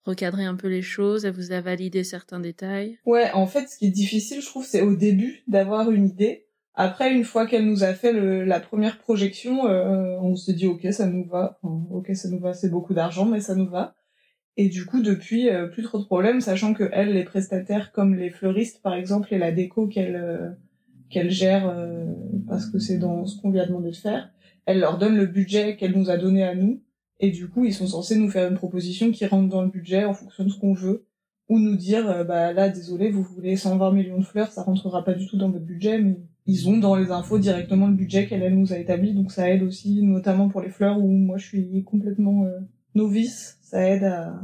recadré 0.04 0.44
un 0.44 0.56
peu 0.56 0.68
les 0.68 0.82
choses, 0.82 1.26
elle 1.26 1.34
vous 1.34 1.52
a 1.54 1.62
validé 1.62 2.04
certains 2.04 2.40
détails? 2.40 3.00
Ouais, 3.06 3.32
en 3.32 3.48
fait, 3.48 3.68
ce 3.68 3.78
qui 3.78 3.88
est 3.88 3.92
difficile, 3.92 4.42
je 4.42 4.46
trouve, 4.46 4.66
c'est 4.66 4.82
au 4.82 4.96
début 4.96 5.44
d'avoir 5.48 5.90
une 5.92 6.08
idée. 6.08 6.48
Après, 6.76 7.14
une 7.14 7.24
fois 7.24 7.46
qu'elle 7.46 7.66
nous 7.66 7.84
a 7.84 7.94
fait 7.94 8.12
le, 8.12 8.44
la 8.44 8.60
première 8.60 8.98
projection, 8.98 9.68
euh, 9.68 10.18
on 10.22 10.36
se 10.36 10.52
dit 10.52 10.68
ok, 10.68 10.88
ça 10.92 11.06
nous 11.06 11.26
va. 11.26 11.60
ok, 11.64 12.16
ça 12.16 12.30
nous 12.30 12.40
va, 12.40 12.54
c'est 12.54 12.70
beaucoup 12.70 12.94
d'argent, 12.94 13.26
mais 13.26 13.40
ça 13.40 13.56
nous 13.56 13.70
va. 13.70 13.96
Et 14.56 14.70
du 14.70 14.86
coup, 14.86 15.02
depuis, 15.02 15.50
euh, 15.50 15.68
plus 15.68 15.84
trop 15.84 15.98
de 16.00 16.06
problèmes, 16.06 16.40
sachant 16.40 16.74
que 16.74 16.90
elle, 16.94 17.14
les 17.14 17.24
prestataires 17.24 17.92
comme 17.92 18.16
les 18.16 18.30
fleuristes, 18.30 18.82
par 18.82 18.94
exemple, 18.94 19.34
et 19.34 19.40
la 19.40 19.52
déco 19.52 19.88
qu'elle 19.88 20.16
euh, 20.16 20.50
qu'elle 21.10 21.32
gère, 21.32 21.68
euh, 21.68 22.06
parce 22.48 22.68
que 22.68 22.80
c'est 22.80 22.98
dans 22.98 23.26
ce 23.26 23.40
qu'on 23.40 23.52
lui 23.52 23.60
a 23.60 23.66
demandé 23.66 23.90
de 23.92 23.96
faire, 23.96 24.32
elle 24.66 24.80
leur 24.80 24.98
donne 24.98 25.16
le 25.16 25.26
budget 25.26 25.76
qu'elle 25.76 25.98
nous 25.98 26.10
a 26.10 26.18
donné 26.18 26.44
à 26.44 26.56
nous, 26.56 26.82
et 27.20 27.32
du 27.32 27.50
coup, 27.50 27.66
ils 27.66 27.74
sont 27.74 27.88
censés 27.88 28.16
nous 28.16 28.30
faire 28.30 28.50
une 28.50 28.58
proposition 28.58 29.12
qui 29.12 29.26
rentre 29.26 29.50
dans 29.50 29.62
le 29.62 29.70
budget 29.70 30.06
en 30.06 30.14
fonction 30.14 30.44
de 30.44 30.50
ce 30.50 30.60
qu'on 30.60 30.74
veut, 30.74 31.06
ou 31.50 31.60
nous 31.60 31.76
dire, 31.76 32.26
bah 32.26 32.54
là, 32.54 32.70
désolé, 32.70 33.12
vous 33.12 33.22
voulez 33.22 33.58
120 33.58 33.92
millions 33.92 34.18
de 34.18 34.24
fleurs, 34.24 34.52
ça 34.52 34.64
rentrera 34.64 35.04
pas 35.04 35.14
du 35.14 35.28
tout 35.28 35.38
dans 35.38 35.50
votre 35.50 35.66
budget, 35.66 36.00
mais 36.00 36.18
ils 36.48 36.70
ont 36.70 36.78
dans 36.78 36.96
les 36.96 37.12
infos 37.12 37.38
directement 37.38 37.88
le 37.88 37.94
budget 37.94 38.28
qu'elle 38.28 38.42
elle 38.42 38.58
nous 38.58 38.74
a 38.74 38.78
établi, 38.78 39.14
donc 39.14 39.32
ça 39.32 39.50
aide 39.50 39.62
aussi, 39.64 40.02
notamment 40.02 40.50
pour 40.50 40.62
les 40.62 40.70
fleurs 40.70 41.00
où 41.00 41.08
moi 41.08 41.38
je 41.38 41.46
suis 41.46 41.84
complètement 41.84 42.48
novice, 42.96 43.60
ça 43.74 43.90
aide 43.90 44.04
à, 44.04 44.40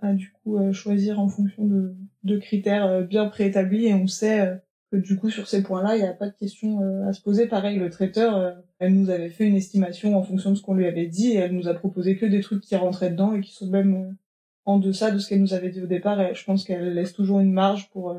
à 0.00 0.14
du 0.14 0.32
coup 0.32 0.56
euh, 0.56 0.72
choisir 0.72 1.20
en 1.20 1.28
fonction 1.28 1.66
de, 1.66 1.94
de 2.24 2.38
critères 2.38 2.86
euh, 2.86 3.02
bien 3.02 3.26
préétablis 3.26 3.86
et 3.86 3.94
on 3.94 4.06
sait 4.06 4.40
euh, 4.40 4.54
que 4.90 4.96
du 4.96 5.18
coup 5.18 5.28
sur 5.28 5.46
ces 5.46 5.62
points-là, 5.62 5.96
il 5.96 6.02
n'y 6.02 6.08
a 6.08 6.14
pas 6.14 6.28
de 6.28 6.34
question 6.34 6.80
à 7.06 7.12
se 7.12 7.20
poser. 7.22 7.46
Pareil, 7.46 7.78
le 7.78 7.90
traiteur, 7.90 8.56
elle 8.80 8.92
nous 8.94 9.08
avait 9.08 9.28
fait 9.28 9.46
une 9.46 9.54
estimation 9.54 10.16
en 10.16 10.24
fonction 10.24 10.50
de 10.50 10.56
ce 10.56 10.62
qu'on 10.62 10.74
lui 10.74 10.86
avait 10.86 11.06
dit 11.06 11.28
et 11.30 11.36
elle 11.36 11.52
nous 11.52 11.68
a 11.68 11.74
proposé 11.74 12.16
que 12.16 12.26
des 12.26 12.40
trucs 12.40 12.60
qui 12.60 12.74
rentraient 12.74 13.10
dedans 13.10 13.32
et 13.36 13.40
qui 13.40 13.52
sont 13.52 13.68
même 13.68 14.16
en 14.64 14.80
deçà 14.80 15.12
de 15.12 15.20
ce 15.20 15.28
qu'elle 15.28 15.42
nous 15.42 15.54
avait 15.54 15.70
dit 15.70 15.80
au 15.80 15.86
départ. 15.86 16.20
Et 16.20 16.34
je 16.34 16.44
pense 16.44 16.64
qu'elle 16.64 16.92
laisse 16.92 17.12
toujours 17.12 17.38
une 17.38 17.52
marge 17.52 17.88
pour 17.90 18.16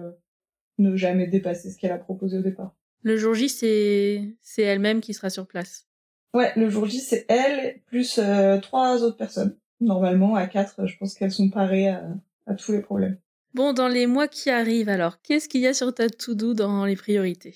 ne 0.78 0.96
jamais 0.96 1.28
dépasser 1.28 1.72
ce 1.72 1.78
qu'elle 1.78 1.92
a 1.92 1.98
proposé 1.98 2.38
au 2.38 2.42
départ. 2.42 2.74
Le 3.04 3.18
jour 3.18 3.34
J, 3.34 3.50
c'est 3.50 4.34
c'est 4.42 4.62
elle-même 4.62 5.02
qui 5.02 5.14
sera 5.14 5.30
sur 5.30 5.48
place. 5.48 5.90
Ouais, 6.34 6.54
le 6.56 6.70
jour 6.70 6.86
J, 6.86 7.02
c'est 7.02 7.26
elle 7.28 7.82
plus 7.82 8.18
trois 8.62 9.04
autres 9.04 9.18
personnes. 9.18 9.58
Normalement, 9.82 10.36
à 10.36 10.48
quatre, 10.48 10.86
je 10.86 10.98
pense 10.98 11.16
qu'elles 11.16 11.32
sont 11.32 11.50
parées 11.50 11.90
à, 11.90 12.04
à 12.48 12.54
tous 12.54 12.72
les 12.72 12.82
problèmes. 12.82 13.18
Bon, 13.54 13.74
dans 13.74 13.90
les 13.90 14.08
mois 14.08 14.28
qui 14.28 14.50
arrivent, 14.50 14.90
alors, 14.90 15.22
qu'est-ce 15.22 15.50
qu'il 15.50 15.62
y 15.62 15.68
a 15.68 15.74
sur 15.74 15.94
ta 15.94 16.08
to-do 16.10 16.54
dans 16.54 16.86
les 16.86 16.96
priorités? 16.96 17.56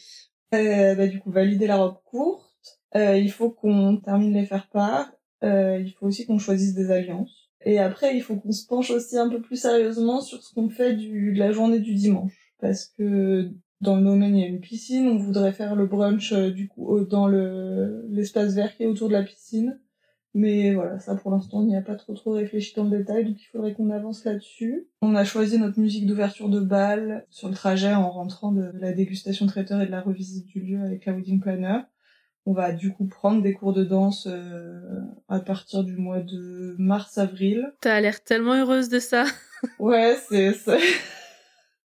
Euh, 0.54 0.96
bah, 0.96 1.08
Du 1.08 1.20
coup, 1.20 1.32
valider 1.32 1.68
la 1.68 1.78
robe 1.78 1.98
courte. 2.04 2.44
Euh, 2.96 3.18
il 3.18 3.32
faut 3.32 3.50
qu'on 3.50 3.98
termine 3.98 4.34
les 4.34 4.46
faire-part. 4.46 5.12
Euh, 5.44 5.80
il 5.80 5.92
faut 5.94 6.08
aussi 6.08 6.26
qu'on 6.26 6.40
choisisse 6.40 6.74
des 6.74 6.92
alliances. 6.92 7.50
Et 7.64 7.80
après, 7.80 8.16
il 8.16 8.22
faut 8.22 8.36
qu'on 8.36 8.52
se 8.52 8.66
penche 8.66 8.92
aussi 8.92 9.18
un 9.18 9.30
peu 9.30 9.42
plus 9.42 9.56
sérieusement 9.56 10.22
sur 10.22 10.44
ce 10.44 10.54
qu'on 10.54 10.70
fait 10.70 10.94
du, 10.94 11.34
de 11.34 11.40
la 11.40 11.52
journée 11.52 11.80
du 11.80 11.94
dimanche. 11.94 12.54
Parce 12.60 12.88
que 12.88 13.50
dans 13.82 13.98
le 13.98 14.04
domaine, 14.04 14.36
il 14.36 14.42
y 14.42 14.46
a 14.46 14.48
une 14.48 14.62
piscine. 14.62 15.08
On 15.08 15.18
voudrait 15.18 15.54
faire 15.54 15.76
le 15.76 15.86
brunch 15.86 16.32
euh, 16.34 16.52
du 16.52 16.68
coup 16.68 17.00
dans 17.06 17.28
le 17.28 18.06
l'espace 18.10 18.54
vert 18.54 18.76
qui 18.76 18.84
est 18.84 18.88
autour 18.88 19.08
de 19.08 19.14
la 19.14 19.24
piscine. 19.24 19.80
Mais 20.38 20.74
voilà, 20.74 21.00
ça 21.00 21.16
pour 21.16 21.32
l'instant, 21.32 21.60
on 21.60 21.64
n'y 21.64 21.78
a 21.78 21.82
pas 21.82 21.96
trop 21.96 22.14
trop 22.14 22.32
réfléchi 22.32 22.76
dans 22.76 22.84
le 22.84 22.98
détail, 22.98 23.24
donc 23.24 23.42
il 23.42 23.46
faudrait 23.46 23.74
qu'on 23.74 23.90
avance 23.90 24.26
là-dessus. 24.26 24.86
On 25.02 25.16
a 25.16 25.24
choisi 25.24 25.58
notre 25.58 25.80
musique 25.80 26.06
d'ouverture 26.06 26.50
de 26.50 26.60
bal 26.60 27.26
sur 27.30 27.48
le 27.48 27.56
trajet 27.56 27.94
en 27.94 28.12
rentrant 28.12 28.52
de 28.52 28.70
la 28.74 28.92
dégustation 28.92 29.46
traiteur 29.46 29.80
et 29.82 29.86
de 29.86 29.92
la 29.92 30.02
revisite 30.02 30.46
du 30.46 30.60
lieu 30.60 30.82
avec 30.82 31.06
la 31.06 31.14
wedding 31.14 31.40
planner. 31.40 31.80
On 32.46 32.52
va 32.52 32.74
du 32.74 32.92
coup 32.92 33.08
prendre 33.08 33.42
des 33.42 33.54
cours 33.54 33.72
de 33.72 33.86
danse 33.86 34.28
euh, 34.30 34.82
à 35.30 35.40
partir 35.40 35.86
du 35.86 35.96
mois 35.96 36.20
de 36.20 36.76
mars-avril. 36.80 37.74
T'as 37.80 38.02
l'air 38.02 38.22
tellement 38.22 38.56
heureuse 38.56 38.90
de 38.90 39.00
ça. 39.00 39.24
ouais, 39.80 40.18
c'est... 40.28 40.52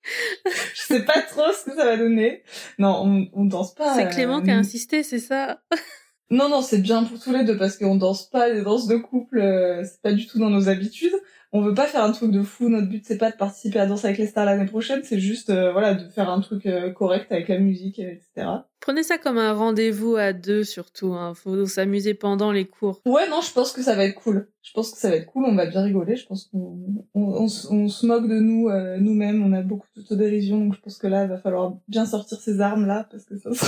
Je 0.04 0.82
sais 0.82 1.06
pas 1.06 1.22
trop 1.22 1.54
ce 1.54 1.70
que 1.70 1.76
ça 1.78 1.86
va 1.86 1.96
donner. 1.96 2.44
Non, 2.80 3.02
on, 3.06 3.30
on 3.32 3.46
danse 3.46 3.74
pas. 3.74 3.96
C'est 3.96 4.10
Clément 4.10 4.42
qui 4.42 4.52
a 4.52 4.56
euh, 4.56 4.60
insisté, 4.60 5.04
c'est 5.04 5.20
ça 5.20 5.62
non, 6.32 6.50
non, 6.50 6.62
c'est 6.62 6.80
bien 6.80 7.04
pour 7.04 7.20
tous 7.20 7.32
les 7.32 7.44
deux 7.44 7.58
parce 7.58 7.78
qu'on 7.78 7.96
danse 7.96 8.28
pas 8.30 8.50
les 8.50 8.64
danses 8.64 8.88
de 8.88 8.96
couple, 8.98 9.40
euh, 9.40 9.84
c'est 9.84 10.02
pas 10.02 10.12
du 10.12 10.26
tout 10.26 10.40
dans 10.40 10.50
nos 10.50 10.70
habitudes. 10.70 11.14
On 11.52 11.62
veut 11.62 11.76
pas 11.76 11.86
faire 11.86 12.04
un 12.04 12.12
truc 12.12 12.32
de 12.32 12.42
fou, 12.42 12.68
notre 12.68 12.90
but 12.90 13.06
c'est 13.06 13.18
pas 13.18 13.32
de 13.32 13.38
participer 13.38 13.80
à 13.80 13.86
Danse 13.86 14.04
avec 14.04 14.18
les 14.18 14.28
stars 14.28 14.44
l'année 14.44 14.66
prochaine, 14.66 15.02
c'est 15.04 15.20
juste 15.20 15.50
euh, 15.50 15.72
voilà 15.72 15.94
de 15.94 16.10
faire 16.10 16.30
un 16.30 16.42
truc 16.42 16.66
euh, 16.66 16.92
correct 16.92 17.32
avec 17.32 17.48
la 17.48 17.60
musique, 17.60 18.00
etc. 18.00 18.48
Prenez 18.82 19.04
ça 19.04 19.18
comme 19.18 19.38
un 19.38 19.54
rendez-vous 19.54 20.18
à 20.18 20.34
deux 20.34 20.66
surtout, 20.66 21.14
hein. 21.14 21.34
faut 21.34 21.66
s'amuser 21.66 22.14
pendant 22.14 22.52
les 22.52 22.66
cours. 22.66 23.02
Ouais, 23.06 23.30
non, 23.30 23.40
je 23.40 23.54
pense 23.54 23.72
que 23.72 23.82
ça 23.82 23.96
va 23.96 24.04
être 24.04 24.16
cool. 24.16 24.50
Je 24.64 24.74
pense 24.74 24.92
que 24.92 24.98
ça 24.98 25.10
va 25.10 25.16
être 25.16 25.28
cool, 25.28 25.46
on 25.46 25.56
va 25.56 25.68
bien 25.68 25.84
rigoler, 25.84 26.18
je 26.18 26.26
pense 26.26 26.46
qu'on 26.46 26.78
on, 27.14 27.48
on, 27.70 27.88
se 27.88 28.06
moque 28.06 28.28
de 28.28 28.40
nous 28.40 28.70
nous-mêmes, 29.00 29.46
on 29.46 29.54
a 29.54 29.62
beaucoup 29.62 29.88
d'autodérision, 29.96 30.60
donc 30.60 30.74
je 30.76 30.82
pense 30.82 30.98
que 30.98 31.08
là, 31.08 31.24
il 31.24 31.30
va 31.30 31.38
falloir 31.38 31.78
bien 31.88 32.06
sortir 32.06 32.42
ces 32.42 32.60
armes-là 32.60 33.08
parce 33.10 33.24
que 33.24 33.38
ça 33.38 33.54
sera 33.54 33.68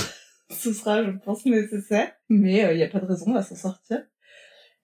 ce 0.50 0.72
sera, 0.72 1.04
je 1.04 1.10
pense, 1.10 1.44
nécessaire. 1.46 2.12
Mais 2.28 2.58
il 2.58 2.64
euh, 2.64 2.74
n'y 2.74 2.82
a 2.82 2.88
pas 2.88 3.00
de 3.00 3.06
raison, 3.06 3.34
à 3.34 3.42
s'en 3.42 3.56
sortir. 3.56 4.02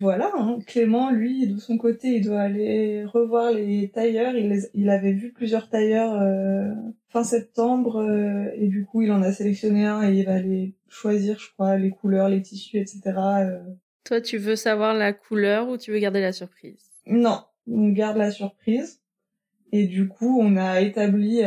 Voilà, 0.00 0.30
hein. 0.34 0.58
Clément, 0.66 1.10
lui, 1.10 1.46
de 1.46 1.58
son 1.58 1.78
côté, 1.78 2.16
il 2.16 2.24
doit 2.24 2.40
aller 2.40 3.04
revoir 3.04 3.52
les 3.52 3.90
tailleurs. 3.90 4.34
Il, 4.34 4.60
il 4.74 4.90
avait 4.90 5.12
vu 5.12 5.32
plusieurs 5.32 5.68
tailleurs 5.68 6.20
euh, 6.20 6.72
fin 7.08 7.22
septembre 7.22 8.02
euh, 8.02 8.50
et 8.54 8.66
du 8.66 8.84
coup, 8.84 9.02
il 9.02 9.12
en 9.12 9.22
a 9.22 9.32
sélectionné 9.32 9.86
un 9.86 10.02
et 10.02 10.14
il 10.14 10.26
va 10.26 10.34
aller 10.34 10.74
choisir, 10.88 11.38
je 11.38 11.50
crois, 11.52 11.76
les 11.76 11.90
couleurs, 11.90 12.28
les 12.28 12.42
tissus, 12.42 12.78
etc. 12.78 13.00
Toi, 14.04 14.20
tu 14.20 14.36
veux 14.36 14.56
savoir 14.56 14.94
la 14.94 15.12
couleur 15.12 15.68
ou 15.68 15.78
tu 15.78 15.92
veux 15.92 15.98
garder 15.98 16.20
la 16.20 16.32
surprise? 16.32 16.90
Non, 17.06 17.42
on 17.68 17.90
garde 17.90 18.16
la 18.16 18.32
surprise. 18.32 19.00
Et 19.76 19.88
du 19.88 20.06
coup, 20.06 20.38
on 20.40 20.56
a 20.56 20.82
établi 20.82 21.42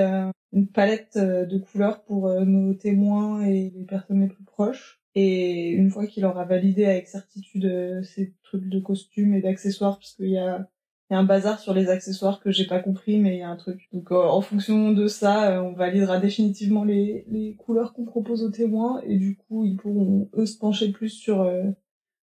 une 0.52 0.68
palette 0.68 1.16
euh, 1.16 1.46
de 1.46 1.58
couleurs 1.58 2.04
pour 2.04 2.28
euh, 2.28 2.44
nos 2.44 2.74
témoins 2.74 3.46
et 3.46 3.72
les 3.74 3.86
personnes 3.86 4.20
les 4.20 4.28
plus 4.28 4.44
proches. 4.44 5.02
Et 5.16 5.70
une 5.70 5.90
fois 5.90 6.06
qu'il 6.06 6.26
aura 6.26 6.44
validé 6.44 6.84
avec 6.84 7.08
certitude 7.08 7.64
euh, 7.64 8.04
ces 8.04 8.36
trucs 8.44 8.68
de 8.68 8.82
costumes 8.82 9.34
et 9.34 9.42
d'accessoires, 9.42 9.98
puisqu'il 9.98 10.32
y 10.32 10.38
a, 10.38 10.68
y 11.10 11.14
a 11.14 11.18
un 11.18 11.24
bazar 11.24 11.62
sur 11.62 11.74
les 11.74 11.88
accessoires 11.88 12.42
que 12.42 12.52
j'ai 12.52 12.68
pas 12.68 12.82
compris, 12.82 13.18
mais 13.18 13.38
il 13.38 13.40
y 13.40 13.44
a 13.44 13.50
un 13.50 13.56
truc. 13.56 13.88
Donc 13.94 14.12
en 14.12 14.42
fonction 14.42 14.92
de 14.92 15.08
ça, 15.08 15.64
on 15.64 15.72
validera 15.72 16.20
définitivement 16.20 16.84
les, 16.84 17.24
les 17.30 17.56
couleurs 17.56 17.94
qu'on 17.94 18.04
propose 18.04 18.44
aux 18.44 18.52
témoins, 18.52 19.02
et 19.06 19.16
du 19.16 19.38
coup 19.38 19.64
ils 19.64 19.78
pourront 19.78 20.30
eux 20.34 20.46
se 20.46 20.58
pencher 20.58 20.92
plus 20.92 21.12
sur 21.12 21.50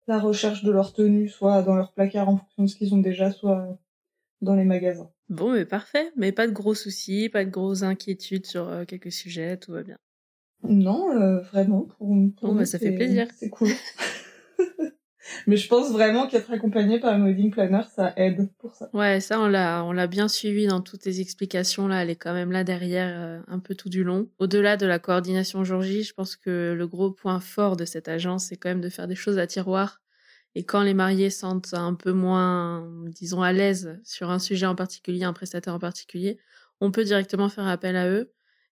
la 0.06 0.18
recherche 0.18 0.62
de 0.62 0.70
leur 0.70 0.92
tenue, 0.92 1.28
soit 1.30 1.62
dans 1.62 1.74
leur 1.74 1.94
placard 1.94 2.28
en 2.28 2.36
fonction 2.36 2.64
de 2.64 2.68
ce 2.68 2.76
qu'ils 2.76 2.94
ont 2.94 2.98
déjà, 2.98 3.32
soit 3.32 3.78
dans 4.40 4.54
les 4.54 4.64
magasins. 4.64 5.10
Bon, 5.28 5.52
mais 5.52 5.64
parfait. 5.64 6.12
Mais 6.16 6.32
pas 6.32 6.46
de 6.46 6.52
gros 6.52 6.74
soucis, 6.74 7.28
pas 7.28 7.44
de 7.44 7.50
grosses 7.50 7.82
inquiétudes 7.82 8.46
sur 8.46 8.68
euh, 8.68 8.84
quelques 8.84 9.12
sujets, 9.12 9.56
tout 9.56 9.72
va 9.72 9.82
bien. 9.82 9.98
Non, 10.62 11.10
euh, 11.16 11.40
vraiment. 11.40 11.82
Pour, 11.82 12.06
bon, 12.06 12.54
bah, 12.54 12.66
ça 12.66 12.78
fait 12.78 12.92
plaisir. 12.92 13.26
C'est 13.36 13.50
cool. 13.50 13.68
mais 15.46 15.56
je 15.56 15.68
pense 15.68 15.90
vraiment 15.90 16.26
qu'être 16.26 16.50
accompagné 16.50 16.98
par 16.98 17.12
un 17.12 17.24
wedding 17.24 17.50
planner, 17.50 17.82
ça 17.94 18.12
aide 18.16 18.48
pour 18.58 18.74
ça. 18.74 18.88
Ouais, 18.92 19.20
ça, 19.20 19.40
on 19.40 19.48
l'a, 19.48 19.84
on 19.84 19.92
l'a 19.92 20.06
bien 20.06 20.28
suivi 20.28 20.66
dans 20.66 20.80
toutes 20.80 21.02
tes 21.02 21.20
explications. 21.20 21.88
Là, 21.88 22.02
elle 22.02 22.10
est 22.10 22.16
quand 22.16 22.32
même 22.32 22.52
là 22.52 22.64
derrière, 22.64 23.14
euh, 23.18 23.40
un 23.48 23.58
peu 23.58 23.74
tout 23.74 23.88
du 23.88 24.04
long. 24.04 24.28
Au-delà 24.38 24.76
de 24.76 24.86
la 24.86 24.98
coordination 24.98 25.64
jour 25.64 25.82
je 25.82 26.12
pense 26.12 26.36
que 26.36 26.74
le 26.76 26.86
gros 26.86 27.10
point 27.10 27.40
fort 27.40 27.76
de 27.76 27.84
cette 27.84 28.08
agence, 28.08 28.46
c'est 28.46 28.56
quand 28.56 28.68
même 28.68 28.80
de 28.80 28.88
faire 28.88 29.08
des 29.08 29.14
choses 29.14 29.38
à 29.38 29.46
tiroir 29.46 30.00
et 30.56 30.64
quand 30.64 30.82
les 30.82 30.94
mariés 30.94 31.28
sentent 31.28 31.74
un 31.74 31.92
peu 31.92 32.12
moins, 32.12 32.90
disons, 33.08 33.42
à 33.42 33.52
l'aise 33.52 34.00
sur 34.04 34.30
un 34.30 34.38
sujet 34.38 34.64
en 34.64 34.74
particulier, 34.74 35.22
un 35.24 35.34
prestataire 35.34 35.74
en 35.74 35.78
particulier, 35.78 36.38
on 36.80 36.90
peut 36.90 37.04
directement 37.04 37.50
faire 37.50 37.66
appel 37.66 37.94
à 37.94 38.08
eux. 38.08 38.32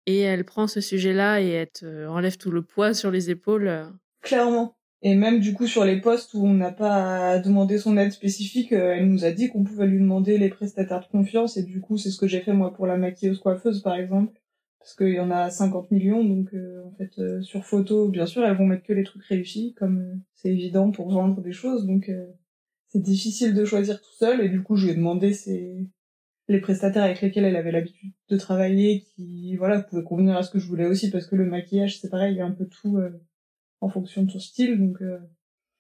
Et 0.07 0.21
elle 0.21 0.43
prend 0.43 0.65
ce 0.65 0.82
sujet-là 0.82 1.39
et 1.39 1.49
elle 1.49 1.69
euh, 1.84 2.07
enlève 2.07 2.38
tout 2.38 2.49
le 2.49 2.63
poids 2.63 2.95
sur 2.95 3.11
les 3.11 3.30
épaules. 3.30 3.67
Euh. 3.67 3.86
Clairement. 4.23 4.75
Et 5.03 5.13
même 5.13 5.39
du 5.39 5.53
coup 5.53 5.67
sur 5.67 5.86
les 5.86 6.01
postes 6.01 6.34
où 6.34 6.47
on 6.47 6.55
n'a 6.55 6.71
pas 6.71 7.34
à 7.34 7.38
demander 7.38 7.78
son 7.78 7.95
aide 7.95 8.11
spécifique, 8.11 8.73
euh, 8.73 8.95
elle 8.95 9.07
nous 9.07 9.23
a 9.23 9.30
dit 9.30 9.49
qu'on 9.49 9.63
pouvait 9.63 9.86
lui 9.86 9.99
demander 9.99 10.39
les 10.39 10.49
prestataires 10.49 11.01
de 11.01 11.11
confiance 11.11 11.57
et 11.57 11.63
du 11.63 11.80
coup 11.80 11.97
c'est 11.97 12.09
ce 12.09 12.17
que 12.17 12.28
j'ai 12.28 12.41
fait 12.41 12.53
moi 12.53 12.73
pour 12.73 12.88
la 12.88 12.97
maquilleuse 12.97 13.38
coiffeuse 13.38 13.84
par 13.84 13.93
exemple 13.93 14.34
parce 14.80 14.95
qu'il 14.95 15.13
y 15.13 15.19
en 15.19 15.32
a 15.32 15.49
50 15.49 15.91
millions, 15.91 16.23
donc 16.23 16.53
euh, 16.53 16.84
en 16.86 16.91
fait 16.91 17.17
euh, 17.19 17.41
sur 17.41 17.65
photo, 17.65 18.09
bien 18.09 18.25
sûr, 18.25 18.45
elles 18.45 18.55
vont 18.55 18.65
mettre 18.65 18.84
que 18.84 18.93
les 18.93 19.03
trucs 19.03 19.23
réussis, 19.25 19.73
comme 19.73 19.99
euh, 19.99 20.15
c'est 20.36 20.49
évident 20.49 20.91
pour 20.91 21.11
vendre 21.11 21.41
des 21.41 21.51
choses, 21.51 21.86
donc 21.86 22.11
c'est 22.88 23.01
difficile 23.01 23.53
de 23.53 23.65
choisir 23.65 24.01
tout 24.01 24.13
seul, 24.13 24.41
et 24.41 24.49
du 24.49 24.63
coup 24.63 24.75
je 24.75 24.86
lui 24.86 24.93
ai 24.93 24.95
demandé 24.95 25.36
les 26.47 26.61
prestataires 26.61 27.03
avec 27.03 27.21
lesquels 27.21 27.43
elle 27.43 27.57
avait 27.57 27.71
l'habitude 27.71 28.13
de 28.30 28.38
travailler, 28.38 29.01
qui 29.15 29.55
voilà 29.57 29.82
pouvaient 29.82 30.03
convenir 30.03 30.38
à 30.38 30.43
ce 30.43 30.51
que 30.51 30.59
je 30.59 30.67
voulais 30.67 30.86
aussi, 30.86 31.09
parce 31.09 31.28
que 31.28 31.36
le 31.36 31.45
maquillage 31.45 31.99
c'est 31.99 32.09
pareil, 32.09 32.36
il 32.36 32.38
y 32.38 32.41
a 32.41 32.45
un 32.45 32.51
peu 32.51 32.65
tout 32.65 32.97
en 33.82 33.89
fonction 33.89 34.23
de 34.23 34.32
son 34.32 34.39
style, 34.39 34.78
donc 34.80 34.99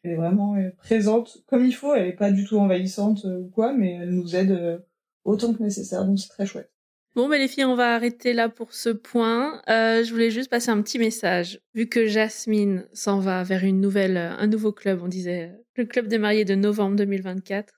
elle 0.03 0.11
est 0.11 0.15
vraiment 0.15 0.55
présente 0.77 1.43
comme 1.47 1.65
il 1.65 1.73
faut, 1.73 1.95
elle 1.95 2.07
est 2.07 2.13
pas 2.13 2.31
du 2.31 2.43
tout 2.45 2.57
envahissante 2.57 3.23
ou 3.25 3.49
quoi, 3.49 3.73
mais 3.73 3.93
elle 3.93 4.11
nous 4.11 4.35
aide 4.35 4.83
autant 5.23 5.53
que 5.53 5.63
nécessaire, 5.63 6.05
donc 6.05 6.19
c'est 6.19 6.29
très 6.29 6.45
chouette. 6.45 6.71
Bon, 7.17 7.27
ben 7.27 7.39
les 7.39 7.47
filles, 7.47 7.65
on 7.65 7.73
va 7.73 7.95
arrêter 7.95 8.31
là 8.33 8.47
pour 8.47 8.73
ce 8.73 8.89
point. 8.89 9.59
Euh, 9.69 10.03
je 10.03 10.11
voulais 10.11 10.29
juste 10.29 10.51
passer 10.51 10.69
un 10.69 10.79
petit 10.83 10.99
message. 10.99 11.59
Vu 11.73 11.87
que 11.89 12.05
Jasmine 12.05 12.87
s'en 12.93 13.19
va 13.19 13.41
vers 13.41 13.63
une 13.63 13.81
nouvelle, 13.81 14.17
un 14.17 14.45
nouveau 14.45 14.71
club, 14.71 15.01
on 15.01 15.07
disait 15.07 15.51
le 15.77 15.85
club 15.85 16.05
des 16.05 16.19
mariés 16.19 16.45
de 16.45 16.53
novembre 16.53 16.95
2024. 16.95 17.73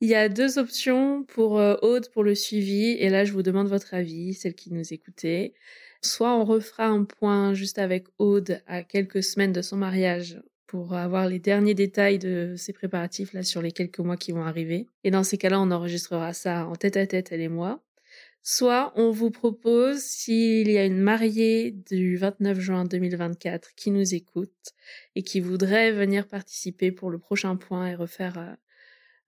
Il 0.00 0.08
y 0.08 0.16
a 0.16 0.28
deux 0.28 0.58
options 0.58 1.22
pour 1.22 1.60
euh, 1.60 1.76
Aude 1.82 2.10
pour 2.10 2.24
le 2.24 2.34
suivi, 2.34 2.96
et 2.98 3.08
là 3.08 3.24
je 3.24 3.32
vous 3.32 3.44
demande 3.44 3.68
votre 3.68 3.94
avis, 3.94 4.34
celle 4.34 4.56
qui 4.56 4.72
nous 4.72 4.92
écoutez. 4.92 5.54
Soit 6.02 6.36
on 6.36 6.44
refera 6.44 6.86
un 6.86 7.04
point 7.04 7.54
juste 7.54 7.78
avec 7.78 8.08
Aude 8.18 8.62
à 8.66 8.82
quelques 8.82 9.22
semaines 9.22 9.52
de 9.52 9.62
son 9.62 9.76
mariage 9.76 10.42
pour 10.66 10.94
avoir 10.94 11.28
les 11.28 11.38
derniers 11.38 11.74
détails 11.74 12.18
de 12.18 12.54
ses 12.56 12.72
préparatifs 12.72 13.32
là 13.32 13.44
sur 13.44 13.62
les 13.62 13.70
quelques 13.70 14.00
mois 14.00 14.16
qui 14.16 14.32
vont 14.32 14.42
arriver. 14.42 14.88
Et 15.04 15.12
dans 15.12 15.22
ces 15.22 15.38
cas-là, 15.38 15.60
on 15.60 15.70
enregistrera 15.70 16.32
ça 16.32 16.66
en 16.66 16.74
tête 16.74 16.96
à 16.96 17.06
tête, 17.06 17.30
elle 17.30 17.42
et 17.42 17.48
moi. 17.48 17.85
Soit 18.48 18.92
on 18.94 19.10
vous 19.10 19.32
propose, 19.32 20.02
s'il 20.02 20.70
y 20.70 20.78
a 20.78 20.84
une 20.84 21.00
mariée 21.00 21.72
du 21.72 22.16
29 22.16 22.60
juin 22.60 22.84
2024 22.84 23.74
qui 23.74 23.90
nous 23.90 24.14
écoute 24.14 24.72
et 25.16 25.24
qui 25.24 25.40
voudrait 25.40 25.90
venir 25.90 26.28
participer 26.28 26.92
pour 26.92 27.10
le 27.10 27.18
prochain 27.18 27.56
point 27.56 27.88
et 27.88 27.96
refaire, 27.96 28.38
euh, 28.38 28.54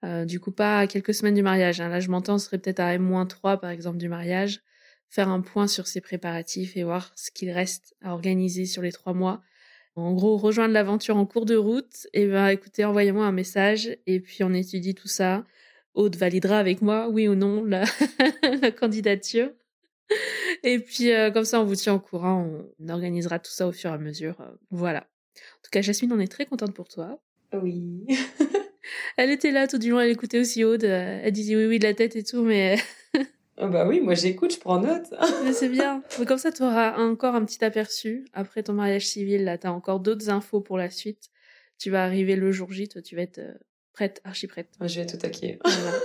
euh, 0.05 0.25
du 0.25 0.39
coup 0.39 0.53
pas 0.53 0.87
quelques 0.87 1.15
semaines 1.15 1.35
du 1.35 1.43
mariage, 1.43 1.81
hein. 1.81 1.89
là 1.89 1.99
je 1.99 2.09
m'entends, 2.11 2.39
ce 2.39 2.47
serait 2.47 2.59
peut-être 2.59 2.79
à 2.79 2.95
M-3 2.95 3.59
par 3.59 3.71
exemple 3.71 3.99
du 3.99 4.09
mariage, 4.09 4.61
faire 5.09 5.29
un 5.29 5.41
point 5.41 5.67
sur 5.67 5.89
ses 5.89 6.01
préparatifs 6.01 6.77
et 6.77 6.85
voir 6.85 7.11
ce 7.17 7.33
qu'il 7.33 7.51
reste 7.51 7.97
à 8.01 8.13
organiser 8.13 8.67
sur 8.67 8.83
les 8.83 8.93
trois 8.93 9.15
mois. 9.15 9.43
En 9.97 10.13
gros, 10.13 10.37
rejoindre 10.37 10.75
l'aventure 10.75 11.17
en 11.17 11.27
cours 11.27 11.45
de 11.45 11.57
route, 11.57 12.07
et 12.13 12.29
ben 12.29 12.47
écoutez, 12.51 12.85
envoyez-moi 12.85 13.27
un 13.27 13.33
message 13.33 13.99
et 14.07 14.21
puis 14.21 14.45
on 14.45 14.53
étudie 14.53 14.95
tout 14.95 15.09
ça. 15.09 15.45
Aude 15.99 16.15
validera 16.15 16.61
avec 16.61 16.81
moi, 16.81 17.09
oui 17.09 17.27
ou 17.27 17.35
non, 17.35 17.65
la, 17.65 17.85
candidature. 18.71 19.51
Et 20.63 20.79
puis, 20.79 21.13
euh, 21.13 21.33
comme 21.33 21.45
ça, 21.45 21.61
on 21.61 21.65
vous 21.65 21.75
tient 21.75 21.95
au 21.95 21.99
courant. 21.99 22.49
On 22.79 22.89
organisera 22.89 23.41
tout 23.41 23.51
ça 23.51 23.67
au 23.67 23.73
fur 23.73 23.91
et 23.91 23.95
à 23.95 23.99
mesure. 23.99 24.41
Euh, 24.41 24.51
voilà. 24.71 25.01
En 25.01 25.63
tout 25.65 25.71
cas, 25.73 25.83
Jasmine, 25.83 26.13
on 26.13 26.21
est 26.21 26.31
très 26.31 26.47
contente 26.47 26.73
pour 26.73 26.87
toi. 26.87 27.21
Oui. 27.53 28.07
elle 29.17 29.31
était 29.31 29.51
là 29.51 29.67
tout 29.67 29.79
du 29.79 29.91
long, 29.91 29.99
elle 29.99 30.11
écoutait 30.11 30.39
aussi 30.39 30.63
Aude. 30.63 30.85
Elle 30.85 31.33
disait 31.33 31.57
oui, 31.57 31.67
oui 31.67 31.79
de 31.81 31.85
la 31.85 31.95
tête 31.95 32.15
et 32.15 32.23
tout, 32.23 32.43
mais 32.43 32.79
Ah 33.57 33.67
bah 33.67 33.87
oui, 33.89 34.01
moi 34.01 34.15
j'écoute, 34.15 34.55
je 34.55 34.61
prends 34.61 34.81
note. 34.81 35.13
Mais 35.45 35.53
c'est 35.53 35.69
bien. 35.69 36.05
Mais 36.21 36.27
comme 36.27 36.39
ça, 36.39 36.53
tu 36.53 36.63
auras 36.63 36.97
encore 36.99 37.35
un 37.35 37.45
petit 37.45 37.65
aperçu. 37.65 38.25
Après 38.33 38.63
ton 38.63 38.73
mariage 38.73 39.07
civil, 39.07 39.43
là, 39.43 39.59
tu 39.59 39.67
as 39.67 39.73
encore 39.73 39.99
d'autres 39.99 40.31
infos 40.31 40.61
pour 40.61 40.79
la 40.79 40.91
suite. 40.91 41.31
Tu 41.77 41.91
vas 41.91 42.05
arriver 42.05 42.37
le 42.37 42.53
jour 42.53 42.71
J, 42.73 42.89
toi, 42.89 43.03
tu 43.03 43.17
vas 43.17 43.23
être 43.23 43.39
euh, 43.39 43.55
prête, 43.99 44.21
archi 44.23 44.47
prête. 44.47 44.69
je 44.81 45.01
vais 45.01 45.07
tout 45.07 45.17
taquer. 45.17 45.59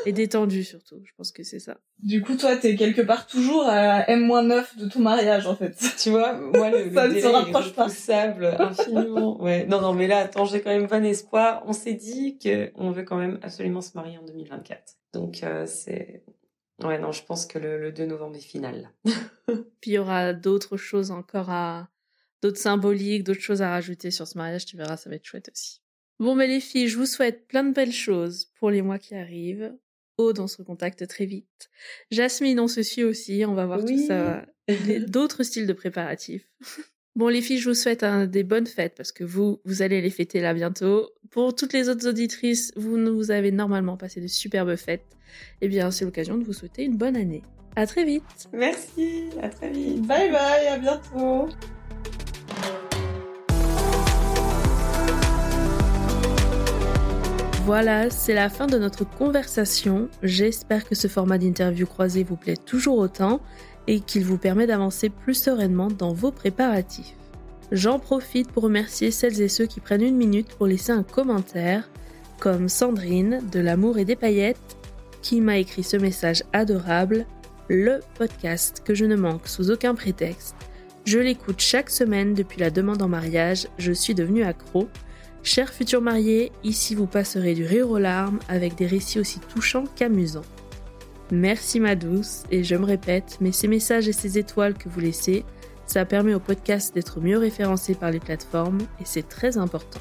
Et 0.07 0.13
détendue 0.13 0.63
surtout, 0.63 0.99
je 1.05 1.11
pense 1.15 1.31
que 1.31 1.43
c'est 1.43 1.59
ça. 1.59 1.77
Du 1.99 2.23
coup, 2.23 2.35
toi, 2.35 2.57
t'es 2.57 2.75
quelque 2.75 3.03
part 3.03 3.27
toujours 3.27 3.67
à 3.67 4.09
M-9 4.09 4.77
de 4.79 4.89
ton 4.89 4.99
mariage, 4.99 5.45
en 5.45 5.55
fait. 5.55 5.77
Tu 6.01 6.09
vois, 6.09 6.33
moi, 6.33 6.71
le, 6.71 6.91
ça 6.93 7.05
le 7.05 7.13
ne 7.13 7.19
se 7.19 7.27
rapproche 7.27 7.73
pas. 7.73 7.85
infiniment. 7.85 9.39
Ouais. 9.39 9.67
Non, 9.67 9.79
non, 9.79 9.93
mais 9.93 10.07
là, 10.07 10.21
attends, 10.21 10.45
j'ai 10.45 10.61
quand 10.61 10.71
même 10.71 10.87
bon 10.87 11.05
espoir. 11.05 11.61
On 11.67 11.73
s'est 11.73 11.93
dit 11.93 12.39
qu'on 12.39 12.89
veut 12.89 13.03
quand 13.03 13.17
même 13.17 13.37
absolument 13.43 13.81
se 13.81 13.91
marier 13.93 14.17
en 14.17 14.23
2024. 14.23 14.97
Donc, 15.13 15.43
euh, 15.43 15.67
c'est... 15.67 16.23
Ouais, 16.83 16.97
non, 16.97 17.11
je 17.11 17.23
pense 17.23 17.45
que 17.45 17.59
le, 17.59 17.79
le 17.79 17.91
2 17.91 18.07
novembre 18.07 18.37
est 18.37 18.39
final. 18.39 18.89
Puis 19.81 19.91
il 19.91 19.93
y 19.93 19.97
aura 19.99 20.33
d'autres 20.33 20.77
choses 20.77 21.11
encore 21.11 21.51
à... 21.51 21.89
D'autres 22.41 22.57
symboliques, 22.57 23.23
d'autres 23.23 23.39
choses 23.39 23.61
à 23.61 23.69
rajouter 23.69 24.09
sur 24.09 24.27
ce 24.27 24.35
mariage. 24.35 24.65
Tu 24.65 24.77
verras, 24.77 24.97
ça 24.97 25.11
va 25.11 25.15
être 25.15 25.25
chouette 25.25 25.51
aussi. 25.53 25.82
Bon, 26.19 26.35
mais 26.35 26.47
les 26.47 26.59
filles, 26.59 26.87
je 26.87 26.97
vous 26.97 27.05
souhaite 27.05 27.47
plein 27.47 27.63
de 27.63 27.73
belles 27.73 27.91
choses 27.91 28.45
pour 28.59 28.69
les 28.69 28.81
mois 28.81 28.99
qui 28.99 29.15
arrivent. 29.15 29.73
Aude, 30.17 30.39
on 30.39 30.47
se 30.47 30.57
recontacte 30.57 31.07
très 31.07 31.25
vite. 31.25 31.69
Jasmine, 32.11 32.59
on 32.59 32.67
se 32.67 32.83
suit 32.83 33.03
aussi. 33.03 33.43
On 33.47 33.55
va 33.55 33.65
voir 33.65 33.83
tout 33.83 33.97
ça. 34.07 34.45
D'autres 35.07 35.43
styles 35.43 35.67
de 35.67 35.73
préparatifs. 35.73 36.47
Bon, 37.15 37.27
les 37.27 37.41
filles, 37.41 37.59
je 37.59 37.69
vous 37.69 37.75
souhaite 37.75 38.03
des 38.05 38.43
bonnes 38.43 38.65
fêtes 38.65 38.95
parce 38.95 39.11
que 39.11 39.23
vous, 39.23 39.61
vous 39.65 39.81
allez 39.81 40.01
les 40.01 40.09
fêter 40.09 40.39
là 40.39 40.53
bientôt. 40.53 41.09
Pour 41.29 41.55
toutes 41.55 41.73
les 41.73 41.89
autres 41.89 42.07
auditrices, 42.07 42.71
vous, 42.75 42.97
vous 43.13 43.31
avez 43.31 43.51
normalement 43.51 43.97
passé 43.97 44.21
de 44.21 44.27
superbes 44.27 44.75
fêtes. 44.75 45.05
Eh 45.61 45.67
bien, 45.67 45.91
c'est 45.91 46.05
l'occasion 46.05 46.37
de 46.37 46.43
vous 46.43 46.53
souhaiter 46.53 46.83
une 46.83 46.97
bonne 46.97 47.15
année. 47.15 47.43
À 47.75 47.87
très 47.87 48.03
vite. 48.03 48.49
Merci, 48.53 49.25
à 49.41 49.49
très 49.49 49.69
vite. 49.69 50.01
Bye 50.05 50.31
bye, 50.31 50.67
à 50.67 50.77
bientôt. 50.77 51.49
Voilà, 57.65 58.09
c'est 58.09 58.33
la 58.33 58.49
fin 58.49 58.67
de 58.67 58.77
notre 58.77 59.05
conversation. 59.05 60.09
J'espère 60.21 60.83
que 60.83 60.95
ce 60.95 61.07
format 61.07 61.37
d'interview 61.37 61.85
croisée 61.85 62.25
vous 62.25 62.35
plaît 62.35 62.57
toujours 62.57 62.97
autant 62.97 63.39
et 63.87 64.01
qu'il 64.01 64.25
vous 64.25 64.37
permet 64.37 64.67
d'avancer 64.67 65.07
plus 65.07 65.33
sereinement 65.33 65.87
dans 65.87 66.11
vos 66.11 66.31
préparatifs. 66.31 67.15
J'en 67.71 67.99
profite 67.99 68.51
pour 68.51 68.63
remercier 68.63 69.11
celles 69.11 69.41
et 69.41 69.47
ceux 69.47 69.65
qui 69.65 69.79
prennent 69.79 70.03
une 70.03 70.17
minute 70.17 70.53
pour 70.55 70.67
laisser 70.67 70.91
un 70.91 71.03
commentaire, 71.03 71.89
comme 72.37 72.67
Sandrine 72.67 73.39
de 73.49 73.61
l'amour 73.61 73.97
et 73.97 74.03
des 74.03 74.17
paillettes, 74.17 74.77
qui 75.21 75.39
m'a 75.39 75.57
écrit 75.57 75.83
ce 75.83 75.95
message 75.95 76.43
adorable, 76.51 77.25
le 77.69 78.01
podcast 78.15 78.81
que 78.83 78.93
je 78.93 79.05
ne 79.05 79.15
manque 79.15 79.47
sous 79.47 79.71
aucun 79.71 79.95
prétexte. 79.95 80.57
Je 81.05 81.17
l'écoute 81.17 81.61
chaque 81.61 81.89
semaine 81.89 82.33
depuis 82.33 82.59
la 82.59 82.71
demande 82.71 83.01
en 83.01 83.07
mariage, 83.07 83.69
je 83.77 83.93
suis 83.93 84.15
devenue 84.15 84.43
accro. 84.43 84.89
Chers 85.45 85.73
futurs 85.73 86.01
mariés, 86.01 86.53
ici 86.63 86.95
vous 86.95 87.05
passerez 87.05 87.53
du 87.53 87.65
rire 87.65 87.89
aux 87.89 87.97
larmes 87.97 88.39
avec 88.47 88.75
des 88.75 88.87
récits 88.87 89.19
aussi 89.19 89.41
touchants 89.41 89.83
qu'amusants. 89.93 90.45
Merci 91.31 91.81
ma 91.81 91.95
douce, 91.95 92.43
et 92.49 92.63
je 92.63 92.75
me 92.75 92.85
répète, 92.85 93.39
mais 93.41 93.51
ces 93.51 93.67
messages 93.67 94.07
et 94.07 94.13
ces 94.13 94.37
étoiles 94.37 94.73
que 94.73 94.87
vous 94.87 95.01
laissez, 95.01 95.43
ça 95.85 96.05
permet 96.05 96.33
au 96.33 96.39
podcast 96.39 96.95
d'être 96.95 97.19
mieux 97.19 97.37
référencé 97.37 97.93
par 97.93 98.09
les 98.09 98.21
plateformes, 98.21 98.79
et 99.01 99.05
c'est 99.05 99.27
très 99.27 99.57
important. 99.57 99.99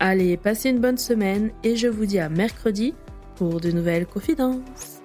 Allez, 0.00 0.36
passez 0.36 0.68
une 0.68 0.80
bonne 0.80 0.98
semaine, 0.98 1.50
et 1.64 1.76
je 1.76 1.88
vous 1.88 2.04
dis 2.04 2.18
à 2.18 2.28
mercredi 2.28 2.94
pour 3.36 3.58
de 3.58 3.70
nouvelles 3.70 4.06
confidences. 4.06 5.01